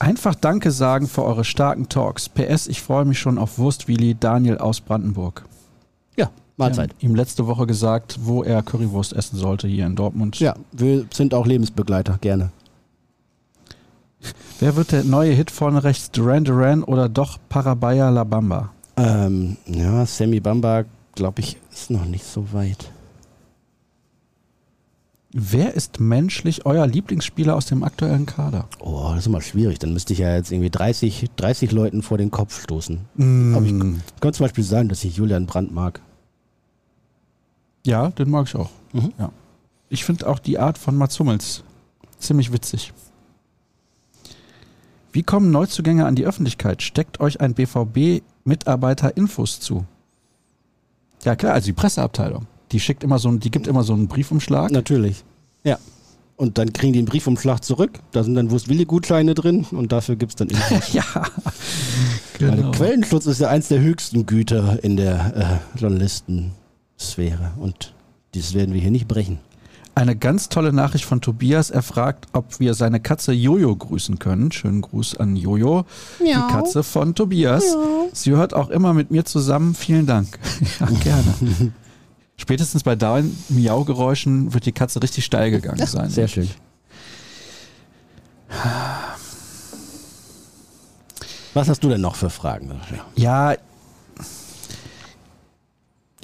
Einfach 0.05 0.35
Danke 0.35 0.69
sagen 0.69 1.07
für 1.07 1.23
eure 1.23 1.43
starken 1.43 1.89
Talks. 1.89 2.29
PS, 2.29 2.67
ich 2.67 2.79
freue 2.79 3.05
mich 3.05 3.17
schon 3.17 3.39
auf 3.39 3.57
Wurstwilli 3.57 4.13
Daniel 4.13 4.59
aus 4.59 4.79
Brandenburg. 4.79 5.45
Ja, 6.15 6.29
Mahlzeit. 6.57 6.91
Wir 6.91 7.07
haben 7.07 7.13
ihm 7.13 7.15
letzte 7.15 7.47
Woche 7.47 7.65
gesagt, 7.65 8.19
wo 8.21 8.43
er 8.43 8.61
Currywurst 8.61 9.13
essen 9.13 9.37
sollte 9.37 9.67
hier 9.67 9.87
in 9.87 9.95
Dortmund. 9.95 10.39
Ja, 10.39 10.53
wir 10.71 11.07
sind 11.11 11.33
auch 11.33 11.47
Lebensbegleiter, 11.47 12.19
gerne. 12.21 12.51
Wer 14.59 14.75
wird 14.75 14.91
der 14.91 15.05
neue 15.05 15.31
Hit 15.31 15.49
vorne 15.49 15.83
rechts? 15.83 16.11
Duran 16.11 16.43
Duran 16.43 16.83
oder 16.83 17.09
doch 17.09 17.39
Parabaya 17.49 18.11
La 18.11 18.25
Bamba? 18.25 18.69
Ähm, 18.97 19.57
ja, 19.65 20.05
Sammy 20.05 20.39
Bamba, 20.39 20.83
glaube 21.15 21.41
ich, 21.41 21.57
ist 21.73 21.89
noch 21.89 22.05
nicht 22.05 22.25
so 22.25 22.53
weit. 22.53 22.91
Wer 25.37 25.73
ist 25.73 25.99
menschlich 25.99 26.65
euer 26.65 26.87
Lieblingsspieler 26.87 27.57
aus 27.57 27.65
dem 27.65 27.83
aktuellen 27.83 28.25
Kader? 28.25 28.69
Oh, 28.79 29.09
das 29.09 29.19
ist 29.19 29.27
immer 29.27 29.41
schwierig. 29.41 29.79
Dann 29.79 29.91
müsste 29.91 30.13
ich 30.13 30.19
ja 30.19 30.33
jetzt 30.33 30.49
irgendwie 30.49 30.69
30, 30.69 31.25
30 31.35 31.73
Leuten 31.73 32.03
vor 32.03 32.17
den 32.17 32.31
Kopf 32.31 32.63
stoßen. 32.63 33.01
Mm. 33.15 33.53
Aber 33.53 33.65
ich 33.65 33.77
kann 34.21 34.33
zum 34.33 34.45
Beispiel 34.45 34.63
sagen, 34.63 34.87
dass 34.87 35.03
ich 35.03 35.17
Julian 35.17 35.45
Brandt 35.45 35.73
mag. 35.73 35.99
Ja, 37.85 38.11
den 38.11 38.29
mag 38.29 38.47
ich 38.47 38.55
auch. 38.55 38.69
Mhm. 38.93 39.11
Ja. 39.19 39.29
Ich 39.89 40.05
finde 40.05 40.25
auch 40.27 40.39
die 40.39 40.57
Art 40.57 40.77
von 40.77 40.95
Mats 40.95 41.19
Hummels 41.19 41.65
ziemlich 42.17 42.53
witzig. 42.53 42.93
Wie 45.11 45.23
kommen 45.23 45.51
Neuzugänge 45.51 46.05
an 46.05 46.15
die 46.15 46.25
Öffentlichkeit? 46.25 46.81
Steckt 46.81 47.19
euch 47.19 47.41
ein 47.41 47.55
BVB-Mitarbeiter 47.55 49.17
Infos 49.17 49.59
zu? 49.59 49.83
Ja 51.25 51.35
klar, 51.35 51.55
also 51.55 51.65
die 51.65 51.73
Presseabteilung. 51.73 52.47
Die 52.75 52.81
schickt 52.81 53.05
immer 53.05 53.19
so, 53.19 53.31
die 53.31 53.51
gibt 53.51 53.67
immer 53.67 53.83
so 53.83 53.93
einen 53.93 54.09
Briefumschlag. 54.09 54.69
Natürlich. 54.69 55.23
Ja. 55.63 55.77
Und 56.35 56.57
dann 56.57 56.73
kriegen 56.73 56.91
die 56.91 56.99
einen 56.99 57.07
Briefumschlag 57.07 57.63
zurück. 57.63 57.99
Da 58.11 58.21
sind 58.21 58.35
dann 58.35 58.51
Wurstwilli-Gutscheine 58.51 59.33
drin 59.33 59.65
und 59.71 59.93
dafür 59.93 60.17
gibt 60.17 60.33
es 60.33 60.35
dann 60.35 60.49
Infos. 60.49 60.91
Ja, 60.91 61.05
Weil 62.37 62.57
genau. 62.57 62.71
Quellenschutz 62.71 63.27
ist 63.27 63.39
ja 63.39 63.47
eins 63.47 63.69
der 63.69 63.79
höchsten 63.79 64.25
Güter 64.25 64.83
in 64.83 64.97
der 64.97 65.61
äh, 65.73 65.79
Journalistensphäre. 65.79 67.53
Und 67.61 67.93
dieses 68.33 68.53
werden 68.53 68.73
wir 68.73 68.81
hier 68.81 68.91
nicht 68.91 69.07
brechen. 69.07 69.39
Eine 69.97 70.17
ganz 70.17 70.49
tolle 70.49 70.73
Nachricht 70.73 71.05
von 71.05 71.21
Tobias. 71.21 71.69
Er 71.69 71.81
fragt, 71.81 72.25
ob 72.33 72.59
wir 72.59 72.73
seine 72.73 72.99
Katze 72.99 73.31
Jojo 73.31 73.73
grüßen 73.73 74.19
können. 74.19 74.51
Schönen 74.51 74.81
Gruß 74.81 75.15
an 75.15 75.37
Jojo, 75.37 75.85
die 76.19 76.33
Katze 76.51 76.83
von 76.83 77.15
Tobias. 77.15 77.77
Sie 78.11 78.31
hört 78.31 78.53
auch 78.53 78.69
immer 78.69 78.93
mit 78.93 79.11
mir 79.11 79.23
zusammen. 79.23 79.75
Vielen 79.75 80.07
Dank. 80.07 80.37
Ja, 80.81 80.87
gerne. 80.87 81.71
Spätestens 82.37 82.83
bei 82.83 82.95
deinen 82.95 83.37
Miau-Geräuschen 83.49 84.53
wird 84.53 84.65
die 84.65 84.71
Katze 84.71 85.01
richtig 85.01 85.25
steil 85.25 85.51
gegangen 85.51 85.85
sein. 85.85 86.09
Sehr 86.09 86.27
schön. 86.27 86.49
Was 91.53 91.69
hast 91.69 91.83
du 91.83 91.89
denn 91.89 92.01
noch 92.01 92.15
für 92.15 92.29
Fragen? 92.29 92.79
Ja, 93.15 93.55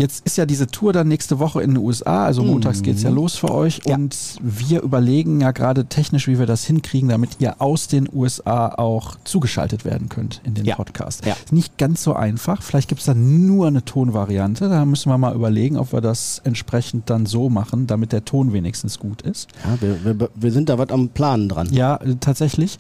Jetzt 0.02 0.26
ist 0.26 0.36
ja 0.38 0.45
diese 0.48 0.65
Tour 0.68 0.94
dann 0.94 1.07
nächste 1.07 1.38
Woche 1.38 1.61
in 1.61 1.76
den 1.76 1.78
USA, 1.84 2.26
also 2.26 2.44
montags 2.44 2.80
Mhm. 2.80 2.84
geht's 2.84 3.03
ja 3.03 3.11
los 3.11 3.36
für 3.36 3.52
euch 3.52 3.82
Ja. 3.86 3.95
und 3.95 4.15
wir 4.41 4.82
überlegen 4.82 5.41
ja 5.41 5.52
gerade 5.52 5.86
technisch, 5.86 6.28
wie 6.28 6.40
wir 6.40 6.48
das 6.48 6.64
hinkriegen, 6.65 7.10
damit 7.10 7.38
ihr 7.40 7.61
aus 7.61 7.88
den 7.88 8.10
USA 8.11 8.69
auch 8.69 9.15
zugeschaltet 9.26 9.86
werden 9.86 10.10
könnt 10.10 10.41
in 10.44 10.56
den 10.56 10.65
Ja. 10.65 10.76
Podcast. 10.76 11.23
Ja. 11.26 11.34
Ist 11.34 11.52
nicht 11.53 11.78
ganz 11.78 12.02
so 12.02 12.14
einfach, 12.14 12.64
vielleicht 12.64 12.90
gibt's 12.90 13.06
dann 13.06 13.45
nur 13.45 13.68
eine 13.68 13.86
Tonvariante, 13.86 14.69
da 14.69 14.86
müssen 14.86 15.10
wir 15.11 15.18
mal 15.19 15.36
überlegen, 15.36 15.78
ob 15.78 15.94
wir 15.94 16.02
das 16.02 16.41
entsprechend 16.44 17.10
dann 17.11 17.28
so 17.28 17.49
machen, 17.49 17.86
damit 17.86 18.11
der 18.11 18.26
Ton 18.26 18.53
wenigstens 18.53 18.98
gut 18.98 19.22
ist. 19.22 19.49
Ja, 19.64 19.80
wir, 19.82 20.19
wir, 20.19 20.30
wir 20.34 20.52
sind 20.52 20.69
da 20.69 20.80
was 20.80 20.90
am 20.90 21.10
Planen 21.10 21.48
dran. 21.48 21.68
Ja, 21.72 21.99
tatsächlich. 22.22 22.78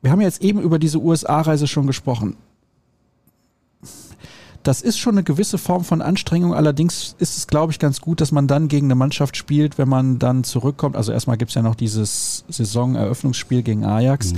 Wir 0.00 0.12
haben 0.12 0.20
jetzt 0.20 0.42
eben 0.42 0.60
über 0.60 0.78
diese 0.78 0.98
USA-Reise 1.00 1.66
schon 1.66 1.86
gesprochen. 1.88 2.36
Das 4.64 4.82
ist 4.82 4.98
schon 4.98 5.14
eine 5.14 5.22
gewisse 5.22 5.56
Form 5.56 5.84
von 5.84 6.02
Anstrengung. 6.02 6.52
Allerdings 6.52 7.14
ist 7.18 7.38
es, 7.38 7.46
glaube 7.46 7.72
ich, 7.72 7.78
ganz 7.78 8.00
gut, 8.00 8.20
dass 8.20 8.32
man 8.32 8.48
dann 8.48 8.68
gegen 8.68 8.88
eine 8.88 8.96
Mannschaft 8.96 9.36
spielt, 9.36 9.78
wenn 9.78 9.88
man 9.88 10.18
dann 10.18 10.44
zurückkommt. 10.44 10.96
Also 10.96 11.12
erstmal 11.12 11.36
gibt 11.36 11.50
es 11.50 11.54
ja 11.54 11.62
noch 11.62 11.74
dieses 11.74 12.44
Saisoneröffnungsspiel 12.48 13.62
gegen 13.62 13.84
Ajax, 13.84 14.34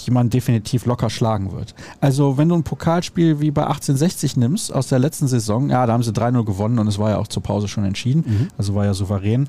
die 0.00 0.10
man 0.10 0.30
definitiv 0.30 0.86
locker 0.86 1.10
schlagen 1.10 1.52
wird. 1.52 1.74
Also 2.00 2.38
wenn 2.38 2.48
du 2.48 2.54
ein 2.54 2.62
Pokalspiel 2.62 3.40
wie 3.40 3.50
bei 3.50 3.62
1860 3.62 4.36
nimmst 4.36 4.72
aus 4.72 4.88
der 4.88 5.00
letzten 5.00 5.28
Saison, 5.28 5.70
ja, 5.70 5.84
da 5.86 5.92
haben 5.92 6.02
sie 6.02 6.12
3-0 6.12 6.44
gewonnen 6.44 6.78
und 6.78 6.86
es 6.86 6.98
war 6.98 7.10
ja 7.10 7.18
auch 7.18 7.28
zur 7.28 7.42
Pause 7.42 7.68
schon 7.68 7.84
entschieden. 7.84 8.48
Also 8.56 8.74
war 8.74 8.84
ja 8.84 8.94
souverän. 8.94 9.48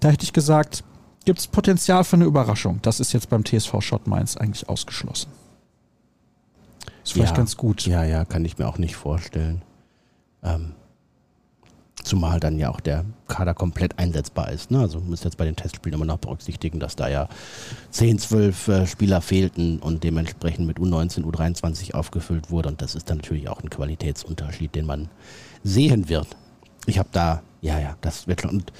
Da 0.00 0.10
hätte 0.10 0.24
ich 0.24 0.32
gesagt, 0.32 0.84
gibt 1.24 1.38
es 1.38 1.46
Potenzial 1.46 2.04
für 2.04 2.16
eine 2.16 2.24
Überraschung. 2.24 2.80
Das 2.82 3.00
ist 3.00 3.12
jetzt 3.12 3.30
beim 3.30 3.44
TSV 3.44 3.80
Schott 3.80 4.06
Mainz 4.06 4.36
eigentlich 4.36 4.68
ausgeschlossen. 4.68 5.28
Ist 7.04 7.12
vielleicht 7.12 7.32
Ja. 7.32 7.36
ganz 7.36 7.56
gut. 7.56 7.86
Ja, 7.86 8.04
ja, 8.04 8.24
kann 8.24 8.44
ich 8.44 8.58
mir 8.58 8.66
auch 8.68 8.78
nicht 8.78 8.96
vorstellen. 8.96 9.62
Ähm, 10.42 10.72
zumal 12.04 12.40
dann 12.40 12.58
ja 12.58 12.70
auch 12.70 12.80
der 12.80 13.04
Kader 13.28 13.54
komplett 13.54 13.98
einsetzbar 13.98 14.50
ist. 14.50 14.70
Ne? 14.70 14.80
Also 14.80 15.00
muss 15.00 15.24
jetzt 15.24 15.36
bei 15.36 15.44
den 15.44 15.56
Testspielen 15.56 15.94
immer 15.94 16.04
noch 16.04 16.18
berücksichtigen, 16.18 16.80
dass 16.80 16.96
da 16.96 17.08
ja 17.08 17.28
10, 17.90 18.18
12 18.18 18.68
äh, 18.68 18.86
Spieler 18.86 19.20
fehlten 19.20 19.78
und 19.78 20.02
dementsprechend 20.04 20.66
mit 20.66 20.78
U19, 20.78 21.24
U23 21.24 21.94
aufgefüllt 21.94 22.50
wurde. 22.50 22.68
Und 22.70 22.82
das 22.82 22.94
ist 22.94 23.08
dann 23.10 23.18
natürlich 23.18 23.48
auch 23.48 23.62
ein 23.62 23.70
Qualitätsunterschied, 23.70 24.74
den 24.74 24.86
man 24.86 25.08
sehen 25.62 26.08
wird. 26.08 26.28
Ich 26.86 26.98
habe 26.98 27.08
da, 27.12 27.42
ja, 27.60 27.78
ja, 27.78 27.96
das 28.00 28.26
wird 28.26 28.42
schon. 28.42 28.50
Und 28.50 28.72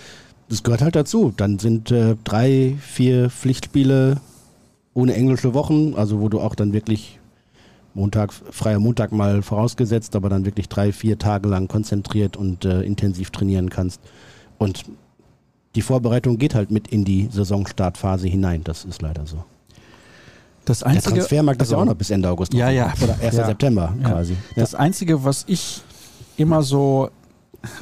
das 0.48 0.62
gehört 0.62 0.82
halt 0.82 0.96
dazu. 0.96 1.32
Dann 1.36 1.58
sind 1.58 1.90
äh, 1.92 2.16
drei, 2.24 2.76
vier 2.80 3.30
Pflichtspiele 3.30 4.20
ohne 4.94 5.14
englische 5.14 5.54
Wochen, 5.54 5.94
also 5.94 6.20
wo 6.20 6.28
du 6.28 6.40
auch 6.40 6.54
dann 6.54 6.72
wirklich 6.72 7.20
Montag, 7.94 8.32
freier 8.32 8.78
Montag 8.78 9.12
mal 9.12 9.42
vorausgesetzt, 9.42 10.16
aber 10.16 10.28
dann 10.28 10.44
wirklich 10.44 10.68
drei, 10.68 10.92
vier 10.92 11.18
Tage 11.18 11.48
lang 11.48 11.68
konzentriert 11.68 12.36
und 12.36 12.64
äh, 12.64 12.82
intensiv 12.82 13.30
trainieren 13.30 13.68
kannst. 13.70 14.00
Und 14.58 14.84
die 15.74 15.82
Vorbereitung 15.82 16.38
geht 16.38 16.54
halt 16.54 16.70
mit 16.70 16.88
in 16.88 17.04
die 17.04 17.28
Saisonstartphase 17.30 18.28
hinein. 18.28 18.64
Das 18.64 18.84
ist 18.84 19.02
leider 19.02 19.26
so. 19.26 19.44
Das 20.64 20.80
Der 20.80 20.88
einzige, 20.88 21.14
Transfermarkt 21.16 21.60
ist 21.62 21.70
ja 21.70 21.76
also- 21.76 21.82
auch 21.82 21.92
noch 21.92 21.98
bis 21.98 22.10
Ende 22.10 22.28
August. 22.30 22.54
Ja, 22.54 22.70
ja. 22.70 22.92
Oder 23.02 23.16
1. 23.20 23.36
Ja. 23.36 23.46
September 23.46 23.94
Ja. 24.02 24.10
quasi. 24.10 24.36
Das 24.54 24.74
Einzige, 24.74 25.24
was 25.24 25.44
ich 25.48 25.82
immer 26.36 26.62
so 26.62 27.10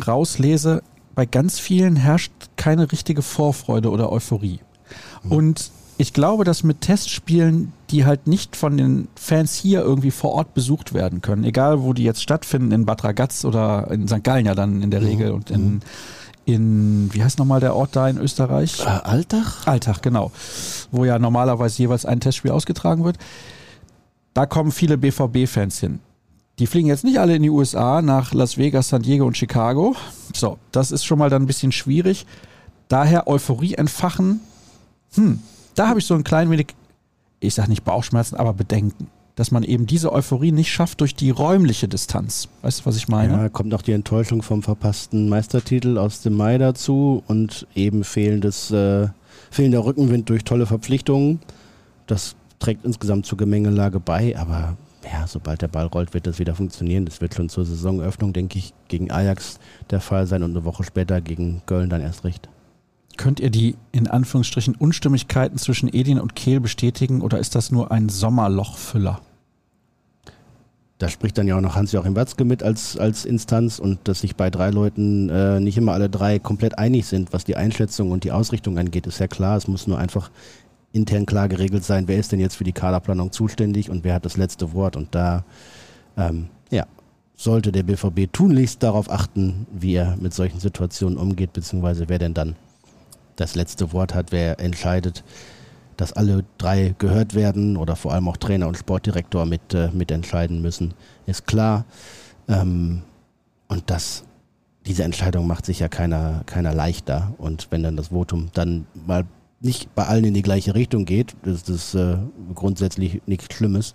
rauslese, 0.06 0.82
bei 1.14 1.26
ganz 1.26 1.58
vielen 1.58 1.96
herrscht 1.96 2.32
keine 2.56 2.90
richtige 2.90 3.22
Vorfreude 3.22 3.90
oder 3.90 4.10
Euphorie. 4.10 4.60
Mhm. 5.24 5.32
Und 5.32 5.70
ich 6.00 6.14
glaube, 6.14 6.44
dass 6.44 6.62
mit 6.62 6.80
Testspielen, 6.80 7.72
die 7.90 8.06
halt 8.06 8.26
nicht 8.26 8.56
von 8.56 8.78
den 8.78 9.08
Fans 9.16 9.54
hier 9.54 9.82
irgendwie 9.82 10.10
vor 10.10 10.32
Ort 10.32 10.54
besucht 10.54 10.94
werden 10.94 11.20
können, 11.20 11.44
egal 11.44 11.82
wo 11.82 11.92
die 11.92 12.04
jetzt 12.04 12.22
stattfinden, 12.22 12.72
in 12.72 12.86
Bad 12.86 13.04
Ragaz 13.04 13.44
oder 13.44 13.90
in 13.90 14.08
St. 14.08 14.24
Gallen 14.24 14.46
ja 14.46 14.54
dann 14.54 14.80
in 14.80 14.90
der 14.90 15.02
Mhm. 15.02 15.06
Regel 15.06 15.30
und 15.32 15.50
in, 15.50 15.80
in 16.46 17.10
wie 17.12 17.22
heißt 17.22 17.38
nochmal 17.38 17.60
der 17.60 17.76
Ort 17.76 17.96
da 17.96 18.08
in 18.08 18.16
Österreich? 18.16 18.80
Äh, 18.80 18.84
Alltag? 18.84 19.66
Alltag, 19.66 20.00
genau. 20.00 20.32
Wo 20.90 21.04
ja 21.04 21.18
normalerweise 21.18 21.82
jeweils 21.82 22.06
ein 22.06 22.20
Testspiel 22.20 22.50
ausgetragen 22.52 23.04
wird. 23.04 23.18
Da 24.32 24.46
kommen 24.46 24.72
viele 24.72 24.96
BVB-Fans 24.96 25.80
hin. 25.80 25.98
Die 26.58 26.66
fliegen 26.66 26.88
jetzt 26.88 27.04
nicht 27.04 27.18
alle 27.20 27.36
in 27.36 27.42
die 27.42 27.50
USA, 27.50 28.00
nach 28.00 28.32
Las 28.32 28.56
Vegas, 28.56 28.88
San 28.88 29.02
Diego 29.02 29.26
und 29.26 29.36
Chicago. 29.36 29.94
So, 30.34 30.56
das 30.72 30.92
ist 30.92 31.04
schon 31.04 31.18
mal 31.18 31.28
dann 31.28 31.42
ein 31.42 31.46
bisschen 31.46 31.72
schwierig. 31.72 32.24
Daher 32.88 33.28
Euphorie 33.28 33.74
entfachen. 33.74 34.40
Hm, 35.14 35.40
da 35.80 35.88
habe 35.88 35.98
ich 35.98 36.04
so 36.04 36.14
ein 36.14 36.24
klein 36.24 36.50
wenig, 36.50 36.74
ich 37.40 37.54
sage 37.54 37.70
nicht 37.70 37.84
Bauchschmerzen, 37.84 38.36
aber 38.36 38.52
Bedenken. 38.52 39.08
Dass 39.34 39.50
man 39.50 39.62
eben 39.62 39.86
diese 39.86 40.12
Euphorie 40.12 40.52
nicht 40.52 40.70
schafft 40.70 41.00
durch 41.00 41.14
die 41.14 41.30
räumliche 41.30 41.88
Distanz. 41.88 42.48
Weißt 42.60 42.80
du, 42.80 42.86
was 42.86 42.96
ich 42.96 43.08
meine? 43.08 43.32
Ja, 43.32 43.48
kommt 43.48 43.70
noch 43.70 43.80
die 43.80 43.92
Enttäuschung 43.92 44.42
vom 44.42 44.62
verpassten 44.62 45.30
Meistertitel 45.30 45.96
aus 45.96 46.20
dem 46.20 46.34
Mai 46.34 46.58
dazu 46.58 47.22
und 47.26 47.66
eben 47.74 48.04
fehlendes, 48.04 48.70
äh, 48.70 49.08
fehlender 49.50 49.82
Rückenwind 49.82 50.28
durch 50.28 50.44
tolle 50.44 50.66
Verpflichtungen. 50.66 51.40
Das 52.06 52.36
trägt 52.58 52.84
insgesamt 52.84 53.24
zur 53.24 53.38
Gemengelage 53.38 54.00
bei, 54.00 54.38
aber 54.38 54.76
ja, 55.10 55.26
sobald 55.26 55.62
der 55.62 55.68
Ball 55.68 55.86
rollt, 55.86 56.12
wird 56.12 56.26
das 56.26 56.38
wieder 56.38 56.54
funktionieren. 56.54 57.06
Das 57.06 57.22
wird 57.22 57.34
schon 57.34 57.48
zur 57.48 57.64
Saisoneröffnung, 57.64 58.34
denke 58.34 58.58
ich, 58.58 58.74
gegen 58.88 59.10
Ajax 59.10 59.58
der 59.88 60.00
Fall 60.00 60.26
sein 60.26 60.42
und 60.42 60.50
eine 60.50 60.66
Woche 60.66 60.84
später 60.84 61.22
gegen 61.22 61.62
Köln 61.64 61.88
dann 61.88 62.02
erst 62.02 62.24
recht. 62.24 62.50
Könnt 63.16 63.40
ihr 63.40 63.50
die 63.50 63.76
in 63.92 64.06
Anführungsstrichen 64.06 64.74
Unstimmigkeiten 64.74 65.58
zwischen 65.58 65.92
Edin 65.92 66.20
und 66.20 66.34
Kehl 66.34 66.60
bestätigen 66.60 67.20
oder 67.20 67.38
ist 67.38 67.54
das 67.54 67.70
nur 67.70 67.90
ein 67.90 68.08
Sommerlochfüller? 68.08 69.20
Da 71.00 71.08
spricht 71.08 71.38
dann 71.38 71.48
ja 71.48 71.56
auch 71.56 71.62
noch 71.62 71.76
Hans-Joachim 71.76 72.14
Watzke 72.14 72.44
mit 72.44 72.62
als, 72.62 72.98
als 72.98 73.24
Instanz 73.24 73.78
und 73.78 74.00
dass 74.04 74.20
sich 74.20 74.36
bei 74.36 74.50
drei 74.50 74.68
Leuten 74.68 75.30
äh, 75.30 75.58
nicht 75.58 75.78
immer 75.78 75.92
alle 75.92 76.10
drei 76.10 76.38
komplett 76.38 76.78
einig 76.78 77.06
sind, 77.06 77.32
was 77.32 77.44
die 77.44 77.56
Einschätzung 77.56 78.10
und 78.10 78.24
die 78.24 78.32
Ausrichtung 78.32 78.76
angeht, 78.76 79.06
ist 79.06 79.18
ja 79.18 79.26
klar. 79.26 79.56
Es 79.56 79.66
muss 79.66 79.86
nur 79.86 79.98
einfach 79.98 80.30
intern 80.92 81.24
klar 81.24 81.48
geregelt 81.48 81.84
sein, 81.84 82.06
wer 82.06 82.18
ist 82.18 82.32
denn 82.32 82.40
jetzt 82.40 82.56
für 82.56 82.64
die 82.64 82.72
Kaderplanung 82.72 83.32
zuständig 83.32 83.88
und 83.88 84.04
wer 84.04 84.12
hat 84.12 84.26
das 84.26 84.36
letzte 84.36 84.74
Wort. 84.74 84.94
Und 84.94 85.14
da 85.14 85.44
ähm, 86.18 86.48
ja, 86.70 86.84
sollte 87.34 87.72
der 87.72 87.84
BVB 87.84 88.30
tunlichst 88.30 88.82
darauf 88.82 89.10
achten, 89.10 89.66
wie 89.72 89.94
er 89.94 90.18
mit 90.20 90.34
solchen 90.34 90.60
Situationen 90.60 91.16
umgeht, 91.16 91.54
beziehungsweise 91.54 92.10
wer 92.10 92.18
denn 92.18 92.34
dann 92.34 92.56
das 93.40 93.54
letzte 93.54 93.92
Wort 93.92 94.14
hat, 94.14 94.32
wer 94.32 94.60
entscheidet, 94.60 95.24
dass 95.96 96.12
alle 96.12 96.44
drei 96.58 96.94
gehört 96.98 97.34
werden 97.34 97.76
oder 97.76 97.96
vor 97.96 98.12
allem 98.12 98.28
auch 98.28 98.36
Trainer 98.36 98.68
und 98.68 98.76
Sportdirektor 98.76 99.46
mit, 99.46 99.74
äh, 99.74 99.88
mitentscheiden 99.92 100.62
müssen, 100.62 100.94
ist 101.26 101.46
klar. 101.46 101.84
Ähm, 102.48 103.02
und 103.68 103.90
das, 103.90 104.24
diese 104.86 105.04
Entscheidung 105.04 105.46
macht 105.46 105.66
sich 105.66 105.78
ja 105.80 105.88
keiner, 105.88 106.42
keiner 106.46 106.74
leichter. 106.74 107.34
Und 107.38 107.68
wenn 107.70 107.82
dann 107.82 107.96
das 107.96 108.08
Votum 108.08 108.50
dann 108.54 108.86
mal 109.06 109.24
nicht 109.60 109.94
bei 109.94 110.06
allen 110.06 110.24
in 110.24 110.34
die 110.34 110.42
gleiche 110.42 110.74
Richtung 110.74 111.04
geht, 111.04 111.34
ist 111.44 111.68
das 111.68 111.94
äh, 111.94 112.16
grundsätzlich 112.54 113.20
nichts 113.26 113.54
Schlimmes. 113.54 113.94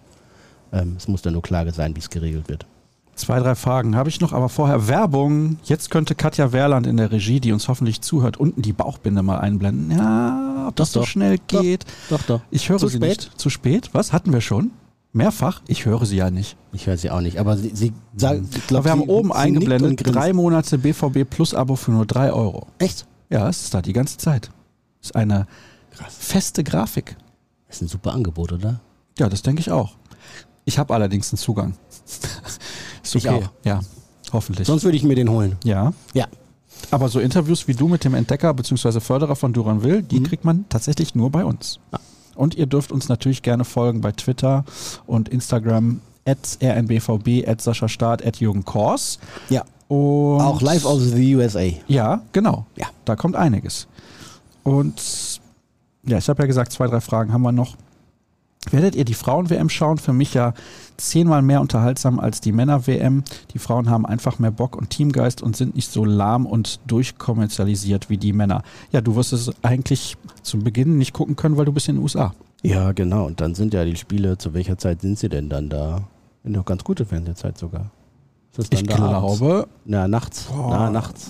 Ähm, 0.71 0.95
es 0.97 1.07
muss 1.07 1.21
dann 1.21 1.33
nur 1.33 1.41
klar 1.41 1.71
sein, 1.71 1.95
wie 1.95 1.99
es 1.99 2.09
geregelt 2.09 2.49
wird. 2.49 2.67
Zwei, 3.15 3.39
drei 3.39 3.55
Fragen 3.55 3.95
habe 3.95 4.09
ich 4.09 4.19
noch, 4.19 4.33
aber 4.33 4.49
vorher 4.49 4.87
Werbung. 4.89 5.57
Jetzt 5.63 5.89
könnte 5.89 6.15
Katja 6.15 6.51
Werland 6.51 6.85
in 6.85 6.97
der 6.97 7.11
Regie, 7.11 7.39
die 7.39 7.53
uns 7.53 7.67
hoffentlich 7.69 8.01
zuhört, 8.01 8.35
unten 8.37 8.61
die 8.61 8.73
Bauchbinde 8.73 9.23
mal 9.23 9.39
einblenden. 9.39 9.89
Ja, 9.91 10.65
ob 10.67 10.75
das 10.75 10.89
Doch, 10.89 10.93
so 10.93 10.99
doch. 11.01 11.07
schnell 11.07 11.37
Doch. 11.47 11.61
geht. 11.61 11.85
Doch, 12.09 12.21
doch. 12.23 12.41
Ich 12.51 12.67
höre 12.69 12.77
Zu 12.77 12.89
sie 12.89 12.97
spät? 12.97 13.09
nicht. 13.09 13.39
Zu 13.39 13.49
spät? 13.49 13.89
Was? 13.93 14.11
Hatten 14.11 14.33
wir 14.33 14.41
schon? 14.41 14.71
Mehrfach? 15.13 15.61
Ich 15.67 15.85
höre 15.85 16.05
sie 16.05 16.17
ja 16.17 16.29
nicht. 16.29 16.57
Ich 16.73 16.87
höre 16.87 16.97
sie 16.97 17.09
auch 17.09 17.21
nicht, 17.21 17.37
aber 17.39 17.55
sie, 17.55 17.71
sie 17.73 17.93
sagen, 18.17 18.49
ich 18.51 18.57
Aber 18.57 18.67
glaube, 18.67 18.83
wir 18.85 18.91
haben 18.91 19.01
sie, 19.03 19.07
oben 19.07 19.29
sie 19.29 19.35
eingeblendet, 19.35 20.01
drei 20.13 20.33
Monate 20.33 20.77
BVB 20.77 21.23
Plus 21.29 21.53
Abo 21.53 21.77
für 21.77 21.91
nur 21.91 22.05
drei 22.05 22.33
Euro. 22.33 22.67
Echt? 22.79 23.05
Ja, 23.29 23.47
es 23.47 23.63
ist 23.63 23.73
da 23.73 23.81
die 23.81 23.93
ganze 23.93 24.17
Zeit. 24.17 24.49
Ist 25.01 25.15
eine 25.15 25.47
Krass. 25.91 26.15
feste 26.19 26.65
Grafik. 26.65 27.15
Ist 27.69 27.81
ein 27.81 27.87
super 27.87 28.11
Angebot, 28.13 28.51
oder? 28.51 28.81
Ja, 29.17 29.29
das 29.29 29.41
denke 29.41 29.61
ich 29.61 29.71
auch. 29.71 29.93
Ich 30.65 30.77
habe 30.79 30.93
allerdings 30.93 31.31
einen 31.31 31.37
Zugang. 31.37 31.75
Ist 33.05 33.15
Ich 33.15 33.29
okay. 33.29 33.43
auch. 33.45 33.49
Ja, 33.65 33.79
hoffentlich. 34.33 34.67
Sonst 34.67 34.83
würde 34.83 34.97
ich 34.97 35.03
mir 35.03 35.15
den 35.15 35.29
holen. 35.29 35.55
ja. 35.63 35.93
Ja. 36.13 36.27
Aber 36.91 37.07
so 37.07 37.19
Interviews 37.21 37.67
wie 37.69 37.73
du 37.73 37.87
mit 37.87 38.03
dem 38.03 38.13
Entdecker 38.15 38.53
bzw. 38.53 38.99
Förderer 38.99 39.37
von 39.37 39.53
Duranville, 39.53 40.03
die 40.03 40.19
Mhm. 40.19 40.23
kriegt 40.25 40.43
man 40.45 40.65
tatsächlich 40.67 41.15
nur 41.15 41.29
bei 41.31 41.45
uns. 41.45 41.79
Ja. 41.93 41.99
Und 42.35 42.55
ihr 42.55 42.65
dürft 42.65 42.91
uns 42.91 43.07
natürlich 43.07 43.41
gerne 43.43 43.63
folgen 43.63 44.01
bei 44.01 44.11
Twitter 44.11 44.65
und 45.07 45.29
Instagram 45.29 46.01
at 46.25 46.57
rnbvb, 46.61 47.47
at 47.47 47.61
Sascha 47.61 47.87
Staat, 47.87 48.25
at 48.25 48.37
Jürgen 48.41 48.65
Kors. 48.65 49.19
Ja. 49.49 49.63
Und 49.87 50.41
Auch 50.41 50.61
live 50.61 50.83
aus 50.85 51.01
the 51.13 51.35
USA. 51.37 51.69
Ja, 51.87 52.21
genau. 52.33 52.65
Ja. 52.75 52.87
Da 53.05 53.15
kommt 53.15 53.37
einiges. 53.37 53.87
Und 54.63 55.39
ja, 56.05 56.17
ich 56.17 56.27
habe 56.27 56.43
ja 56.43 56.47
gesagt, 56.47 56.71
zwei, 56.73 56.87
drei 56.87 56.99
Fragen 56.99 57.31
haben 57.31 57.43
wir 57.43 57.51
noch. 57.53 57.75
Werdet 58.71 58.95
ihr 58.95 59.05
die 59.05 59.13
Frauen-WM 59.13 59.69
schauen? 59.69 59.97
Für 59.97 60.13
mich 60.13 60.33
ja 60.33 60.53
zehnmal 60.97 61.41
mehr 61.41 61.61
unterhaltsam 61.61 62.19
als 62.19 62.41
die 62.41 62.51
Männer-WM. 62.51 63.23
Die 63.53 63.59
Frauen 63.59 63.89
haben 63.89 64.05
einfach 64.05 64.39
mehr 64.39 64.51
Bock 64.51 64.75
und 64.75 64.89
Teamgeist 64.89 65.41
und 65.41 65.55
sind 65.55 65.75
nicht 65.75 65.91
so 65.91 66.05
lahm 66.05 66.45
und 66.45 66.79
durchkommerzialisiert 66.87 68.09
wie 68.09 68.17
die 68.17 68.33
Männer. 68.33 68.63
Ja, 68.91 69.01
du 69.01 69.15
wirst 69.15 69.33
es 69.33 69.51
eigentlich 69.63 70.17
zum 70.41 70.63
Beginn 70.63 70.97
nicht 70.97 71.13
gucken 71.13 71.35
können, 71.35 71.57
weil 71.57 71.65
du 71.65 71.73
bist 71.73 71.89
in 71.89 71.95
den 71.95 72.03
USA. 72.03 72.33
Ja, 72.63 72.91
genau. 72.93 73.25
Und 73.25 73.41
dann 73.41 73.53
sind 73.53 73.73
ja 73.73 73.85
die 73.85 73.95
Spiele, 73.95 74.37
zu 74.37 74.53
welcher 74.53 74.77
Zeit 74.77 75.01
sind 75.01 75.19
sie 75.19 75.29
denn 75.29 75.49
dann 75.49 75.69
da? 75.69 76.07
In 76.43 76.53
der 76.53 76.63
ganz 76.63 76.83
gute 76.83 77.05
Fernsehzeit 77.05 77.57
sogar. 77.57 77.91
Ist 78.51 78.59
das 78.59 78.69
dann 78.69 78.79
ich 78.79 78.87
glaube. 78.87 79.53
Abends? 79.53 79.67
Na, 79.85 80.07
nachts. 80.07 80.43
Boah, 80.45 80.67
Na, 80.71 80.89
nachts. 80.89 81.29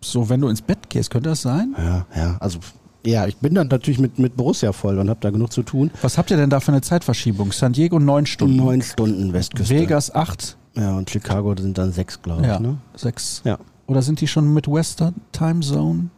So, 0.00 0.28
wenn 0.28 0.40
du 0.40 0.48
ins 0.48 0.62
Bett 0.62 0.90
gehst, 0.90 1.10
könnte 1.10 1.30
das 1.30 1.42
sein? 1.42 1.74
Ja, 1.78 2.06
ja. 2.14 2.36
Also 2.40 2.58
ja, 3.06 3.26
ich 3.26 3.36
bin 3.36 3.54
dann 3.54 3.68
natürlich 3.68 3.98
mit, 3.98 4.18
mit 4.18 4.36
Borussia 4.36 4.72
voll 4.72 4.98
und 4.98 5.10
habe 5.10 5.20
da 5.20 5.30
genug 5.30 5.52
zu 5.52 5.62
tun. 5.62 5.90
Was 6.02 6.18
habt 6.18 6.30
ihr 6.30 6.36
denn 6.36 6.50
da 6.50 6.60
für 6.60 6.72
eine 6.72 6.80
Zeitverschiebung? 6.80 7.52
San 7.52 7.72
Diego 7.72 7.98
neun 7.98 8.26
Stunden. 8.26 8.56
Neun 8.56 8.82
Stunden 8.82 9.32
Westküste. 9.32 9.74
Vegas 9.74 10.14
acht. 10.14 10.56
Ja, 10.76 10.96
und 10.96 11.08
Chicago 11.10 11.54
sind 11.56 11.78
dann 11.78 11.92
sechs, 11.92 12.20
glaube 12.20 12.42
ich. 12.42 12.48
Ja, 12.48 12.58
ne? 12.58 12.78
sechs. 12.96 13.42
Ja. 13.44 13.58
Oder 13.86 14.02
sind 14.02 14.20
die 14.20 14.26
schon 14.26 14.52
mit 14.52 14.66
Western 14.66 15.14
Time 15.32 15.60
Zone? 15.60 16.08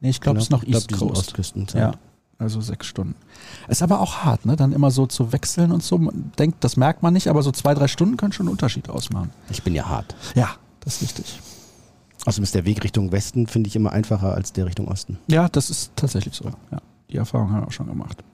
Nee, 0.00 0.10
ich 0.10 0.20
glaube, 0.20 0.38
es 0.38 0.46
ist 0.46 0.50
noch 0.50 0.64
East 0.64 0.88
glaub, 0.88 1.08
Coast. 1.08 1.28
Ostküstenzeit. 1.28 1.80
Ja, 1.80 1.92
also 2.38 2.60
sechs 2.60 2.86
Stunden. 2.86 3.14
Ist 3.68 3.82
aber 3.82 4.00
auch 4.00 4.24
hart, 4.24 4.44
ne? 4.44 4.56
Dann 4.56 4.72
immer 4.72 4.90
so 4.90 5.06
zu 5.06 5.32
wechseln 5.32 5.72
und 5.72 5.82
so. 5.82 5.96
Man 5.98 6.32
denkt, 6.38 6.62
das 6.64 6.76
merkt 6.76 7.02
man 7.02 7.14
nicht, 7.14 7.28
aber 7.28 7.42
so 7.42 7.52
zwei, 7.52 7.72
drei 7.74 7.88
Stunden 7.88 8.16
können 8.16 8.32
schon 8.32 8.46
einen 8.46 8.52
Unterschied 8.52 8.90
ausmachen. 8.90 9.30
Ich 9.50 9.62
bin 9.62 9.74
ja 9.74 9.88
hart. 9.88 10.14
Ja, 10.34 10.50
das 10.80 10.96
ist 10.96 11.02
richtig. 11.02 11.40
Außerdem 12.24 12.44
ist 12.44 12.54
der 12.54 12.64
Weg 12.64 12.82
Richtung 12.84 13.12
Westen, 13.12 13.46
finde 13.46 13.68
ich, 13.68 13.76
immer 13.76 13.92
einfacher 13.92 14.34
als 14.34 14.52
der 14.52 14.66
Richtung 14.66 14.88
Osten. 14.88 15.18
Ja, 15.26 15.48
das 15.48 15.70
ist 15.70 15.92
tatsächlich 15.96 16.34
so. 16.34 16.50
Ja. 16.70 16.78
Die 17.10 17.16
Erfahrung 17.16 17.50
haben 17.50 17.62
wir 17.62 17.68
auch 17.68 17.72
schon 17.72 17.86
gemacht. 17.86 18.24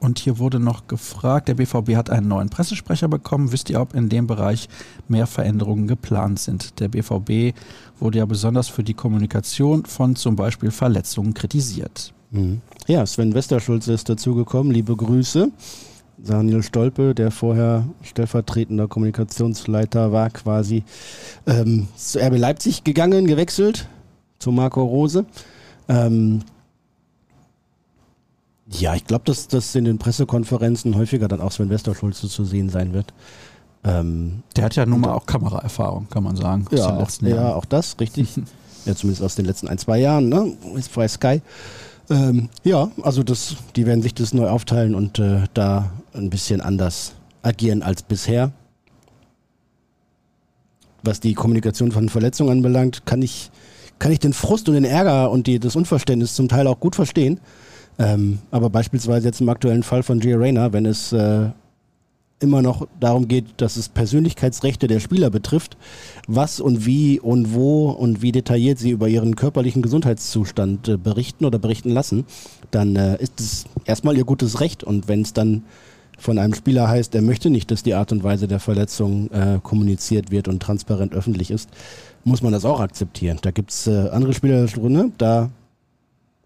Und 0.00 0.20
hier 0.20 0.38
wurde 0.38 0.60
noch 0.60 0.86
gefragt, 0.86 1.48
der 1.48 1.54
BVB 1.54 1.96
hat 1.96 2.10
einen 2.10 2.28
neuen 2.28 2.50
Pressesprecher 2.50 3.08
bekommen. 3.08 3.50
Wisst 3.50 3.68
ihr, 3.68 3.80
ob 3.80 3.94
in 3.94 4.08
dem 4.08 4.28
Bereich 4.28 4.68
mehr 5.08 5.26
Veränderungen 5.26 5.88
geplant 5.88 6.38
sind? 6.38 6.78
Der 6.78 6.88
BVB 6.88 7.56
wurde 7.98 8.18
ja 8.18 8.26
besonders 8.26 8.68
für 8.68 8.84
die 8.84 8.94
Kommunikation 8.94 9.84
von 9.86 10.14
zum 10.14 10.36
Beispiel 10.36 10.70
Verletzungen 10.70 11.34
kritisiert. 11.34 12.12
Mhm. 12.30 12.60
Ja, 12.86 13.04
Sven 13.06 13.34
Westerschulze 13.34 13.92
ist 13.92 14.08
dazugekommen. 14.08 14.72
Liebe 14.72 14.94
Grüße. 14.94 15.50
Daniel 16.18 16.62
Stolpe, 16.62 17.14
der 17.14 17.30
vorher 17.30 17.84
stellvertretender 18.02 18.88
Kommunikationsleiter 18.88 20.12
war, 20.12 20.30
quasi 20.30 20.84
ähm, 21.46 21.88
zu 21.96 22.18
RB 22.18 22.36
Leipzig 22.36 22.84
gegangen, 22.84 23.26
gewechselt 23.26 23.88
zu 24.38 24.52
Marco 24.52 24.84
Rose. 24.84 25.24
Ähm, 25.88 26.40
ja, 28.70 28.94
ich 28.94 29.06
glaube, 29.06 29.24
dass 29.24 29.48
das 29.48 29.74
in 29.74 29.84
den 29.84 29.98
Pressekonferenzen 29.98 30.96
häufiger 30.96 31.28
dann 31.28 31.40
auch 31.40 31.52
Sven 31.52 31.70
Westerschulze 31.70 32.28
zu 32.28 32.44
sehen 32.44 32.68
sein 32.68 32.92
wird. 32.92 33.14
Ähm, 33.84 34.42
der 34.56 34.64
hat 34.64 34.76
ja 34.76 34.84
nun 34.84 35.00
mal 35.00 35.12
auch 35.12 35.24
Kameraerfahrung, 35.24 36.08
kann 36.10 36.24
man 36.24 36.36
sagen. 36.36 36.66
Ja, 36.70 36.98
auch, 36.98 37.08
ja 37.22 37.54
auch 37.54 37.64
das, 37.64 37.98
richtig. 38.00 38.36
ja, 38.84 38.94
zumindest 38.94 39.22
aus 39.22 39.36
den 39.36 39.46
letzten 39.46 39.68
ein, 39.68 39.78
zwei 39.78 39.98
Jahren, 39.98 40.28
ne? 40.28 40.52
Ist 40.74 40.92
bei 40.92 41.08
Sky. 41.08 41.40
Ähm, 42.10 42.48
ja, 42.64 42.90
also 43.02 43.22
das, 43.22 43.56
die 43.76 43.86
werden 43.86 44.02
sich 44.02 44.14
das 44.14 44.34
neu 44.34 44.48
aufteilen 44.48 44.94
und 44.94 45.18
äh, 45.18 45.44
da 45.54 45.90
ein 46.14 46.30
bisschen 46.30 46.60
anders 46.60 47.14
agieren 47.42 47.82
als 47.82 48.02
bisher. 48.02 48.52
Was 51.02 51.20
die 51.20 51.34
Kommunikation 51.34 51.92
von 51.92 52.08
Verletzungen 52.08 52.50
anbelangt, 52.50 53.06
kann 53.06 53.22
ich, 53.22 53.50
kann 53.98 54.12
ich 54.12 54.18
den 54.18 54.32
Frust 54.32 54.68
und 54.68 54.74
den 54.74 54.84
Ärger 54.84 55.30
und 55.30 55.46
die, 55.46 55.58
das 55.58 55.76
Unverständnis 55.76 56.34
zum 56.34 56.48
Teil 56.48 56.66
auch 56.66 56.80
gut 56.80 56.96
verstehen. 56.96 57.40
Ähm, 57.98 58.38
aber 58.50 58.70
beispielsweise 58.70 59.28
jetzt 59.28 59.40
im 59.40 59.48
aktuellen 59.48 59.82
Fall 59.82 60.02
von 60.02 60.20
Gia 60.20 60.36
Rayner, 60.36 60.72
wenn 60.72 60.86
es 60.86 61.12
äh, 61.12 61.50
immer 62.40 62.62
noch 62.62 62.86
darum 63.00 63.26
geht, 63.28 63.46
dass 63.56 63.76
es 63.76 63.88
Persönlichkeitsrechte 63.88 64.86
der 64.86 65.00
Spieler 65.00 65.30
betrifft, 65.30 65.76
was 66.26 66.60
und 66.60 66.86
wie 66.86 67.18
und 67.18 67.52
wo 67.54 67.90
und 67.90 68.22
wie 68.22 68.32
detailliert 68.32 68.78
sie 68.78 68.90
über 68.90 69.08
ihren 69.08 69.34
körperlichen 69.34 69.82
Gesundheitszustand 69.82 70.88
äh, 70.88 70.96
berichten 70.96 71.44
oder 71.44 71.58
berichten 71.58 71.90
lassen, 71.90 72.24
dann 72.70 72.96
äh, 72.96 73.20
ist 73.20 73.40
es 73.40 73.64
erstmal 73.84 74.16
ihr 74.16 74.24
gutes 74.24 74.60
Recht. 74.60 74.84
Und 74.84 75.08
wenn 75.08 75.22
es 75.22 75.32
dann 75.32 75.64
von 76.18 76.38
einem 76.38 76.54
Spieler 76.54 76.88
heißt, 76.88 77.14
er 77.14 77.22
möchte 77.22 77.48
nicht, 77.48 77.70
dass 77.70 77.82
die 77.82 77.94
Art 77.94 78.12
und 78.12 78.24
Weise 78.24 78.48
der 78.48 78.60
Verletzung 78.60 79.30
äh, 79.30 79.60
kommuniziert 79.62 80.30
wird 80.30 80.48
und 80.48 80.60
transparent 80.60 81.14
öffentlich 81.14 81.50
ist, 81.50 81.70
muss 82.24 82.42
man 82.42 82.52
das 82.52 82.64
auch 82.64 82.80
akzeptieren. 82.80 83.38
Da 83.40 83.52
gibt 83.52 83.70
es 83.70 83.86
äh, 83.86 84.08
andere 84.10 84.34
Spieler 84.34 84.66
drin, 84.66 85.12
da, 85.16 85.50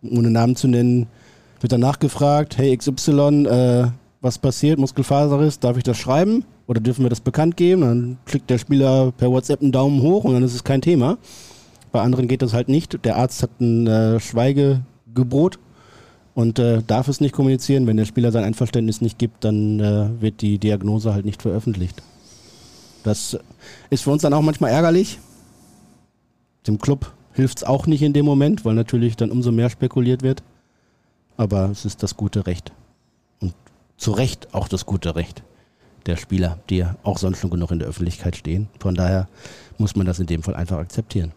ohne 0.03 0.31
Namen 0.31 0.57
zu 0.57 0.69
nennen, 0.69 1.07
wird 1.61 1.73
danach 1.73 1.99
gefragt, 1.99 2.59
hey 2.59 2.77
XY, 2.77 3.47
äh, 3.47 3.86
was 4.20 4.39
passiert, 4.39 4.78
Muskelfaserriss, 4.78 5.59
darf 5.59 5.77
ich 5.77 5.85
das 5.85 5.97
schreiben 5.97 6.44
oder 6.66 6.81
dürfen 6.81 7.05
wir 7.05 7.11
das 7.11 7.20
bekannt 7.20 7.57
geben? 7.57 7.81
Dann 7.81 8.19
klickt 8.27 8.51
der 8.51 8.59
Spieler 8.59 9.12
per 9.12 9.31
WhatsApp 9.31 9.62
einen 9.62 9.73
Daumen 9.73 10.03
hoch 10.03 10.24
und 10.24 10.35
dann 10.35 10.43
ist 10.43 10.55
es 10.55 10.65
kein 10.65 10.82
Thema. 10.82 11.19
Bei 11.93 12.01
anderen 12.01 12.28
geht 12.28 12.43
das 12.43 12.53
halt 12.53 12.69
nicht. 12.69 13.05
Der 13.05 13.16
Arzt 13.16 13.43
hat 13.43 13.61
ein 13.61 13.86
äh, 13.86 14.20
Schweigegebot 14.20 15.59
und 16.34 16.59
äh, 16.59 16.82
darf 16.82 17.09
es 17.09 17.20
nicht 17.20 17.34
kommunizieren. 17.34 17.86
Wenn 17.86 17.96
der 17.96 18.04
Spieler 18.04 18.32
sein 18.32 18.44
Einverständnis 18.44 19.00
nicht 19.00 19.18
gibt, 19.18 19.44
dann 19.44 19.80
äh, 19.80 20.20
wird 20.20 20.40
die 20.40 20.59
Diagnose 20.59 21.12
halt 21.12 21.24
nicht 21.24 21.42
veröffentlicht. 21.42 22.02
Das 23.02 23.38
ist 23.90 24.04
für 24.04 24.10
uns 24.10 24.22
dann 24.22 24.34
auch 24.34 24.42
manchmal 24.42 24.70
ärgerlich. 24.70 25.18
Dem 26.66 26.78
Club 26.78 27.12
hilft 27.32 27.59
es 27.59 27.64
auch 27.64 27.86
nicht 27.86 28.02
in 28.02 28.12
dem 28.12 28.24
Moment, 28.24 28.64
weil 28.64 28.74
natürlich 28.74 29.16
dann 29.16 29.30
umso 29.30 29.52
mehr 29.52 29.70
spekuliert 29.70 30.22
wird. 30.22 30.42
Aber 31.36 31.70
es 31.70 31.84
ist 31.84 32.02
das 32.02 32.16
gute 32.16 32.46
Recht. 32.46 32.72
Und 33.40 33.54
zu 33.96 34.12
Recht 34.12 34.54
auch 34.54 34.68
das 34.68 34.86
gute 34.86 35.16
Recht 35.16 35.42
der 36.06 36.16
Spieler, 36.16 36.59
die 36.68 36.78
ja 36.78 36.96
auch 37.02 37.18
sonst 37.18 37.38
schon 37.38 37.50
genug 37.50 37.70
in 37.70 37.78
der 37.78 37.88
Öffentlichkeit 37.88 38.36
stehen. 38.36 38.68
Von 38.78 38.94
daher 38.94 39.28
muss 39.78 39.96
man 39.96 40.06
das 40.06 40.18
in 40.18 40.26
dem 40.26 40.42
Fall 40.42 40.54
einfach 40.54 40.78
akzeptieren. 40.78 41.32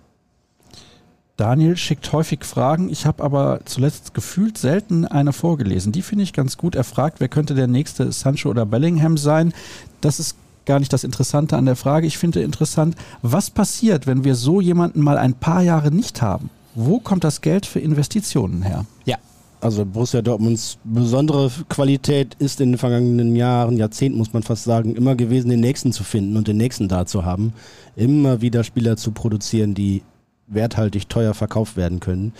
Daniel 1.37 1.75
schickt 1.75 2.13
häufig 2.13 2.45
Fragen. 2.45 2.89
Ich 2.89 3.05
habe 3.05 3.21
aber 3.21 3.59
zuletzt 3.65 4.13
gefühlt 4.13 4.57
selten 4.57 5.05
eine 5.05 5.33
vorgelesen. 5.33 5.91
Die 5.91 6.01
finde 6.01 6.23
ich 6.23 6.31
ganz 6.31 6.57
gut. 6.57 6.75
Er 6.75 6.85
fragt, 6.85 7.19
wer 7.19 7.27
könnte 7.27 7.55
der 7.55 7.67
nächste 7.67 8.11
Sancho 8.11 8.49
oder 8.49 8.65
Bellingham 8.65 9.17
sein? 9.17 9.53
Das 9.99 10.19
ist 10.19 10.37
gar 10.65 10.79
nicht 10.79 10.93
das 10.93 11.03
Interessante 11.03 11.57
an 11.57 11.65
der 11.65 11.75
Frage. 11.75 12.07
Ich 12.07 12.17
finde 12.17 12.41
interessant, 12.41 12.95
was 13.21 13.49
passiert, 13.49 14.07
wenn 14.07 14.23
wir 14.23 14.35
so 14.35 14.61
jemanden 14.61 15.01
mal 15.01 15.17
ein 15.17 15.33
paar 15.33 15.61
Jahre 15.61 15.91
nicht 15.91 16.21
haben? 16.21 16.49
Wo 16.73 16.99
kommt 16.99 17.23
das 17.23 17.41
Geld 17.41 17.65
für 17.65 17.79
Investitionen 17.79 18.61
her? 18.61 18.85
Ja, 19.05 19.17
also 19.61 19.85
Borussia 19.85 20.21
Dortmunds 20.21 20.77
besondere 20.83 21.51
Qualität 21.69 22.35
ist 22.39 22.61
in 22.61 22.71
den 22.71 22.77
vergangenen 22.77 23.35
Jahren, 23.35 23.77
Jahrzehnten 23.77 24.17
muss 24.17 24.33
man 24.33 24.43
fast 24.43 24.63
sagen, 24.63 24.95
immer 24.95 25.15
gewesen, 25.15 25.49
den 25.49 25.61
Nächsten 25.61 25.91
zu 25.91 26.03
finden 26.03 26.37
und 26.37 26.47
den 26.47 26.57
Nächsten 26.57 26.87
da 26.87 27.05
zu 27.05 27.25
haben. 27.25 27.53
Immer 27.95 28.41
wieder 28.41 28.63
Spieler 28.63 28.97
zu 28.97 29.11
produzieren, 29.11 29.73
die 29.73 30.01
werthaltig 30.47 31.09
teuer 31.09 31.33
verkauft 31.33 31.75
werden 31.77 31.99
können. 31.99 32.33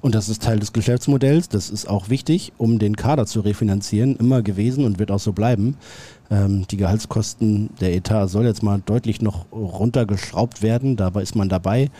Und 0.00 0.14
das 0.14 0.28
ist 0.28 0.42
Teil 0.42 0.58
des 0.58 0.72
Geschäftsmodells. 0.72 1.48
Das 1.48 1.70
ist 1.70 1.88
auch 1.88 2.08
wichtig, 2.08 2.52
um 2.58 2.78
den 2.78 2.96
Kader 2.96 3.24
zu 3.26 3.40
refinanzieren. 3.40 4.16
Immer 4.16 4.42
gewesen 4.42 4.84
und 4.84 4.98
wird 4.98 5.12
auch 5.12 5.20
so 5.20 5.32
bleiben. 5.32 5.76
Ähm, 6.30 6.66
die 6.68 6.76
Gehaltskosten 6.76 7.70
der 7.80 7.94
Etat 7.94 8.26
soll 8.26 8.44
jetzt 8.44 8.62
mal 8.62 8.82
deutlich 8.84 9.22
noch 9.22 9.46
runtergeschraubt 9.52 10.62
werden. 10.62 10.96
Dabei 10.96 11.22
ist 11.22 11.36
man 11.36 11.48
dabei. 11.48 11.90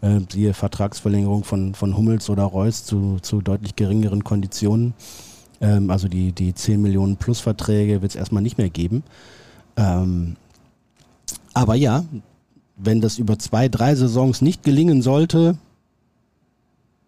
Äh, 0.00 0.20
siehe 0.30 0.54
Vertragsverlängerung 0.54 1.42
von, 1.42 1.74
von 1.74 1.96
Hummels 1.96 2.30
oder 2.30 2.44
Reus 2.44 2.84
zu, 2.84 3.18
zu 3.20 3.40
deutlich 3.40 3.74
geringeren 3.74 4.22
Konditionen. 4.22 4.94
Ähm, 5.60 5.90
also 5.90 6.06
die, 6.06 6.30
die 6.30 6.54
10 6.54 6.80
Millionen 6.80 7.16
Plus 7.16 7.40
Verträge 7.40 8.02
wird 8.02 8.12
es 8.12 8.16
erstmal 8.16 8.42
nicht 8.42 8.58
mehr 8.58 8.70
geben. 8.70 9.02
Ähm, 9.76 10.36
aber 11.54 11.74
ja, 11.74 12.04
wenn 12.78 13.00
das 13.00 13.18
über 13.18 13.38
zwei, 13.38 13.68
drei 13.68 13.94
Saisons 13.94 14.40
nicht 14.40 14.62
gelingen 14.62 15.02
sollte, 15.02 15.58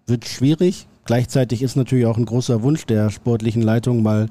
wird 0.07 0.27
schwierig. 0.27 0.87
Gleichzeitig 1.05 1.63
ist 1.63 1.77
natürlich 1.77 2.07
auch 2.07 2.19
ein 2.19 2.27
großer 2.27 2.63
Wunsch 2.63 2.85
der 2.87 3.11
sportlichen 3.11 3.63
Leitung, 3.63 4.03
mal 4.03 4.27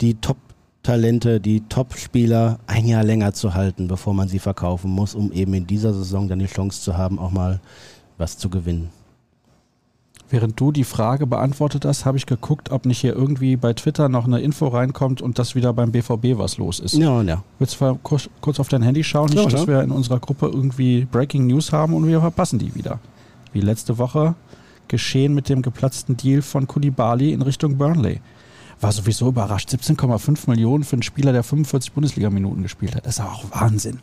die 0.00 0.14
Top-Talente, 0.14 1.40
die 1.40 1.60
Top-Spieler 1.68 2.58
ein 2.66 2.86
Jahr 2.86 3.04
länger 3.04 3.32
zu 3.32 3.54
halten, 3.54 3.88
bevor 3.88 4.14
man 4.14 4.28
sie 4.28 4.40
verkaufen 4.40 4.90
muss, 4.90 5.14
um 5.14 5.32
eben 5.32 5.54
in 5.54 5.66
dieser 5.66 5.94
Saison 5.94 6.28
dann 6.28 6.40
die 6.40 6.46
Chance 6.46 6.82
zu 6.82 6.96
haben, 6.96 7.18
auch 7.18 7.30
mal 7.30 7.60
was 8.18 8.36
zu 8.36 8.50
gewinnen. 8.50 8.90
Während 10.30 10.58
du 10.58 10.72
die 10.72 10.84
Frage 10.84 11.26
beantwortet 11.26 11.84
hast, 11.84 12.06
habe 12.06 12.16
ich 12.16 12.26
geguckt, 12.26 12.70
ob 12.70 12.86
nicht 12.86 12.98
hier 12.98 13.14
irgendwie 13.14 13.56
bei 13.56 13.72
Twitter 13.74 14.08
noch 14.08 14.24
eine 14.24 14.40
Info 14.40 14.68
reinkommt 14.68 15.20
und 15.20 15.38
dass 15.38 15.54
wieder 15.54 15.72
beim 15.72 15.92
BVB 15.92 16.38
was 16.38 16.56
los 16.56 16.80
ist. 16.80 16.94
Ja, 16.94 17.22
ja. 17.22 17.42
Willst 17.58 17.80
du 17.80 17.98
kurz, 18.02 18.28
kurz 18.40 18.58
auf 18.58 18.68
dein 18.68 18.82
Handy 18.82 19.04
schauen, 19.04 19.28
nicht, 19.28 19.44
ja, 19.44 19.48
dass 19.48 19.66
wir 19.66 19.82
in 19.82 19.90
unserer 19.90 20.18
Gruppe 20.18 20.46
irgendwie 20.46 21.04
Breaking 21.04 21.46
News 21.46 21.72
haben 21.72 21.92
und 21.92 22.06
wir 22.08 22.20
verpassen 22.20 22.58
die 22.58 22.74
wieder. 22.74 23.00
Wie 23.52 23.60
letzte 23.60 23.98
Woche 23.98 24.34
geschehen 24.88 25.34
mit 25.34 25.48
dem 25.48 25.62
geplatzten 25.62 26.16
Deal 26.16 26.42
von 26.42 26.66
Kulibali 26.66 27.32
in 27.32 27.42
Richtung 27.42 27.76
Burnley. 27.76 28.20
War 28.80 28.92
sowieso 28.92 29.28
überrascht. 29.28 29.70
17,5 29.70 30.48
Millionen 30.48 30.84
für 30.84 30.94
einen 30.94 31.02
Spieler, 31.02 31.32
der 31.32 31.42
45 31.42 31.92
Bundesliga-Minuten 31.92 32.62
gespielt 32.62 32.96
hat. 32.96 33.06
Das 33.06 33.18
ist 33.18 33.24
auch 33.24 33.44
Wahnsinn. 33.50 34.00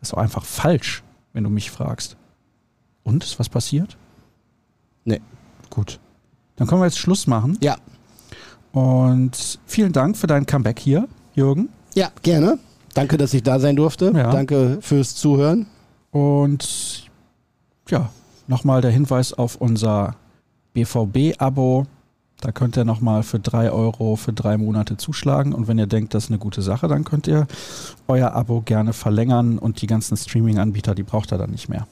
Das 0.00 0.10
ist 0.10 0.14
auch 0.14 0.18
einfach 0.18 0.44
falsch, 0.44 1.02
wenn 1.32 1.44
du 1.44 1.50
mich 1.50 1.70
fragst. 1.70 2.16
Und 3.02 3.24
ist 3.24 3.38
was 3.38 3.48
passiert? 3.48 3.96
Nee. 5.04 5.20
Gut. 5.70 6.00
Dann 6.56 6.66
können 6.66 6.80
wir 6.80 6.86
jetzt 6.86 6.98
Schluss 6.98 7.26
machen. 7.26 7.58
Ja. 7.60 7.76
Und 8.72 9.58
vielen 9.66 9.92
Dank 9.92 10.16
für 10.16 10.26
dein 10.26 10.46
Comeback 10.46 10.78
hier, 10.78 11.08
Jürgen. 11.34 11.68
Ja, 11.94 12.10
gerne. 12.22 12.58
Danke, 12.94 13.16
dass 13.18 13.34
ich 13.34 13.42
da 13.42 13.58
sein 13.58 13.76
durfte. 13.76 14.12
Ja. 14.14 14.30
Danke 14.30 14.78
fürs 14.80 15.14
Zuhören. 15.14 15.66
Und 16.10 17.10
ja, 17.88 18.10
nochmal 18.46 18.80
der 18.80 18.90
Hinweis 18.90 19.32
auf 19.32 19.56
unser 19.56 20.16
BVB-Abo. 20.74 21.86
Da 22.40 22.52
könnt 22.52 22.76
ihr 22.76 22.84
nochmal 22.84 23.22
für 23.22 23.40
drei 23.40 23.70
Euro 23.70 24.16
für 24.16 24.32
drei 24.32 24.58
Monate 24.58 24.96
zuschlagen. 24.96 25.54
Und 25.54 25.66
wenn 25.66 25.78
ihr 25.78 25.86
denkt, 25.86 26.14
das 26.14 26.24
ist 26.24 26.30
eine 26.30 26.38
gute 26.38 26.62
Sache, 26.62 26.88
dann 26.88 27.04
könnt 27.04 27.26
ihr 27.26 27.46
euer 28.06 28.32
Abo 28.32 28.60
gerne 28.60 28.92
verlängern 28.92 29.58
und 29.58 29.82
die 29.82 29.86
ganzen 29.86 30.16
Streaming-Anbieter, 30.16 30.94
die 30.94 31.04
braucht 31.04 31.32
ihr 31.32 31.38
dann 31.38 31.50
nicht 31.50 31.68
mehr. 31.68 31.86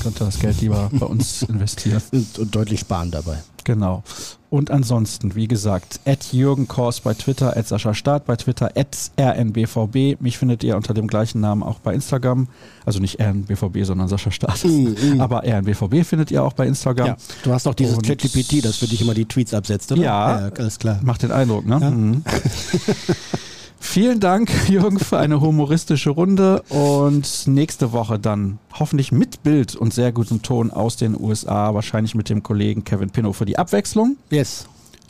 Könnt 0.00 0.20
ihr 0.20 0.24
das 0.24 0.38
Geld 0.38 0.60
lieber 0.60 0.90
bei 0.92 1.06
uns 1.06 1.42
investieren. 1.48 2.02
Und, 2.12 2.54
deutlich 2.54 2.80
sparen 2.80 3.10
dabei. 3.10 3.38
Genau. 3.64 4.02
Und 4.50 4.70
ansonsten, 4.70 5.34
wie 5.34 5.46
gesagt, 5.46 6.00
at 6.04 6.32
Jürgen 6.32 6.66
Kors 6.66 7.00
bei 7.00 7.14
Twitter, 7.14 7.56
at 7.56 7.68
Sascha 7.68 7.94
Staat 7.94 8.26
bei 8.26 8.36
Twitter, 8.36 8.70
at 8.74 9.10
RNBVB. 9.18 10.20
Mich 10.20 10.36
findet 10.36 10.64
ihr 10.64 10.76
unter 10.76 10.94
dem 10.94 11.06
gleichen 11.06 11.40
Namen 11.40 11.62
auch 11.62 11.78
bei 11.78 11.94
Instagram. 11.94 12.48
Also 12.84 12.98
nicht 12.98 13.20
RNBVB, 13.20 13.84
sondern 13.84 14.08
Sascha 14.08 14.30
Staat. 14.30 14.64
Mm, 14.64 15.16
mm. 15.16 15.20
Aber 15.20 15.44
RNBVB 15.44 16.04
findet 16.04 16.30
ihr 16.30 16.42
auch 16.42 16.52
bei 16.54 16.66
Instagram. 16.66 17.06
Ja, 17.06 17.16
du 17.44 17.52
hast 17.52 17.66
doch 17.66 17.74
dieses 17.74 17.98
ChatGPT, 18.02 18.64
das 18.64 18.76
für 18.78 18.86
dich 18.86 19.00
immer 19.00 19.14
die 19.14 19.26
Tweets 19.26 19.54
absetzt, 19.54 19.92
oder? 19.92 20.02
Ja. 20.02 20.50
alles 20.58 20.78
klar. 20.78 20.98
Macht 21.02 21.22
den 21.22 21.30
Eindruck, 21.30 21.64
ne? 21.64 21.78
Ja. 21.80 21.90
Mhm. 21.90 22.24
Vielen 23.82 24.20
Dank, 24.20 24.50
Jürgen, 24.68 24.98
für 25.00 25.18
eine 25.18 25.40
humoristische 25.40 26.10
Runde 26.10 26.62
und 26.68 27.46
nächste 27.46 27.92
Woche 27.92 28.18
dann 28.18 28.58
hoffentlich 28.78 29.10
mit 29.10 29.42
Bild 29.42 29.74
und 29.74 29.92
sehr 29.92 30.12
gutem 30.12 30.40
Ton 30.40 30.70
aus 30.70 30.96
den 30.96 31.20
USA, 31.20 31.74
wahrscheinlich 31.74 32.14
mit 32.14 32.30
dem 32.30 32.44
Kollegen 32.44 32.84
Kevin 32.84 33.10
Pinnow 33.10 33.36
für 33.36 33.44
die 33.44 33.58
Abwechslung. 33.58 34.16
Yes. 34.30 34.66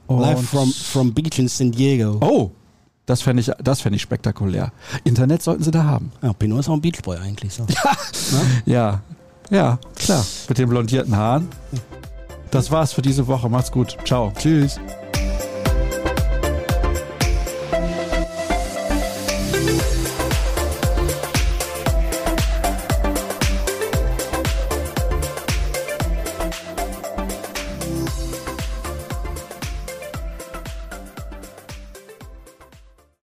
Und 0.06 0.20
Live 0.20 0.48
from, 0.48 0.72
from 0.72 1.12
Beach 1.12 1.38
in 1.38 1.48
San 1.48 1.70
Diego. 1.70 2.18
Oh, 2.22 2.50
das 3.04 3.20
fände 3.20 3.42
ich, 3.42 3.50
das 3.62 3.82
fänd 3.82 3.94
ich 3.94 4.02
spektakulär. 4.02 4.72
Internet 5.04 5.42
sollten 5.42 5.62
sie 5.62 5.70
da 5.70 5.84
haben. 5.84 6.10
Ja, 6.22 6.32
Pinot 6.32 6.60
ist 6.60 6.68
auch 6.70 6.74
ein 6.74 6.80
Beachboy 6.80 7.18
eigentlich 7.18 7.52
so. 7.52 7.66
Ja, 8.64 9.02
ja, 9.50 9.78
klar. 9.96 10.24
Mit 10.48 10.56
den 10.56 10.68
blondierten 10.70 11.14
Haaren. 11.14 11.48
Das 12.50 12.70
war's 12.70 12.94
für 12.94 13.02
diese 13.02 13.26
Woche. 13.26 13.50
Macht's 13.50 13.70
gut. 13.70 13.98
Ciao. 14.06 14.32
Tschüss. 14.36 14.80